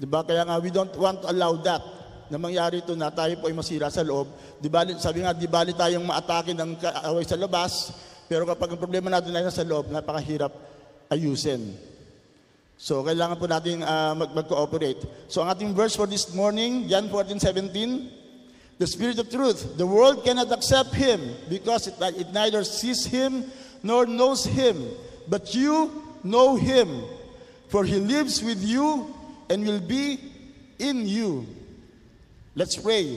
Diba? 0.00 0.24
Kaya 0.24 0.48
nga, 0.48 0.56
we 0.64 0.72
don't 0.72 0.96
want 0.96 1.20
to 1.20 1.28
allow 1.28 1.60
that 1.60 2.01
na 2.32 2.40
mangyari 2.40 2.80
ito 2.80 2.96
na 2.96 3.12
tayo 3.12 3.36
po 3.36 3.44
ay 3.44 3.52
masira 3.52 3.92
sa 3.92 4.00
loob. 4.00 4.32
Di 4.56 4.72
bali, 4.72 4.96
sabi 4.96 5.20
nga, 5.20 5.36
di 5.36 5.44
bali 5.44 5.76
tayong 5.76 6.00
maatake 6.00 6.56
ng 6.56 6.80
kaaway 6.80 7.28
sa 7.28 7.36
labas, 7.36 7.92
pero 8.24 8.48
kapag 8.48 8.72
ang 8.72 8.80
problema 8.80 9.12
natin 9.12 9.36
ay 9.36 9.44
nasa 9.44 9.60
loob, 9.60 9.92
napakahirap 9.92 10.48
ayusin. 11.12 11.76
So, 12.80 13.04
kailangan 13.04 13.36
po 13.36 13.44
natin 13.44 13.84
uh, 13.84 14.16
mag- 14.16 14.32
mag-cooperate. 14.32 15.04
So, 15.28 15.44
ang 15.44 15.52
ating 15.52 15.76
verse 15.76 15.92
for 15.92 16.08
this 16.08 16.32
morning, 16.32 16.88
John 16.88 17.12
14:17, 17.12 18.80
The 18.80 18.88
Spirit 18.88 19.20
of 19.20 19.28
truth, 19.28 19.76
the 19.76 19.84
world 19.84 20.24
cannot 20.24 20.48
accept 20.56 20.96
Him 20.96 21.20
because 21.52 21.84
it, 21.92 22.00
it 22.16 22.32
neither 22.32 22.64
sees 22.64 23.04
Him 23.04 23.44
nor 23.84 24.08
knows 24.08 24.48
Him. 24.48 24.88
But 25.28 25.52
you 25.52 25.92
know 26.24 26.56
Him, 26.56 26.88
for 27.68 27.84
He 27.84 28.00
lives 28.00 28.40
with 28.40 28.64
you 28.64 29.12
and 29.52 29.68
will 29.68 29.84
be 29.84 30.16
in 30.80 31.04
you. 31.04 31.61
Let's 32.52 32.76
pray. 32.76 33.16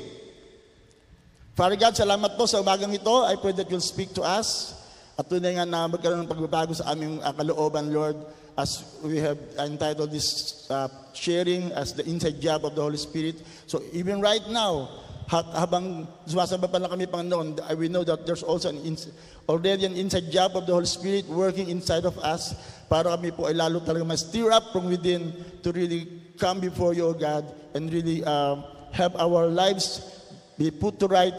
Father 1.60 1.76
God, 1.76 1.92
salamat 1.92 2.40
po 2.40 2.48
sa 2.48 2.64
umagang 2.64 2.96
ito. 2.96 3.12
I 3.28 3.36
pray 3.36 3.52
that 3.60 3.68
you'll 3.68 3.84
speak 3.84 4.16
to 4.16 4.24
us. 4.24 4.72
At 5.20 5.28
tunay 5.28 5.60
nga 5.60 5.68
na 5.68 5.92
magkaroon 5.92 6.24
ng 6.24 6.32
pagbabago 6.32 6.72
sa 6.72 6.96
aming 6.96 7.20
uh, 7.20 7.36
kalooban, 7.36 7.92
Lord, 7.92 8.16
as 8.56 8.96
we 9.04 9.20
have 9.20 9.36
entitled 9.60 10.08
this 10.08 10.64
uh, 10.72 10.88
sharing 11.12 11.76
as 11.76 11.92
the 11.92 12.08
inside 12.08 12.40
job 12.40 12.64
of 12.64 12.80
the 12.80 12.84
Holy 12.84 12.96
Spirit. 12.96 13.44
So 13.68 13.84
even 13.92 14.24
right 14.24 14.44
now, 14.48 15.04
ha- 15.28 15.52
habang 15.52 16.08
sumasamba 16.24 16.72
pa 16.72 16.80
lang 16.80 16.96
kami, 16.96 17.04
Panginoon, 17.04 17.60
we 17.76 17.92
know 17.92 18.08
that 18.08 18.24
there's 18.24 18.44
also 18.44 18.72
an 18.72 18.80
ins- 18.88 19.12
already 19.52 19.84
an 19.84 20.00
inside 20.00 20.32
job 20.32 20.56
of 20.56 20.64
the 20.64 20.72
Holy 20.72 20.88
Spirit 20.88 21.28
working 21.28 21.68
inside 21.68 22.08
of 22.08 22.16
us 22.24 22.56
para 22.88 23.12
kami 23.12 23.36
po 23.36 23.52
ay 23.52 23.56
lalo 23.56 23.84
talaga 23.84 24.08
ma-stir 24.08 24.48
up 24.48 24.72
from 24.72 24.88
within 24.88 25.36
to 25.60 25.76
really 25.76 26.08
come 26.40 26.64
before 26.64 26.96
you, 26.96 27.08
O 27.08 27.12
God, 27.12 27.44
and 27.76 27.92
really 27.92 28.24
uh, 28.24 28.75
have 28.96 29.14
our 29.20 29.52
lives 29.52 30.00
be 30.56 30.72
put 30.72 30.98
to 31.04 31.08
right 31.12 31.36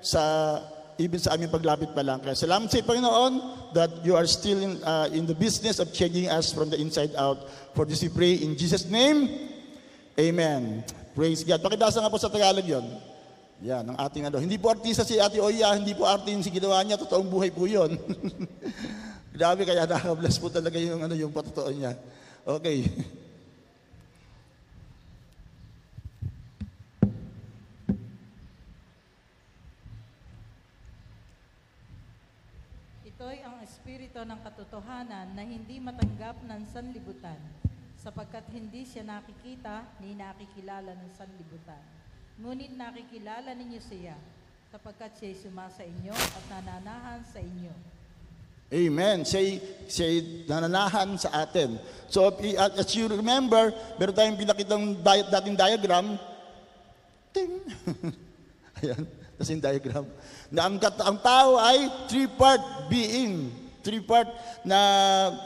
sa 0.00 0.62
even 0.96 1.18
sa 1.18 1.34
aming 1.34 1.50
paglapit 1.50 1.90
pa 1.90 2.06
lang. 2.06 2.22
Kaya 2.22 2.38
salamat 2.38 2.70
sa 2.70 2.78
Panginoon 2.86 3.32
that 3.74 3.90
you 4.06 4.14
are 4.14 4.28
still 4.28 4.60
in, 4.62 4.78
uh, 4.84 5.08
in 5.10 5.26
the 5.26 5.34
business 5.34 5.82
of 5.82 5.90
changing 5.90 6.30
us 6.30 6.54
from 6.54 6.70
the 6.70 6.78
inside 6.78 7.10
out. 7.18 7.50
For 7.74 7.82
this 7.82 8.00
we 8.04 8.12
pray 8.12 8.38
in 8.38 8.54
Jesus' 8.54 8.86
name. 8.86 9.26
Amen. 10.14 10.84
Praise 11.16 11.42
God. 11.42 11.64
Pakibasa 11.64 11.98
nga 11.98 12.12
po 12.12 12.20
sa 12.20 12.30
Tagalog 12.30 12.64
yon. 12.64 12.86
Yan, 13.60 13.84
ang 13.92 13.98
ating 14.00 14.24
ano. 14.24 14.40
Hindi 14.40 14.56
po 14.56 14.72
artista 14.72 15.04
si 15.04 15.20
Ate 15.20 15.36
Oya, 15.36 15.76
hindi 15.76 15.92
po 15.92 16.08
arte 16.08 16.32
yung 16.32 16.40
si 16.40 16.48
ginawa 16.48 16.80
niya, 16.80 16.96
totoong 16.96 17.28
buhay 17.28 17.52
po 17.52 17.68
yun. 17.68 17.92
Grabe, 19.36 19.68
kaya 19.68 19.84
nakaka-bless 19.84 20.40
po 20.40 20.48
talaga 20.48 20.80
yung, 20.80 21.04
ano, 21.04 21.12
yung 21.12 21.28
patotoo 21.28 21.68
niya. 21.68 21.92
Okay. 22.44 22.88
Ito'y 33.12 33.44
ang 33.44 33.60
espiritu 34.20 34.36
ng 34.36 34.44
katotohanan 34.44 35.26
na 35.32 35.40
hindi 35.40 35.80
matanggap 35.80 36.36
ng 36.44 36.60
sanlibutan, 36.68 37.40
sapagkat 37.96 38.44
hindi 38.52 38.84
siya 38.84 39.00
nakikita 39.00 39.88
ni 39.96 40.12
nakikilala 40.12 40.92
ng 40.92 41.10
sanlibutan. 41.16 41.80
Ngunit 42.36 42.76
nakikilala 42.76 43.56
ninyo 43.56 43.80
siya, 43.80 44.12
sapagkat 44.68 45.16
siya'y 45.16 45.40
sumasa 45.40 45.88
inyo 45.88 46.12
at 46.12 46.44
nananahan 46.52 47.24
sa 47.24 47.40
inyo. 47.40 47.72
Amen. 48.70 49.24
Siya, 49.24 49.56
siya 49.88 50.06
nananahan 50.52 51.16
sa 51.16 51.40
atin. 51.40 51.80
So, 52.12 52.28
as 52.76 52.92
you 52.92 53.08
remember, 53.08 53.72
meron 53.96 54.12
tayong 54.12 54.36
pinakitang 54.36 55.00
di- 55.00 55.28
dating 55.32 55.56
diagram. 55.56 56.06
Ting! 57.32 57.56
Ayan, 58.84 59.02
tas 59.40 59.48
yung 59.48 59.64
diagram. 59.64 60.04
Na 60.52 60.68
ang, 60.68 60.76
ang 60.76 61.18
tao 61.24 61.56
ay 61.56 61.88
three-part 62.04 62.92
being. 62.92 63.69
Three-part 63.80 64.28
na 64.64 64.78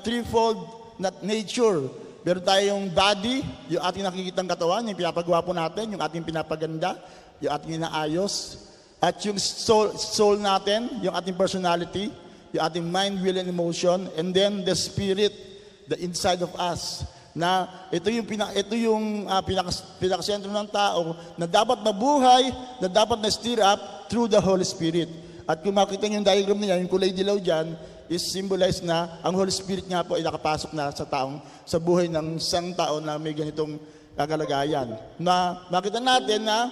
threefold 0.03 0.59
na 0.99 1.11
nature. 1.23 1.91
Meron 2.25 2.45
tayong 2.45 2.85
body, 2.89 3.45
yung 3.69 3.83
ating 3.85 4.05
nakikitang 4.05 4.49
katawan, 4.49 4.87
yung 4.89 4.97
pinapagawa 4.97 5.45
po 5.45 5.53
natin, 5.53 5.93
yung 5.93 6.03
ating 6.03 6.25
pinapaganda, 6.25 6.97
yung 7.39 7.53
ating 7.53 7.77
inaayos. 7.77 8.65
At 8.97 9.21
yung 9.29 9.37
soul, 9.37 9.93
soul 10.01 10.41
natin, 10.41 10.89
yung 11.05 11.13
ating 11.13 11.37
personality, 11.37 12.09
yung 12.57 12.63
ating 12.65 12.87
mind, 12.89 13.21
will, 13.21 13.37
and 13.37 13.51
emotion, 13.51 14.09
and 14.17 14.33
then 14.33 14.65
the 14.65 14.73
spirit, 14.73 15.37
the 15.85 16.01
inside 16.01 16.41
of 16.41 16.49
us, 16.57 17.05
na 17.37 17.67
ito 17.91 18.09
yung 18.09 18.25
pina, 18.25 18.49
ito 18.55 18.73
yung 18.79 19.27
uh, 19.27 19.43
pinaka, 19.43 19.75
pinakasentro 19.99 20.49
ng 20.49 20.71
tao 20.71 21.19
na 21.35 21.45
dapat 21.51 21.83
mabuhay, 21.83 22.49
na 22.79 22.87
dapat 22.87 23.19
na 23.19 23.29
stir 23.29 23.59
up 23.61 24.07
through 24.07 24.31
the 24.31 24.39
Holy 24.39 24.65
Spirit. 24.65 25.11
At 25.45 25.61
kung 25.61 25.77
makita 25.77 26.09
niyo 26.09 26.23
yung 26.23 26.29
diagram 26.31 26.57
niya, 26.57 26.81
yung 26.81 26.89
kulay 26.89 27.13
dilaw 27.13 27.37
dyan, 27.37 27.77
is 28.09 28.25
symbolize 28.25 28.85
na 28.85 29.21
ang 29.25 29.33
Holy 29.37 29.53
Spirit 29.53 29.89
nga 29.89 30.05
po 30.05 30.17
ay 30.17 30.25
nakapasok 30.25 30.77
na 30.77 30.93
sa 30.93 31.05
taong, 31.09 31.41
sa 31.65 31.81
buhay 31.81 32.09
ng 32.09 32.37
isang 32.37 32.73
tao 32.77 33.01
na 33.01 33.17
may 33.17 33.33
ganitong 33.33 33.81
kagalagayan. 34.15 34.95
Na 35.17 35.65
makita 35.73 35.99
natin 35.99 36.45
na 36.45 36.71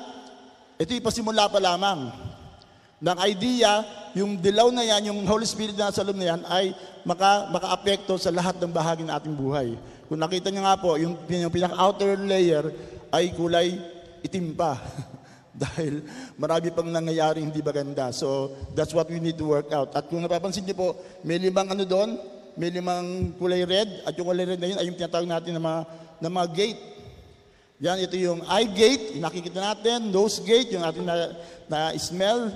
ito 0.78 0.92
yung 0.92 1.06
pasimula 1.06 1.48
pa 1.48 1.58
lamang 1.62 2.10
ng 3.02 3.18
idea, 3.26 3.82
yung 4.14 4.38
dilaw 4.38 4.70
na 4.70 4.86
yan, 4.86 5.10
yung 5.10 5.20
Holy 5.26 5.42
Spirit 5.42 5.74
na 5.74 5.90
nasa 5.90 6.06
loob 6.06 6.14
na 6.14 6.34
yan, 6.34 6.40
ay 6.46 6.70
maka, 7.02 7.50
maka-apekto 7.50 8.14
sa 8.14 8.30
lahat 8.30 8.62
ng 8.62 8.70
bahagi 8.70 9.02
ng 9.02 9.10
ating 9.10 9.34
buhay. 9.34 9.74
Kung 10.06 10.22
nakita 10.22 10.54
niyo 10.54 10.62
nga 10.62 10.78
po, 10.78 10.94
yung, 10.94 11.18
yung 11.26 11.50
pinaka-outer 11.50 12.14
layer 12.22 12.70
ay 13.10 13.34
kulay 13.34 13.74
itim 14.22 14.54
pa. 14.54 14.78
Dahil 15.62 16.00
marami 16.40 16.72
pang 16.72 16.88
nangyayari 16.88 17.44
hindi 17.44 17.60
maganda. 17.60 18.08
So, 18.10 18.56
that's 18.72 18.96
what 18.96 19.08
we 19.12 19.20
need 19.20 19.36
to 19.36 19.44
work 19.44 19.68
out. 19.68 19.92
At 19.92 20.08
kung 20.08 20.24
napapansin 20.24 20.64
niyo 20.64 20.76
po, 20.76 20.88
may 21.20 21.36
limang 21.36 21.68
ano 21.68 21.84
doon, 21.84 22.16
may 22.56 22.72
limang 22.72 23.36
kulay 23.36 23.64
red, 23.64 23.88
at 24.04 24.16
yung 24.16 24.28
kulay 24.28 24.48
red 24.48 24.60
na 24.60 24.68
yun 24.68 24.78
ay 24.80 24.86
yung 24.88 24.96
tinatawag 24.96 25.28
natin 25.28 25.56
na 25.56 25.62
mga, 25.62 25.80
na 26.24 26.28
mga 26.32 26.48
gate. 26.56 26.82
Yan, 27.82 27.98
ito 27.98 28.14
yung 28.16 28.40
eye 28.46 28.70
gate, 28.70 29.04
nakikita 29.18 29.58
natin, 29.58 30.08
nose 30.08 30.40
gate, 30.40 30.70
yung 30.72 30.84
ating 30.86 31.04
na, 31.04 31.34
na 31.66 31.78
smell, 31.98 32.54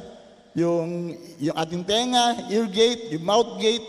yung, 0.55 1.19
yung 1.37 1.57
ating 1.57 1.83
tenga, 1.85 2.49
ear 2.49 2.65
gate, 2.71 3.13
yung 3.13 3.25
mouth 3.27 3.59
gate, 3.61 3.85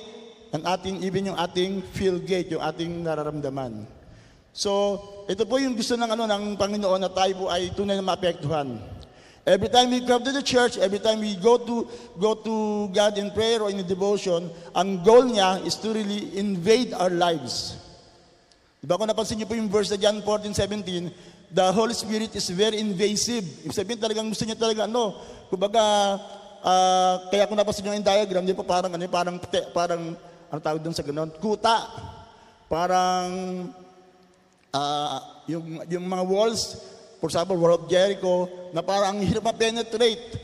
ang 0.51 0.63
ating, 0.65 0.99
even 1.05 1.31
yung 1.31 1.39
ating 1.39 1.85
feel 1.93 2.17
gate, 2.19 2.49
yung 2.51 2.63
ating 2.63 3.05
nararamdaman. 3.05 3.85
So, 4.49 4.97
ito 5.29 5.45
po 5.45 5.61
yung 5.61 5.77
gusto 5.77 5.93
ng, 5.93 6.09
ano, 6.09 6.25
ng 6.25 6.57
Panginoon 6.57 7.05
na 7.05 7.11
tayo 7.13 7.45
po 7.45 7.45
ay 7.53 7.69
tunay 7.71 7.93
na 7.93 8.03
maapektuhan. 8.03 8.96
Every 9.47 9.71
time 9.71 9.95
we 9.95 10.03
come 10.03 10.27
to 10.27 10.35
the 10.35 10.43
church, 10.43 10.75
every 10.75 10.99
time 10.99 11.23
we 11.23 11.39
go 11.39 11.55
to 11.55 11.87
go 12.19 12.35
to 12.35 12.91
God 12.91 13.15
in 13.15 13.31
prayer 13.31 13.63
or 13.63 13.71
in 13.71 13.79
devotion, 13.87 14.51
ang 14.75 14.99
goal 15.07 15.23
niya 15.23 15.63
is 15.63 15.79
to 15.79 15.95
really 15.95 16.35
invade 16.35 16.91
our 16.91 17.07
lives. 17.07 17.79
Diba 18.83 18.99
kung 18.99 19.07
napansin 19.07 19.39
niyo 19.39 19.47
po 19.47 19.55
yung 19.55 19.71
verse 19.71 19.87
na 19.87 20.03
John 20.03 20.19
14, 20.19 20.51
17, 20.51 21.55
the 21.55 21.63
Holy 21.71 21.95
Spirit 21.95 22.35
is 22.35 22.51
very 22.51 22.75
invasive. 22.83 23.47
Ibig 23.63 23.71
sabihin 23.71 24.03
talagang 24.03 24.27
gusto 24.27 24.43
niya 24.43 24.59
talaga 24.59 24.83
ano, 24.83 25.15
kumbaga, 25.47 25.79
ah, 26.59 27.23
kaya 27.31 27.47
kung 27.47 27.55
napansin 27.55 27.87
niyo 27.87 27.95
yung 27.95 28.03
diagram, 28.03 28.43
di 28.43 28.51
pa 28.51 28.67
parang 28.67 28.91
ano, 28.91 29.07
parang, 29.07 29.39
parang, 29.71 30.01
ano 30.51 30.59
tawag 30.59 30.83
doon 30.83 30.91
sa 30.91 31.07
ganon, 31.07 31.31
kuta. 31.39 31.87
Parang, 32.67 33.31
ah, 34.75 35.39
yung, 35.47 35.87
yung 35.87 36.03
mga 36.03 36.23
walls, 36.27 36.83
for 37.19 37.27
example, 37.27 37.57
wall 37.57 37.73
of 37.73 37.89
Jericho, 37.89 38.49
na 38.73 38.81
parang 38.81 39.17
ang 39.17 39.21
hirap 39.25 39.43
ma-penetrate, 39.43 40.37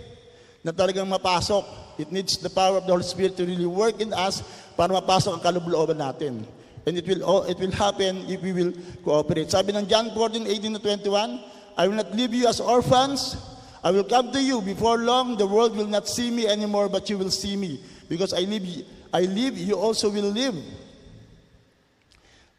na 0.64 0.72
talagang 0.72 1.06
mapasok. 1.06 1.66
It 2.00 2.10
needs 2.12 2.38
the 2.38 2.50
power 2.50 2.78
of 2.82 2.88
the 2.88 2.94
Holy 2.94 3.06
Spirit 3.06 3.38
to 3.38 3.46
really 3.46 3.70
work 3.70 4.02
in 4.02 4.14
us 4.14 4.42
para 4.74 4.90
mapasok 4.90 5.38
ang 5.38 5.44
kalooban 5.44 6.02
natin. 6.02 6.42
And 6.86 6.98
it 6.98 7.08
will, 7.08 7.24
all- 7.24 7.46
it 7.46 7.60
will 7.60 7.72
happen 7.72 8.26
if 8.28 8.42
we 8.42 8.52
will 8.52 8.74
cooperate. 9.04 9.52
Sabi 9.52 9.72
ng 9.72 9.88
John 9.88 10.12
14, 10.12 10.48
18 10.48 10.74
to 10.74 10.82
21, 10.82 11.40
I 11.78 11.88
will 11.88 11.96
not 11.96 12.12
leave 12.12 12.34
you 12.34 12.48
as 12.48 12.60
orphans. 12.60 13.38
I 13.84 13.92
will 13.92 14.04
come 14.04 14.32
to 14.32 14.42
you. 14.42 14.62
Before 14.62 14.98
long, 14.98 15.38
the 15.38 15.48
world 15.48 15.76
will 15.76 15.88
not 15.88 16.08
see 16.08 16.32
me 16.32 16.48
anymore, 16.48 16.88
but 16.90 17.10
you 17.10 17.18
will 17.18 17.32
see 17.32 17.56
me. 17.56 17.84
Because 18.08 18.34
I 18.34 18.48
live, 18.48 18.64
I 19.12 19.22
live, 19.22 19.58
you 19.58 19.76
also 19.76 20.10
will 20.10 20.32
live. 20.32 20.56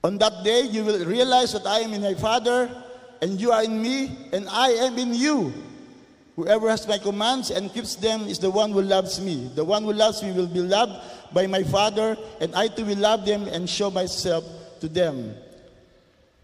On 0.04 0.18
that 0.18 0.44
day, 0.44 0.68
you 0.68 0.84
will 0.84 1.04
realize 1.04 1.52
that 1.52 1.66
I 1.66 1.80
am 1.80 1.94
in 1.94 2.02
my 2.02 2.12
Father, 2.14 2.68
and 3.25 3.41
you 3.41 3.53
are 3.53 3.64
in 3.64 3.81
me, 3.81 4.12
and 4.35 4.47
I 4.51 4.68
am 4.85 4.99
in 4.99 5.14
you. 5.14 5.51
Whoever 6.37 6.68
has 6.68 6.87
my 6.87 6.99
commands 6.99 7.49
and 7.49 7.72
keeps 7.72 7.97
them 7.97 8.29
is 8.29 8.39
the 8.39 8.51
one 8.51 8.70
who 8.70 8.83
loves 8.83 9.18
me. 9.18 9.51
The 9.55 9.64
one 9.64 9.83
who 9.83 9.95
loves 9.95 10.22
me 10.22 10.33
will 10.33 10.47
be 10.47 10.61
loved 10.61 11.01
by 11.33 11.47
my 11.47 11.62
Father, 11.62 12.18
and 12.43 12.55
I 12.55 12.68
too 12.68 12.85
will 12.85 12.99
love 12.99 13.25
them 13.25 13.49
and 13.49 13.64
show 13.64 13.91
myself 13.91 14.45
to 14.81 14.89
them. 14.91 15.33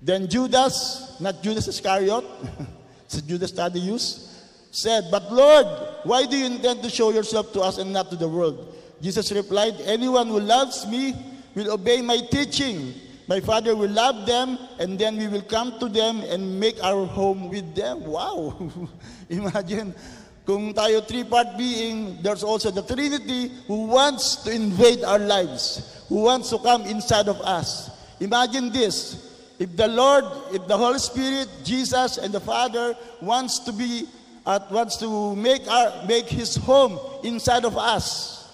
Then 0.01 0.27
Judas, 0.27 1.21
not 1.21 1.43
Judas 1.43 1.69
Iscariot, 1.69 2.25
it's 3.05 3.21
Judas 3.21 3.53
Thaddeus, 3.53 4.41
said, 4.71 5.05
But 5.11 5.31
Lord, 5.31 5.67
why 6.05 6.25
do 6.25 6.35
you 6.35 6.47
intend 6.47 6.83
to 6.83 6.89
show 6.89 7.11
yourself 7.11 7.53
to 7.53 7.61
us 7.61 7.77
and 7.77 7.93
not 7.93 8.09
to 8.09 8.17
the 8.17 8.29
world? 8.29 8.75
Jesus 9.03 9.31
replied, 9.33 9.75
Anyone 9.85 10.29
who 10.29 10.41
loves 10.41 10.87
me 10.87 11.15
will 11.55 11.73
obey 11.73 12.01
my 12.01 12.21
teaching. 12.31 12.95
My 13.31 13.39
Father 13.39 13.77
will 13.77 13.95
love 13.95 14.27
them, 14.27 14.59
and 14.81 14.99
then 14.99 15.17
we 15.17 15.29
will 15.29 15.47
come 15.47 15.79
to 15.79 15.89
them 15.89 16.19
and 16.27 16.59
make 16.59 16.83
our 16.83 17.07
home 17.07 17.49
with 17.49 17.77
them. 17.77 18.03
Wow! 18.03 18.59
Imagine, 19.31 19.95
kung 20.43 20.75
tayo 20.75 20.99
three-part 21.07 21.55
being, 21.55 22.19
there's 22.27 22.43
also 22.43 22.75
the 22.75 22.83
Trinity 22.83 23.55
who 23.71 23.87
wants 23.87 24.43
to 24.43 24.51
invade 24.51 25.07
our 25.07 25.23
lives, 25.23 26.03
who 26.11 26.27
wants 26.27 26.51
to 26.51 26.59
come 26.59 26.83
inside 26.91 27.31
of 27.31 27.39
us. 27.47 27.95
Imagine 28.19 28.75
this, 28.75 29.31
if 29.63 29.79
the 29.79 29.87
Lord, 29.87 30.27
if 30.51 30.67
the 30.67 30.75
Holy 30.75 30.99
Spirit, 30.99 31.47
Jesus, 31.63 32.19
and 32.19 32.35
the 32.35 32.43
Father 32.43 32.99
wants 33.23 33.63
to 33.63 33.71
be, 33.71 34.11
at 34.43 34.67
wants 34.75 34.99
to 34.99 35.37
make 35.39 35.63
our 35.71 36.03
make 36.03 36.27
His 36.27 36.59
home 36.59 36.99
inside 37.23 37.63
of 37.63 37.79
us, 37.79 38.51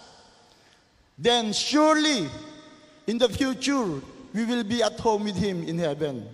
then 1.17 1.57
surely 1.57 2.29
in 3.09 3.17
the 3.17 3.33
future 3.33 4.05
we 4.37 4.45
will 4.45 4.65
be 4.69 4.85
at 4.85 5.01
home 5.01 5.25
with 5.25 5.41
Him 5.41 5.65
in 5.65 5.81
heaven. 5.81 6.29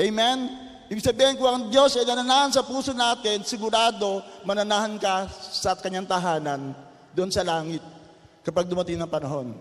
Amen? 0.00 0.48
Ibig 0.88 1.04
sabihin, 1.04 1.36
kung 1.36 1.52
ang 1.52 1.64
Diyos 1.68 2.00
ay 2.00 2.08
nananahan 2.08 2.56
sa 2.56 2.64
puso 2.64 2.96
natin, 2.96 3.44
sigurado 3.44 4.24
mananahan 4.48 4.96
ka 4.96 5.28
sa 5.28 5.76
kanyang 5.76 6.08
tahanan 6.08 6.72
doon 7.12 7.28
sa 7.28 7.44
langit. 7.44 7.84
kapag 8.44 8.68
dumating 8.68 8.96
ng 8.96 9.10
panahon. 9.10 9.52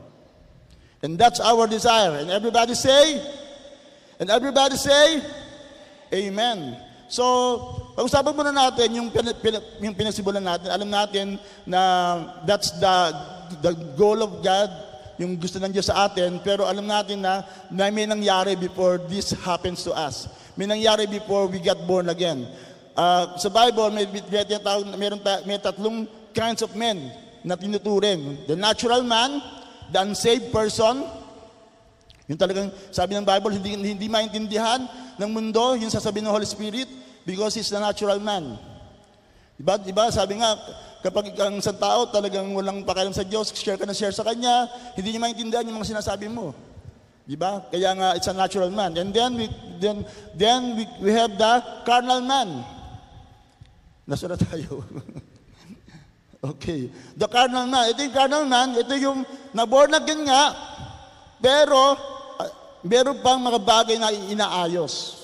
And 0.99 1.15
that's 1.15 1.39
our 1.39 1.67
desire. 1.67 2.19
And 2.19 2.31
everybody 2.31 2.75
say, 2.75 3.19
and 4.19 4.27
everybody 4.27 4.75
say, 4.75 5.23
Amen. 6.09 6.75
So, 7.09 7.23
pag-usapan 7.93 8.33
muna 8.33 8.53
natin 8.53 8.97
yung, 8.97 9.09
pin, 9.13 9.29
pin, 9.41 9.61
yung 9.81 9.95
pinagsibulan 9.97 10.41
natin. 10.41 10.69
Alam 10.73 10.89
natin 10.89 11.25
na 11.65 11.81
that's 12.45 12.73
the, 12.77 12.95
the 13.61 13.73
goal 13.93 14.21
of 14.21 14.41
God, 14.41 14.69
yung 15.19 15.35
gusto 15.35 15.59
ng 15.59 15.69
Diyos 15.69 15.91
sa 15.91 16.07
atin. 16.07 16.39
Pero 16.39 16.63
alam 16.63 16.87
natin 16.87 17.19
na, 17.19 17.43
na 17.67 17.91
may 17.91 18.07
nangyari 18.07 18.55
before 18.55 19.03
this 19.11 19.35
happens 19.43 19.83
to 19.83 19.91
us. 19.91 20.31
May 20.55 20.65
nangyari 20.65 21.05
before 21.11 21.51
we 21.51 21.59
got 21.59 21.83
born 21.83 22.07
again. 22.07 22.47
Uh, 22.95 23.35
sa 23.35 23.51
Bible, 23.51 23.91
may, 23.91 24.07
may, 24.07 24.23
may, 24.95 25.09
may 25.43 25.59
tatlong 25.59 26.07
kinds 26.31 26.63
of 26.63 26.71
men 26.73 27.11
na 27.43 27.59
tinuturing. 27.59 28.47
The 28.47 28.55
natural 28.55 29.03
man, 29.03 29.43
the 29.91 29.99
unsaved 30.07 30.55
person, 30.55 31.03
yung 32.31 32.39
talagang 32.39 32.71
sabi 32.91 33.19
ng 33.19 33.27
Bible, 33.27 33.51
hindi, 33.59 33.75
hindi 33.75 34.07
maintindihan 34.07 34.87
ng 35.19 35.29
mundo, 35.35 35.75
yung 35.75 35.91
sasabihin 35.91 36.31
ng 36.31 36.33
Holy 36.33 36.47
Spirit, 36.47 36.87
because 37.27 37.59
he's 37.59 37.67
the 37.67 37.79
natural 37.79 38.23
man. 38.23 38.55
Diba, 39.59 39.75
diba 39.83 40.07
sabi 40.07 40.39
nga, 40.39 40.55
kapag 40.99 41.31
ang 41.39 41.59
isang 41.63 41.79
tao 41.79 42.07
talagang 42.11 42.51
walang 42.51 42.83
pakialam 42.83 43.15
sa 43.15 43.23
Diyos, 43.23 43.55
share 43.55 43.79
ka 43.79 43.87
na 43.87 43.95
share 43.95 44.11
sa 44.11 44.27
Kanya, 44.27 44.67
hindi 44.99 45.15
niya 45.15 45.23
maintindihan 45.23 45.65
yung 45.67 45.79
mga 45.79 45.95
sinasabi 45.95 46.27
mo. 46.27 46.51
Diba? 47.29 47.61
Kaya 47.69 47.93
nga, 47.93 48.07
it's 48.17 48.25
a 48.25 48.33
natural 48.33 48.73
man. 48.73 48.97
And 48.97 49.13
then, 49.13 49.37
we, 49.37 49.45
then, 49.77 50.01
then 50.33 50.73
we, 50.73 50.83
we 50.97 51.11
have 51.13 51.29
the 51.37 51.53
carnal 51.85 52.25
man. 52.25 52.65
Nasa 54.09 54.25
na 54.25 54.33
tayo? 54.33 54.81
okay. 56.57 56.89
The 57.13 57.29
carnal 57.29 57.69
man. 57.69 57.93
Ito 57.93 58.01
yung 58.01 58.15
carnal 58.17 58.45
man, 58.49 58.73
ito 58.73 58.93
yung 58.97 59.21
na-born 59.53 59.93
again 59.93 60.25
nga, 60.25 60.57
pero 61.37 61.93
ah, 62.41 62.49
meron 62.81 63.21
pang 63.21 63.37
mga 63.37 63.59
bagay 63.61 63.95
na 64.01 64.09
inaayos. 64.09 65.21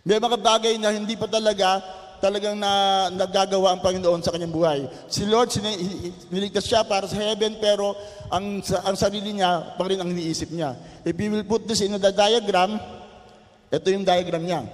May 0.00 0.16
mga 0.16 0.40
bagay 0.40 0.80
na 0.80 0.88
hindi 0.96 1.20
pa 1.20 1.28
talaga 1.28 1.84
talagang 2.20 2.54
na 2.54 3.08
nagagawa 3.10 3.74
ang 3.74 3.80
Panginoon 3.80 4.20
sa 4.20 4.30
kanyang 4.30 4.52
buhay. 4.52 4.80
Si 5.08 5.24
Lord, 5.24 5.48
hi- 5.56 6.12
niligtas 6.28 6.68
siya 6.68 6.84
para 6.84 7.08
sa 7.08 7.16
heaven, 7.16 7.56
pero 7.58 7.96
ang, 8.28 8.60
ang 8.60 8.96
sarili 8.96 9.40
niya, 9.40 9.74
pa 9.74 9.88
rin 9.88 9.98
ang 9.98 10.12
iniisip 10.12 10.52
niya. 10.52 10.76
If 11.02 11.16
you 11.16 11.32
will 11.32 11.48
put 11.48 11.64
this 11.64 11.80
in 11.80 11.96
the 11.96 12.12
diagram, 12.12 12.76
ito 13.72 13.88
yung 13.90 14.04
diagram 14.04 14.44
niya. 14.44 14.62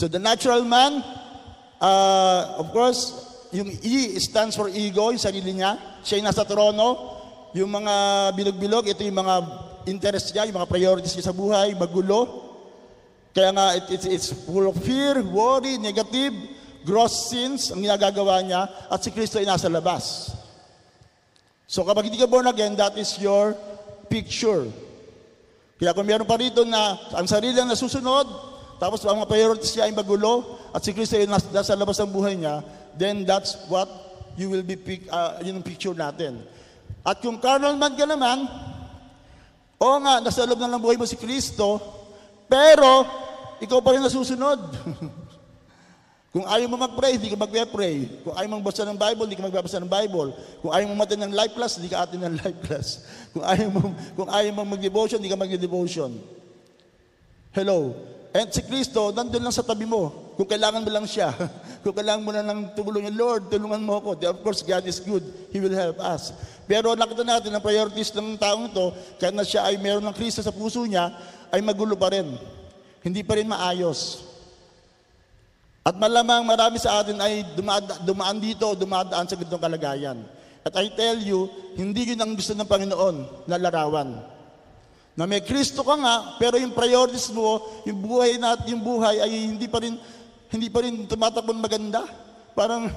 So 0.00 0.08
the 0.08 0.16
natural 0.16 0.64
man, 0.64 1.04
uh, 1.76 2.56
of 2.56 2.72
course, 2.72 3.12
yung 3.52 3.68
E 3.82 4.16
stands 4.16 4.54
for 4.54 4.70
ego, 4.70 5.10
yung 5.10 5.20
sarili 5.20 5.52
niya. 5.52 5.76
Siya 6.06 6.22
yung 6.22 6.28
nasa 6.30 6.46
trono. 6.46 7.18
Yung 7.52 7.66
mga 7.66 7.94
bilog-bilog, 8.38 8.86
ito 8.86 9.02
yung 9.02 9.26
mga 9.26 9.34
interest 9.90 10.30
niya, 10.30 10.46
yung 10.46 10.62
mga 10.62 10.70
priorities 10.70 11.18
niya 11.18 11.28
sa 11.28 11.36
buhay, 11.36 11.74
magulo. 11.74 12.49
Kaya 13.30 13.54
nga, 13.54 13.66
it, 13.78 13.86
it's, 13.94 14.06
it's 14.06 14.28
full 14.34 14.66
of 14.66 14.76
fear, 14.82 15.22
worry, 15.22 15.78
negative, 15.78 16.34
gross 16.82 17.30
sins 17.30 17.70
ang 17.70 17.78
ginagagawa 17.78 18.42
niya, 18.42 18.66
at 18.90 18.98
si 18.98 19.14
Kristo 19.14 19.38
ay 19.38 19.46
nasa 19.46 19.70
labas. 19.70 20.34
So 21.70 21.86
kapag 21.86 22.10
hindi 22.10 22.18
ka 22.18 22.26
born 22.26 22.50
again, 22.50 22.74
that 22.74 22.98
is 22.98 23.14
your 23.22 23.54
picture. 24.10 24.66
Kaya 25.78 25.94
kung 25.94 26.08
meron 26.10 26.26
pa 26.26 26.34
rito 26.34 26.66
na 26.66 26.98
ang 27.14 27.30
sarili 27.30 27.54
ang 27.62 27.70
nasusunod, 27.70 28.26
tapos 28.82 29.06
ang 29.06 29.22
mga 29.22 29.30
priorities 29.30 29.78
niya 29.78 29.86
ay 29.86 29.94
magulo, 29.94 30.58
at 30.74 30.82
si 30.82 30.90
Kristo 30.90 31.14
ay 31.14 31.30
nas- 31.30 31.46
nasa 31.54 31.78
labas 31.78 32.02
ng 32.02 32.10
buhay 32.10 32.34
niya, 32.34 32.66
then 32.98 33.22
that's 33.22 33.62
what 33.70 33.86
you 34.34 34.50
will 34.50 34.66
be, 34.66 34.74
pic, 34.74 35.06
uh, 35.06 35.38
yun 35.46 35.62
ang 35.62 35.66
picture 35.66 35.94
natin. 35.94 36.42
At 37.06 37.22
kung 37.22 37.38
carnal 37.38 37.78
man 37.78 37.94
ka 37.94 38.08
naman, 38.08 38.50
oo 39.78 39.96
nga, 40.02 40.18
nasa 40.18 40.42
loob 40.42 40.58
na 40.58 40.74
ng 40.74 40.82
buhay 40.82 40.98
mo 40.98 41.06
si 41.06 41.14
Kristo, 41.14 41.99
pero 42.50 43.06
ikaw 43.62 43.78
pa 43.78 43.94
rin 43.94 44.02
nasusunod. 44.02 44.58
Kung 46.34 46.46
ayaw 46.46 46.70
mo 46.70 46.78
mag-pray, 46.78 47.18
hindi 47.18 47.26
ka 47.26 47.38
mag-pray. 47.38 48.22
Kung 48.22 48.34
ayaw 48.38 48.48
mong 48.54 48.66
basa 48.66 48.86
ng 48.86 48.94
Bible, 48.94 49.24
hindi 49.26 49.38
ka 49.38 49.46
magbabasa 49.50 49.82
ng 49.82 49.90
Bible. 49.90 50.30
Kung 50.62 50.70
ayaw 50.70 50.86
mong 50.86 51.00
matin 51.02 51.18
ng 51.26 51.34
life 51.34 51.54
class, 51.58 51.74
hindi 51.74 51.90
ka 51.90 52.06
atin 52.06 52.22
ng 52.22 52.34
life 52.42 52.60
class. 52.66 52.88
Kung 53.34 53.42
ayaw 53.42 53.66
mong, 53.70 53.92
kung 54.14 54.28
ayaw 54.30 54.50
mong 54.54 54.70
mag-devotion, 54.78 55.18
hindi 55.18 55.30
ka 55.30 55.38
mag-devotion. 55.38 56.10
Hello. 57.50 57.98
And 58.30 58.46
si 58.54 58.62
Kristo, 58.62 59.10
nandun 59.10 59.42
lang 59.42 59.54
sa 59.54 59.66
tabi 59.66 59.82
mo. 59.82 60.34
Kung 60.38 60.46
kailangan 60.46 60.86
mo 60.86 60.90
lang 60.90 61.06
siya. 61.06 61.34
Kung 61.82 61.90
kailangan 61.90 62.22
mo 62.22 62.30
na 62.30 62.46
ng 62.46 62.78
tumulong 62.78 63.10
niya, 63.10 63.18
Lord, 63.18 63.50
tulungan 63.50 63.82
mo 63.82 63.98
ako. 63.98 64.14
Of 64.22 64.38
course, 64.46 64.62
God 64.62 64.86
is 64.86 65.02
good. 65.02 65.26
He 65.50 65.58
will 65.58 65.74
help 65.74 65.98
us. 65.98 66.30
Pero 66.70 66.94
nakita 66.94 67.26
natin 67.26 67.50
ang 67.50 67.64
priorities 67.64 68.14
ng 68.14 68.38
taong 68.38 68.70
ito, 68.70 68.94
kahit 69.18 69.34
na 69.34 69.42
siya 69.42 69.66
ay 69.66 69.74
meron 69.82 70.06
ng 70.06 70.14
Kristo 70.14 70.38
sa 70.38 70.54
puso 70.54 70.86
niya, 70.86 71.10
ay 71.50 71.58
magulo 71.58 71.98
pa 71.98 72.14
rin. 72.14 72.38
Hindi 73.02 73.26
pa 73.26 73.34
rin 73.34 73.50
maayos. 73.50 74.22
At 75.82 75.98
malamang 75.98 76.46
marami 76.46 76.78
sa 76.78 77.02
atin 77.02 77.18
ay 77.18 77.42
dumaan, 77.58 77.82
dumaan 78.06 78.38
dito 78.38 78.70
dumadaan 78.78 79.26
sa 79.26 79.34
ganitong 79.34 79.58
kalagayan. 79.58 80.18
At 80.62 80.76
I 80.78 80.92
tell 80.94 81.18
you, 81.18 81.50
hindi 81.74 82.14
yun 82.14 82.20
ang 82.22 82.38
gusto 82.38 82.54
ng 82.54 82.68
Panginoon 82.68 83.48
na 83.50 83.56
larawan. 83.58 84.29
Na 85.20 85.28
may 85.28 85.44
Kristo 85.44 85.84
ka 85.84 86.00
nga, 86.00 86.40
pero 86.40 86.56
yung 86.56 86.72
priorities 86.72 87.28
mo, 87.28 87.60
yung 87.84 88.00
buhay 88.00 88.40
natin, 88.40 88.72
yung 88.72 88.80
buhay 88.80 89.20
ay 89.20 89.52
hindi 89.52 89.68
pa 89.68 89.84
rin 89.84 90.00
hindi 90.48 90.72
pa 90.72 90.80
rin 90.80 91.04
tumatakbo 91.04 91.52
maganda. 91.52 92.08
Parang 92.56 92.88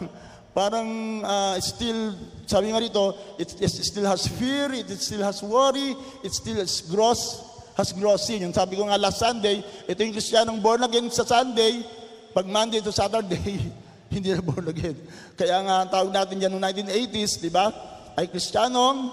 parang 0.56 1.20
ah, 1.28 1.60
still 1.60 2.16
sabi 2.48 2.72
nga 2.72 2.80
rito, 2.80 3.12
it, 3.36 3.52
it 3.60 3.68
still 3.68 4.08
has 4.08 4.24
fear, 4.40 4.72
it 4.72 4.88
still 4.96 5.20
has 5.20 5.44
worry, 5.44 6.00
it 6.24 6.32
still 6.32 6.64
has 6.64 6.80
gross 6.88 7.44
has 7.76 7.92
gross 7.92 8.24
sin. 8.24 8.48
Yung 8.48 8.56
sabi 8.56 8.80
ko 8.80 8.88
nga 8.88 8.96
last 8.96 9.20
Sunday, 9.20 9.60
ito 9.84 10.00
yung 10.00 10.16
Kristiyanong 10.16 10.64
born 10.64 10.80
again 10.80 11.12
sa 11.12 11.28
Sunday, 11.28 11.84
pag 12.32 12.48
Monday 12.48 12.80
to 12.80 12.96
Saturday, 12.96 13.68
hindi 14.16 14.32
na 14.32 14.40
born 14.40 14.72
again. 14.72 14.96
Kaya 15.36 15.60
nga 15.60 15.76
ang 15.84 15.90
tawag 15.92 16.16
natin 16.16 16.40
yan 16.40 16.56
noong 16.56 16.72
1980s, 16.72 17.44
di 17.44 17.52
ba? 17.52 17.68
Ay 18.16 18.32
Kristiyanong 18.32 19.12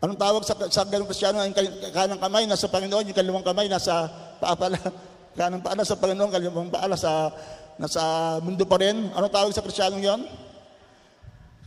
Anong 0.00 0.16
tawag 0.16 0.42
sa, 0.48 0.56
sa 0.72 0.88
ganong 0.88 1.04
kristyano? 1.04 1.44
Yung 1.44 1.52
kal- 1.52 1.76
kanang 1.92 2.20
kamay 2.20 2.48
nasa 2.48 2.72
Panginoon, 2.72 3.12
yung 3.12 3.18
kalawang 3.20 3.44
kamay 3.44 3.68
nasa 3.68 4.08
paa 4.40 4.56
pala. 4.56 4.80
Kanang 5.36 5.60
paa 5.60 5.76
nasa 5.76 5.92
Panginoon, 5.92 6.32
kalawang 6.32 6.72
paa 6.72 6.88
nasa, 6.88 7.28
nasa 7.76 8.00
mundo 8.40 8.64
pa 8.64 8.80
rin. 8.80 9.12
Anong 9.12 9.28
tawag 9.28 9.52
sa 9.52 9.60
kristyanong 9.60 10.00
yon? 10.00 10.20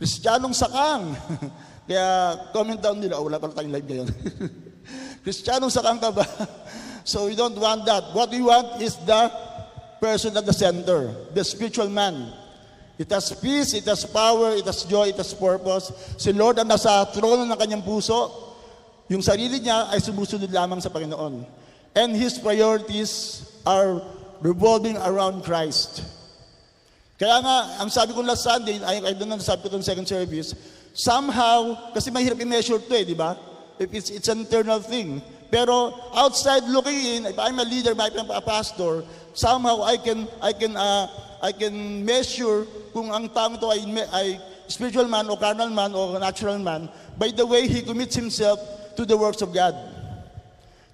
Kristyanong 0.02 0.50
sakang. 0.50 1.14
Kaya 1.86 2.06
comment 2.50 2.80
down 2.82 2.98
nila, 2.98 3.22
oh, 3.22 3.30
wala 3.30 3.38
pala 3.38 3.54
tayong 3.54 3.70
live 3.70 3.86
ngayon. 3.86 4.08
Kristyanong 5.24 5.70
sakang 5.70 6.02
ka 6.02 6.10
ba? 6.10 6.26
so 7.06 7.30
we 7.30 7.38
don't 7.38 7.54
want 7.54 7.86
that. 7.86 8.10
What 8.10 8.34
we 8.34 8.42
want 8.42 8.82
is 8.82 8.98
the 9.06 9.30
person 10.02 10.34
at 10.34 10.42
the 10.42 10.52
center, 10.52 11.14
the 11.30 11.46
spiritual 11.46 11.86
man. 11.86 12.34
It 12.94 13.10
has 13.10 13.34
peace, 13.34 13.74
it 13.74 13.84
has 13.90 14.06
power, 14.06 14.54
it 14.54 14.66
has 14.66 14.86
joy, 14.86 15.10
it 15.10 15.18
has 15.18 15.34
purpose. 15.34 15.90
Si 16.14 16.30
Lord 16.30 16.62
ang 16.62 16.70
nasa 16.70 17.02
trono 17.10 17.42
ng 17.42 17.58
kanyang 17.58 17.82
puso. 17.82 18.30
Yung 19.10 19.20
sarili 19.20 19.58
niya 19.58 19.90
ay 19.90 19.98
sumusunod 19.98 20.46
lamang 20.46 20.78
sa 20.78 20.94
Panginoon. 20.94 21.42
And 21.98 22.10
His 22.14 22.38
priorities 22.38 23.42
are 23.66 23.98
revolving 24.38 24.94
around 24.94 25.42
Christ. 25.42 26.06
Kaya 27.18 27.42
nga, 27.42 27.56
ang 27.82 27.90
sabi 27.90 28.14
ko 28.14 28.22
last 28.22 28.46
Sunday, 28.46 28.78
ay, 28.82 29.02
I 29.02 29.12
don't 29.14 29.30
sabi 29.42 29.66
ko 29.66 29.74
itong 29.74 29.86
second 29.86 30.06
service, 30.06 30.54
somehow, 30.94 31.90
kasi 31.94 32.10
mahirap 32.10 32.38
i-measure 32.38 32.78
to 32.78 32.94
eh, 32.94 33.06
di 33.06 33.14
ba? 33.14 33.34
If 33.78 33.90
It's, 33.90 34.10
it's 34.10 34.30
an 34.30 34.46
internal 34.46 34.78
thing. 34.78 35.22
Pero 35.50 35.94
outside 36.14 36.66
looking 36.66 36.98
in, 36.98 37.20
if 37.26 37.38
I'm 37.38 37.58
a 37.58 37.66
leader, 37.66 37.94
if 37.94 37.98
I'm 37.98 38.30
a 38.30 38.42
pastor, 38.42 39.02
somehow 39.34 39.82
I 39.82 39.98
can, 39.98 40.26
I 40.42 40.52
can, 40.54 40.74
uh, 40.74 41.06
I 41.42 41.50
can 41.54 42.02
measure 42.02 42.66
kung 42.94 43.10
ang 43.10 43.26
taong 43.26 43.58
to 43.58 43.66
ay, 43.74 43.82
ay 44.14 44.38
spiritual 44.70 45.10
man 45.10 45.26
o 45.26 45.34
carnal 45.34 45.68
man 45.68 45.90
o 45.92 46.14
natural 46.16 46.62
man 46.62 46.86
by 47.18 47.34
the 47.34 47.42
way 47.42 47.66
he 47.66 47.82
commits 47.82 48.14
himself 48.14 48.62
to 48.94 49.02
the 49.02 49.18
works 49.18 49.42
of 49.42 49.50
God. 49.50 49.74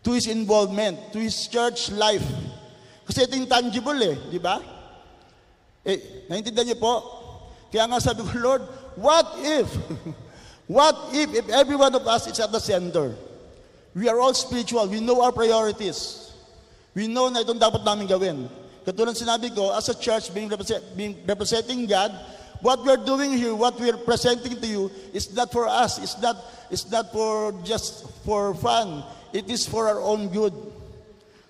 To 0.08 0.16
his 0.16 0.26
involvement, 0.32 1.12
to 1.12 1.20
his 1.20 1.36
church 1.46 1.92
life. 1.92 2.24
Kasi 3.04 3.28
ito 3.28 3.36
yung 3.36 3.52
eh, 4.00 4.16
di 4.32 4.40
ba? 4.40 4.64
Eh, 5.84 6.24
naintindihan 6.32 6.72
niyo 6.72 6.78
po? 6.80 6.94
Kaya 7.68 7.84
nga 7.84 8.00
sabi 8.00 8.24
ko, 8.24 8.32
Lord, 8.40 8.64
what 8.96 9.36
if, 9.44 9.68
what 10.80 11.12
if, 11.12 11.44
if 11.44 11.46
every 11.52 11.76
one 11.76 11.92
of 11.92 12.04
us 12.08 12.32
is 12.32 12.40
at 12.40 12.48
the 12.48 12.60
center? 12.60 13.12
We 13.92 14.08
are 14.08 14.16
all 14.16 14.32
spiritual. 14.32 14.88
We 14.88 15.04
know 15.04 15.20
our 15.20 15.32
priorities. 15.36 16.32
We 16.94 17.06
know 17.06 17.28
na 17.28 17.42
itong 17.44 17.60
dapat 17.60 17.84
namin 17.84 18.06
gawin. 18.08 18.48
Katulad 18.84 19.16
sinabi 19.16 19.52
ko, 19.54 19.76
as 19.76 19.88
a 19.88 19.96
church 19.96 20.32
being, 20.32 20.48
represent, 20.48 20.82
being 20.96 21.16
representing 21.28 21.84
God, 21.84 22.16
what 22.60 22.84
we're 22.84 23.00
doing 23.00 23.32
here, 23.36 23.54
what 23.54 23.78
we're 23.80 23.96
presenting 23.96 24.56
to 24.56 24.66
you, 24.66 24.90
is 25.12 25.32
not 25.34 25.52
for 25.52 25.68
us. 25.68 26.00
It's 26.00 26.20
not, 26.20 26.36
it's 26.70 26.88
not 26.90 27.12
for 27.12 27.52
just 27.64 28.08
for 28.24 28.54
fun. 28.54 29.04
It 29.32 29.48
is 29.48 29.66
for 29.66 29.88
our 29.88 30.00
own 30.00 30.28
good. 30.28 30.54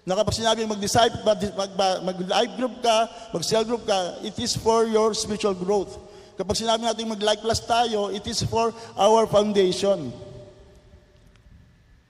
Na 0.07 0.17
kapag 0.17 0.35
sinabi 0.35 0.67
mag-disciple, 0.67 1.23
mag- 1.23 1.55
mag- 1.55 2.03
mag-life 2.03 2.53
group 2.57 2.83
ka, 2.83 3.07
mag-cell 3.31 3.65
group 3.65 3.87
ka, 3.87 4.19
it 4.27 4.35
is 4.39 4.57
for 4.57 4.87
your 4.87 5.15
spiritual 5.15 5.55
growth. 5.55 5.99
Kapag 6.35 6.57
sinabi 6.57 6.89
natin 6.89 7.07
mag-life 7.07 7.45
class 7.45 7.61
tayo, 7.61 8.09
it 8.09 8.27
is 8.27 8.43
for 8.49 8.73
our 8.97 9.29
foundation. 9.29 10.11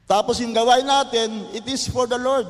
Tapos 0.06 0.38
yung 0.42 0.54
gawain 0.54 0.86
natin, 0.86 1.50
it 1.54 1.66
is 1.66 1.86
for 1.86 2.06
the 2.06 2.18
Lord. 2.18 2.46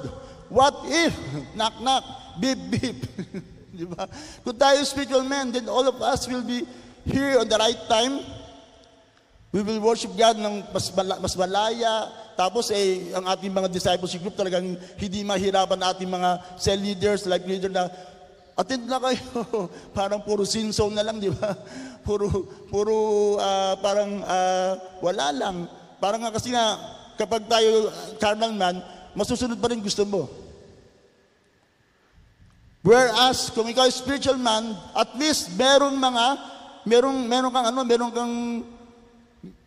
What 0.49 0.77
if, 0.89 1.13
knock 1.57 1.77
knock, 1.81 2.05
beep 2.41 2.61
beep. 2.73 2.99
Di 3.77 3.85
ba? 3.87 4.09
Kung 4.43 4.57
tayo 4.57 4.81
spiritual 4.83 5.23
men, 5.23 5.53
then 5.55 5.69
all 5.71 5.87
of 5.87 6.01
us 6.03 6.27
will 6.27 6.43
be 6.43 6.67
here 7.07 7.39
on 7.39 7.47
the 7.47 7.59
right 7.61 7.81
time. 7.87 8.21
We 9.51 9.67
will 9.67 9.83
worship 9.83 10.15
God 10.15 10.39
ng 10.39 10.71
mas, 10.71 10.91
mala- 10.95 11.19
mas 11.19 11.35
malaya. 11.35 12.07
Tapos 12.39 12.71
eh, 12.71 13.11
ang 13.13 13.27
ating 13.27 13.51
mga 13.51 13.69
discipleship 13.69 14.23
group 14.23 14.39
talagang 14.39 14.79
hindi 14.97 15.21
mahirapan 15.27 15.81
ating 15.91 16.07
mga 16.07 16.31
cell 16.57 16.79
leaders, 16.79 17.27
life 17.27 17.45
leader 17.45 17.69
na 17.69 17.91
attend 18.55 18.87
na 18.87 19.03
kayo. 19.03 19.21
parang 19.99 20.23
puro 20.23 20.47
sin 20.47 20.71
zone 20.71 20.95
na 20.95 21.05
lang, 21.05 21.19
di 21.19 21.33
ba? 21.33 21.57
Puro, 22.01 22.33
puro 22.73 22.97
ah, 23.37 23.77
parang 23.77 24.25
ah, 24.25 24.73
wala 25.05 25.29
lang. 25.37 25.57
Parang 26.01 26.25
nga 26.25 26.33
kasi 26.33 26.49
nga, 26.49 26.81
kapag 27.21 27.45
tayo 27.45 27.93
carnal 28.17 28.57
man, 28.57 28.81
masusunod 29.13 29.61
pa 29.61 29.69
rin 29.69 29.85
gusto 29.85 30.09
mo. 30.09 30.25
Whereas, 32.81 33.53
kung 33.53 33.69
ikaw 33.69 33.85
spiritual 33.93 34.41
man, 34.41 34.73
at 34.97 35.13
least 35.21 35.53
merong 35.53 36.01
mga, 36.01 36.25
merong, 36.89 37.19
merong 37.29 37.53
kang 37.53 37.67
ano, 37.69 37.81
merong 37.85 38.13
kang, 38.13 38.35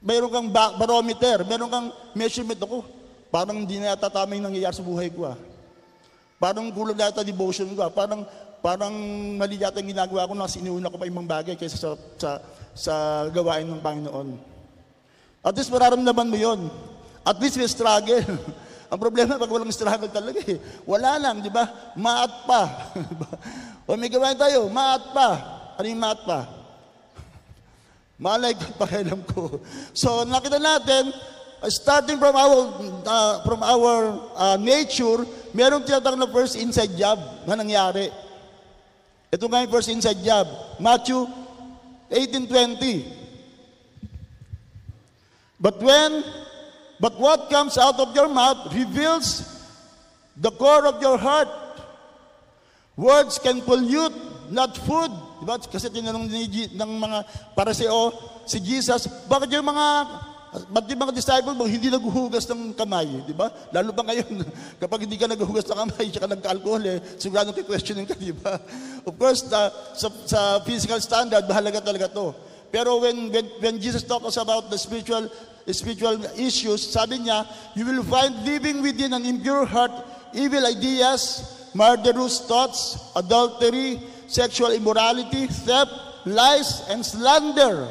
merong 0.02 0.32
kang 0.34 0.48
ba- 0.50 0.74
barometer, 0.82 1.46
merong 1.46 1.70
kang 1.70 1.88
measurement 2.18 2.58
ako. 2.58 2.82
Parang 3.30 3.62
hindi 3.62 3.78
na 3.78 3.94
yata 3.94 4.10
tama 4.10 4.34
yung 4.34 4.50
nangyayari 4.50 4.74
sa 4.74 4.86
buhay 4.86 5.14
ko 5.14 5.30
ah. 5.30 5.38
Parang 6.42 6.74
kulang 6.74 6.98
na 6.98 7.14
yata 7.14 7.22
devotion 7.22 7.70
ko 7.78 7.86
ah. 7.86 7.94
Parang, 7.94 8.26
parang 8.66 8.94
mali 9.38 9.62
yata 9.62 9.78
yung 9.78 9.94
ginagawa 9.94 10.26
ko 10.26 10.34
na 10.34 10.50
siniuna 10.50 10.90
ko 10.90 10.98
pa 10.98 11.06
ibang 11.06 11.30
bagay 11.30 11.54
kaysa 11.54 11.78
sa, 11.78 11.90
sa, 12.18 12.30
sa 12.74 12.94
gawain 13.30 13.70
ng 13.70 13.82
Panginoon. 13.82 14.30
At 15.46 15.54
least 15.54 15.70
mararamdaman 15.70 16.34
mo 16.34 16.38
yon. 16.38 16.66
At 17.22 17.38
least 17.38 17.62
may 17.62 17.70
struggle. 17.70 18.26
Ang 18.94 19.02
problema 19.02 19.42
pag 19.42 19.50
walang 19.50 19.74
struggle 19.74 20.14
talaga 20.14 20.38
eh. 20.46 20.62
Wala 20.86 21.18
lang, 21.18 21.42
di 21.42 21.50
ba? 21.50 21.66
Maat 21.98 22.34
pa. 22.46 22.62
O 23.90 24.00
may 24.00 24.08
gawain 24.08 24.38
tayo, 24.38 24.72
maat 24.72 25.12
pa. 25.12 25.30
Ano 25.76 25.86
yung 25.90 26.00
maat 26.00 26.24
pa? 26.24 26.48
Malay 28.16 28.56
ko, 28.56 28.64
pakialam 28.80 29.20
ko. 29.28 29.60
So, 29.92 30.24
nakita 30.24 30.56
natin, 30.56 31.12
uh, 31.60 31.68
starting 31.68 32.16
from 32.16 32.32
our 32.32 32.58
uh, 33.04 33.36
from 33.44 33.60
our 33.60 34.24
uh, 34.40 34.56
nature, 34.56 35.28
merong 35.52 35.84
tinatawag 35.84 36.16
na 36.16 36.32
first 36.32 36.56
inside 36.56 36.96
job 36.96 37.20
na 37.44 37.60
nangyari. 37.60 38.08
Ito 39.34 39.52
nga 39.52 39.68
yung 39.68 39.74
first 39.74 39.92
inside 39.92 40.24
job. 40.24 40.48
Matthew 40.80 41.28
18.20 42.08 43.24
But 45.60 45.82
when, 45.82 46.24
but 47.04 47.20
what 47.20 47.52
comes 47.52 47.76
out 47.76 48.00
of 48.00 48.16
your 48.16 48.32
mouth 48.32 48.72
reveals 48.72 49.44
the 50.38 50.52
core 50.52 50.88
of 50.88 51.02
your 51.02 51.18
heart. 51.18 51.52
Words 52.96 53.40
can 53.40 53.62
pollute, 53.62 54.14
not 54.54 54.78
food. 54.78 55.12
Diba? 55.42 55.58
Kasi 55.60 55.90
tinanong 55.90 56.30
ni, 56.30 56.70
ng 56.72 56.92
mga 57.02 57.18
paraseo 57.58 58.14
si 58.46 58.62
Jesus, 58.62 59.10
bakit 59.28 59.52
yung 59.52 59.68
mga 59.68 59.88
Ba't 60.54 60.86
yung 60.86 61.02
mga 61.02 61.18
disciple 61.18 61.58
mo 61.58 61.66
hindi 61.66 61.90
naghuhugas 61.90 62.46
ng 62.46 62.78
kamay, 62.78 63.26
di 63.26 63.34
ba? 63.34 63.50
Lalo 63.74 63.90
pa 63.90 64.06
ngayon, 64.06 64.46
kapag 64.86 65.10
hindi 65.10 65.18
ka 65.18 65.26
naghuhugas 65.26 65.66
ng 65.66 65.74
kamay, 65.74 66.14
tsaka 66.14 66.30
nagka-alcohol, 66.30 66.84
eh, 66.86 67.02
sigurado 67.18 67.50
questioning 67.66 68.06
ka, 68.06 68.14
di 68.14 68.30
ba? 68.38 68.62
Of 69.02 69.18
course, 69.18 69.50
the, 69.50 69.74
sa, 69.98 70.14
sa 70.30 70.40
physical 70.62 71.02
standard, 71.02 71.50
mahalaga 71.50 71.82
talaga 71.82 72.06
to. 72.06 72.38
Pero 72.70 73.02
when, 73.02 73.34
when, 73.34 73.46
when 73.66 73.76
Jesus 73.82 74.06
talks 74.06 74.38
about 74.38 74.70
the 74.70 74.78
spiritual, 74.78 75.26
spiritual 75.72 76.24
issues, 76.38 76.82
sabi 76.92 77.20
niya, 77.20 77.48
you 77.76 77.86
will 77.86 78.04
find 78.04 78.36
living 78.46 78.82
within 78.82 79.14
an 79.14 79.26
impure 79.26 79.66
heart, 79.66 79.92
evil 80.34 80.66
ideas, 80.66 81.70
murderous 81.74 82.46
thoughts, 82.48 83.12
adultery, 83.16 84.02
sexual 84.28 84.72
immorality, 84.72 85.48
theft, 85.48 85.92
lies, 86.26 86.84
and 86.90 87.06
slander. 87.06 87.88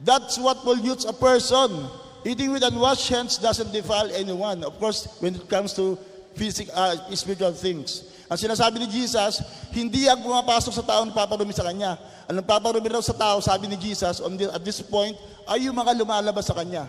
That's 0.00 0.38
what 0.38 0.58
pollutes 0.58 1.04
a 1.04 1.12
person. 1.12 1.88
Eating 2.24 2.52
with 2.52 2.62
unwashed 2.62 3.08
hands 3.08 3.38
doesn't 3.38 3.72
defile 3.72 4.10
anyone. 4.14 4.64
Of 4.64 4.78
course, 4.78 5.08
when 5.20 5.34
it 5.34 5.48
comes 5.48 5.72
to 5.74 5.98
physical, 6.34 6.72
uh, 6.76 6.96
spiritual 7.14 7.52
things. 7.52 8.09
Ang 8.30 8.38
sinasabi 8.38 8.78
ni 8.78 8.86
Jesus, 8.86 9.42
hindi 9.74 10.06
ang 10.06 10.22
pumapasok 10.22 10.70
sa 10.70 10.86
tao 10.86 11.02
ang 11.02 11.10
paparumi 11.10 11.50
sa 11.50 11.66
kanya. 11.66 11.98
Ang 12.30 12.38
paparumi 12.46 12.86
raw 12.86 13.02
sa 13.02 13.10
tao, 13.10 13.42
sabi 13.42 13.66
ni 13.66 13.74
Jesus, 13.74 14.22
on 14.22 14.38
the, 14.38 14.46
at 14.54 14.62
this 14.62 14.78
point, 14.78 15.18
ay 15.50 15.66
yung 15.66 15.74
mga 15.74 15.98
lumalabas 15.98 16.46
sa 16.46 16.54
kanya. 16.54 16.86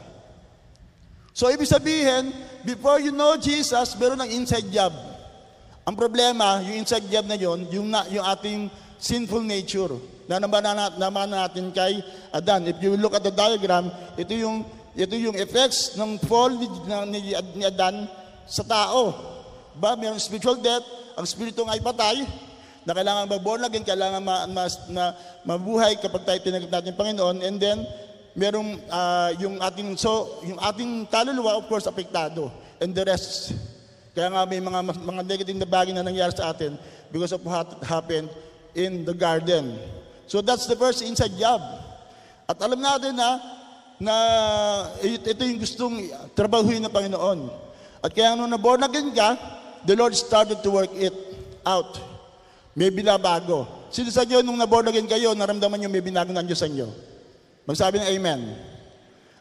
So, 1.34 1.50
ibig 1.50 1.66
sabihin, 1.66 2.30
before 2.62 3.02
you 3.02 3.10
know 3.10 3.34
Jesus, 3.42 3.98
meron 3.98 4.22
ng 4.22 4.30
inside 4.38 4.70
job. 4.70 4.94
Ang 5.82 5.98
problema, 5.98 6.62
yung 6.62 6.86
inside 6.86 7.10
job 7.10 7.26
na 7.26 7.34
yon, 7.34 7.66
yung, 7.74 7.89
na, 7.89 8.06
yung 8.14 8.22
ating 8.22 8.70
sinful 9.02 9.42
nature 9.42 9.98
na 10.30 10.38
naman, 10.38 10.62
na, 10.62 10.94
naman 10.94 11.26
natin 11.26 11.74
kay 11.74 12.06
Adan. 12.30 12.70
If 12.70 12.78
you 12.86 12.94
look 13.02 13.18
at 13.18 13.26
the 13.26 13.34
diagram, 13.34 13.89
ito 14.14 14.38
yung 14.38 14.62
ito 14.92 15.16
yung 15.16 15.39
effects 15.39 15.96
ng 15.96 16.20
fall 16.28 16.52
ni, 16.54 16.68
ni, 17.10 17.20
ni 17.58 17.64
Adan 17.66 18.06
sa 18.46 18.62
tao. 18.62 19.16
Ba, 19.78 19.95
mayroong 19.95 20.19
spiritual 20.19 20.59
death, 20.59 20.84
ang 21.15 21.28
spirito 21.28 21.63
ay 21.67 21.80
patay, 21.80 22.24
na 22.82 22.97
kailangan 22.97 23.30
mag-born 23.30 23.61
again, 23.61 23.86
kailangan 23.86 24.22
ma, 24.26 24.49
ma, 24.49 24.65
na, 24.89 25.13
mabuhay 25.45 25.95
kapag 26.01 26.26
tayo 26.26 26.39
tinagap 26.41 26.72
natin 26.72 26.97
Panginoon, 26.97 27.38
and 27.45 27.61
then 27.61 27.78
merong 28.34 28.80
ah, 28.88 29.30
yung 29.38 29.59
ating 29.59 29.99
so 29.99 30.39
yung 30.47 30.55
ating 30.63 31.03
kaluluwa 31.11 31.59
of 31.59 31.67
course 31.67 31.84
apektado 31.84 32.47
and 32.80 32.95
the 32.95 33.03
rest 33.03 33.51
kaya 34.11 34.28
nga 34.32 34.43
may 34.43 34.59
mga 34.59 34.80
mga 34.91 35.22
negative 35.24 35.57
na 35.59 35.67
bagay 35.67 35.91
na 35.95 36.03
nangyari 36.03 36.32
sa 36.36 36.51
atin 36.51 36.76
because 37.11 37.32
of 37.32 37.43
what 37.43 37.67
happened 37.84 38.28
in 38.76 39.07
the 39.07 39.15
garden. 39.15 39.80
So 40.28 40.43
that's 40.43 40.67
the 40.67 40.76
first 40.76 41.03
inside 41.03 41.36
job. 41.39 41.59
At 42.47 42.59
alam 42.59 42.80
natin 42.80 43.15
na 43.15 43.30
na 44.01 44.15
it- 44.99 45.32
ito 45.32 45.41
yung 45.47 45.59
gustong 45.63 45.95
trabahuin 46.36 46.84
ng 46.84 46.91
Panginoon. 46.91 47.39
At 48.03 48.11
kaya 48.11 48.36
nung 48.36 48.51
na-born 48.51 48.84
again 48.84 49.15
ka, 49.15 49.38
the 49.86 49.96
Lord 49.98 50.14
started 50.14 50.62
to 50.62 50.70
work 50.70 50.92
it 50.94 51.14
out. 51.66 52.00
May 52.74 52.90
binabago. 52.90 53.68
Sino 53.91 54.08
sa 54.08 54.24
inyo 54.24 54.40
nung 54.40 54.56
na-born 54.56 54.88
again 54.88 55.08
kayo, 55.08 55.36
naramdaman 55.36 55.76
nyo 55.84 55.90
may 55.91 55.99
binago 55.99 56.32
ng 56.32 56.48
Diyos 56.48 56.64
sa 56.64 56.72
inyo? 56.72 56.88
Magsabi 57.68 57.99
ng 57.99 58.08
Amen. 58.08 58.41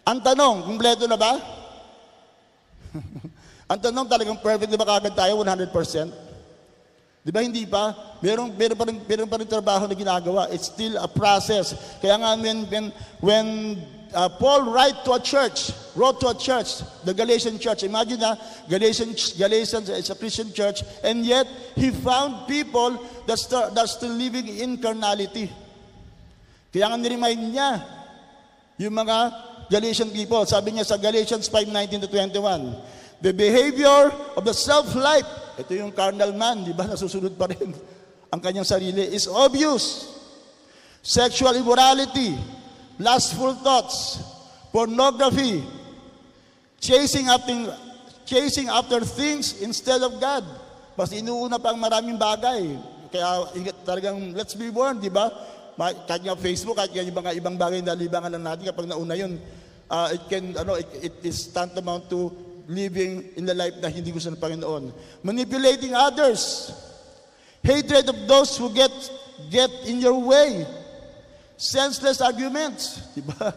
Ang 0.02 0.18
tanong, 0.18 0.66
kumpleto 0.66 1.06
na 1.06 1.14
ba? 1.14 1.38
Ang 3.70 3.78
tanong 3.78 4.06
talagang 4.10 4.42
perfect 4.42 4.66
na 4.66 4.80
ba 4.80 4.98
kagad 4.98 5.14
tayo 5.14 5.38
100%? 5.38 6.10
Di 7.20 7.30
ba 7.30 7.44
hindi 7.44 7.68
pa? 7.68 7.94
Meron, 8.24 8.50
meron, 8.56 8.74
pa 8.74 8.84
rin, 8.88 8.98
meron 9.06 9.28
pa 9.30 9.38
rin 9.38 9.46
trabaho 9.46 9.84
na 9.86 9.94
ginagawa. 9.94 10.48
It's 10.50 10.72
still 10.72 10.98
a 10.98 11.06
process. 11.06 11.76
Kaya 12.00 12.16
nga 12.18 12.34
when, 12.34 12.66
when, 12.66 12.84
when 13.20 13.46
uh, 14.14 14.28
Paul 14.28 14.72
write 14.72 15.04
to 15.04 15.12
a 15.12 15.20
church, 15.20 15.72
wrote 15.94 16.20
to 16.20 16.28
a 16.28 16.34
church, 16.34 16.82
the 17.04 17.14
Galatian 17.14 17.58
church, 17.58 17.82
imagine 17.82 18.20
na, 18.20 18.36
Galatian, 18.68 19.14
Galatians 19.38 19.88
is 19.88 20.10
a 20.10 20.14
Christian 20.14 20.52
church, 20.52 20.82
and 21.02 21.24
yet 21.24 21.46
he 21.76 21.90
found 21.90 22.48
people 22.48 22.98
that 23.26 23.38
start, 23.38 23.74
that 23.74 23.84
are 23.84 23.88
still 23.88 24.12
living 24.12 24.48
in 24.48 24.78
carnality. 24.78 25.50
Kaya 26.72 26.86
nga 26.86 26.96
niremind 26.96 27.50
niya, 27.50 27.82
yung 28.80 28.94
mga 28.96 29.16
Galatian 29.70 30.10
people. 30.10 30.42
Sabi 30.46 30.74
niya 30.74 30.88
sa 30.88 30.98
Galatians 30.98 31.46
5:19 31.46 32.02
to 32.02 32.08
21, 32.10 32.74
the 33.22 33.30
behavior 33.30 34.10
of 34.34 34.42
the 34.42 34.56
self-life, 34.56 35.26
ito 35.60 35.78
yung 35.78 35.94
carnal 35.94 36.34
man, 36.34 36.66
di 36.66 36.74
ba? 36.74 36.88
Nasusunod 36.90 37.38
pa 37.38 37.46
rin 37.46 37.70
ang 38.30 38.40
kanyang 38.42 38.66
sarili, 38.66 39.10
is 39.10 39.30
obvious. 39.30 40.10
Sexual 41.00 41.56
immorality, 41.56 42.36
lustful 43.00 43.56
thoughts, 43.64 44.20
pornography, 44.68 45.64
chasing 46.78 47.32
after, 47.32 47.72
chasing 48.28 48.68
after 48.68 49.00
things 49.00 49.64
instead 49.64 50.04
of 50.04 50.20
God. 50.20 50.44
Mas 50.94 51.16
inuuna 51.16 51.56
pa 51.56 51.72
ang 51.72 51.80
maraming 51.80 52.20
bagay. 52.20 52.76
Kaya 53.08 53.48
talagang, 53.88 54.36
let's 54.36 54.52
be 54.52 54.68
warned, 54.68 55.00
di 55.00 55.08
ba? 55.08 55.32
Kahit 56.04 56.22
nga 56.28 56.36
Facebook, 56.36 56.76
kahit 56.76 56.92
nga 56.92 57.02
mga 57.02 57.32
ibang 57.40 57.56
bagay 57.56 57.80
na 57.80 57.96
libangan 57.96 58.36
lang 58.36 58.44
natin, 58.44 58.68
kapag 58.68 58.84
nauna 58.84 59.16
yun, 59.16 59.40
uh, 59.88 60.12
it 60.12 60.20
can, 60.28 60.52
ano, 60.60 60.76
it, 60.76 60.86
it 61.00 61.16
is 61.24 61.48
tantamount 61.48 62.06
to 62.12 62.28
living 62.68 63.32
in 63.34 63.48
the 63.48 63.56
life 63.56 63.74
na 63.80 63.88
hindi 63.88 64.12
gusto 64.12 64.28
ng 64.30 64.38
Panginoon. 64.38 64.92
Manipulating 65.24 65.96
others. 65.96 66.70
Hatred 67.64 68.06
of 68.06 68.18
those 68.28 68.54
who 68.60 68.70
get, 68.70 68.92
get 69.48 69.72
in 69.88 70.04
your 70.04 70.20
way. 70.20 70.68
Senseless 71.60 72.24
arguments. 72.24 73.04
Di 73.16 73.20
ba? 73.20 73.52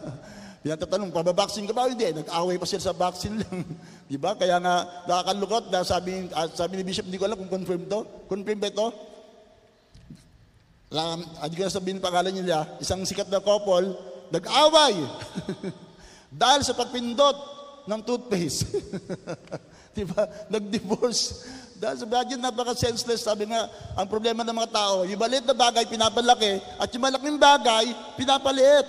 Pinatatanong, 0.60 1.12
pababaksin 1.12 1.64
ka 1.64 1.72
ba? 1.72 1.88
Hindi, 1.88 2.12
nag-away 2.12 2.60
pa 2.60 2.68
sila 2.68 2.84
sa 2.84 2.96
vaccine 2.96 3.44
lang. 3.44 3.68
di 4.12 4.16
ba? 4.16 4.32
Kaya 4.32 4.64
nga, 4.64 5.04
nakakalukot 5.04 5.68
na 5.68 5.84
sabi, 5.84 6.32
ah, 6.32 6.48
sabi 6.48 6.80
ni 6.80 6.88
Bishop, 6.88 7.04
hindi 7.04 7.20
ko 7.20 7.28
alam 7.28 7.36
kung 7.36 7.52
confirm 7.52 7.84
to. 7.84 8.08
Confirm 8.32 8.64
ba 8.64 8.72
ito? 8.72 8.88
Alam, 10.88 11.28
hindi 11.28 11.56
ko 11.60 11.64
na 11.68 11.76
sabihin 11.76 12.00
ang 12.00 12.08
pangalan 12.08 12.32
nila. 12.32 12.64
Isang 12.80 13.04
sikat 13.04 13.28
na 13.28 13.44
couple, 13.44 13.92
nag-away. 14.32 15.04
Dahil 16.44 16.64
sa 16.64 16.80
pagpindot 16.80 17.36
ng 17.84 18.00
toothpaste. 18.08 18.72
di 20.00 20.08
ba? 20.08 20.24
Nag-divorce. 20.48 21.44
Sa 21.80 22.08
bagay, 22.08 22.40
napaka-senseless. 22.40 23.26
Sabi 23.26 23.50
nga, 23.50 23.68
ang 23.98 24.08
problema 24.08 24.46
ng 24.46 24.56
mga 24.56 24.72
tao, 24.72 25.04
yung 25.04 25.20
maliit 25.20 25.44
na 25.44 25.56
bagay, 25.56 25.84
pinapalaki, 25.88 26.62
at 26.80 26.88
yung 26.94 27.04
malaking 27.04 27.38
bagay, 27.40 27.86
pinapaliit. 28.16 28.88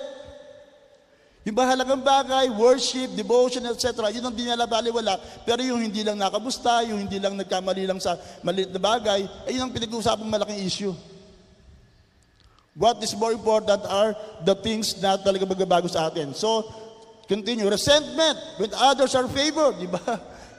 Yung 1.45 1.61
mahalagang 1.61 2.01
bagay, 2.01 2.49
worship, 2.57 3.13
devotion, 3.13 3.69
etc., 3.69 4.09
yun 4.09 4.25
ang 4.25 4.33
di 4.33 4.49
nila 4.49 4.65
baliwala. 4.65 5.21
Pero 5.45 5.61
yung 5.61 5.85
hindi 5.85 6.01
lang 6.01 6.17
nakabusta, 6.17 6.81
yung 6.89 7.05
hindi 7.05 7.21
lang 7.21 7.37
nagkamali 7.37 7.85
lang 7.85 8.01
sa 8.01 8.17
maliit 8.41 8.73
na 8.73 8.81
bagay, 8.81 9.29
ay 9.45 9.53
yun 9.53 9.69
ang 9.69 9.75
pinag-uusapang 9.77 10.25
malaking 10.25 10.65
issue. 10.65 10.97
What 12.75 12.99
is 13.05 13.15
more 13.15 13.31
important 13.31 13.87
are 13.87 14.17
the 14.43 14.57
things 14.59 14.99
na 14.99 15.21
talaga 15.21 15.47
magbabago 15.47 15.87
sa 15.87 16.11
atin. 16.11 16.35
So, 16.35 16.65
continue. 17.29 17.69
Resentment 17.69 18.41
when 18.59 18.73
others 18.75 19.15
are 19.15 19.29
favored, 19.29 19.79
di 19.79 19.87
ba? 19.87 20.01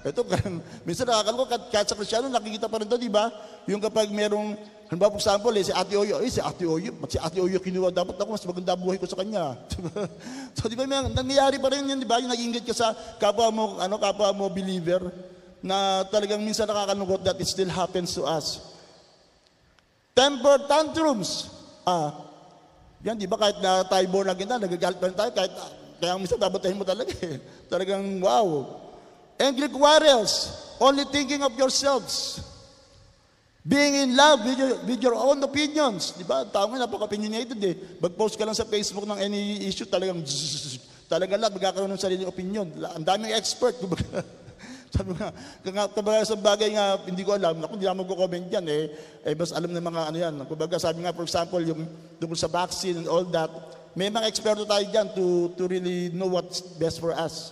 Ito, 0.06 0.22
minsan 0.88 1.10
nakakaloko, 1.10 1.50
kahit, 1.50 1.64
kahit 1.74 1.88
sa 1.90 1.98
Krisyano, 1.98 2.30
nakikita 2.30 2.70
pa 2.70 2.78
rin 2.78 2.86
to, 2.86 2.94
di 2.94 3.10
ba? 3.10 3.34
Yung 3.66 3.82
kapag 3.82 4.14
merong, 4.14 4.54
halimbawa, 4.86 5.18
for 5.18 5.22
example, 5.26 5.54
eh, 5.58 5.66
si 5.66 5.74
Ate 5.74 5.98
Oyo, 5.98 6.22
eh, 6.22 6.30
si 6.30 6.38
Ate 6.38 6.62
Oyo, 6.62 6.94
si 7.10 7.18
Ate 7.18 7.42
Oyo 7.42 7.58
kinuha, 7.58 7.90
dapat 7.90 8.14
ako, 8.22 8.38
mas 8.38 8.46
maganda 8.46 8.78
buhay 8.78 9.02
ko 9.02 9.10
sa 9.10 9.18
kanya. 9.18 9.58
Diba? 9.74 10.06
so, 10.54 10.70
di 10.70 10.78
ba, 10.78 10.86
may, 10.86 11.10
nangyayari 11.10 11.58
pa 11.58 11.74
rin 11.74 11.90
yun, 11.90 11.98
di 11.98 12.06
ba? 12.06 12.22
Yung 12.22 12.30
nag-ingit 12.30 12.70
ka 12.70 12.76
sa 12.78 12.94
kapwa 13.18 13.50
mo, 13.50 13.64
ano, 13.82 13.98
kapwa 13.98 14.30
mo 14.30 14.46
believer, 14.54 15.10
na 15.66 16.06
talagang 16.14 16.46
minsan 16.46 16.70
nakakalungkot 16.70 17.26
that 17.26 17.42
it 17.42 17.50
still 17.50 17.74
happens 17.74 18.14
to 18.14 18.22
us. 18.30 18.62
Temper 20.14 20.70
tantrums. 20.70 21.50
Ah, 21.82 22.14
yan, 23.02 23.18
di 23.18 23.26
ba, 23.26 23.42
kahit 23.42 23.58
na 23.58 23.82
tayo 23.90 24.06
born 24.14 24.30
again 24.30 24.54
na, 24.54 24.62
nagagalit 24.62 25.02
pa 25.02 25.10
rin 25.10 25.18
tayo, 25.18 25.34
kahit, 25.34 25.54
kaya 25.98 26.14
minsan 26.22 26.38
babatayin 26.38 26.78
mo 26.78 26.86
talaga 26.86 27.10
eh. 27.26 27.42
Talagang, 27.66 28.22
wow. 28.22 28.85
Angry 29.36 29.68
quarrels, 29.68 30.52
only 30.80 31.04
thinking 31.12 31.44
of 31.44 31.52
yourselves. 31.60 32.40
Being 33.66 33.96
in 33.98 34.16
love 34.16 34.46
with 34.46 34.58
your, 34.62 34.74
with 34.86 35.02
your 35.02 35.18
own 35.18 35.42
opinions. 35.42 36.14
Di 36.14 36.22
ba? 36.22 36.46
Tao 36.46 36.70
nga, 36.70 36.86
napaka-opinionated 36.86 37.58
eh. 37.66 37.76
Mag-post 37.98 38.38
ka 38.38 38.46
lang 38.46 38.54
sa 38.54 38.64
Facebook 38.64 39.10
ng 39.10 39.18
any 39.18 39.66
issue, 39.66 39.90
talagang 39.90 40.22
zzz, 40.22 40.78
talaga 41.10 41.34
lahat 41.34 41.58
magkakaroon 41.58 41.90
ng 41.90 41.98
sariling 41.98 42.30
opinion. 42.30 42.70
Ang 42.94 43.02
daming 43.02 43.34
expert. 43.34 43.74
Sabi 44.96 45.12
nga, 45.18 45.34
kumbaga 45.92 46.24
sa 46.24 46.38
bagay 46.40 46.72
nga, 46.78 47.04
hindi 47.04 47.26
ko 47.26 47.36
alam, 47.36 47.60
ako 47.60 47.74
hindi 47.76 47.90
ako 47.90 47.98
magko-comment 48.06 48.48
yan 48.48 48.66
eh. 48.70 48.84
Eh, 49.28 49.34
bas 49.36 49.52
alam 49.52 49.68
ng 49.68 49.82
mga 49.82 50.02
ano 50.08 50.18
yan. 50.18 50.34
Kumbaga 50.48 50.80
sabi 50.80 51.04
nga, 51.04 51.12
for 51.12 51.28
example, 51.28 51.60
yung 51.60 51.84
tungkol 52.16 52.40
sa 52.40 52.48
vaccine 52.48 53.04
and 53.04 53.10
all 53.12 53.28
that, 53.28 53.52
may 53.92 54.08
mga 54.08 54.30
eksperto 54.32 54.64
tayo 54.64 54.86
dyan 54.88 55.12
to, 55.12 55.52
to 55.60 55.68
really 55.68 56.16
know 56.16 56.32
what's 56.32 56.64
best 56.80 57.04
for 57.04 57.12
us. 57.12 57.52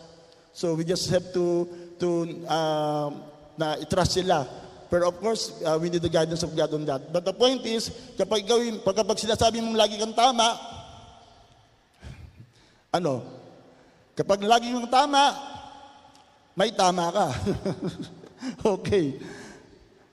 So 0.54 0.78
we 0.78 0.86
just 0.86 1.10
have 1.10 1.34
to 1.34 1.66
to 1.98 2.10
uh, 2.46 3.10
na 3.58 3.78
i-trust 3.82 4.22
sila. 4.22 4.46
Pero 4.94 5.10
of 5.10 5.18
course, 5.18 5.58
uh, 5.66 5.74
we 5.82 5.90
need 5.90 6.06
the 6.06 6.14
guidance 6.14 6.46
of 6.46 6.54
God 6.54 6.70
on 6.70 6.86
that. 6.86 7.10
But 7.10 7.26
the 7.26 7.34
point 7.34 7.66
is, 7.66 7.90
kapag 8.14 8.46
ikaw, 8.46 8.62
kapag 8.94 9.18
sinasabi 9.18 9.58
mong 9.58 9.74
lagi 9.74 9.98
kang 9.98 10.14
tama, 10.14 10.54
ano, 12.94 13.26
kapag 14.14 14.46
lagi 14.46 14.70
kang 14.70 14.86
tama, 14.94 15.34
may 16.54 16.70
tama 16.70 17.10
ka. 17.10 17.28
okay. 18.78 19.18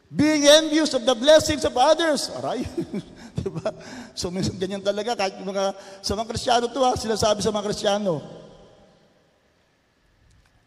Being 0.09 0.49
envious 0.49 0.97
of 0.97 1.05
the 1.05 1.13
blessings 1.13 1.69
of 1.69 1.77
others. 1.77 2.33
Aray. 2.41 2.65
diba? 3.37 3.69
So 4.17 4.33
minsan 4.33 4.57
ganyan 4.57 4.81
talaga. 4.81 5.13
Kahit 5.13 5.37
mga, 5.45 5.77
sa 6.01 6.17
mga 6.17 6.29
Kristiyano 6.33 6.67
to 6.73 6.81
ha, 6.81 6.97
sinasabi 6.97 7.45
sa 7.45 7.53
mga 7.53 7.69
Kristiyano. 7.69 8.25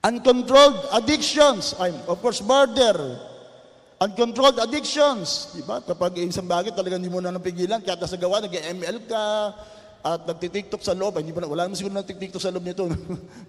Uncontrolled 0.03 0.83
addictions. 0.91 1.75
I'm, 1.79 1.95
of 2.11 2.19
course, 2.19 2.43
murder. 2.43 3.19
Uncontrolled 4.03 4.59
addictions. 4.59 5.55
Diba? 5.55 5.79
Kapag 5.79 6.19
isang 6.19 6.43
bagay 6.43 6.75
talagang 6.75 6.99
hindi 6.99 7.07
mo 7.07 7.23
na 7.23 7.31
napigilan, 7.31 7.79
kaya 7.79 8.03
sa 8.03 8.19
gawa, 8.19 8.43
nag-ML 8.43 9.07
ka, 9.07 9.23
at 10.03 10.27
nagtitiktok 10.27 10.83
sa 10.83 10.91
loob, 10.91 11.23
hindi 11.23 11.31
pa 11.31 11.47
wala 11.47 11.63
naman 11.63 11.79
siguro 11.79 11.95
nagtitiktok 11.95 12.43
sa 12.43 12.51
loob 12.51 12.67
nito. 12.67 12.83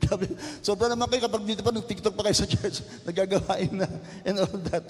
Sobra 0.67 0.87
naman 0.87 1.11
kayo 1.11 1.27
kapag 1.27 1.43
dito 1.43 1.67
pa 1.67 1.75
nagtiktok 1.75 2.15
pa 2.15 2.23
kayo 2.31 2.39
sa 2.39 2.47
church, 2.47 2.87
nagagawain 3.11 3.75
na, 3.75 3.91
and 4.23 4.39
all 4.39 4.59
that. 4.71 4.87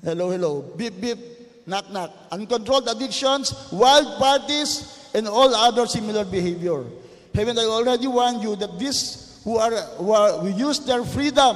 Hello, 0.00 0.32
hello. 0.32 0.72
Beep, 0.72 0.96
beep, 0.96 1.20
knock, 1.68 1.92
knock. 1.92 2.08
Uncontrolled 2.32 2.88
addictions, 2.88 3.52
wild 3.68 4.16
parties, 4.16 5.04
and 5.12 5.28
all 5.28 5.52
other 5.52 5.84
similar 5.84 6.24
behavior. 6.24 6.88
Haven't 7.36 7.60
I 7.60 7.68
already 7.68 8.08
warned 8.08 8.40
you 8.40 8.56
that 8.56 8.80
this 8.80 9.31
who 9.42 9.58
are, 9.58 9.74
who 9.98 10.10
are 10.14 10.48
use 10.48 10.80
their 10.86 11.02
freedom, 11.04 11.54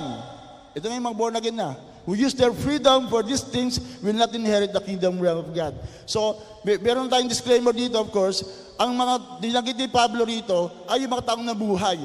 ito 0.75 0.85
na 0.87 0.99
yung 0.99 1.07
mga 1.11 1.19
born 1.19 1.35
again 1.39 1.57
na, 1.57 1.75
who 2.07 2.15
use 2.15 2.35
their 2.35 2.55
freedom 2.55 3.11
for 3.11 3.23
these 3.23 3.43
things 3.43 3.83
will 3.99 4.15
not 4.15 4.31
inherit 4.35 4.71
the 4.71 4.83
kingdom 4.83 5.19
realm 5.19 5.43
of 5.43 5.51
God. 5.51 5.75
So, 6.07 6.39
may, 6.63 6.79
meron 6.79 7.11
tayong 7.11 7.27
disclaimer 7.31 7.75
dito, 7.75 7.99
of 7.99 8.15
course, 8.15 8.47
ang 8.79 8.95
mga 8.95 9.15
dinagit 9.43 9.77
ni 9.77 9.89
Pablo 9.89 10.23
rito 10.23 10.71
ay 10.87 11.03
yung 11.03 11.13
mga 11.17 11.33
taong 11.33 11.43
nabuhay. 11.43 11.99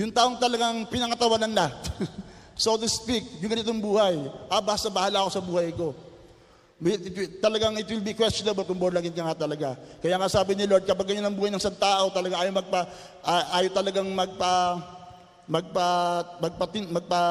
Yung 0.00 0.10
taong 0.10 0.40
talagang 0.40 0.88
pinangatawanan 0.88 1.52
na. 1.52 1.66
so 2.58 2.74
to 2.80 2.88
speak, 2.88 3.22
yung 3.38 3.52
ganitong 3.52 3.78
buhay. 3.78 4.16
Ah, 4.48 4.64
basta 4.64 4.88
bahala 4.88 5.22
ako 5.22 5.30
sa 5.30 5.42
buhay 5.44 5.68
ko. 5.76 5.92
Talagang 7.38 7.78
it 7.78 7.86
will 7.86 8.02
be 8.02 8.10
questionable 8.10 8.66
kung 8.66 8.74
born 8.74 8.98
again 8.98 9.14
ka 9.14 9.22
nga 9.22 9.46
talaga. 9.46 9.78
Kaya 10.02 10.18
nga 10.18 10.26
sabi 10.26 10.58
ni 10.58 10.66
Lord, 10.66 10.82
kapag 10.82 11.14
ganyan 11.14 11.30
ang 11.30 11.38
buhay 11.38 11.54
ng 11.54 11.62
isang 11.62 11.78
tao, 11.78 12.10
talaga 12.10 12.42
ayaw 12.42 12.50
magpa, 12.50 12.80
ayaw 13.54 13.70
talagang 13.70 14.08
magpa, 14.10 14.54
magpa, 15.46 15.88
magpa, 16.42 16.64
magpa, 16.90 17.22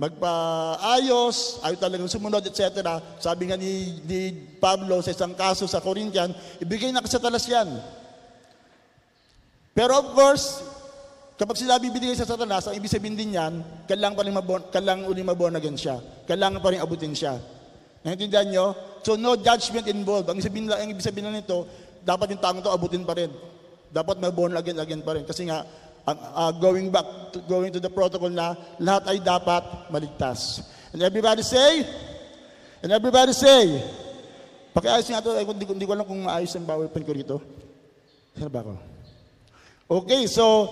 magpaayos, 0.00 1.60
ayaw 1.60 1.76
talagang 1.76 2.08
sumunod, 2.08 2.40
etc. 2.48 2.80
Sabi 3.20 3.52
nga 3.52 3.60
ni, 3.60 4.00
ni 4.08 4.32
Pablo 4.56 5.04
sa 5.04 5.12
isang 5.12 5.36
kaso 5.36 5.68
sa 5.68 5.84
Corinthian, 5.84 6.32
ibigay 6.56 6.88
na 6.88 7.04
sa 7.04 7.20
talas 7.20 7.44
yan. 7.44 7.68
Pero 9.76 9.92
of 10.00 10.16
course, 10.16 10.64
kapag 11.36 11.60
sila 11.60 11.76
bibigay 11.76 12.16
sa 12.16 12.24
satanas, 12.24 12.64
ang 12.64 12.76
ibig 12.80 12.88
sabihin 12.88 13.12
din 13.12 13.36
yan, 13.36 13.60
kailangan 13.84 14.16
pa 14.16 14.24
rin 14.24 14.36
mabon, 14.36 14.62
kailangan 14.72 15.04
ulit 15.04 15.20
maborn 15.20 15.60
again 15.60 15.76
siya. 15.76 16.00
Kailangan 16.24 16.64
pa 16.64 16.72
rin 16.72 16.80
abutin 16.80 17.12
siya. 17.12 17.36
Naintindihan 18.02 18.46
nyo? 18.50 18.66
So 19.02 19.14
no 19.14 19.38
judgment 19.38 19.86
involved. 19.86 20.30
Ang, 20.30 20.42
sabihin, 20.42 20.70
ang 20.70 20.90
ibig 20.90 21.02
sabihin 21.02 21.30
na 21.30 21.38
nito, 21.38 21.66
dapat 22.02 22.34
yung 22.34 22.42
taong 22.42 22.62
to 22.62 22.70
abutin 22.70 23.06
pa 23.06 23.14
rin. 23.14 23.30
Dapat 23.94 24.18
maborn 24.18 24.58
again 24.58 24.78
again 24.78 25.02
pa 25.02 25.14
rin. 25.14 25.22
Kasi 25.22 25.46
nga, 25.46 25.62
uh, 26.06 26.18
uh, 26.34 26.52
going 26.58 26.90
back, 26.90 27.06
to, 27.34 27.38
going 27.46 27.70
to 27.70 27.78
the 27.78 27.90
protocol 27.90 28.30
na 28.30 28.58
lahat 28.82 29.14
ay 29.14 29.18
dapat 29.22 29.62
maligtas. 29.90 30.66
And 30.90 31.02
everybody 31.02 31.46
say, 31.46 31.86
and 32.82 32.90
everybody 32.90 33.32
say, 33.32 33.80
pakiayos 34.74 35.06
nga 35.08 35.22
ito, 35.22 35.32
eh, 35.38 35.44
hindi, 35.46 35.64
hindi 35.64 35.86
ko 35.86 35.92
alam 35.94 36.06
kung 36.06 36.26
maayos 36.26 36.52
ang 36.58 36.66
PowerPoint 36.66 37.06
ko 37.06 37.12
rito. 37.14 37.36
Saan 38.34 38.50
ba 38.50 38.64
ako? 38.64 38.74
Okay, 40.02 40.24
so, 40.24 40.68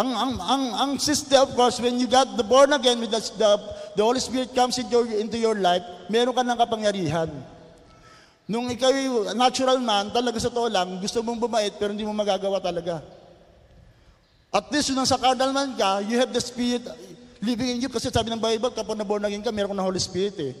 ang, 0.00 0.10
ang, 0.16 0.32
ang, 0.40 0.64
ang 0.72 0.90
system, 0.96 1.44
of 1.44 1.52
course, 1.52 1.76
when 1.76 2.00
you 2.00 2.08
got 2.08 2.24
the 2.36 2.44
born 2.44 2.72
again, 2.72 3.00
with 3.00 3.12
the, 3.12 3.20
the, 3.36 3.50
the 3.96 4.02
Holy 4.02 4.20
Spirit 4.20 4.54
comes 4.54 4.78
into 4.78 4.92
your, 4.96 5.06
into 5.12 5.36
your 5.36 5.56
life, 5.56 5.84
meron 6.08 6.32
ka 6.32 6.40
ng 6.40 6.56
kapangyarihan. 6.56 7.28
Nung 8.48 8.72
ikaw 8.72 8.90
natural 9.36 9.78
man, 9.84 10.08
talaga 10.08 10.40
sa 10.40 10.48
to 10.48 10.68
lang, 10.72 10.96
gusto 10.96 11.20
mong 11.20 11.40
bumait, 11.40 11.72
pero 11.76 11.92
hindi 11.92 12.08
mo 12.08 12.16
magagawa 12.16 12.56
talaga. 12.58 13.04
At 14.52 14.68
least 14.72 14.92
yun 14.92 15.04
sa 15.04 15.20
carnal 15.20 15.52
man 15.52 15.76
ka, 15.76 16.00
you 16.04 16.16
have 16.16 16.32
the 16.32 16.40
Spirit 16.40 16.84
living 17.44 17.76
in 17.76 17.78
you. 17.84 17.90
Kasi 17.92 18.08
sabi 18.08 18.32
ng 18.32 18.40
Bible, 18.40 18.72
kapag 18.72 18.96
na 18.96 19.04
born 19.04 19.24
again 19.28 19.44
ka, 19.44 19.52
meron 19.52 19.72
ka 19.72 19.78
ng 19.80 19.88
Holy 19.92 20.00
Spirit 20.00 20.36
eh. 20.40 20.52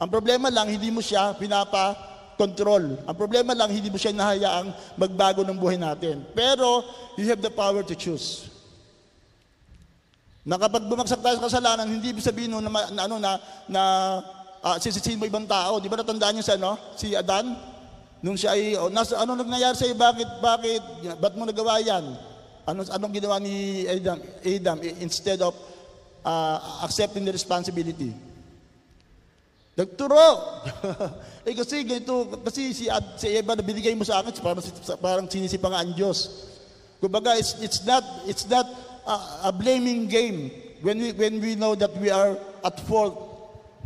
Ang 0.00 0.08
problema 0.08 0.48
lang, 0.48 0.68
hindi 0.68 0.88
mo 0.88 1.04
siya 1.04 1.36
pinapa-control. 1.36 3.04
Ang 3.04 3.16
problema 3.16 3.52
lang, 3.52 3.68
hindi 3.68 3.92
mo 3.92 4.00
siya 4.00 4.16
nahayaang 4.16 4.96
magbago 4.96 5.44
ng 5.44 5.56
buhay 5.56 5.76
natin. 5.76 6.24
Pero, 6.32 6.84
you 7.20 7.28
have 7.28 7.40
the 7.40 7.52
power 7.52 7.84
to 7.84 7.92
choose 7.92 8.57
na 10.48 10.56
kapag 10.56 10.88
bumagsak 10.88 11.20
tayo 11.20 11.36
sa 11.36 11.44
kasalanan, 11.44 11.84
hindi 11.84 12.08
ibig 12.08 12.24
sabihin 12.24 12.48
no, 12.48 12.64
na, 12.64 12.72
na, 12.72 13.04
ano, 13.04 13.20
na, 13.20 13.36
na 13.68 13.82
uh, 14.64 14.80
sisisihin 14.80 15.20
mo 15.20 15.28
ibang 15.28 15.44
tao. 15.44 15.76
Di 15.76 15.92
ba 15.92 16.00
natandaan 16.00 16.40
niyo 16.40 16.44
sa 16.48 16.56
ano? 16.56 16.72
Si 16.96 17.12
Adan? 17.12 17.52
Nung 18.24 18.32
siya 18.32 18.56
ay, 18.56 18.72
oh, 18.80 18.88
nasa, 18.88 19.20
ano 19.20 19.36
nangyayari 19.36 19.76
sa'yo? 19.76 19.92
Bakit, 19.92 20.28
bakit, 20.40 20.82
ba't 21.20 21.36
mo 21.36 21.44
nagawa 21.44 21.84
yan? 21.84 22.16
Ano, 22.64 22.80
anong 22.80 23.12
ginawa 23.12 23.36
ni 23.36 23.84
Adam, 23.92 24.24
Adam 24.40 24.76
instead 25.04 25.44
of 25.44 25.52
uh, 26.24 26.80
accepting 26.80 27.28
the 27.28 27.32
responsibility? 27.36 28.16
Nagturo. 29.76 30.32
eh 31.46 31.52
kasi 31.52 31.84
ganito, 31.84 32.40
kasi 32.48 32.72
si, 32.72 32.88
si 33.20 33.26
Eva 33.36 33.52
na 33.52 33.60
binigay 33.60 33.92
mo 33.92 34.02
sa 34.02 34.24
akin, 34.24 34.32
parang, 34.40 34.64
parang 34.96 35.26
sinisipa 35.28 35.68
nga 35.68 35.84
ang 35.84 35.92
Diyos. 35.92 36.48
Kumbaga, 37.04 37.36
it's, 37.36 37.52
it's 37.60 37.84
not, 37.84 38.02
it's 38.24 38.48
not 38.48 38.87
a, 39.08 39.48
a 39.48 39.52
blaming 39.52 40.06
game 40.06 40.52
when 40.84 41.00
we, 41.00 41.12
when 41.12 41.40
we 41.40 41.56
know 41.56 41.74
that 41.74 41.96
we 41.96 42.12
are 42.12 42.36
at 42.64 42.76
fault. 42.84 43.24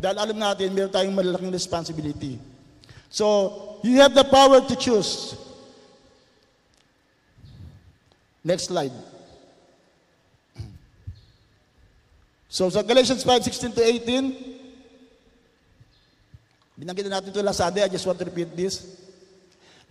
Dahil 0.03 0.19
alam 0.19 0.39
natin, 0.43 0.75
meron 0.75 0.91
tayong 0.91 1.15
malalaking 1.15 1.55
responsibility. 1.55 2.43
So, 3.07 3.79
you 3.87 4.03
have 4.03 4.19
the 4.19 4.27
power 4.27 4.59
to 4.59 4.75
choose. 4.75 5.39
Next 8.43 8.67
slide. 8.67 8.91
So 12.53 12.69
sa 12.69 12.85
Galatians 12.85 13.25
5, 13.25 13.49
16 13.49 13.73
to 13.73 13.81
18, 13.81 16.77
binanggit 16.77 17.09
na 17.09 17.17
natin 17.17 17.33
ito 17.33 17.41
last 17.41 17.65
Sunday, 17.65 17.81
I 17.81 17.89
just 17.89 18.05
want 18.05 18.21
to 18.21 18.29
repeat 18.29 18.53
this. 18.53 19.02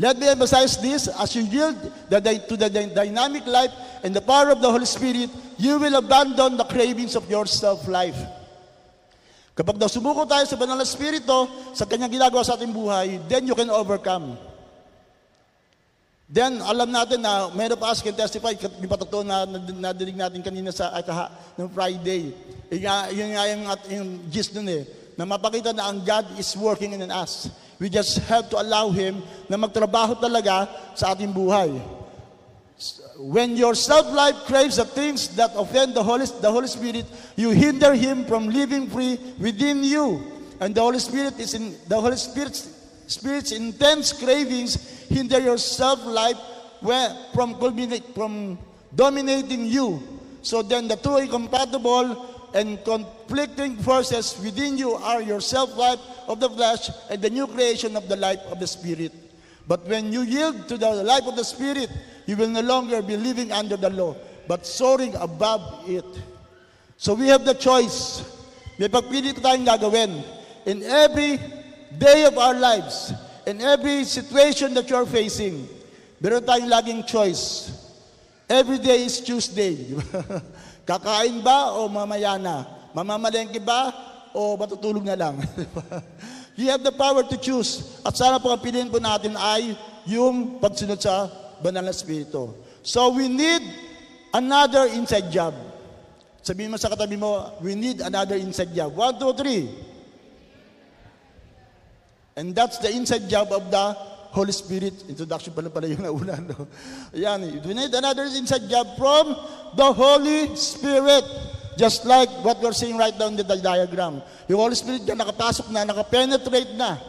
Let 0.01 0.17
me 0.17 0.25
emphasize 0.33 0.81
this, 0.81 1.05
as 1.05 1.29
you 1.37 1.45
yield 1.45 1.77
to 2.09 2.55
the 2.57 2.89
dynamic 2.89 3.45
life 3.45 3.69
and 4.01 4.17
the 4.17 4.25
power 4.25 4.49
of 4.49 4.57
the 4.57 4.65
Holy 4.65 4.89
Spirit, 4.89 5.29
you 5.61 5.77
will 5.77 5.93
abandon 5.93 6.57
the 6.57 6.65
cravings 6.65 7.13
of 7.13 7.29
your 7.29 7.45
self-life. 7.45 8.17
Kapag 9.53 9.77
daw 9.77 9.85
sumuko 9.85 10.25
tayo 10.25 10.41
sa 10.49 10.57
banal 10.57 10.73
na 10.73 10.89
Espiritu, 10.89 11.45
sa 11.77 11.85
kanyang 11.85 12.17
ginagawa 12.17 12.41
sa 12.41 12.57
ating 12.57 12.73
buhay, 12.73 13.21
then 13.29 13.45
you 13.45 13.53
can 13.53 13.69
overcome. 13.69 14.41
Then, 16.25 16.65
alam 16.65 16.89
natin 16.89 17.21
na 17.21 17.53
many 17.53 17.69
of 17.69 17.83
us 17.85 18.01
can 18.01 18.17
testify, 18.17 18.57
yung 18.57 18.89
patotoo 18.89 19.21
na 19.21 19.45
nadinig 19.45 20.17
natin 20.17 20.41
kanina 20.41 20.73
sa 20.73 20.97
kaha, 21.05 21.29
ng 21.61 21.69
Friday. 21.69 22.33
Yun 22.73 22.81
nga, 22.81 22.95
yun 23.13 23.29
nga 23.37 23.43
yung, 23.53 23.63
at, 23.69 23.81
yung 23.85 24.09
gist 24.33 24.49
nun 24.57 24.65
eh, 24.65 24.81
na 25.13 25.29
mapakita 25.29 25.77
na 25.77 25.93
ang 25.93 26.01
God 26.01 26.41
is 26.41 26.57
working 26.57 26.97
in 26.97 27.05
us. 27.13 27.53
We 27.81 27.89
just 27.89 28.21
have 28.29 28.45
to 28.53 28.61
allow 28.61 28.93
Him 28.93 29.25
na 29.49 29.57
magtrabaho 29.57 30.21
talaga 30.21 30.69
sa 30.93 31.17
ating 31.17 31.33
buhay. 31.33 31.81
When 33.17 33.57
your 33.57 33.73
self-life 33.73 34.45
craves 34.45 34.77
the 34.77 34.85
things 34.85 35.33
that 35.33 35.49
offend 35.57 35.97
the 35.97 36.05
Holy, 36.05 36.29
the 36.29 36.51
Holy 36.53 36.69
Spirit, 36.69 37.09
you 37.33 37.49
hinder 37.49 37.97
Him 37.97 38.29
from 38.29 38.53
living 38.53 38.85
free 38.85 39.17
within 39.41 39.81
you. 39.81 40.21
And 40.61 40.77
the 40.77 40.81
Holy 40.85 41.01
Spirit 41.01 41.41
is 41.41 41.57
in 41.57 41.73
the 41.89 41.97
Holy 41.97 42.21
Spirit's 42.21 42.69
Spirit's 43.09 43.51
intense 43.51 44.13
cravings 44.13 44.77
hinder 45.09 45.41
your 45.41 45.57
self-life 45.57 46.37
from, 47.33 47.57
from 48.13 48.57
dominating 48.93 49.65
you. 49.65 50.05
So 50.45 50.61
then 50.61 50.87
the 50.87 50.95
two 50.95 51.17
incompatible 51.17 52.40
and 52.53 52.83
conflicting 52.83 53.77
forces 53.77 54.37
within 54.43 54.77
you 54.77 54.91
are 54.93 55.21
your 55.21 55.41
self-life 55.41 55.99
of 56.27 56.39
the 56.39 56.49
flesh 56.49 56.89
and 57.09 57.21
the 57.21 57.29
new 57.29 57.47
creation 57.47 57.95
of 57.95 58.07
the 58.07 58.15
life 58.15 58.39
of 58.51 58.59
the 58.59 58.67
Spirit. 58.67 59.13
But 59.67 59.87
when 59.87 60.11
you 60.11 60.21
yield 60.21 60.67
to 60.67 60.77
the 60.77 61.03
life 61.03 61.23
of 61.25 61.35
the 61.35 61.43
Spirit, 61.43 61.89
you 62.25 62.35
will 62.35 62.49
no 62.49 62.61
longer 62.61 63.01
be 63.01 63.15
living 63.15 63.51
under 63.51 63.77
the 63.77 63.89
law, 63.89 64.15
but 64.47 64.65
soaring 64.65 65.15
above 65.15 65.87
it. 65.87 66.05
So 66.97 67.13
we 67.13 67.27
have 67.27 67.45
the 67.45 67.53
choice. 67.53 68.21
May 68.77 68.87
pagpili 68.87 69.33
tayong 69.33 69.65
gagawin. 69.65 70.23
In 70.65 70.83
every 70.83 71.39
day 71.97 72.25
of 72.25 72.37
our 72.37 72.53
lives, 72.53 73.13
in 73.47 73.61
every 73.61 74.03
situation 74.03 74.73
that 74.75 74.89
you're 74.89 75.07
facing, 75.07 75.67
meron 76.19 76.43
tayong 76.43 76.69
laging 76.69 77.07
choice. 77.07 77.73
Every 78.49 78.77
day 78.77 79.05
is 79.05 79.21
Tuesday. 79.21 79.95
Kakain 80.85 81.39
ba 81.45 81.77
o 81.77 81.87
mamaya 81.87 82.37
na? 82.41 82.65
Mamamalengke 82.91 83.61
ba 83.61 83.93
o 84.33 84.57
matutulog 84.57 85.05
na 85.05 85.15
lang? 85.15 85.39
You 86.55 86.67
have 86.69 86.83
the 86.83 86.91
power 86.91 87.23
to 87.23 87.37
choose. 87.39 88.01
At 88.03 88.19
sana 88.19 88.37
po 88.37 88.51
ang 88.51 88.59
piliin 88.59 88.91
po 88.91 88.99
natin 88.99 89.39
ay 89.39 89.73
yung 90.03 90.59
pagsunod 90.59 90.99
sa 90.99 91.31
banal 91.63 91.81
na 91.81 91.95
spirito. 91.95 92.53
So 92.83 93.15
we 93.15 93.31
need 93.31 93.63
another 94.35 94.91
inside 94.91 95.31
job. 95.31 95.55
Sabihin 96.43 96.73
mo 96.73 96.77
sa 96.77 96.89
katabi 96.91 97.15
mo, 97.15 97.55
we 97.63 97.77
need 97.77 98.01
another 98.01 98.35
inside 98.35 98.73
job. 98.75 98.93
One, 98.97 99.15
two, 99.15 99.31
three. 99.37 99.69
And 102.35 102.53
that's 102.53 102.81
the 102.81 102.89
inside 102.89 103.29
job 103.29 103.53
of 103.53 103.69
the 103.69 103.85
Holy 104.31 104.55
Spirit. 104.55 104.95
Introduction 105.11 105.51
pala 105.51 105.67
pala 105.67 105.91
yung 105.91 105.99
nauna. 105.99 106.39
No? 106.39 106.67
Ayan, 107.11 107.51
we 107.67 107.73
need 107.75 107.91
another 107.91 108.23
inside 108.31 108.63
job 108.71 108.95
from 108.95 109.35
the 109.75 109.89
Holy 109.91 110.55
Spirit. 110.55 111.27
Just 111.75 112.07
like 112.07 112.31
what 112.43 112.59
we're 112.63 112.75
seeing 112.75 112.97
right 112.97 113.15
now 113.15 113.27
in 113.27 113.35
the 113.35 113.43
diagram. 113.43 114.23
Yung 114.47 114.59
Holy 114.59 114.75
Spirit 114.75 115.03
na 115.07 115.19
nakapasok 115.23 115.67
na, 115.71 115.83
nakapenetrate 115.83 116.75
na. 116.79 116.99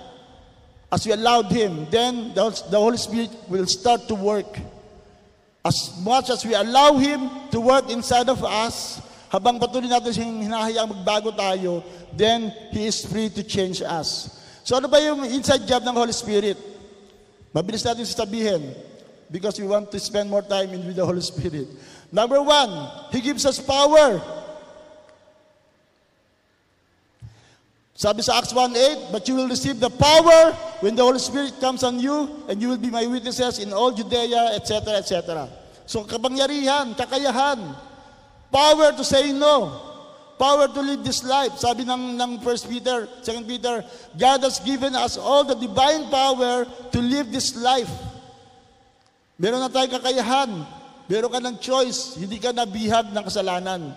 As 0.91 1.07
we 1.07 1.15
allowed 1.15 1.51
Him, 1.51 1.87
then 1.91 2.35
the, 2.35 2.51
the 2.71 2.79
Holy 2.79 2.99
Spirit 2.99 3.31
will 3.49 3.67
start 3.67 4.07
to 4.11 4.15
work. 4.15 4.59
As 5.65 5.95
much 6.03 6.29
as 6.29 6.45
we 6.45 6.55
allow 6.55 6.99
Him 6.99 7.31
to 7.55 7.63
work 7.63 7.89
inside 7.91 8.29
of 8.29 8.43
us, 8.43 8.99
habang 9.31 9.63
patuloy 9.63 9.89
natin 9.89 10.11
siyang 10.11 10.43
hinahayang 10.43 10.91
magbago 10.91 11.31
tayo, 11.33 11.87
then 12.13 12.51
He 12.75 12.91
is 12.91 13.07
free 13.07 13.31
to 13.31 13.47
change 13.47 13.81
us. 13.81 14.39
So 14.67 14.75
ano 14.75 14.87
ba 14.87 14.99
yung 15.03 15.23
inside 15.27 15.67
job 15.67 15.87
ng 15.87 15.95
Holy 15.95 16.13
Spirit? 16.15 16.72
Mabilis 17.53 17.85
natin 17.85 18.09
sasabihin 18.09 18.73
because 19.29 19.61
we 19.61 19.69
want 19.69 19.93
to 19.93 20.01
spend 20.01 20.29
more 20.29 20.41
time 20.41 20.73
in 20.73 20.85
with 20.89 20.97
the 20.97 21.05
Holy 21.05 21.21
Spirit. 21.21 21.69
Number 22.09 22.41
one, 22.41 22.73
He 23.13 23.21
gives 23.21 23.45
us 23.45 23.61
power. 23.61 24.21
Sabi 27.93 28.25
sa 28.25 28.41
Acts 28.41 28.57
1.8, 28.57 29.13
But 29.13 29.29
you 29.29 29.37
will 29.37 29.47
receive 29.53 29.79
the 29.79 29.93
power 29.93 30.57
when 30.81 30.97
the 30.97 31.05
Holy 31.05 31.21
Spirit 31.21 31.61
comes 31.61 31.85
on 31.85 32.01
you 32.01 32.45
and 32.49 32.57
you 32.57 32.73
will 32.73 32.81
be 32.81 32.91
my 32.91 33.07
witnesses 33.07 33.61
in 33.61 33.71
all 33.73 33.93
Judea, 33.93 34.57
etc., 34.57 34.97
etc. 34.99 35.49
So 35.85 36.03
kapangyarihan, 36.03 36.97
kakayahan, 36.97 37.77
power 38.49 38.97
to 38.97 39.05
say 39.05 39.31
no, 39.31 39.92
power 40.39 40.69
to 40.69 40.81
live 40.81 41.03
this 41.05 41.23
life. 41.23 41.55
Sabi 41.59 41.85
ng, 41.87 42.17
ng 42.19 42.33
1 42.41 42.71
Peter, 42.71 43.09
2 43.23 43.49
Peter, 43.49 43.85
God 44.19 44.41
has 44.43 44.59
given 44.61 44.95
us 44.97 45.17
all 45.17 45.45
the 45.45 45.57
divine 45.57 46.09
power 46.11 46.65
to 46.65 46.99
live 46.99 47.31
this 47.31 47.57
life. 47.57 47.91
Meron 49.39 49.63
na 49.63 49.71
tayong 49.73 49.99
kakayahan. 49.99 50.51
Meron 51.11 51.31
ka 51.33 51.41
ng 51.43 51.57
choice. 51.59 52.17
Hindi 52.17 52.39
ka 52.39 52.55
nabihag 52.55 53.11
ng 53.11 53.25
kasalanan. 53.27 53.95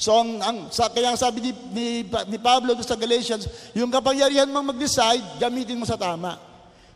So, 0.00 0.16
ang, 0.16 0.40
ang, 0.40 0.58
sa, 0.72 0.88
kaya 0.88 1.12
sabi 1.12 1.44
ni, 1.44 1.52
ni, 1.76 1.86
ni 2.06 2.38
Pablo 2.40 2.72
sa 2.80 2.96
Galatians, 2.96 3.44
yung 3.76 3.92
kapangyarihan 3.92 4.48
mong 4.48 4.72
mag-decide, 4.72 5.36
gamitin 5.36 5.76
mo 5.76 5.84
sa 5.84 6.00
tama. 6.00 6.40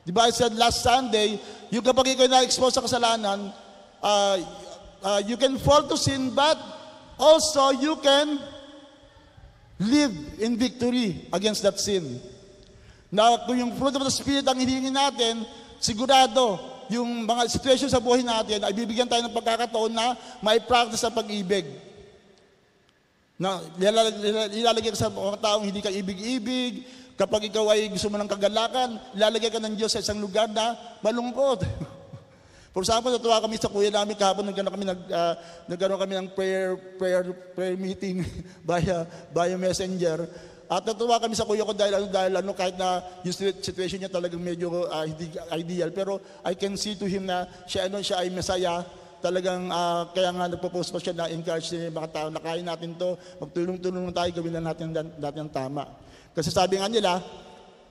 Di 0.01 0.09
ba, 0.09 0.29
I 0.29 0.33
said 0.33 0.57
last 0.57 0.81
Sunday, 0.81 1.37
yung 1.69 1.85
kapag 1.85 2.17
ikaw 2.17 2.29
na-expose 2.29 2.77
sa 2.77 2.85
kasalanan, 2.85 3.53
uh, 4.01 4.37
uh, 5.05 5.21
you 5.29 5.37
can 5.37 5.61
fall 5.61 5.85
to 5.85 5.97
sin, 6.01 6.33
but 6.33 6.57
also 7.21 7.77
you 7.77 7.97
can 8.01 8.41
live 9.81 10.15
in 10.39 10.55
victory 10.55 11.27
against 11.35 11.63
that 11.67 11.79
sin. 11.81 12.21
Na 13.11 13.39
kung 13.47 13.59
yung 13.59 13.73
fruit 13.79 13.95
of 13.95 14.03
the 14.03 14.11
Spirit 14.11 14.47
ang 14.47 14.59
hihingi 14.59 14.91
natin, 14.91 15.47
sigurado, 15.79 16.59
yung 16.91 17.25
mga 17.25 17.49
situation 17.49 17.89
sa 17.89 18.03
buhay 18.03 18.21
natin 18.21 18.61
ay 18.61 18.73
bibigyan 18.75 19.09
tayo 19.09 19.25
ng 19.25 19.35
pagkakataon 19.35 19.93
na 19.95 20.19
may 20.45 20.61
practice 20.61 21.01
sa 21.01 21.11
pag-ibig. 21.15 21.65
Na 23.35 23.63
ilalagay 24.53 24.95
ka 24.95 24.99
sa 24.99 25.11
mga 25.11 25.41
taong 25.43 25.65
hindi 25.67 25.81
ka 25.83 25.91
ibig-ibig, 25.91 26.87
kapag 27.15 27.51
ikaw 27.51 27.71
ay 27.71 27.91
gusto 27.91 28.11
mo 28.11 28.19
ng 28.19 28.31
kagalakan, 28.31 28.99
ilalagay 29.15 29.51
ka 29.51 29.63
ng 29.63 29.75
Diyos 29.79 29.95
sa 29.95 30.03
isang 30.03 30.19
lugar 30.19 30.51
na 30.51 30.75
malungkot. 31.03 31.63
For 32.75 32.83
example, 32.83 33.15
natuwa 33.15 33.39
kami 33.39 33.55
sa 33.55 33.71
kuya 33.71 33.87
namin 33.87 34.19
kahapon, 34.19 34.51
nagkaroon 34.51 34.75
kami, 34.75 34.83
nag, 34.91 35.01
uh, 35.07 35.35
nagkaroon 35.71 36.01
kami 36.03 36.15
ng 36.19 36.29
prayer, 36.35 36.75
prayer, 36.99 37.23
prayer 37.55 37.79
meeting 37.79 38.27
via, 38.67 39.07
via 39.31 39.55
messenger. 39.55 40.27
At 40.67 40.83
natuwa 40.83 41.23
kami 41.23 41.39
sa 41.39 41.47
kuya 41.47 41.63
ko 41.63 41.71
dahil 41.71 42.03
ano, 42.03 42.07
dahil 42.11 42.35
ano, 42.35 42.51
kahit 42.51 42.75
na 42.75 42.99
yung 43.23 43.31
situation 43.63 44.03
niya 44.03 44.11
talagang 44.11 44.43
medyo 44.43 44.91
uh, 44.91 45.07
ideal. 45.55 45.95
Pero 45.95 46.19
I 46.43 46.59
can 46.59 46.75
see 46.75 46.99
to 46.99 47.07
him 47.07 47.31
na 47.31 47.47
siya, 47.63 47.87
ano, 47.87 48.03
siya 48.03 48.27
ay 48.27 48.35
masaya. 48.35 48.83
Talagang 49.23 49.71
uh, 49.71 50.11
kaya 50.11 50.35
nga 50.35 50.51
nagpo-post 50.51 50.91
pa 50.91 50.99
siya 50.99 51.15
na 51.15 51.31
encourage 51.31 51.71
niya 51.71 51.95
yung 51.95 51.97
mga 52.03 52.11
tao 52.11 52.27
na 52.27 52.43
kaya 52.43 52.59
natin 52.59 52.99
to, 52.99 53.15
magtulong-tulong 53.39 54.11
tayo, 54.11 54.31
gawin 54.35 54.55
na 54.59 54.75
natin, 54.75 54.91
natin 54.91 55.41
ang 55.47 55.53
tama. 55.55 55.87
Kasi 56.35 56.51
sabi 56.51 56.83
nga 56.83 56.91
nila, 56.91 57.23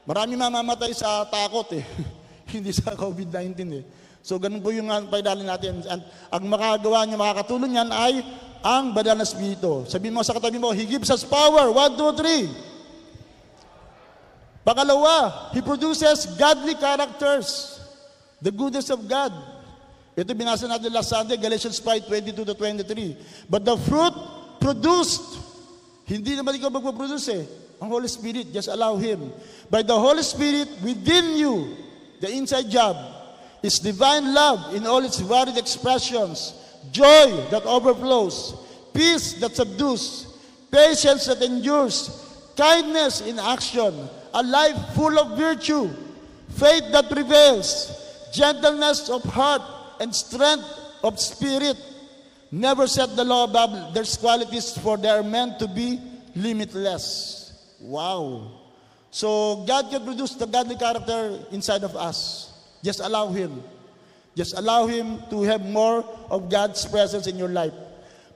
marami 0.03 0.35
mamamatay 0.35 0.91
sa 0.91 1.23
takot 1.23 1.71
eh. 1.71 1.87
hindi 2.51 2.75
sa 2.75 2.91
COVID-19 2.99 3.63
eh. 3.79 4.02
So 4.23 4.39
ganun 4.39 4.63
po 4.63 4.71
yung 4.71 4.87
paidalin 5.11 5.43
natin. 5.43 5.83
And 5.83 5.99
ang 6.31 6.43
makagawa 6.47 7.03
niya, 7.03 7.19
makakatulong 7.19 7.75
niyan 7.75 7.91
ay 7.91 8.23
ang 8.63 8.95
banal 8.95 9.19
na 9.19 9.27
spirito. 9.27 9.83
Sabihin 9.91 10.15
mo 10.15 10.23
sa 10.23 10.31
katabi 10.31 10.55
mo, 10.55 10.71
He 10.71 10.87
gives 10.87 11.11
us 11.11 11.27
power. 11.27 11.67
One, 11.67 11.99
two, 11.99 12.15
three. 12.15 12.47
Pangalawa, 14.63 15.51
He 15.51 15.59
produces 15.59 16.39
godly 16.39 16.79
characters. 16.79 17.77
The 18.39 18.55
goodness 18.55 18.87
of 18.87 19.03
God. 19.03 19.35
Ito 20.15 20.31
binasa 20.31 20.71
natin 20.71 20.95
last 20.95 21.11
Sunday, 21.11 21.35
Galatians 21.35 21.83
5, 21.83 22.07
22 22.07 22.47
to 22.47 22.55
23. 22.55 23.51
But 23.51 23.67
the 23.67 23.75
fruit 23.75 24.15
produced, 24.63 25.43
hindi 26.07 26.39
naman 26.39 26.55
ikaw 26.55 26.71
magpaproduce 26.71 27.27
eh. 27.35 27.43
Ang 27.83 27.91
Holy 27.91 28.07
Spirit, 28.07 28.55
just 28.55 28.71
allow 28.71 28.95
Him. 28.95 29.27
By 29.67 29.83
the 29.83 29.97
Holy 29.97 30.23
Spirit 30.23 30.71
within 30.79 31.35
you, 31.35 31.75
the 32.23 32.31
inside 32.31 32.71
job, 32.71 32.95
is 33.63 33.79
divine 33.79 34.33
love 34.33 34.75
in 34.75 34.85
all 34.85 35.03
its 35.03 35.19
varied 35.19 35.57
expressions, 35.57 36.53
joy 36.91 37.31
that 37.49 37.63
overflows, 37.65 38.53
peace 38.93 39.33
that 39.39 39.55
subdues, 39.55 40.27
patience 40.69 41.25
that 41.25 41.41
endures, 41.41 42.11
kindness 42.55 43.21
in 43.21 43.39
action, 43.39 44.07
a 44.33 44.43
life 44.43 44.75
full 44.93 45.17
of 45.17 45.37
virtue, 45.37 45.89
faith 46.49 46.83
that 46.91 47.09
prevails, 47.09 48.29
gentleness 48.33 49.09
of 49.09 49.23
heart, 49.23 49.61
and 49.99 50.13
strength 50.13 50.65
of 51.03 51.19
spirit. 51.19 51.77
Never 52.51 52.85
set 52.85 53.15
the 53.15 53.23
law 53.23 53.45
above 53.45 53.93
their 53.93 54.03
qualities, 54.03 54.77
for 54.77 54.97
they 54.97 55.09
are 55.09 55.23
meant 55.23 55.57
to 55.59 55.67
be 55.67 55.99
limitless. 56.35 57.75
Wow. 57.79 58.51
So 59.09 59.63
God 59.65 59.89
can 59.89 60.03
produce 60.03 60.35
the 60.35 60.45
godly 60.45 60.75
character 60.75 61.39
inside 61.51 61.83
of 61.83 61.95
us. 61.95 62.52
Just 62.83 62.99
allow 62.99 63.31
Him. 63.31 63.63
Just 64.35 64.59
allow 64.59 64.85
Him 64.85 65.23
to 65.31 65.47
have 65.47 65.63
more 65.63 66.03
of 66.27 66.51
God's 66.51 66.83
presence 66.83 67.25
in 67.25 67.39
your 67.39 67.49
life. 67.49 67.73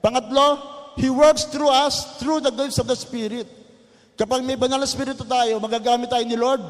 Pangatlo, 0.00 0.96
He 0.96 1.12
works 1.12 1.44
through 1.44 1.68
us 1.68 2.16
through 2.16 2.40
the 2.40 2.50
gifts 2.50 2.80
of 2.80 2.88
the 2.88 2.96
Spirit. 2.96 3.46
Kapag 4.18 4.42
may 4.42 4.58
banal 4.58 4.82
na 4.82 4.88
Espiritu 4.88 5.22
tayo, 5.22 5.62
magagamit 5.62 6.10
tayo 6.10 6.24
ni 6.26 6.34
Lord. 6.34 6.64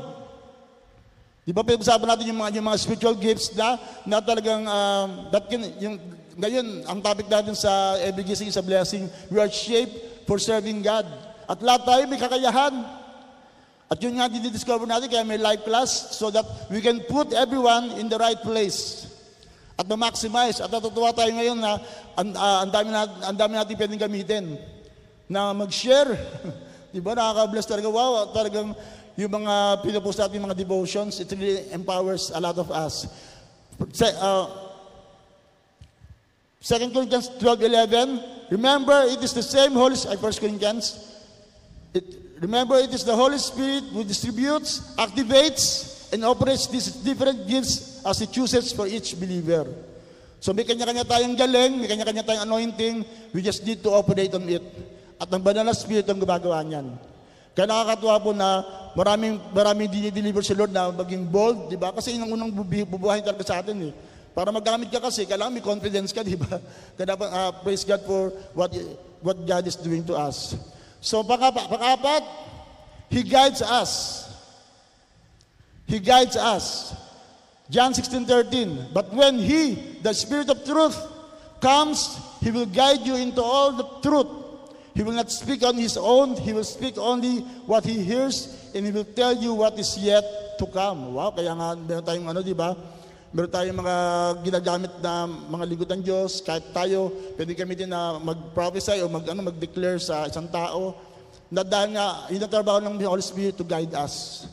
Di 1.49 1.55
ba 1.57 1.65
pinag-usapan 1.65 2.05
natin 2.05 2.29
yung 2.29 2.41
mga, 2.45 2.61
yung 2.61 2.67
mga 2.69 2.77
spiritual 2.77 3.17
gifts 3.17 3.57
na, 3.57 3.81
na 4.05 4.21
talagang, 4.21 4.69
um, 4.69 5.33
that 5.33 5.49
can, 5.49 5.65
yung, 5.81 5.97
ngayon, 6.37 6.85
ang 6.85 7.01
topic 7.01 7.25
natin 7.25 7.57
sa 7.57 7.97
Every 8.05 8.21
Gising 8.21 8.53
is 8.53 8.61
a 8.61 8.65
Blessing, 8.65 9.09
we 9.33 9.41
are 9.41 9.49
shaped 9.49 10.29
for 10.29 10.37
serving 10.37 10.85
God. 10.85 11.09
At 11.49 11.65
lahat 11.65 11.89
tayo 11.89 12.03
may 12.05 12.21
kakayahan. 12.21 12.98
At 13.89 13.97
yun 14.05 14.21
nga 14.21 14.29
didiscover 14.29 14.85
natin, 14.85 15.09
kaya 15.09 15.25
may 15.25 15.41
life 15.41 15.65
class 15.65 16.13
so 16.13 16.29
that 16.29 16.45
we 16.69 16.85
can 16.85 17.01
put 17.09 17.33
everyone 17.33 17.97
in 17.97 18.13
the 18.13 18.21
right 18.21 18.39
place. 18.45 19.09
At 19.81 19.89
ma-maximize. 19.89 20.61
At 20.61 20.69
natutuwa 20.69 21.17
tayo 21.17 21.33
ngayon 21.33 21.57
na 21.57 21.81
ang, 22.13 22.29
ah, 22.37 22.59
ang 22.69 22.71
dami, 22.71 22.89
na, 22.93 23.09
ang 23.25 23.37
dami 23.37 23.53
natin 23.57 23.81
pwedeng 23.81 24.03
gamitin. 24.05 24.45
Na 25.25 25.57
mag-share. 25.57 26.21
Di 26.93 27.01
ba? 27.01 27.17
Nakaka-bless 27.17 27.65
talaga. 27.65 27.89
Wow, 27.89 28.29
talagang 28.37 28.77
yung 29.17 29.33
mga 29.33 29.83
pinupost 29.83 30.21
natin, 30.21 30.45
mga 30.45 30.59
devotions, 30.59 31.19
it 31.19 31.33
really 31.33 31.65
empowers 31.73 32.31
a 32.31 32.39
lot 32.39 32.55
of 32.55 32.69
us. 32.71 33.09
Se- 33.91 34.15
uh, 34.21 34.47
2 36.63 36.95
Corinthians 36.95 37.31
12:11. 37.39 38.51
Remember, 38.51 39.07
it 39.07 39.23
is 39.23 39.35
the 39.35 39.43
same 39.43 39.73
Holy 39.73 39.95
uh, 39.95 40.15
1 40.15 40.43
Corinthians. 40.43 41.03
It, 41.95 42.28
remember, 42.41 42.77
it 42.79 42.93
is 42.95 43.05
the 43.05 43.15
Holy 43.15 43.39
Spirit 43.39 43.85
who 43.93 44.05
distributes, 44.05 44.95
activates, 44.97 46.13
and 46.13 46.25
operates 46.25 46.67
these 46.67 46.89
different 47.05 47.47
gifts 47.47 48.01
as 48.05 48.19
He 48.19 48.27
chooses 48.27 48.73
for 48.73 48.87
each 48.87 49.19
believer. 49.19 49.67
So 50.39 50.55
may 50.55 50.63
kanya-kanya 50.63 51.03
tayong 51.03 51.35
galing, 51.35 51.83
may 51.83 51.89
kanya-kanya 51.91 52.23
tayong 52.23 52.47
anointing, 52.47 53.05
we 53.35 53.43
just 53.43 53.67
need 53.67 53.83
to 53.83 53.91
operate 53.91 54.33
on 54.35 54.47
it. 54.47 54.63
At 55.19 55.27
ang 55.35 55.43
banal 55.43 55.67
na 55.67 55.75
Spirit 55.75 56.07
ang 56.07 56.23
gumagawa 56.23 56.63
niyan. 56.63 56.95
Kaya 57.59 57.67
nakakatuwa 57.67 58.17
po 58.23 58.31
na 58.31 58.63
maraming, 58.95 59.35
maraming 59.51 59.91
dinideliver 59.91 60.47
si 60.47 60.55
Lord 60.55 60.71
na 60.71 60.95
maging 60.95 61.27
bold, 61.27 61.67
di 61.67 61.75
ba? 61.75 61.91
Kasi 61.91 62.15
yun 62.15 62.31
ang 62.31 62.39
unang 62.39 62.55
bubuhayin 62.55 63.27
talaga 63.27 63.43
sa 63.43 63.59
atin 63.59 63.91
eh. 63.91 63.93
Para 64.31 64.55
magamit 64.55 64.87
ka 64.95 65.03
kasi, 65.03 65.27
kailangan 65.27 65.59
may 65.59 65.65
confidence 65.67 66.15
ka, 66.15 66.23
di 66.23 66.39
ba? 66.39 66.63
Kaya 66.95 67.19
dapat, 67.19 67.29
ah, 67.35 67.51
praise 67.51 67.83
God 67.83 67.99
for 68.07 68.31
what, 68.55 68.71
what 69.19 69.39
God 69.43 69.67
is 69.67 69.75
doing 69.75 70.07
to 70.07 70.15
us. 70.15 70.55
So, 71.01 71.23
pangapa, 71.23 71.69
pangapat, 71.71 72.23
He 73.09 73.23
guides 73.23 73.63
us. 73.63 74.29
He 75.87 75.99
guides 75.99 76.37
us. 76.37 76.95
John 77.71 77.93
16:13. 77.93 78.93
But 78.93 79.13
when 79.13 79.39
he, 79.39 79.99
the 80.05 80.13
Spirit 80.13 80.49
of 80.49 80.65
truth, 80.65 80.97
comes, 81.61 82.21
he 82.41 82.51
will 82.51 82.69
guide 82.69 83.01
you 83.05 83.17
into 83.17 83.43
all 83.43 83.73
the 83.73 83.85
truth. 84.05 84.29
He 84.95 85.03
will 85.03 85.15
not 85.17 85.31
speak 85.31 85.63
on 85.63 85.77
his 85.77 85.97
own, 85.97 86.35
he 86.37 86.53
will 86.53 86.67
speak 86.67 86.99
only 86.99 87.47
what 87.71 87.85
he 87.85 88.03
hears, 88.03 88.51
and 88.75 88.85
he 88.85 88.91
will 88.91 89.07
tell 89.07 89.31
you 89.31 89.55
what 89.55 89.79
is 89.79 89.97
yet 89.97 90.59
to 90.59 90.67
come. 90.67 91.15
Wow, 91.15 91.31
kaya 91.31 91.55
nga 91.55 91.79
meron 91.79 92.03
tayong 92.03 92.27
ano, 92.27 92.43
di 92.43 92.53
ba? 92.53 92.75
Meron 93.29 93.53
tayong 93.53 93.77
mga 93.77 93.97
ginagamit 94.41 94.93
na 95.05 95.29
mga 95.29 95.65
lingkod 95.69 95.91
ng 95.93 96.01
Diyos, 96.01 96.41
kahit 96.41 96.65
tayo, 96.73 97.13
pwede 97.37 97.53
kami 97.53 97.77
din 97.77 97.93
na 97.93 98.17
mag-prophesy 98.17 99.05
o 99.05 99.13
mag, 99.13 99.21
ano, 99.29 99.53
mag-declare 99.53 100.01
sa 100.01 100.25
isang 100.25 100.49
tao, 100.49 100.97
na 101.53 101.61
dahil 101.61 101.93
nga, 101.93 102.25
yun 102.33 102.41
ang 102.41 102.53
trabaho 102.53 102.81
ng 102.81 102.97
Holy 103.05 103.21
Spirit 103.21 103.53
to 103.53 103.69
guide 103.69 103.93
us. 103.93 104.49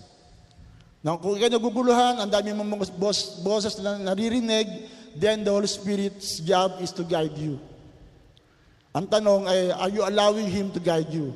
Na 0.99 1.15
kung 1.15 1.39
ikaw 1.39 1.47
naguguluhan, 1.47 2.19
ang 2.19 2.27
dami 2.27 2.51
mong 2.51 2.69
mga 2.75 2.85
boss, 2.99 3.39
boses 3.39 3.79
na 3.79 3.95
naririnig, 3.95 4.67
then 5.15 5.47
the 5.47 5.51
Holy 5.55 5.71
Spirit's 5.71 6.43
job 6.43 6.75
is 6.83 6.91
to 6.91 7.07
guide 7.07 7.35
you. 7.39 7.55
Ang 8.91 9.07
tanong 9.07 9.47
ay, 9.47 9.71
are 9.71 9.91
you 9.91 10.03
allowing 10.03 10.51
Him 10.51 10.67
to 10.75 10.83
guide 10.83 11.07
you? 11.15 11.31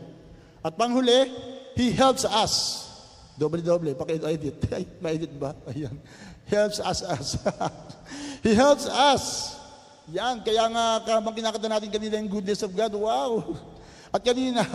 At 0.59 0.75
panghuli, 0.75 1.31
He 1.79 1.95
helps 1.95 2.27
us. 2.27 2.83
Doble-doble, 3.39 3.95
paki-edit. 3.95 4.59
Ay, 4.75 4.83
ma-edit 4.99 5.31
ba? 5.39 5.55
Ayan. 5.71 5.95
Helps 6.49 6.81
us, 6.81 7.05
us. 7.05 7.37
he 8.43 8.57
helps 8.57 8.89
us. 8.89 9.55
Yan, 10.09 10.41
kaya 10.41 10.65
nga, 10.73 11.05
habang 11.05 11.37
kinakanta 11.37 11.69
natin 11.69 11.93
kanina 11.93 12.17
yung 12.17 12.41
goodness 12.41 12.65
of 12.65 12.73
God, 12.73 12.89
wow. 12.97 13.45
At 14.13 14.25
kanina, 14.25 14.65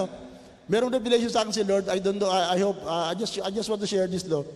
merong 0.71 0.95
revelation 0.95 1.27
sa 1.27 1.43
akin 1.43 1.51
si 1.51 1.67
Lord, 1.67 1.91
I 1.91 1.99
don't 1.99 2.23
know, 2.23 2.31
I, 2.31 2.55
I 2.55 2.59
hope, 2.63 2.79
uh, 2.87 3.11
I, 3.11 3.15
just, 3.19 3.35
I 3.43 3.51
just 3.51 3.67
want 3.67 3.83
to 3.83 3.91
share 3.91 4.07
this 4.07 4.23
though. 4.23 4.47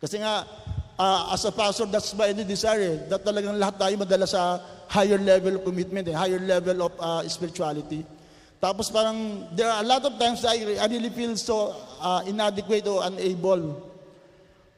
Kasi 0.00 0.24
nga, 0.24 0.48
uh, 0.96 1.36
as 1.36 1.44
a 1.44 1.52
pastor, 1.52 1.84
that's 1.84 2.16
my 2.16 2.32
desire, 2.32 2.96
eh, 2.96 2.96
that 3.12 3.20
talagang 3.20 3.60
lahat 3.60 3.76
tayo 3.76 3.94
madala 4.00 4.24
sa 4.24 4.56
higher 4.88 5.20
level 5.20 5.60
of 5.60 5.62
commitment, 5.68 6.08
eh, 6.08 6.16
higher 6.16 6.40
level 6.40 6.88
of 6.88 6.92
uh, 6.96 7.20
spirituality. 7.28 8.00
Tapos 8.58 8.88
parang, 8.88 9.46
there 9.52 9.68
are 9.68 9.84
a 9.84 9.86
lot 9.86 10.00
of 10.00 10.16
times 10.16 10.42
I, 10.48 10.80
I 10.80 10.88
really 10.88 11.12
feel 11.12 11.36
so 11.36 11.76
uh, 12.00 12.24
inadequate 12.24 12.88
or 12.88 13.04
unable. 13.04 13.84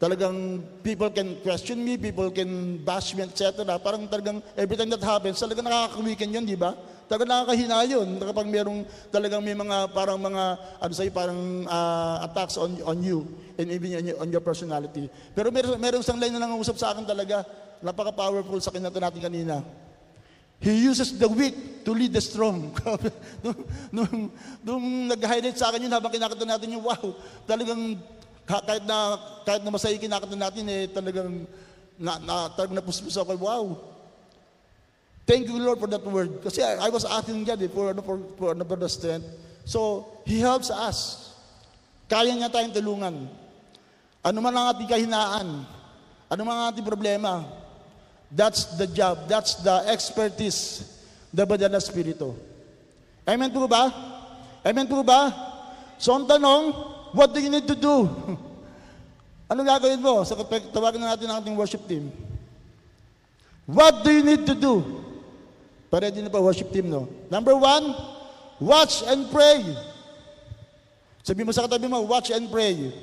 Talagang 0.01 0.64
people 0.81 1.12
can 1.12 1.36
question 1.44 1.77
me, 1.85 2.01
people 2.01 2.32
can 2.32 2.81
bash 2.81 3.12
me, 3.12 3.20
etc. 3.20 3.68
Parang 3.77 4.09
talagang 4.09 4.40
every 4.56 4.72
time 4.72 4.89
that 4.89 5.05
happens, 5.05 5.36
talagang 5.36 5.68
nakaka-weekend 5.68 6.32
yun, 6.40 6.44
di 6.48 6.56
ba? 6.56 6.72
Talagang 7.05 7.28
nakakahina 7.28 7.85
yun. 7.85 8.16
Kapag 8.16 8.48
merong 8.48 8.89
talagang 9.12 9.44
may 9.44 9.52
mga 9.52 9.93
parang 9.93 10.16
mga, 10.16 10.56
ano 10.81 10.93
sa'yo, 10.97 11.12
parang 11.12 11.68
uh, 11.68 12.24
attacks 12.24 12.56
on, 12.56 12.81
on 12.89 12.97
you 13.05 13.28
and 13.60 13.68
even 13.68 13.93
on 14.01 14.05
your, 14.09 14.16
on 14.24 14.28
your 14.32 14.40
personality. 14.40 15.05
Pero 15.36 15.52
meron, 15.52 15.77
meron 15.77 16.01
isang 16.01 16.16
line 16.16 16.32
na 16.32 16.48
nangungusap 16.48 16.81
sa 16.81 16.97
akin 16.97 17.05
talaga, 17.05 17.44
napaka-powerful 17.85 18.56
sa 18.56 18.72
kinata 18.72 18.97
natin 18.97 19.20
kanina. 19.20 19.60
He 20.64 20.81
uses 20.81 21.12
the 21.12 21.28
weak 21.28 21.85
to 21.85 21.93
lead 21.93 22.16
the 22.16 22.24
strong. 22.24 22.72
nung, 23.44 23.60
nung, 23.93 24.12
nung 24.64 24.85
nag-highlight 25.12 25.60
sa 25.60 25.68
akin 25.68 25.85
yun 25.85 25.93
habang 25.93 26.09
kinakanta 26.09 26.48
natin 26.48 26.72
yung 26.72 26.89
wow, 26.89 27.05
talagang 27.44 28.01
kahit 28.59 28.85
na 28.85 28.98
kahit 29.47 29.62
na 29.62 29.70
masaya 29.70 29.94
kinakanta 29.94 30.35
natin 30.35 30.66
eh 30.66 30.90
talagang 30.90 31.47
na, 31.94 32.18
na 32.18 32.35
talagang 32.51 32.82
napuspos 32.82 33.14
ako 33.14 33.39
wow. 33.39 33.64
Thank 35.28 35.47
you 35.47 35.62
Lord 35.62 35.78
for 35.78 35.86
that 35.86 36.02
word. 36.02 36.43
Kasi 36.43 36.59
I, 36.59 36.86
I 36.86 36.90
was 36.90 37.06
asking 37.06 37.47
God 37.47 37.62
eh, 37.62 37.70
for, 37.70 37.94
ano, 37.94 38.02
for, 38.02 38.18
for, 38.35 38.48
ano, 38.51 38.66
for 38.66 38.74
the 38.74 38.90
strength. 38.90 39.31
So 39.62 40.10
He 40.27 40.43
helps 40.43 40.74
us. 40.74 41.31
Kaya 42.10 42.35
niya 42.35 42.51
tayong 42.51 42.74
tulungan. 42.74 43.31
Ano 44.27 44.39
man 44.43 44.51
ang 44.59 44.74
ating 44.74 44.90
kahinaan 44.90 45.48
ano 46.31 46.43
man 46.47 46.55
ang 46.55 46.66
ating 46.70 46.86
problema 46.86 47.43
that's 48.31 48.78
the 48.78 48.86
job 48.86 49.27
that's 49.27 49.59
the 49.64 49.77
expertise 49.90 50.85
the 51.35 51.43
Badala 51.43 51.82
Spirito 51.82 52.51
Amen 53.31 53.52
po 53.52 53.68
ba? 53.70 53.86
Amen 54.66 54.90
po 54.90 55.06
ba? 55.06 55.31
So 56.01 56.16
ang 56.16 56.27
tanong, 56.27 56.72
what 57.12 57.35
do 57.35 57.41
you 57.41 57.51
need 57.51 57.66
to 57.66 57.77
do? 57.77 58.09
Ano 59.51 59.66
gagawin 59.66 59.99
mo? 59.99 60.23
Sa 60.23 60.39
kapag 60.39 60.70
tawagan 60.70 61.03
na 61.03 61.19
natin 61.19 61.27
ang 61.27 61.43
ating 61.43 61.59
worship 61.59 61.82
team. 61.91 62.15
What 63.66 64.07
do 64.07 64.15
you 64.15 64.23
need 64.23 64.47
to 64.47 64.55
do? 64.55 65.03
Paready 65.91 66.23
na 66.23 66.31
pa 66.31 66.39
worship 66.39 66.70
team, 66.70 66.87
no? 66.87 67.11
Number 67.27 67.59
one, 67.59 67.91
watch 68.62 69.03
and 69.11 69.27
pray. 69.27 69.59
Sabi 71.27 71.43
mo 71.43 71.51
sa 71.51 71.66
katabi 71.66 71.91
mo, 71.91 72.07
watch 72.07 72.31
and 72.31 72.47
pray. 72.47 72.95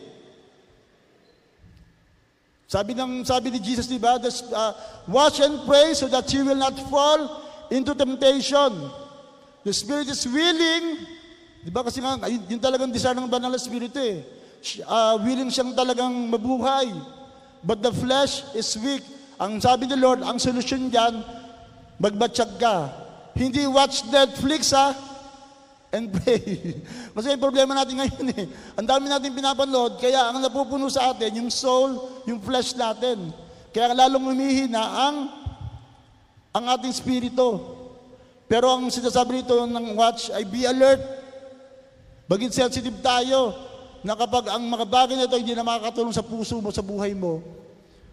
Sabi 2.67 2.95
ng 2.95 3.23
sabi 3.23 3.47
ni 3.51 3.59
Jesus, 3.63 3.87
di 3.87 3.99
ba? 3.99 4.19
Uh, 4.19 4.71
watch 5.07 5.39
and 5.39 5.63
pray 5.63 5.95
so 5.95 6.07
that 6.07 6.27
you 6.35 6.43
will 6.43 6.59
not 6.59 6.75
fall 6.91 7.43
into 7.71 7.95
temptation. 7.95 8.71
The 9.63 9.71
spirit 9.71 10.07
is 10.07 10.23
willing, 10.27 11.07
di 11.67 11.71
ba 11.75 11.83
kasi 11.83 11.99
nga, 11.99 12.15
yun, 12.31 12.47
yun 12.47 12.61
talagang 12.63 12.87
desire 12.87 13.19
ng 13.19 13.27
banal 13.27 13.51
na 13.51 13.59
spirito 13.59 13.99
eh. 13.99 14.23
Uh, 14.87 15.19
willing 15.19 15.51
siyang 15.51 15.75
talagang 15.75 16.15
mabuhay. 16.31 16.87
But 17.59 17.83
the 17.83 17.91
flesh 17.91 18.47
is 18.55 18.71
weak. 18.79 19.03
Ang 19.35 19.59
sabi 19.59 19.83
ni 19.83 19.99
Lord, 19.99 20.23
ang 20.23 20.39
solusyon 20.39 20.87
diyan, 20.87 21.19
magbatsyag 21.99 22.55
ka. 22.55 22.87
Hindi 23.35 23.67
watch 23.67 24.07
Netflix 24.07 24.71
ha, 24.71 24.95
and 25.91 26.07
pray. 26.15 26.39
Kasi 27.11 27.35
yung 27.35 27.43
problema 27.43 27.75
natin 27.75 27.99
ngayon 27.99 28.27
eh. 28.31 28.45
Ang 28.79 28.87
dami 28.87 29.11
natin 29.11 29.35
pinapanood, 29.35 29.99
kaya 29.99 30.31
ang 30.31 30.39
napupuno 30.39 30.87
sa 30.87 31.11
atin, 31.11 31.43
yung 31.43 31.51
soul, 31.51 32.23
yung 32.23 32.39
flesh 32.39 32.79
natin. 32.79 33.35
Kaya 33.75 33.91
lalong 33.91 34.31
humihina 34.31 34.79
ang 34.79 35.15
ang 36.55 36.65
ating 36.79 36.95
spirito. 36.95 37.75
Pero 38.47 38.71
ang 38.71 38.87
sinasabi 38.87 39.43
nito 39.43 39.53
ng 39.67 39.93
watch 39.93 40.31
ay 40.31 40.47
be 40.47 40.63
alert. 40.63 41.16
Baging 42.27 42.51
sensitive 42.51 42.99
tayo 42.99 43.55
na 44.03 44.13
kapag 44.13 44.51
ang 44.51 44.63
mga 44.67 44.85
bagay 44.85 45.15
na 45.15 45.31
hindi 45.31 45.55
na 45.55 45.63
makakatulong 45.63 46.11
sa 46.11 46.23
puso 46.23 46.59
mo, 46.59 46.69
sa 46.75 46.83
buhay 46.83 47.15
mo. 47.15 47.39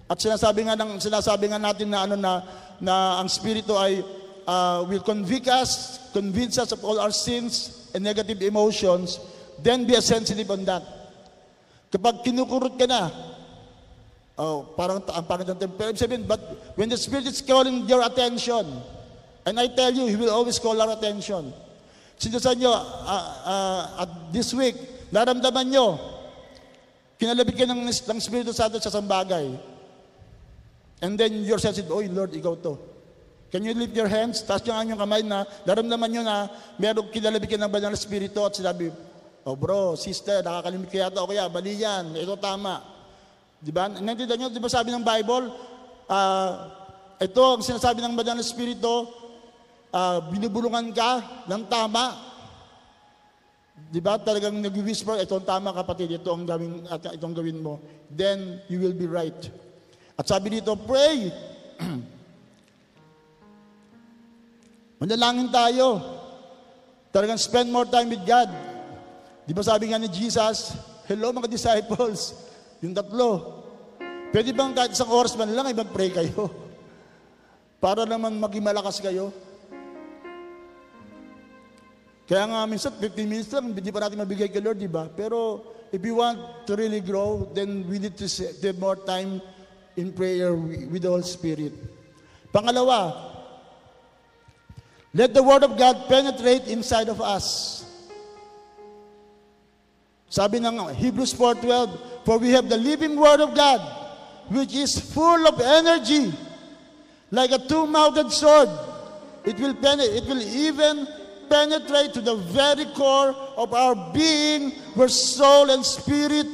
At 0.07 0.23
sinasabi 0.23 0.71
nga 0.71 0.79
ng 0.79 1.03
sinasabi 1.03 1.51
nga 1.51 1.59
natin 1.59 1.91
na 1.91 1.99
ano 2.07 2.15
na 2.15 2.33
na 2.79 3.19
ang 3.19 3.29
spirito 3.31 3.75
ay 3.75 4.03
uh, 4.47 4.85
will 4.87 5.03
convict 5.03 5.49
us, 5.49 5.99
convince 6.13 6.59
us 6.59 6.71
of 6.73 6.81
all 6.85 7.01
our 7.01 7.13
sins 7.13 7.89
and 7.95 8.05
negative 8.05 8.41
emotions, 8.43 9.19
then 9.63 9.87
be 9.87 9.99
sensitive 10.01 10.51
on 10.51 10.65
that. 10.65 10.83
Kapag 11.91 12.27
kinukurot 12.27 12.75
ka 12.75 12.87
na, 12.91 13.11
oh, 14.39 14.75
parang 14.75 15.03
ang 15.11 15.27
pangit 15.27 15.47
ng 15.47 15.95
sabihin, 15.95 16.27
but 16.27 16.43
when 16.75 16.91
the 16.91 16.99
Spirit 16.99 17.27
is 17.31 17.39
calling 17.41 17.87
your 17.87 18.03
attention, 18.03 18.67
and 19.47 19.55
I 19.59 19.71
tell 19.71 19.95
you, 19.95 20.11
He 20.11 20.17
will 20.19 20.35
always 20.35 20.59
call 20.59 20.75
our 20.75 20.91
attention. 20.91 21.55
Sino 22.19 22.39
sa 22.39 22.55
inyo, 22.55 22.71
ah, 22.71 23.25
ah, 23.45 23.83
at 24.07 24.11
this 24.31 24.55
week, 24.55 24.79
naramdaman 25.11 25.67
nyo, 25.71 25.99
kinalabit 27.19 27.55
ka 27.59 27.65
ng, 27.67 27.87
ng 27.91 28.19
Spirito 28.23 28.55
Santo 28.55 28.79
sa 28.79 28.91
isang 28.91 29.07
bagay. 29.07 29.55
And 31.03 31.19
then 31.19 31.43
you're 31.43 31.61
sensitive, 31.61 31.91
Oy 31.91 32.09
Lord, 32.09 32.33
ikaw 32.33 32.55
to. 32.65 32.79
Can 33.55 33.63
you 33.63 33.75
lift 33.75 33.95
your 33.95 34.11
hands? 34.11 34.43
Taas 34.43 34.67
nyo 34.67 34.75
ang 34.75 34.99
kamay 34.99 35.23
na 35.23 35.47
naramdaman 35.63 36.11
nyo 36.11 36.23
na 36.27 36.51
merong 36.75 37.11
kinalabit 37.15 37.55
ka 37.55 37.59
ng 37.61 37.71
banal 37.71 37.95
na 37.95 37.99
Spirito 37.99 38.43
at 38.43 38.59
sinabi, 38.59 38.91
Oh 39.45 39.55
bro, 39.55 39.95
sister, 39.95 40.41
nakakalimit 40.41 40.89
ka 40.89 41.07
yata 41.07 41.21
o 41.21 41.29
kaya, 41.29 41.47
mali 41.53 41.77
yan, 41.77 42.17
ito 42.17 42.35
tama. 42.41 42.81
Di 43.61 43.69
ba? 43.71 43.93
Naintindihan 43.93 44.41
nyo, 44.41 44.49
di 44.49 44.59
ba 44.59 44.73
sabi 44.73 44.89
ng 44.91 45.05
Bible, 45.05 45.53
ah, 46.09 46.73
ito 47.21 47.43
ang 47.45 47.61
sinasabi 47.61 48.01
ng 48.01 48.17
banal 48.17 48.41
na 48.41 48.45
Espiritu, 48.45 49.07
ah, 49.95 50.19
binubulungan 50.27 50.91
ka 50.91 51.23
ng 51.47 51.63
tama. 51.71 52.35
Di 53.95 54.03
ba? 54.03 54.19
Talagang 54.19 54.59
nag-whisper, 54.59 55.23
ito 55.23 55.39
ang 55.39 55.47
tama 55.47 55.71
kapatid, 55.71 56.19
ito 56.19 56.27
ang 56.35 56.43
gawin, 56.43 56.83
at 56.91 57.15
ito 57.15 57.23
ang 57.23 57.35
gawin 57.35 57.63
mo. 57.63 57.79
Then, 58.11 58.59
you 58.67 58.83
will 58.83 58.95
be 58.95 59.07
right. 59.07 59.39
At 60.19 60.27
sabi 60.27 60.59
dito, 60.59 60.75
pray. 60.75 61.31
Manalangin 65.03 65.51
tayo. 65.55 66.03
Talagang 67.15 67.39
spend 67.39 67.71
more 67.71 67.87
time 67.87 68.11
with 68.11 68.27
God. 68.27 68.51
Di 69.47 69.55
ba 69.55 69.63
sabi 69.63 69.95
nga 69.95 70.03
ni 70.03 70.11
Jesus, 70.11 70.75
hello 71.07 71.31
mga 71.31 71.53
disciples, 71.53 72.35
yung 72.81 72.97
tatlo. 72.97 73.63
Pwede 74.35 74.51
bang 74.51 74.75
kahit 74.75 74.97
isang 74.97 75.13
oras 75.13 75.39
man 75.39 75.53
lang, 75.53 75.71
ibang 75.71 75.93
pray 75.93 76.11
kayo? 76.11 76.51
Para 77.85 78.03
naman 78.09 78.35
maging 78.41 78.65
malakas 78.65 78.99
kayo. 78.99 79.31
Kaya 82.25 82.49
nga 82.49 82.65
minsan 82.65 82.93
15 82.97 83.29
minutes 83.29 83.53
lang, 83.53 83.77
hindi 83.77 83.93
pa 83.93 84.01
natin 84.01 84.17
mabigay 84.17 84.49
kay 84.49 84.65
Lord, 84.65 84.81
di 84.81 84.89
ba? 84.89 85.13
Pero 85.13 85.61
if 85.93 86.01
we 86.01 86.09
want 86.09 86.65
to 86.65 86.73
really 86.73 87.05
grow, 87.05 87.45
then 87.53 87.85
we 87.85 88.01
need 88.01 88.17
to 88.17 88.27
have 88.65 88.79
more 88.81 88.97
time 88.97 89.45
in 89.97 90.09
prayer 90.13 90.57
with 90.57 91.05
the 91.05 91.11
Holy 91.13 91.29
Spirit. 91.29 91.77
Pangalawa, 92.49 93.13
let 95.13 95.37
the 95.37 95.43
Word 95.45 95.69
of 95.69 95.77
God 95.77 96.09
penetrate 96.09 96.65
inside 96.67 97.13
of 97.13 97.21
us. 97.21 97.85
Sabi 100.33 100.59
ng 100.59 100.97
Hebrews 100.97 101.37
4.12, 101.37 102.25
For 102.25 102.41
we 102.41 102.51
have 102.57 102.73
the 102.73 102.81
living 102.81 103.21
Word 103.21 103.39
of 103.45 103.55
God, 103.55 103.85
which 104.49 104.75
is 104.75 104.97
full 104.99 105.47
of 105.47 105.61
energy, 105.61 106.33
like 107.31 107.53
a 107.53 107.61
two-mouthed 107.61 108.33
sword. 108.33 108.73
It 109.45 109.61
will, 109.61 109.77
pen- 109.77 110.01
it 110.01 110.25
will 110.25 110.41
even 110.41 111.07
penetrate 111.55 112.11
to 112.11 112.19
the 112.19 112.35
very 112.51 112.83
core 112.99 113.31
of 113.55 113.71
our 113.71 113.95
being, 114.11 114.75
where 114.99 115.07
soul 115.07 115.71
and 115.71 115.87
spirit, 115.87 116.51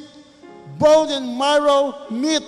bone 0.77 1.09
and 1.09 1.41
marrow 1.41 2.05
meet. 2.13 2.45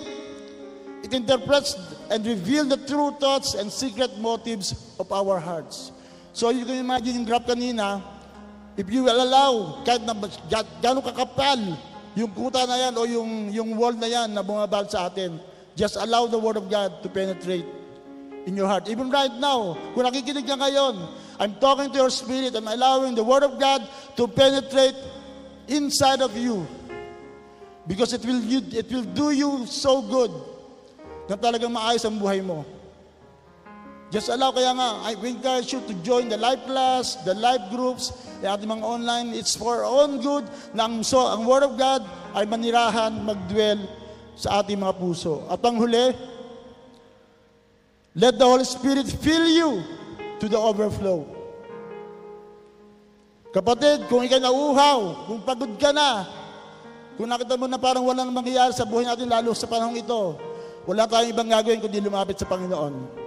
It 1.01 1.17
interprets 1.17 1.73
and 2.13 2.21
reveals 2.21 2.69
the 2.69 2.77
true 2.85 3.17
thoughts 3.17 3.57
and 3.57 3.73
secret 3.73 4.21
motives 4.21 4.93
of 5.01 5.09
our 5.09 5.41
hearts. 5.41 5.91
So 6.31 6.53
you 6.53 6.61
can 6.61 6.77
imagine 6.77 7.25
yung 7.25 7.25
graph 7.25 7.49
kanina, 7.49 8.05
if 8.77 8.85
you 8.85 9.01
will 9.09 9.17
allow, 9.17 9.81
kahit 9.81 10.05
na 10.05 10.13
ga- 10.45 10.69
gano'ng 10.77 11.01
kakapal, 11.09 11.57
yung 12.13 12.29
kuta 12.37 12.69
na 12.69 12.77
yan 12.77 12.93
o 12.93 13.01
yung, 13.09 13.49
yung 13.49 13.69
wall 13.73 13.97
na 13.97 14.05
yan 14.05 14.29
na 14.29 14.45
bumabal 14.45 14.85
sa 14.85 15.09
atin, 15.09 15.41
just 15.73 15.97
allow 15.97 16.29
the 16.29 16.37
Word 16.37 16.61
of 16.61 16.69
God 16.69 17.01
to 17.01 17.09
penetrate 17.09 17.65
in 18.45 18.53
your 18.53 18.69
heart. 18.69 18.85
Even 18.93 19.09
right 19.09 19.33
now, 19.41 19.73
kung 19.97 20.05
nakikinig 20.05 20.45
ka 20.45 20.53
ngayon, 20.53 21.01
I'm 21.43 21.59
talking 21.59 21.91
to 21.91 22.07
your 22.07 22.09
spirit, 22.09 22.55
I'm 22.55 22.71
allowing 22.71 23.19
the 23.19 23.23
Word 23.23 23.43
of 23.43 23.59
God 23.59 23.83
to 24.15 24.31
penetrate 24.31 24.95
inside 25.67 26.21
of 26.23 26.31
you. 26.39 26.63
Because 27.85 28.13
it 28.15 28.23
will, 28.23 28.39
it 28.47 28.87
will 28.87 29.03
do 29.03 29.31
you 29.35 29.67
so 29.67 29.99
good 30.07 30.31
na 31.27 31.35
talagang 31.35 31.75
maayos 31.75 32.07
ang 32.07 32.15
buhay 32.15 32.39
mo. 32.39 32.63
Just 34.07 34.31
allow, 34.31 34.55
kaya 34.55 34.71
nga, 34.71 35.03
I 35.03 35.19
encourage 35.19 35.75
you 35.75 35.83
to 35.83 35.93
join 35.99 36.31
the 36.31 36.39
life 36.39 36.63
class, 36.63 37.19
the 37.27 37.35
life 37.35 37.67
groups, 37.67 38.15
the 38.39 38.47
ating 38.47 38.71
mga 38.71 38.87
online. 38.87 39.35
It's 39.35 39.51
for 39.51 39.83
our 39.83 39.89
own 39.89 40.23
good 40.23 40.47
na 40.71 40.87
ang, 40.87 41.03
so, 41.03 41.27
ang 41.27 41.43
Word 41.43 41.67
of 41.67 41.75
God 41.75 42.07
ay 42.39 42.47
manirahan, 42.47 43.19
magdwell 43.19 43.83
sa 44.39 44.63
ating 44.63 44.79
mga 44.79 44.95
puso. 44.95 45.43
At 45.51 45.59
ang 45.59 45.75
huli, 45.75 46.15
let 48.15 48.39
the 48.39 48.47
Holy 48.47 48.63
Spirit 48.63 49.11
fill 49.11 49.43
you 49.51 49.83
to 50.39 50.45
the 50.49 50.57
overflow. 50.57 51.25
Kapatid, 53.53 54.09
kung 54.09 54.25
ikay 54.25 54.41
nauuhaw, 54.41 55.29
kung 55.29 55.39
pagod 55.45 55.77
ka 55.77 55.93
na, 55.93 56.25
kung 57.13 57.29
nakita 57.29 57.53
mo 57.53 57.69
na 57.69 57.77
parang 57.77 58.01
walang 58.01 58.33
mangyayari 58.33 58.73
sa 58.73 58.81
buhay 58.81 59.05
natin 59.05 59.29
lalo 59.29 59.53
sa 59.53 59.69
panahong 59.69 60.01
ito, 60.01 60.33
wala 60.89 61.05
tayong 61.05 61.29
ibang 61.29 61.49
gagawin 61.53 61.77
kundi 61.77 62.01
lumapit 62.01 62.33
sa 62.41 62.49
Panginoon. 62.49 63.21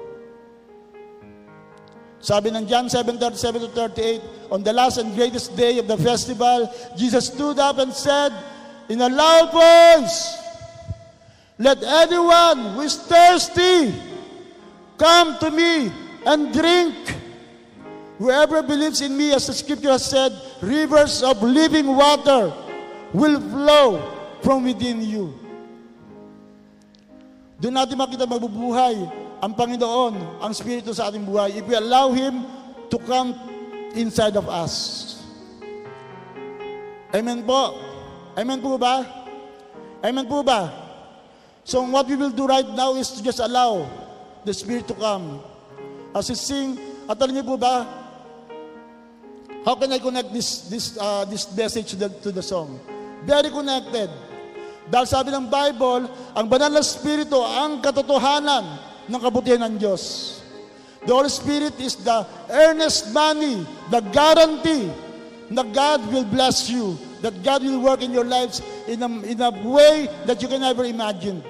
Sabi 2.19 2.51
ng 2.51 2.67
John 2.67 2.91
7:37 2.91 3.71
to 3.71 3.71
38, 3.71 4.51
on 4.51 4.67
the 4.67 4.75
last 4.75 4.99
and 4.99 5.15
greatest 5.15 5.55
day 5.55 5.79
of 5.79 5.87
the 5.87 5.95
festival, 5.95 6.67
Jesus 6.99 7.31
stood 7.31 7.63
up 7.63 7.79
and 7.79 7.95
said 7.95 8.35
in 8.91 8.99
a 8.99 9.07
loud 9.07 9.55
voice, 9.55 10.35
Let 11.57 11.81
anyone 11.87 12.75
who 12.75 12.83
is 12.83 12.99
thirsty 12.99 13.95
come 14.99 15.39
to 15.39 15.55
me 15.55 15.89
and 16.27 16.51
drink. 16.51 16.95
Whoever 18.19 18.65
believes 18.65 19.01
in 19.01 19.15
me, 19.15 19.33
as 19.33 19.47
the 19.47 19.55
scripture 19.55 19.93
has 19.93 20.09
said, 20.09 20.33
rivers 20.61 21.23
of 21.23 21.39
living 21.43 21.87
water 21.87 22.53
will 23.13 23.39
flow 23.39 24.01
from 24.41 24.65
within 24.65 25.05
you. 25.05 25.37
Doon 27.61 27.77
natin 27.77 27.97
makita 27.97 28.25
magbubuhay 28.25 28.97
ang 29.41 29.53
Panginoon, 29.53 30.41
ang 30.41 30.51
Espiritu 30.53 30.97
sa 30.97 31.09
ating 31.13 31.25
buhay. 31.25 31.61
If 31.61 31.65
we 31.69 31.77
allow 31.77 32.13
Him 32.13 32.45
to 32.89 32.97
come 33.05 33.37
inside 33.93 34.37
of 34.37 34.49
us. 34.49 35.17
Amen 37.13 37.45
po. 37.45 37.81
Amen 38.37 38.61
po 38.61 38.77
ba? 38.77 39.05
Amen 40.05 40.29
po 40.29 40.45
ba? 40.45 40.69
So 41.65 41.81
what 41.85 42.05
we 42.09 42.17
will 42.17 42.33
do 42.33 42.45
right 42.45 42.69
now 42.77 42.95
is 42.97 43.09
to 43.17 43.25
just 43.25 43.41
allow 43.41 43.89
the 44.45 44.53
Spirit 44.53 44.85
to 44.89 44.97
come. 44.97 45.41
As 46.17 46.33
we 46.33 46.37
sing, 46.41 46.81
at 47.05 47.21
alam 47.21 47.37
niyo 47.37 47.45
po 47.45 47.61
ba, 47.61 47.85
how 49.69 49.77
can 49.77 49.93
I 49.93 50.01
connect 50.01 50.33
this, 50.33 50.65
this, 50.73 50.97
uh, 50.97 51.29
this 51.29 51.45
message 51.53 51.93
to 51.93 51.97
the, 51.97 52.09
to 52.25 52.33
the 52.33 52.41
song? 52.41 52.81
Very 53.29 53.53
connected. 53.53 54.09
Dahil 54.89 55.05
sabi 55.05 55.29
ng 55.29 55.53
Bible, 55.53 56.09
ang 56.33 56.49
banal 56.49 56.73
na 56.73 56.81
Espiritu 56.81 57.37
ang 57.37 57.85
katotohanan 57.85 58.81
ng 59.13 59.21
kabutihan 59.21 59.69
ng 59.69 59.77
Diyos. 59.77 60.41
The 61.05 61.13
Holy 61.13 61.29
Spirit 61.29 61.77
is 61.85 62.01
the 62.01 62.25
earnest 62.49 63.13
money, 63.13 63.69
the 63.93 64.01
guarantee 64.09 64.89
that 65.53 65.69
God 65.77 66.01
will 66.09 66.25
bless 66.25 66.73
you, 66.73 66.97
that 67.21 67.45
God 67.45 67.61
will 67.61 67.85
work 67.85 68.01
in 68.01 68.17
your 68.17 68.25
lives 68.25 68.65
in 68.89 69.05
a, 69.05 69.11
in 69.21 69.37
a 69.45 69.53
way 69.53 70.09
that 70.25 70.41
you 70.41 70.49
can 70.49 70.65
never 70.65 70.89
imagine. 70.89 71.45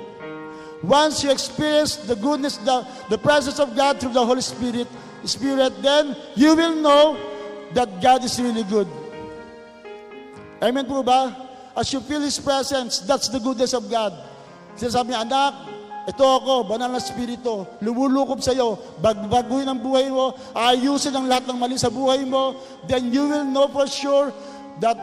Once 0.82 1.24
you 1.24 1.30
experience 1.30 1.96
the 1.96 2.16
goodness, 2.16 2.56
the, 2.58 2.86
the 3.08 3.18
presence 3.18 3.58
of 3.58 3.74
God 3.74 4.00
through 4.00 4.12
the 4.12 4.24
Holy 4.24 4.42
Spirit, 4.42 4.88
Spirit, 5.24 5.82
then 5.82 6.16
you 6.34 6.54
will 6.54 6.76
know 6.76 7.16
that 7.72 8.00
God 8.00 8.24
is 8.24 8.38
really 8.38 8.62
good. 8.64 8.86
Amen 10.62 10.86
po 10.86 11.02
ba? 11.02 11.48
As 11.76 11.92
you 11.92 12.00
feel 12.00 12.20
His 12.20 12.38
presence, 12.38 13.00
that's 13.00 13.28
the 13.28 13.40
goodness 13.40 13.72
of 13.74 13.90
God. 13.90 14.12
Sinasabi 14.76 15.12
niya, 15.12 15.24
anak, 15.24 15.52
ito 16.06 16.22
ako, 16.22 16.70
banal 16.70 16.94
na 16.94 17.02
spirito, 17.02 17.66
lumulukob 17.82 18.38
sa 18.38 18.54
iyo, 18.54 18.78
bagbaguhin 19.02 19.66
ang 19.66 19.82
buhay 19.82 20.06
mo, 20.06 20.38
ayusin 20.54 21.10
ang 21.10 21.26
lahat 21.26 21.50
ng 21.50 21.58
mali 21.58 21.74
sa 21.74 21.90
buhay 21.90 22.22
mo, 22.22 22.54
then 22.86 23.10
you 23.10 23.26
will 23.26 23.42
know 23.42 23.66
for 23.66 23.90
sure 23.90 24.30
that 24.78 24.94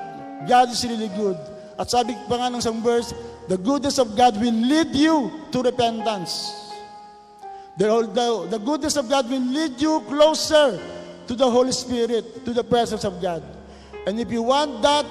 God 0.48 0.72
is 0.72 0.80
really 0.88 1.12
good. 1.12 1.36
At 1.76 1.92
sabi 1.92 2.16
pa 2.32 2.40
nga 2.40 2.48
ng 2.54 2.64
isang 2.64 2.80
verse, 2.80 3.12
the 3.48 3.58
goodness 3.58 3.98
of 4.00 4.16
God 4.16 4.40
will 4.40 4.54
lead 4.54 4.96
you 4.96 5.32
to 5.52 5.62
repentance. 5.62 6.52
The, 7.78 7.88
the, 8.08 8.58
the 8.58 8.60
goodness 8.60 8.96
of 8.96 9.10
God 9.10 9.30
will 9.30 9.42
lead 9.42 9.82
you 9.82 10.00
closer 10.08 10.80
to 11.28 11.34
the 11.36 11.50
Holy 11.50 11.72
Spirit, 11.72 12.46
to 12.46 12.54
the 12.54 12.64
presence 12.64 13.04
of 13.04 13.22
God. 13.22 13.44
And 14.06 14.20
if 14.20 14.32
you 14.32 14.44
want 14.44 14.82
that, 14.84 15.06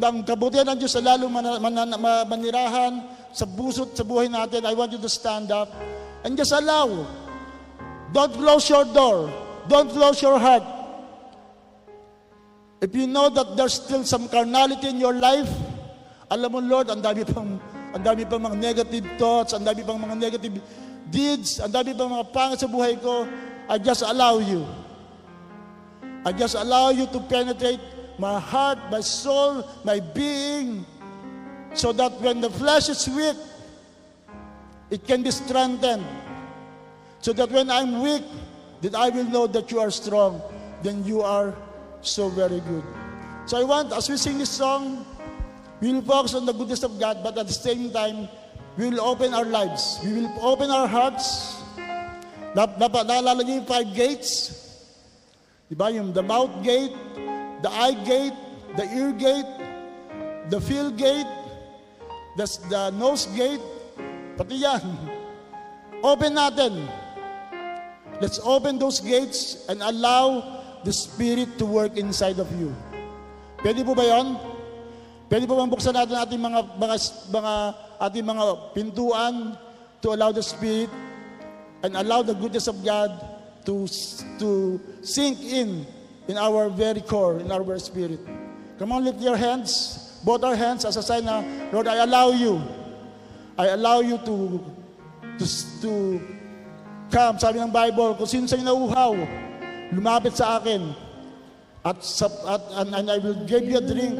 ng 0.00 0.24
kabutihan 0.24 0.64
ng 0.64 0.78
Diyos 0.80 0.96
sa 0.96 1.02
lalong 1.04 1.28
mana- 1.28 1.60
mana- 1.60 1.98
ma- 2.00 2.24
manirahan 2.24 3.04
sa 3.36 3.44
pusot 3.44 3.92
sa 3.92 4.02
buhay 4.02 4.32
natin, 4.32 4.64
I 4.64 4.72
want 4.72 4.92
you 4.92 5.00
to 5.02 5.10
stand 5.12 5.52
up 5.52 5.68
and 6.24 6.36
just 6.36 6.52
allow. 6.56 7.04
Don't 8.10 8.32
close 8.34 8.66
your 8.72 8.88
door. 8.88 9.30
Don't 9.68 9.92
close 9.92 10.18
your 10.24 10.40
heart. 10.40 10.64
If 12.80 12.96
you 12.96 13.06
know 13.06 13.28
that 13.28 13.60
there's 13.60 13.76
still 13.76 14.02
some 14.08 14.26
carnality 14.26 14.88
in 14.88 14.98
your 14.98 15.12
life, 15.12 15.50
alam 16.30 16.48
mo 16.48 16.62
Lord, 16.62 16.86
ang 16.94 17.02
dami 17.02 17.26
pang 17.26 17.58
ang 17.90 18.02
dami 18.06 18.22
pang 18.22 18.38
mga 18.38 18.54
negative 18.54 19.06
thoughts, 19.18 19.50
ang 19.50 19.66
dami 19.66 19.82
pang 19.82 19.98
mga 19.98 20.14
negative 20.14 20.62
deeds, 21.10 21.58
ang 21.58 21.74
dami 21.74 21.90
pang 21.90 22.06
mga 22.06 22.30
pangit 22.30 22.62
sa 22.62 22.70
buhay 22.70 22.94
ko, 23.02 23.26
I 23.66 23.82
just 23.82 24.06
allow 24.06 24.38
you. 24.38 24.62
I 26.22 26.30
just 26.30 26.54
allow 26.54 26.94
you 26.94 27.10
to 27.10 27.18
penetrate 27.26 27.82
my 28.14 28.38
heart, 28.38 28.78
my 28.94 29.02
soul, 29.02 29.66
my 29.82 29.98
being, 29.98 30.86
so 31.74 31.90
that 31.98 32.14
when 32.22 32.40
the 32.40 32.50
flesh 32.50 32.86
is 32.88 33.10
weak, 33.10 33.34
it 34.90 35.02
can 35.02 35.26
be 35.26 35.34
strengthened. 35.34 36.06
So 37.18 37.32
that 37.34 37.50
when 37.50 37.70
I'm 37.70 38.02
weak, 38.02 38.22
that 38.82 38.94
I 38.94 39.10
will 39.10 39.26
know 39.26 39.46
that 39.48 39.70
you 39.72 39.80
are 39.80 39.90
strong, 39.90 40.40
then 40.82 41.02
you 41.02 41.22
are 41.22 41.56
so 42.02 42.28
very 42.28 42.60
good. 42.60 42.84
So 43.46 43.58
I 43.58 43.64
want, 43.64 43.92
as 43.92 44.08
we 44.08 44.16
sing 44.16 44.38
this 44.38 44.50
song, 44.50 45.04
we 45.80 45.92
will 45.92 46.02
focus 46.02 46.34
on 46.34 46.44
the 46.44 46.52
goodness 46.52 46.82
of 46.82 47.00
God, 47.00 47.24
but 47.24 47.36
at 47.36 47.46
the 47.48 47.56
same 47.56 47.90
time, 47.90 48.28
we 48.76 48.88
will 48.88 49.00
open 49.00 49.34
our 49.34 49.44
lives. 49.44 49.98
We 50.04 50.20
will 50.20 50.30
open 50.40 50.70
our 50.70 50.86
hearts. 50.86 51.56
Nap, 52.54 52.76
naalala 52.78 53.40
niyo 53.40 53.64
yung 53.64 53.68
five 53.68 53.88
gates? 53.94 54.60
Di 55.70 55.74
ba? 55.78 55.88
Yung 55.88 56.12
the 56.12 56.22
mouth 56.22 56.50
gate, 56.66 56.92
the 57.62 57.70
eye 57.70 57.96
gate, 58.02 58.36
the 58.74 58.84
ear 58.90 59.12
gate, 59.14 59.50
the 60.50 60.60
feel 60.60 60.90
gate, 60.90 61.30
the, 62.36 62.46
the 62.68 62.90
nose 62.98 63.26
gate, 63.38 63.62
pati 64.36 64.66
yan. 64.66 64.82
Open 66.02 66.34
natin. 66.34 66.88
Let's 68.20 68.36
open 68.44 68.76
those 68.76 69.00
gates 69.00 69.64
and 69.68 69.80
allow 69.80 70.60
the 70.84 70.92
Spirit 70.92 71.56
to 71.56 71.64
work 71.64 71.96
inside 71.96 72.36
of 72.36 72.48
you. 72.60 72.68
Pwede 73.64 73.80
po 73.80 73.96
ba 73.96 74.04
yon? 74.04 74.49
Pwede 75.30 75.46
po 75.46 75.54
bang 75.54 75.70
buksan 75.70 75.94
natin 75.94 76.18
ating 76.18 76.42
mga, 76.42 76.60
mga, 76.74 76.96
mga, 77.30 77.54
ating 78.02 78.26
mga 78.26 78.44
pintuan 78.74 79.54
to 80.02 80.10
allow 80.10 80.34
the 80.34 80.42
Spirit 80.42 80.90
and 81.86 81.94
allow 81.94 82.20
the 82.20 82.34
goodness 82.34 82.66
of 82.66 82.82
God 82.82 83.14
to, 83.64 83.86
to 84.42 84.80
sink 85.06 85.38
in 85.40 85.86
in 86.28 86.36
our 86.38 86.68
very 86.70 87.00
core, 87.00 87.38
in 87.38 87.50
our 87.50 87.62
very 87.62 87.80
spirit. 87.80 88.20
Come 88.78 88.92
on, 88.92 89.04
lift 89.04 89.20
your 89.20 89.36
hands, 89.36 90.18
both 90.24 90.42
our 90.44 90.56
hands 90.56 90.84
as 90.84 90.96
a 90.96 91.02
sign 91.02 91.24
na, 91.24 91.42
Lord, 91.72 91.88
I 91.88 92.02
allow 92.02 92.30
you. 92.30 92.62
I 93.58 93.74
allow 93.74 94.00
you 94.00 94.16
to, 94.24 94.36
to, 95.38 95.44
to 95.82 96.20
come, 97.10 97.38
sabi 97.38 97.60
ng 97.60 97.70
Bible, 97.70 98.14
kung 98.14 98.26
sino 98.26 98.46
sa'yo 98.46 98.64
nauuhaw, 98.64 99.12
lumapit 99.92 100.38
sa 100.38 100.56
akin, 100.56 100.94
at, 101.84 101.98
at 102.00 102.62
and, 102.80 102.88
and 102.94 103.06
I 103.10 103.18
will 103.18 103.44
give 103.44 103.64
you 103.64 103.78
a 103.78 103.84
drink, 103.84 104.16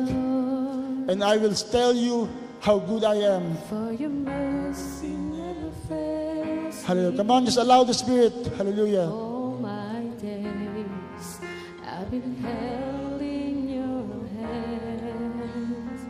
and 1.10 1.24
I 1.24 1.36
will 1.38 1.54
tell 1.54 1.92
you 1.92 2.28
how 2.60 2.78
good 2.78 3.02
I 3.02 3.16
am. 3.16 3.56
For 3.68 3.92
your 3.92 4.10
mercy 4.10 5.08
never 5.08 5.72
fails 5.88 6.84
Hallelujah. 6.84 7.16
Come 7.16 7.30
on, 7.32 7.44
just 7.46 7.58
allow 7.58 7.82
the 7.82 7.94
Spirit. 7.94 8.46
Hallelujah. 8.56 9.10
all 9.10 9.58
my 9.60 10.02
days. 10.22 11.40
I've 11.84 12.10
been 12.12 12.36
held 12.36 13.20
in 13.20 13.68
your 13.68 14.06
hands. 14.38 16.00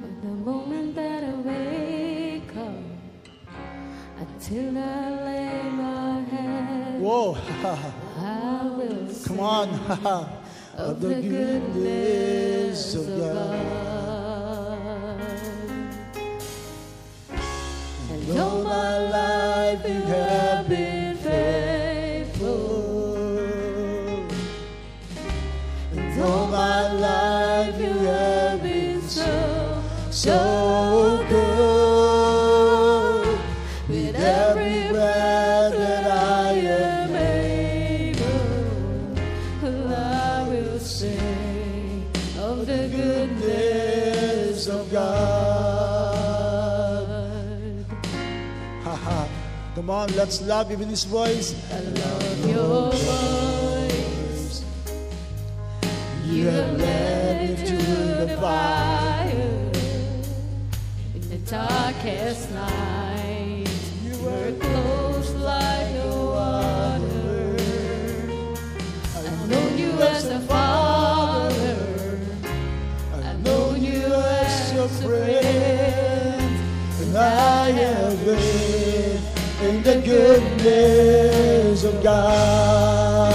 From 0.00 0.14
the 0.22 0.34
moment 0.50 0.94
that 0.94 1.24
I 1.24 1.34
wake 1.52 2.56
up 2.56 2.80
until 4.20 4.78
I 4.78 5.10
lay 5.28 5.70
my 5.70 6.20
head, 6.32 7.00
Whoa. 7.02 7.36
I 8.18 8.72
will 8.78 9.06
Come 9.26 9.40
on. 9.40 9.68
of 10.76 11.00
the 11.00 11.14
goodness 11.14 12.94
of 12.94 13.06
God. 13.06 14.13
All 18.26 18.64
my 18.64 18.98
life 18.98 19.86
you 19.86 20.00
have 20.00 20.66
been 20.66 21.14
faithful. 21.16 22.46
And 25.92 26.22
all 26.22 26.46
my 26.46 26.92
life 26.92 27.78
you 27.78 27.92
have 27.92 28.62
been 28.62 29.02
so, 29.02 29.82
so 30.10 30.93
Come 49.84 49.90
on, 49.90 50.08
let's 50.16 50.40
love 50.40 50.72
even 50.72 50.88
his 50.88 51.04
voice. 51.04 51.54
I 51.70 51.80
love 51.80 52.48
your 52.48 52.90
voice. 52.90 54.64
You 56.24 56.46
have 56.46 56.78
led 56.78 57.50
me 57.50 57.66
to 57.66 57.76
the 57.76 58.38
fire 58.40 59.70
in 61.14 61.28
the 61.28 61.36
darkest 61.50 62.50
night. 62.52 63.68
You 64.02 64.16
were 64.24 64.52
close 64.58 65.34
like 65.34 65.92
no 65.92 66.32
other. 66.32 67.56
I've 69.18 69.50
known 69.50 69.76
you 69.76 69.90
as 70.00 70.24
a 70.28 70.40
father. 70.40 72.18
I've 73.22 73.44
known 73.44 73.82
you 73.82 74.02
as 74.02 74.72
your 74.72 74.88
friend. 74.88 76.56
And 77.02 77.18
I 77.18 77.70
have 77.70 78.24
been 78.24 79.03
in 79.64 79.82
the 79.82 79.96
goodness 80.04 81.84
of 81.84 82.02
God. 82.02 83.32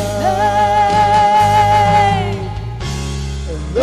And 3.49 3.76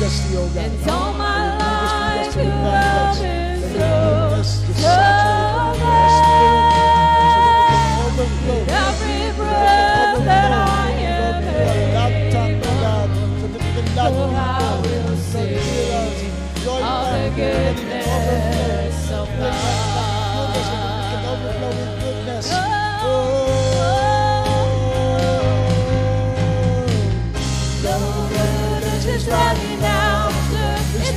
lead 0.00 0.06
us 0.06 0.26
to 0.26 0.32
your 0.32 0.48
God. 0.86 1.19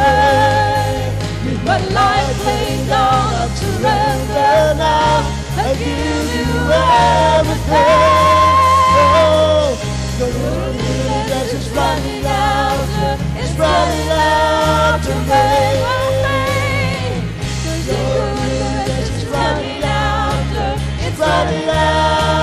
after 0.00 1.44
me. 1.44 1.50
With 1.50 1.64
my 1.64 1.78
life 2.00 2.46
laid 2.46 2.88
down, 2.88 3.34
I 3.34 3.48
surrender 3.54 4.74
now. 4.78 5.24
I 5.56 5.74
give 5.78 6.28
you 6.36 6.52
everything. 7.36 7.80
Oh, 9.22 9.78
your 10.18 10.30
goodness 10.30 11.52
is 11.54 11.68
running 11.70 12.24
after, 12.26 13.10
it's 13.40 13.54
running 13.58 14.10
after 14.10 15.14
me. 15.30 15.46
Your 17.64 17.78
goodness 17.86 19.08
is 19.16 19.24
running 19.26 19.82
after, 19.82 20.68
it's 21.06 21.18
running 21.18 21.68
after 21.68 22.39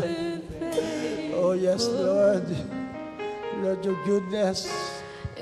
oh 1.35 1.53
yes, 1.53 1.87
Lord. 1.87 2.47
Lord, 3.63 3.85
your 3.85 3.99
goodness. 4.05 4.90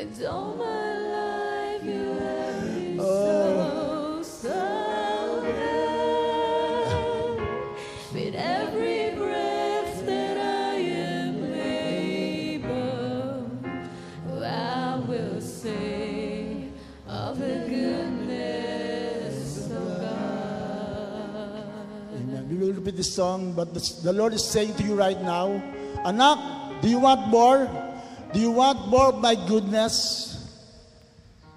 It's 0.01 0.23
all 0.25 0.55
my 0.55 0.93
life 1.11 1.83
you 1.83 2.07
have 2.23 2.63
been 2.77 3.01
Oh. 3.01 4.23
so, 4.23 4.47
so 4.47 5.43
good. 5.43 7.43
With 8.15 8.37
every 8.37 9.11
breath 9.19 10.07
that 10.07 10.39
I 10.39 10.75
am 10.79 11.53
able, 11.53 13.51
I 14.41 15.03
will 15.09 15.41
sing 15.41 16.75
of 17.09 17.41
the 17.41 17.67
goodness 17.69 19.67
of 19.67 19.99
God. 19.99 21.27
Amen. 22.15 22.47
We 22.49 22.55
will 22.55 22.73
repeat 22.73 22.95
this 22.97 23.13
song, 23.13 23.53
but 23.53 23.75
the, 23.75 23.81
the 24.05 24.13
Lord 24.13 24.33
is 24.33 24.45
saying 24.45 24.75
to 24.77 24.85
you 24.85 24.95
right 24.95 25.21
now, 25.21 25.61
Anak, 26.07 26.39
do 26.83 26.89
you 26.89 27.01
want 27.01 27.27
more? 27.27 27.67
Do 28.39 28.47
you 28.47 28.55
want 28.55 28.87
more 28.87 29.11
of 29.11 29.19
my 29.19 29.35
goodness? 29.35 30.47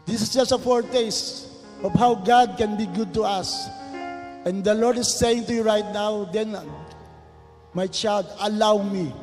This 0.07 0.25
is 0.25 0.33
just 0.33 0.51
a 0.51 0.57
foretaste 0.57 1.45
of 1.85 1.93
how 1.93 2.15
God 2.15 2.57
can 2.57 2.73
be 2.73 2.87
good 2.89 3.13
to 3.13 3.21
us. 3.21 3.69
And 4.49 4.65
the 4.65 4.73
Lord 4.73 4.97
is 4.97 5.13
saying 5.13 5.45
to 5.45 5.53
you 5.53 5.61
right 5.61 5.85
now, 5.93 6.25
then, 6.33 6.57
my 7.75 7.85
child, 7.85 8.25
allow 8.41 8.81
me. 8.81 9.13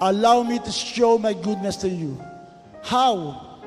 Allow 0.00 0.44
me 0.44 0.60
to 0.60 0.70
show 0.70 1.18
my 1.18 1.34
goodness 1.34 1.74
to 1.82 1.88
you. 1.88 2.14
How? 2.84 3.58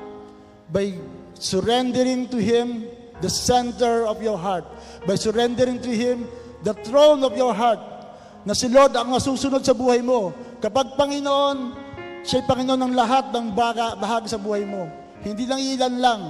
By 0.72 0.96
surrendering 1.34 2.32
to 2.32 2.40
Him 2.40 2.88
the 3.20 3.28
center 3.28 4.06
of 4.06 4.22
your 4.22 4.38
heart. 4.38 4.64
By 5.04 5.16
surrendering 5.16 5.84
to 5.84 5.92
Him 5.92 6.26
the 6.64 6.72
throne 6.80 7.24
of 7.24 7.36
your 7.36 7.52
heart. 7.52 7.80
Na 8.48 8.56
si 8.56 8.72
Lord 8.72 8.96
ang 8.96 9.12
masusunod 9.12 9.68
sa 9.68 9.76
buhay 9.76 10.00
mo. 10.00 10.32
Kapag 10.64 10.96
Panginoon, 10.96 11.81
Siya'y 12.22 12.46
Panginoon 12.46 12.78
ng 12.78 12.94
lahat 12.94 13.34
ng 13.34 13.50
baga, 13.50 13.98
bahagi 13.98 14.30
sa 14.30 14.38
buhay 14.38 14.62
mo. 14.62 14.86
Hindi 15.22 15.46
lang 15.46 15.58
ilan 15.58 15.94
lang. 15.98 16.22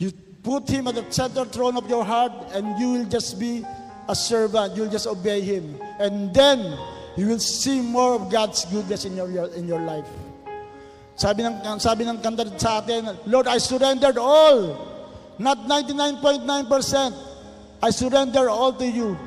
You 0.00 0.12
put 0.40 0.68
Him 0.68 0.88
at 0.88 0.96
the 0.96 1.04
center 1.12 1.44
throne 1.44 1.76
of 1.76 1.88
your 1.88 2.04
heart 2.04 2.32
and 2.56 2.76
you 2.80 2.96
will 2.96 3.08
just 3.08 3.36
be 3.36 3.64
a 4.08 4.16
servant. 4.16 4.76
You'll 4.76 4.92
just 4.92 5.06
obey 5.06 5.40
Him. 5.44 5.76
And 6.00 6.32
then, 6.32 6.60
you 7.16 7.28
will 7.28 7.40
see 7.40 7.80
more 7.80 8.16
of 8.16 8.32
God's 8.32 8.64
goodness 8.66 9.04
in 9.04 9.16
your, 9.16 9.28
in 9.52 9.68
your 9.68 9.80
life. 9.80 10.08
Sabi 11.12 11.44
ng, 11.44 11.60
sabi 11.76 12.08
ng 12.08 12.18
kanta 12.24 12.48
sa 12.56 12.80
atin, 12.80 13.12
Lord, 13.28 13.44
I 13.44 13.60
surrendered 13.60 14.16
all. 14.16 14.88
Not 15.36 15.68
99.9%. 15.68 16.48
I 17.82 17.90
surrender 17.90 18.48
all 18.48 18.72
to 18.72 18.86
you. 18.88 19.18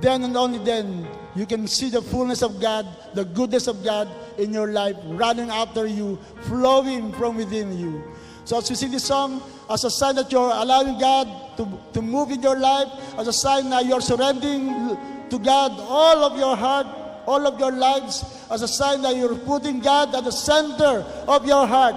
Then 0.00 0.22
and 0.22 0.36
only 0.36 0.62
then, 0.62 1.06
you 1.38 1.46
can 1.46 1.66
see 1.66 1.88
the 1.88 2.02
fullness 2.02 2.42
of 2.42 2.60
God, 2.60 2.86
the 3.14 3.24
goodness 3.24 3.68
of 3.68 3.84
God 3.84 4.08
in 4.38 4.52
your 4.52 4.72
life, 4.72 4.96
running 5.04 5.50
after 5.50 5.86
you, 5.86 6.18
flowing 6.42 7.12
from 7.12 7.36
within 7.36 7.78
you. 7.78 8.02
So 8.44 8.58
as 8.58 8.68
you 8.70 8.76
sing 8.76 8.90
this 8.90 9.04
song, 9.04 9.42
as 9.70 9.84
a 9.84 9.90
sign 9.90 10.16
that 10.16 10.32
you're 10.32 10.50
allowing 10.50 10.98
God 10.98 11.28
to, 11.58 11.68
to 11.92 12.02
move 12.02 12.30
in 12.30 12.42
your 12.42 12.58
life, 12.58 12.88
as 13.18 13.28
a 13.28 13.32
sign 13.32 13.70
that 13.70 13.86
you're 13.86 14.00
surrendering 14.00 14.96
to 15.30 15.38
God 15.38 15.72
all 15.78 16.24
of 16.24 16.38
your 16.38 16.56
heart, 16.56 16.86
all 17.26 17.46
of 17.46 17.60
your 17.60 17.72
lives, 17.72 18.24
as 18.50 18.62
a 18.62 18.68
sign 18.68 19.02
that 19.02 19.14
you're 19.14 19.36
putting 19.36 19.80
God 19.80 20.14
at 20.14 20.24
the 20.24 20.32
center 20.32 21.04
of 21.28 21.46
your 21.46 21.66
heart. 21.66 21.94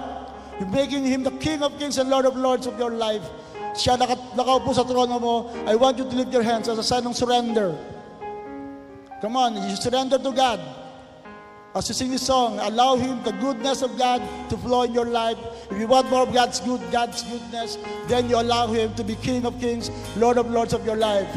You're 0.60 0.68
making 0.68 1.04
Him 1.04 1.22
the 1.22 1.30
King 1.32 1.62
of 1.62 1.78
Kings 1.78 1.98
and 1.98 2.10
Lord 2.10 2.26
of 2.26 2.36
Lords 2.36 2.66
of 2.66 2.78
your 2.78 2.90
life. 2.90 3.22
Siya 3.74 3.98
naka, 3.98 4.16
nakaupo 4.36 4.74
sa 4.74 4.84
trono 4.84 5.18
mo. 5.18 5.48
I 5.66 5.74
want 5.74 5.96
you 5.96 6.04
to 6.04 6.14
lift 6.14 6.32
your 6.32 6.42
hands 6.42 6.68
as 6.68 6.78
a 6.78 6.84
sign 6.84 7.06
of 7.06 7.16
surrender. 7.16 7.74
Come 9.22 9.36
on, 9.36 9.54
you 9.70 9.76
surrender 9.76 10.18
to 10.18 10.32
God. 10.32 10.58
As 11.76 11.88
you 11.88 11.94
sing 11.94 12.10
this 12.10 12.26
song, 12.26 12.58
allow 12.58 12.96
Him, 12.96 13.22
the 13.22 13.30
goodness 13.30 13.80
of 13.80 13.96
God, 13.96 14.20
to 14.50 14.56
flow 14.56 14.82
in 14.82 14.92
your 14.92 15.04
life. 15.04 15.38
If 15.70 15.78
you 15.78 15.86
want 15.86 16.10
more 16.10 16.24
of 16.24 16.34
God's 16.34 16.58
good, 16.58 16.80
God's 16.90 17.22
goodness, 17.22 17.78
then 18.08 18.28
you 18.28 18.34
allow 18.40 18.66
Him 18.66 18.92
to 18.94 19.04
be 19.04 19.14
King 19.14 19.46
of 19.46 19.60
Kings, 19.60 19.92
Lord 20.16 20.38
of 20.38 20.50
Lords 20.50 20.72
of 20.72 20.84
your 20.84 20.96
life. 20.96 21.28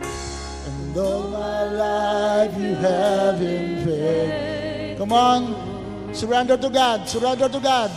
And 0.00 0.96
all 0.96 1.28
my 1.28 1.64
life 1.64 2.58
you 2.58 2.74
have 2.76 3.42
in 3.42 3.84
faith. 3.84 4.96
Come 4.96 5.12
on, 5.12 6.14
surrender 6.14 6.56
to 6.56 6.70
God, 6.70 7.06
surrender 7.06 7.50
to 7.50 7.60
God. 7.60 7.90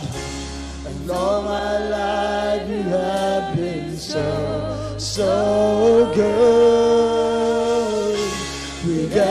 And 0.86 1.10
all 1.10 1.42
my 1.42 1.78
life 1.88 2.68
you 2.68 2.82
have 2.82 3.56
been 3.56 3.96
so, 3.96 4.94
so 4.98 6.12
good. 6.14 7.11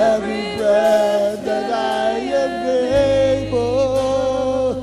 Every 0.01 0.57
breath 0.57 1.45
that 1.45 1.69
I 1.71 2.17
am 2.43 2.53
able, 3.45 4.81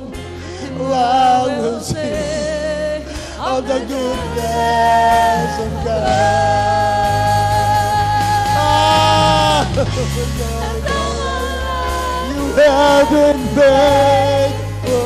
I 0.95 1.59
will 1.59 1.81
sing 1.81 3.03
of 3.41 3.67
the 3.67 3.81
goodness 3.91 5.53
of 5.65 5.73
God. 5.85 6.29
You 12.31 12.43
have 12.63 13.09
been 13.11 13.43
faithful. 13.59 15.03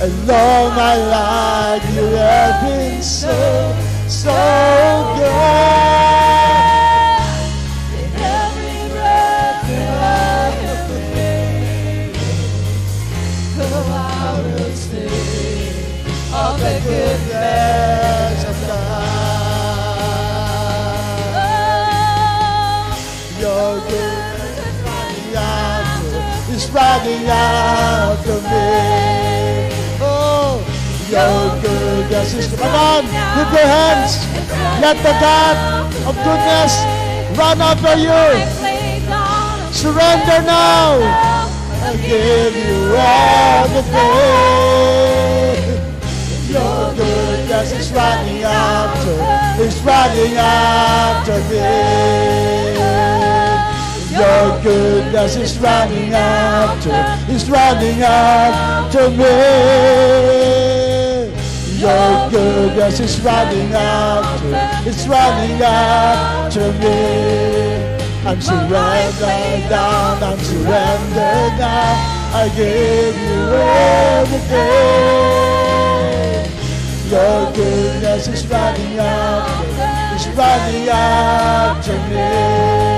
And 0.00 0.30
all 0.30 0.70
my 0.70 0.94
life 0.94 1.84
you 1.92 2.04
have 2.22 2.56
been 2.62 3.02
so, 3.02 3.36
so 4.06 4.38
good. 5.18 6.17
After, 26.68 26.74
is 26.74 26.74
running 26.74 27.26
after 27.28 28.40
me. 28.42 29.68
Oh, 30.00 30.60
your 31.08 31.60
goodness 31.62 32.34
is 32.34 32.46
come 32.58 32.74
on, 32.74 33.04
lift 33.04 33.52
your 33.52 33.66
hands. 33.66 34.26
Let 34.80 34.96
the 34.96 35.12
God 35.20 35.56
of 36.06 36.16
goodness 36.16 36.74
run 37.38 37.60
after 37.60 37.96
you. 37.96 38.38
Surrender 39.72 40.42
now. 40.46 40.98
I 41.80 41.96
give 41.96 42.56
you 42.56 42.96
everything. 43.66 44.18
Your 46.50 46.94
goodness 46.94 47.72
is 47.72 47.92
running 47.92 48.42
running 49.84 50.36
after 50.36 51.38
me. 51.50 53.07
Your 54.18 54.60
goodness 54.64 55.36
is 55.36 55.58
running 55.60 56.12
after, 56.12 56.90
is 57.32 57.48
running 57.48 58.02
after 58.02 59.10
me. 59.10 59.24
Your 61.78 62.28
goodness 62.28 62.98
is 62.98 63.20
running 63.20 63.72
after, 63.72 64.88
it's 64.90 65.06
running 65.06 65.62
after 65.62 66.72
me. 66.80 66.98
I'm 68.26 68.40
surrendered 68.40 69.68
down, 69.70 70.20
I'm 70.20 70.38
surrendered 70.40 71.58
now. 71.60 72.34
I 72.34 72.48
give 72.56 73.16
you 73.16 73.52
everything. 74.18 74.68
Your 77.08 77.52
goodness 77.52 78.26
is 78.26 78.44
running 78.48 78.98
after, 78.98 80.16
is 80.16 80.26
running 80.36 80.88
after 80.88 81.96
me. 82.10 82.97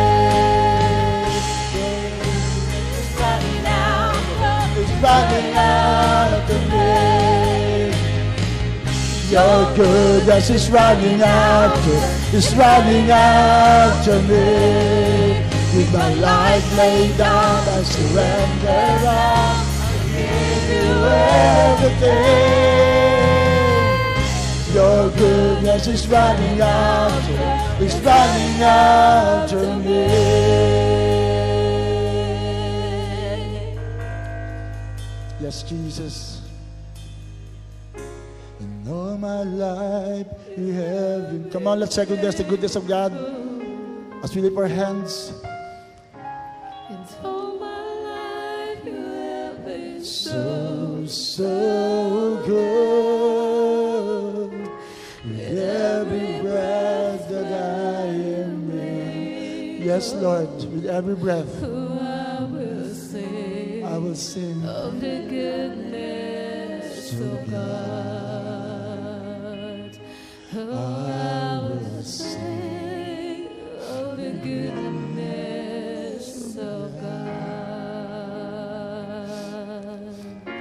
It's 5.01 5.09
running 5.09 5.55
after 5.55 6.59
me. 6.69 7.89
Your 9.31 9.75
goodness 9.75 10.51
is 10.51 10.69
running 10.71 11.23
after, 11.23 12.37
is 12.37 12.55
running 12.55 13.11
after 13.11 14.21
me. 14.29 15.41
With 15.75 15.91
my 15.91 16.13
life 16.17 16.77
laid 16.77 17.17
down, 17.17 17.67
I 17.67 17.83
surrender 17.83 19.07
all. 19.09 19.65
I 19.81 19.97
give 20.13 20.69
you 20.85 20.97
everything. 21.81 22.35
Your 24.75 25.09
goodness 25.17 25.87
is 25.87 26.07
running 26.09 26.61
after, 26.61 27.83
is 27.83 27.95
running 28.01 28.63
after 28.63 29.77
me. 29.77 30.90
Yes, 35.41 35.62
Jesus. 35.62 36.43
In 38.61 38.87
all 38.87 39.17
my 39.17 39.43
life, 39.43 40.27
you 40.55 40.75
have 40.75 41.31
been. 41.31 41.51
Come 41.51 41.67
on, 41.67 41.81
let's 41.81 41.95
second 41.95 42.21
guess 42.21 42.35
the 42.35 42.45
goodness 42.45 42.77
of 42.77 42.87
God 42.87 43.11
as 44.23 44.37
we 44.37 44.43
lift 44.43 44.59
our 44.59 44.69
hands. 44.69 45.33
In 46.91 46.99
all 47.25 47.59
my 47.59 47.85
life 48.05 48.85
you 48.85 48.93
have 48.93 49.65
been 49.65 50.05
so, 50.05 51.07
so 51.07 52.43
good. 52.45 53.41
With 55.25 55.59
every 55.59 56.43
breath 56.43 57.29
that 57.31 57.47
I 57.47 58.09
am 58.45 58.71
in. 58.73 59.81
Yes, 59.81 60.12
Lord, 60.12 60.51
with 60.71 60.85
every 60.85 61.15
breath, 61.15 61.65
I 61.65 62.45
will 63.97 64.15
sing. 64.15 64.50
Of 64.81 65.01
the 65.01 65.19
goodness 65.28 67.12
of 67.20 67.51
God. 67.51 68.40
Oh, 70.57 71.07
I 71.07 71.59
will 71.59 72.02
sing 72.02 73.48
of 73.78 74.16
the 74.16 74.31
goodness 74.43 75.77
of 76.57 76.98
God. 76.98 77.31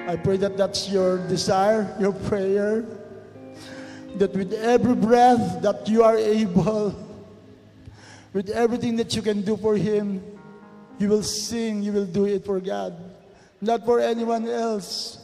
I 0.10 0.18
pray 0.18 0.36
that 0.38 0.58
that's 0.58 0.90
your 0.90 1.26
desire, 1.30 1.96
your 2.00 2.12
prayer. 2.12 2.84
That 4.18 4.34
with 4.34 4.52
every 4.54 4.96
breath 4.96 5.62
that 5.62 5.88
you 5.88 6.04
are 6.04 6.18
able, 6.18 6.94
with 8.34 8.50
everything 8.50 8.98
that 8.98 9.16
you 9.16 9.22
can 9.22 9.44
do 9.44 9.56
for 9.56 9.78
Him, 9.78 10.22
you 10.98 11.08
will 11.08 11.24
sing, 11.24 11.82
you 11.82 11.94
will 11.94 12.06
do 12.06 12.26
it 12.26 12.44
for 12.44 12.60
God, 12.60 13.09
not 13.62 13.86
for 13.86 14.00
anyone 14.00 14.48
else. 14.48 15.18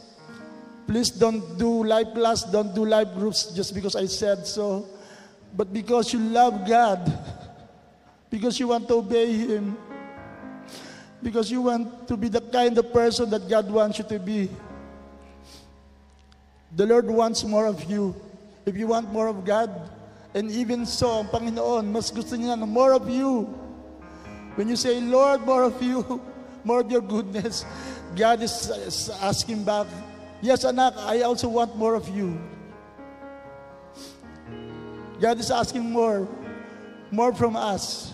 Please 0.86 1.10
don't 1.10 1.58
do 1.58 1.82
life 1.84 2.14
class, 2.14 2.44
don't 2.44 2.74
do 2.74 2.86
life 2.86 3.08
groups 3.14 3.50
just 3.52 3.74
because 3.74 3.96
I 3.96 4.06
said 4.06 4.46
so, 4.46 4.86
but 5.56 5.72
because 5.72 6.12
you 6.12 6.20
love 6.20 6.66
God, 6.66 7.02
because 8.30 8.60
you 8.60 8.68
want 8.68 8.86
to 8.88 8.94
obey 8.94 9.32
Him, 9.32 9.76
because 11.22 11.50
you 11.50 11.62
want 11.62 12.06
to 12.06 12.16
be 12.16 12.28
the 12.28 12.40
kind 12.40 12.78
of 12.78 12.92
person 12.92 13.28
that 13.30 13.48
God 13.48 13.68
wants 13.70 13.98
you 13.98 14.04
to 14.04 14.18
be. 14.18 14.48
The 16.76 16.86
Lord 16.86 17.06
wants 17.06 17.42
more 17.42 17.66
of 17.66 17.82
you. 17.90 18.14
If 18.64 18.76
you 18.76 18.86
want 18.86 19.10
more 19.12 19.26
of 19.26 19.44
God, 19.44 19.70
and 20.34 20.50
even 20.50 20.84
so, 20.84 21.24
ang 21.24 21.32
Panginoon, 21.32 21.88
mas 21.88 22.12
gusto 22.12 22.36
niya 22.36 22.60
na 22.60 22.66
more 22.68 22.92
of 22.92 23.08
you. 23.08 23.48
When 24.54 24.68
you 24.68 24.76
say, 24.76 25.00
Lord, 25.00 25.42
more 25.48 25.64
of 25.64 25.80
you, 25.80 26.20
more 26.64 26.84
of 26.84 26.90
your 26.92 27.00
goodness, 27.00 27.64
God 28.16 28.40
is, 28.40 29.12
asking 29.20 29.62
back, 29.68 29.84
Yes, 30.40 30.64
anak, 30.64 30.96
I 31.04 31.24
also 31.24 31.48
want 31.48 31.76
more 31.76 31.96
of 31.96 32.08
you. 32.08 32.36
God 35.20 35.40
is 35.40 35.52
asking 35.52 35.84
more, 35.84 36.28
more 37.12 37.32
from 37.32 37.56
us. 37.56 38.12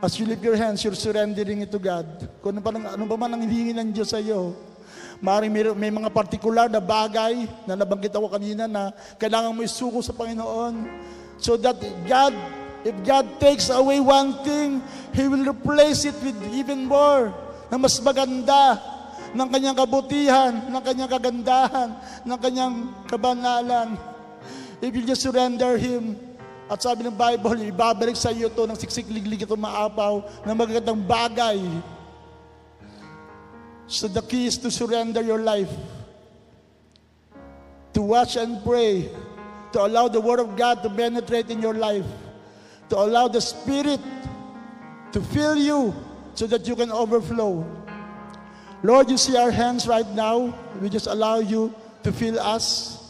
As 0.00 0.20
you 0.20 0.24
lift 0.24 0.44
your 0.44 0.56
hands, 0.56 0.84
you're 0.84 0.96
surrendering 0.96 1.60
it 1.60 1.72
to 1.72 1.80
God. 1.80 2.08
Kung 2.40 2.56
ano, 2.56 2.60
pa, 2.60 2.72
ano 2.72 3.04
ba 3.04 3.16
man 3.16 3.36
ang 3.36 3.42
hilingi 3.44 3.76
ng 3.76 3.92
Diyos 3.92 4.12
sa 4.12 4.20
iyo, 4.20 4.56
maaaring 5.20 5.52
may, 5.52 5.64
may 5.76 5.92
mga 5.92 6.08
partikular 6.12 6.68
na 6.68 6.80
bagay 6.80 7.48
na 7.68 7.76
nabanggit 7.76 8.12
ako 8.12 8.32
kanina 8.32 8.64
na 8.64 8.92
kailangan 9.20 9.52
mo 9.52 9.60
isuko 9.60 10.00
sa 10.00 10.16
Panginoon. 10.16 10.88
So 11.36 11.60
that 11.60 11.76
God, 12.08 12.32
if 12.84 12.96
God 13.04 13.28
takes 13.40 13.68
away 13.68 14.00
one 14.00 14.40
thing, 14.40 14.80
He 15.12 15.28
will 15.28 15.44
replace 15.44 16.08
it 16.08 16.16
with 16.24 16.36
even 16.52 16.88
more 16.88 17.43
na 17.70 17.76
mas 17.80 17.96
maganda 18.00 18.78
ng 19.34 19.48
kanyang 19.50 19.76
kabutihan, 19.76 20.52
ng 20.70 20.82
kanyang 20.82 21.10
kagandahan, 21.10 21.88
ng 22.22 22.38
kanyang 22.38 22.74
kabanalan. 23.10 23.98
If 24.78 24.94
you 24.94 25.02
just 25.02 25.26
surrender 25.26 25.74
Him, 25.74 26.16
at 26.64 26.80
sabi 26.80 27.04
ng 27.04 27.12
Bible, 27.12 27.60
ibabalik 27.68 28.16
sa 28.16 28.32
iyo 28.32 28.48
to 28.48 28.64
ng 28.64 28.78
siksik-liglig 28.78 29.44
ito 29.44 29.52
maapaw 29.52 30.24
ng 30.48 30.56
magagandang 30.56 30.96
bagay. 31.04 31.60
So 33.84 34.08
the 34.08 34.24
key 34.24 34.48
is 34.48 34.56
to 34.64 34.72
surrender 34.72 35.20
your 35.20 35.44
life. 35.44 35.70
To 37.92 38.00
watch 38.00 38.40
and 38.40 38.64
pray. 38.64 39.12
To 39.76 39.84
allow 39.84 40.08
the 40.08 40.22
Word 40.22 40.40
of 40.40 40.56
God 40.56 40.80
to 40.82 40.88
penetrate 40.88 41.52
in 41.52 41.60
your 41.60 41.76
life. 41.76 42.08
To 42.88 42.96
allow 42.96 43.28
the 43.28 43.44
Spirit 43.44 44.00
to 45.12 45.20
fill 45.20 45.60
you 45.60 45.92
so 46.34 46.46
that 46.46 46.66
you 46.66 46.74
can 46.74 46.90
overflow. 46.90 47.64
Lord, 48.84 49.08
you 49.08 49.16
see 49.16 49.32
our 49.38 49.50
hands 49.50 49.88
right 49.88 50.06
now. 50.12 50.52
We 50.82 50.90
just 50.90 51.06
allow 51.06 51.38
you 51.40 51.72
to 52.04 52.12
fill 52.12 52.36
us 52.38 53.00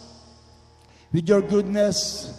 with 1.10 1.26
your 1.26 1.42
goodness. 1.42 2.30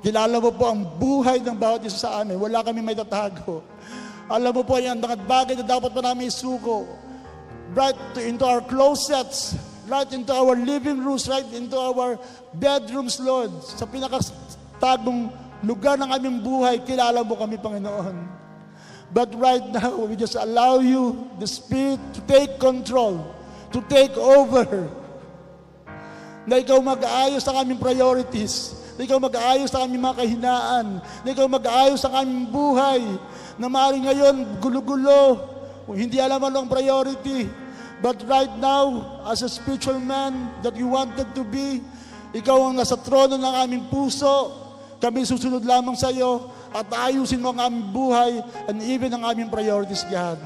Kilala 0.00 0.40
mo 0.40 0.54
po 0.54 0.70
ang 0.70 0.86
buhay 0.96 1.42
ng 1.42 1.58
bawat 1.58 1.84
isa 1.84 2.06
sa 2.06 2.10
amin. 2.22 2.38
Wala 2.38 2.62
kami 2.62 2.80
may 2.80 2.94
tatago. 2.94 3.66
Alam 4.30 4.62
mo 4.62 4.62
po 4.62 4.78
yan, 4.78 4.96
mga 4.96 5.26
bagay 5.26 5.54
na 5.58 5.66
dapat 5.66 5.90
pa 5.90 6.00
namin 6.00 6.30
isuko. 6.30 6.86
Right 7.74 7.98
to, 8.14 8.22
into 8.22 8.46
our 8.46 8.62
closets, 8.62 9.58
right 9.90 10.06
into 10.14 10.30
our 10.30 10.54
living 10.54 11.02
rooms, 11.02 11.26
right 11.26 11.46
into 11.50 11.74
our 11.74 12.14
bedrooms, 12.54 13.18
Lord. 13.18 13.50
Sa 13.62 13.90
pinakatagong 13.90 15.34
lugar 15.66 15.98
ng 15.98 16.10
aming 16.14 16.38
buhay, 16.46 16.78
kilala 16.86 17.26
mo 17.26 17.34
kami, 17.34 17.58
Panginoon. 17.58 18.39
But 19.10 19.34
right 19.34 19.66
now, 19.74 20.06
we 20.06 20.14
just 20.14 20.38
allow 20.38 20.78
you, 20.78 21.26
the 21.42 21.46
Spirit, 21.46 21.98
to 22.14 22.20
take 22.30 22.62
control, 22.62 23.34
to 23.74 23.82
take 23.90 24.14
over. 24.14 24.66
Na 26.46 26.62
ikaw 26.62 26.78
mag-aayos 26.78 27.42
ang 27.50 27.66
aming 27.66 27.82
priorities. 27.82 28.78
Na 28.94 29.02
ikaw 29.02 29.18
mag-aayos 29.18 29.74
ang 29.74 29.90
aming 29.90 30.02
mga 30.02 30.16
kahinaan. 30.22 30.86
Na 31.26 31.28
ikaw 31.28 31.50
mag-aayos 31.50 32.06
ang 32.06 32.14
aming 32.22 32.46
buhay. 32.54 33.02
Na 33.58 33.66
maaaring 33.66 34.06
ngayon, 34.06 34.36
gulo-gulo. 34.62 35.42
Hindi 35.90 36.22
alam 36.22 36.38
ano 36.38 36.62
ang 36.62 36.70
priority. 36.70 37.50
But 38.00 38.22
right 38.24 38.54
now, 38.56 39.20
as 39.26 39.42
a 39.42 39.50
spiritual 39.50 39.98
man 39.98 40.54
that 40.62 40.78
you 40.78 40.86
wanted 40.86 41.34
to 41.34 41.42
be, 41.44 41.82
ikaw 42.30 42.70
ang 42.70 42.78
nasa 42.78 42.94
trono 42.94 43.34
ng 43.34 43.54
aming 43.66 43.84
puso. 43.90 44.69
Kami 45.00 45.24
susunod 45.24 45.64
lamang 45.64 45.96
sa 45.96 46.12
iyo 46.12 46.52
at 46.76 46.84
ayusin 47.08 47.40
mo 47.40 47.56
ang 47.56 47.72
aming 47.72 47.88
buhay 47.88 48.32
and 48.68 48.84
even 48.84 49.08
ang 49.16 49.24
aming 49.24 49.48
priorities, 49.48 50.04
God. 50.04 50.36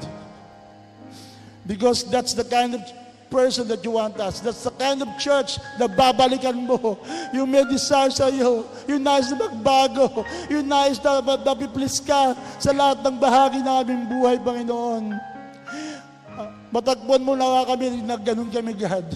Because 1.67 2.07
that's 2.07 2.31
the 2.31 2.47
kind 2.47 2.71
of 2.79 2.81
person 3.27 3.67
that 3.67 3.83
you 3.83 3.99
want 3.99 4.15
us. 4.15 4.39
That's 4.39 4.63
the 4.63 4.71
kind 4.71 5.03
of 5.03 5.11
church 5.19 5.59
na 5.75 5.91
babalikan 5.91 6.55
mo. 6.55 6.95
Yung 7.35 7.51
may 7.51 7.67
desire 7.67 8.13
sa 8.15 8.31
iyo. 8.31 8.63
Yung 8.87 9.03
nais 9.03 9.27
na 9.27 9.35
magbago. 9.35 10.23
Yung 10.47 10.63
nais 10.63 11.01
na 11.03 11.19
mapiplis 11.19 11.99
ka 11.99 12.31
sa 12.55 12.71
lahat 12.71 13.03
ng 13.03 13.17
bahagi 13.19 13.59
ng 13.59 13.75
aming 13.83 14.03
buhay, 14.07 14.39
Panginoon. 14.39 15.19
Ah, 16.31 16.47
Matagpuan 16.71 17.27
mo 17.27 17.35
na 17.35 17.67
kami 17.67 17.99
na 18.07 18.15
ganun 18.15 18.47
kami, 18.47 18.71
God. 18.71 19.09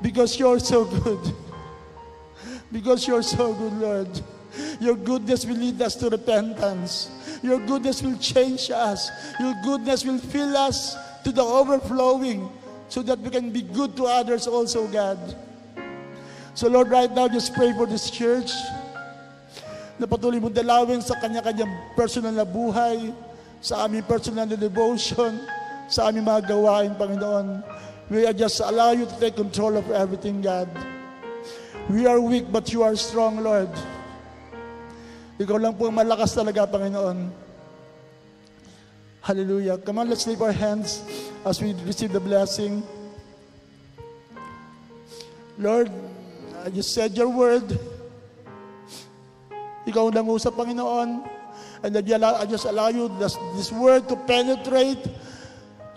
Because 0.00 0.32
you're 0.40 0.62
so 0.62 0.88
good. 0.88 1.49
Because 2.72 3.06
you're 3.06 3.22
so 3.22 3.52
good, 3.54 3.74
Lord. 3.74 4.08
Your 4.80 4.96
goodness 4.96 5.46
will 5.46 5.58
lead 5.58 5.80
us 5.82 5.94
to 5.96 6.08
repentance. 6.10 7.10
Your 7.42 7.58
goodness 7.58 8.02
will 8.02 8.18
change 8.18 8.70
us. 8.70 9.10
Your 9.38 9.54
goodness 9.62 10.04
will 10.04 10.18
fill 10.18 10.56
us 10.56 10.96
to 11.24 11.32
the 11.32 11.42
overflowing 11.42 12.50
so 12.88 13.02
that 13.02 13.18
we 13.18 13.30
can 13.30 13.50
be 13.50 13.62
good 13.62 13.96
to 13.96 14.04
others 14.04 14.46
also, 14.46 14.86
God. 14.88 15.18
So 16.54 16.68
Lord, 16.68 16.90
right 16.90 17.10
now, 17.10 17.28
just 17.28 17.54
pray 17.54 17.72
for 17.72 17.86
this 17.86 18.10
church 18.10 18.50
na 20.00 20.08
patuloy 20.08 20.40
mong 20.42 20.56
dalawin 20.56 20.98
sa 21.04 21.14
kanya-kanyang 21.20 21.70
personal 21.94 22.32
na 22.32 22.44
buhay, 22.44 23.14
sa 23.60 23.84
aming 23.86 24.02
personal 24.08 24.48
na 24.48 24.56
devotion, 24.56 25.38
sa 25.86 26.08
aming 26.08 26.26
mga 26.26 26.50
gawain, 26.50 26.90
Panginoon. 26.96 27.62
We 28.10 28.26
are 28.26 28.34
just 28.34 28.58
allow 28.58 28.90
you 28.90 29.06
to 29.06 29.16
take 29.20 29.36
control 29.38 29.76
of 29.76 29.86
everything, 29.92 30.42
God. 30.42 30.66
We 31.90 32.06
are 32.06 32.22
weak, 32.22 32.46
but 32.54 32.70
you 32.70 32.86
are 32.86 32.94
strong, 32.94 33.42
Lord. 33.42 33.66
Ikaw 35.42 35.58
lang 35.58 35.74
po 35.74 35.90
ang 35.90 35.98
malakas 35.98 36.38
talaga, 36.38 36.62
Panginoon. 36.62 37.34
Hallelujah. 39.26 39.74
Come 39.82 39.98
on, 39.98 40.06
let's 40.06 40.22
lift 40.22 40.38
our 40.38 40.54
hands 40.54 41.02
as 41.42 41.58
we 41.58 41.74
receive 41.82 42.14
the 42.14 42.22
blessing. 42.22 42.86
Lord, 45.58 45.90
I 46.62 46.70
just 46.70 46.94
said 46.94 47.10
your 47.18 47.26
word. 47.26 47.66
Ikaw 49.82 50.14
ang 50.14 50.14
nangusap, 50.14 50.54
Panginoon. 50.54 51.26
And 51.82 51.90
I 51.90 52.46
just 52.46 52.70
allow 52.70 52.94
you 52.94 53.10
this, 53.18 53.34
this 53.58 53.74
word 53.74 54.06
to 54.06 54.14
penetrate 54.30 55.10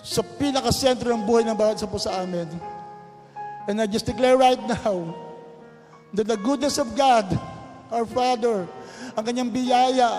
sa 0.02 0.26
pinakasentro 0.26 1.14
ng 1.14 1.22
buhay 1.22 1.46
ng 1.46 1.54
bawat 1.54 1.78
isa 1.78 1.86
po 1.86 2.02
sa 2.02 2.26
amin. 2.26 2.50
And 3.70 3.78
I 3.78 3.86
just 3.86 4.10
declare 4.10 4.42
right 4.42 4.58
now 4.58 5.23
that 6.14 6.30
the 6.30 6.38
goodness 6.38 6.78
of 6.78 6.94
God, 6.94 7.26
our 7.90 8.06
Father, 8.06 8.70
ang 9.18 9.24
kanyang 9.26 9.50
biyaya, 9.50 10.10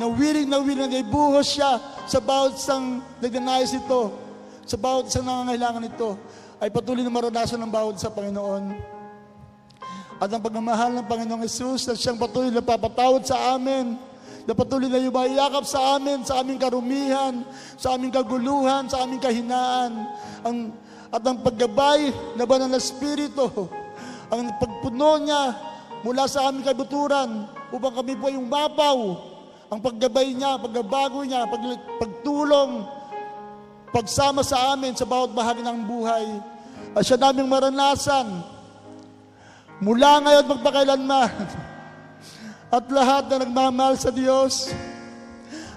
na 0.00 0.08
willing 0.08 0.48
na 0.48 0.64
willing 0.64 0.88
na 0.88 1.04
ibuhos 1.04 1.60
siya 1.60 1.76
sa 2.08 2.22
bawat 2.24 2.56
isang 2.56 3.04
nagnanais 3.20 3.76
ito, 3.76 4.16
sa 4.64 4.80
bawat 4.80 5.12
isang 5.12 5.28
nangangailangan 5.28 5.84
ito, 5.92 6.16
ay 6.56 6.72
patuloy 6.72 7.04
na 7.04 7.12
maranasan 7.12 7.60
ng 7.60 7.68
bawat 7.68 8.00
sa 8.00 8.08
Panginoon. 8.08 8.80
At 10.16 10.28
ang 10.32 10.40
pagmamahal 10.40 10.96
ng 10.96 11.04
Panginoong 11.04 11.44
Yesus 11.44 11.84
na 11.84 11.92
siyang 11.92 12.16
patuloy 12.16 12.48
na 12.48 12.64
papatawad 12.64 13.28
sa 13.28 13.56
amin, 13.56 13.98
na 14.48 14.52
patuloy 14.56 14.88
na 14.88 15.00
yumayakap 15.00 15.68
sa 15.68 16.00
amin, 16.00 16.24
sa 16.24 16.40
aming 16.40 16.56
karumihan, 16.56 17.44
sa 17.76 17.92
aming 17.96 18.12
kaguluhan, 18.12 18.88
sa 18.88 19.04
aming 19.04 19.20
kahinaan, 19.20 20.08
ang, 20.40 20.72
at 21.12 21.22
ang 21.24 21.38
paggabay 21.44 22.08
na 22.40 22.48
banal 22.48 22.72
na 22.72 22.80
Espiritu, 22.80 23.68
ang 24.30 24.46
pagpuno 24.62 25.18
niya 25.18 25.42
mula 26.06 26.24
sa 26.30 26.48
aming 26.48 26.62
kabuturan 26.62 27.50
upang 27.74 27.94
kami 27.98 28.14
po 28.14 28.30
ay 28.30 28.38
umapaw, 28.38 28.98
ang 29.70 29.80
paggabay 29.82 30.34
niya, 30.34 30.58
pagbabago 30.58 31.22
niya, 31.26 31.46
pag, 31.46 31.62
pagtulong, 31.98 32.86
pagsama 33.90 34.42
sa 34.46 34.74
amin 34.74 34.94
sa 34.94 35.06
bawat 35.06 35.34
bahagi 35.34 35.62
ng 35.62 35.86
buhay, 35.86 36.26
at 36.94 37.02
siya 37.06 37.18
naming 37.18 37.46
maranasan, 37.46 38.26
mula 39.78 40.22
ngayon 40.22 40.46
magpakailanman. 40.46 41.30
At 42.70 42.86
lahat 42.86 43.26
na 43.26 43.42
nagmamahal 43.42 43.98
sa 43.98 44.14
Diyos, 44.14 44.70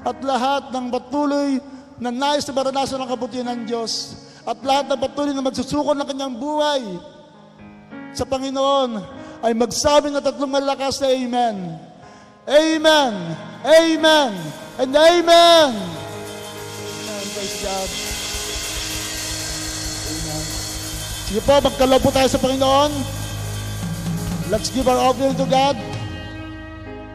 at 0.05 0.13
lahat 0.21 0.69
ng 0.69 0.93
patuloy 0.93 1.57
na 1.97 2.13
nais 2.13 2.45
na 2.45 2.53
maranasan 2.53 3.01
ng 3.01 3.09
kabutihan 3.09 3.49
ng 3.49 3.65
Diyos, 3.65 4.13
at 4.45 4.61
lahat 4.61 4.93
ng 4.93 5.01
patuloy 5.01 5.33
na 5.33 5.41
magsusuko 5.41 5.97
ng 5.97 6.05
kanyang 6.05 6.37
buhay 6.37 6.85
sa 8.13 8.29
Panginoon, 8.29 9.01
ay 9.43 9.51
magsabi 9.57 10.13
na 10.13 10.21
tatlong 10.23 10.53
malakas 10.53 11.01
na 11.01 11.11
Amen. 11.11 11.57
Amen. 12.47 13.13
Amen. 13.65 14.31
And 14.79 14.91
Amen. 14.95 15.69
Amen. 15.73 17.23
Praise 17.33 17.57
God. 17.59 17.89
Amen. 20.07 20.43
Sige 21.27 21.41
po, 21.41 21.53
magkalaw 21.59 21.99
po 21.99 22.09
tayo 22.13 22.29
sa 22.29 22.39
Panginoon. 22.39 22.91
Let's 24.53 24.69
give 24.69 24.85
our 24.85 25.01
offering 25.01 25.33
to 25.41 25.47
God. 25.49 25.75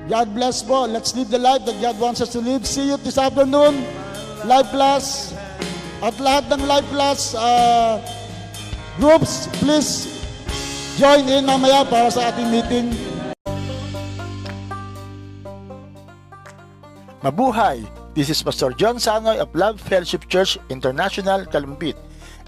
God 0.09 0.29
bless 0.35 0.65
po. 0.65 0.89
Let's 0.89 1.15
live 1.15 1.31
the 1.31 1.39
life 1.39 1.63
that 1.69 1.77
God 1.79 2.01
wants 2.01 2.25
us 2.25 2.33
to 2.33 2.41
live. 2.41 2.67
See 2.67 2.89
you 2.89 2.97
this 2.99 3.21
afternoon. 3.21 3.85
Live 4.49 4.69
class. 4.75 5.37
At 6.01 6.17
lahat 6.17 6.49
ng 6.49 6.65
live 6.65 6.89
class 6.89 7.37
uh, 7.37 8.01
groups, 8.97 9.47
please 9.61 10.18
join 10.99 11.31
in 11.31 11.47
mamaya 11.47 11.87
para 11.87 12.11
sa 12.11 12.35
ating 12.35 12.51
meeting. 12.51 12.91
Mabuhay! 17.23 17.87
This 18.19 18.35
is 18.35 18.43
Pastor 18.43 18.75
John 18.75 18.99
Sanoy 18.99 19.39
of 19.39 19.55
Love 19.55 19.79
Fellowship 19.79 20.27
Church 20.27 20.59
International, 20.75 21.47
Kalumpit. 21.47 21.95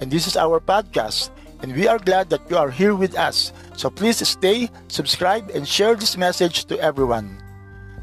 And 0.03 0.11
this 0.11 0.27
is 0.27 0.35
our 0.35 0.59
podcast. 0.59 1.31
And 1.63 1.79
we 1.79 1.87
are 1.87 2.03
glad 2.03 2.27
that 2.35 2.43
you 2.51 2.59
are 2.59 2.75
here 2.75 2.99
with 2.99 3.15
us. 3.15 3.55
So 3.79 3.87
please 3.87 4.19
stay, 4.27 4.67
subscribe, 4.91 5.55
and 5.55 5.63
share 5.63 5.95
this 5.95 6.19
message 6.19 6.67
to 6.75 6.81
everyone. 6.83 7.39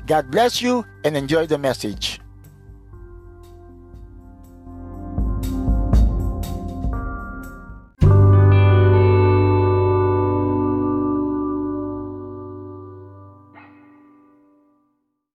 God 0.08 0.32
bless 0.32 0.64
you 0.64 0.88
and 1.04 1.18
enjoy 1.18 1.48
the 1.52 1.58
message. 1.60 2.24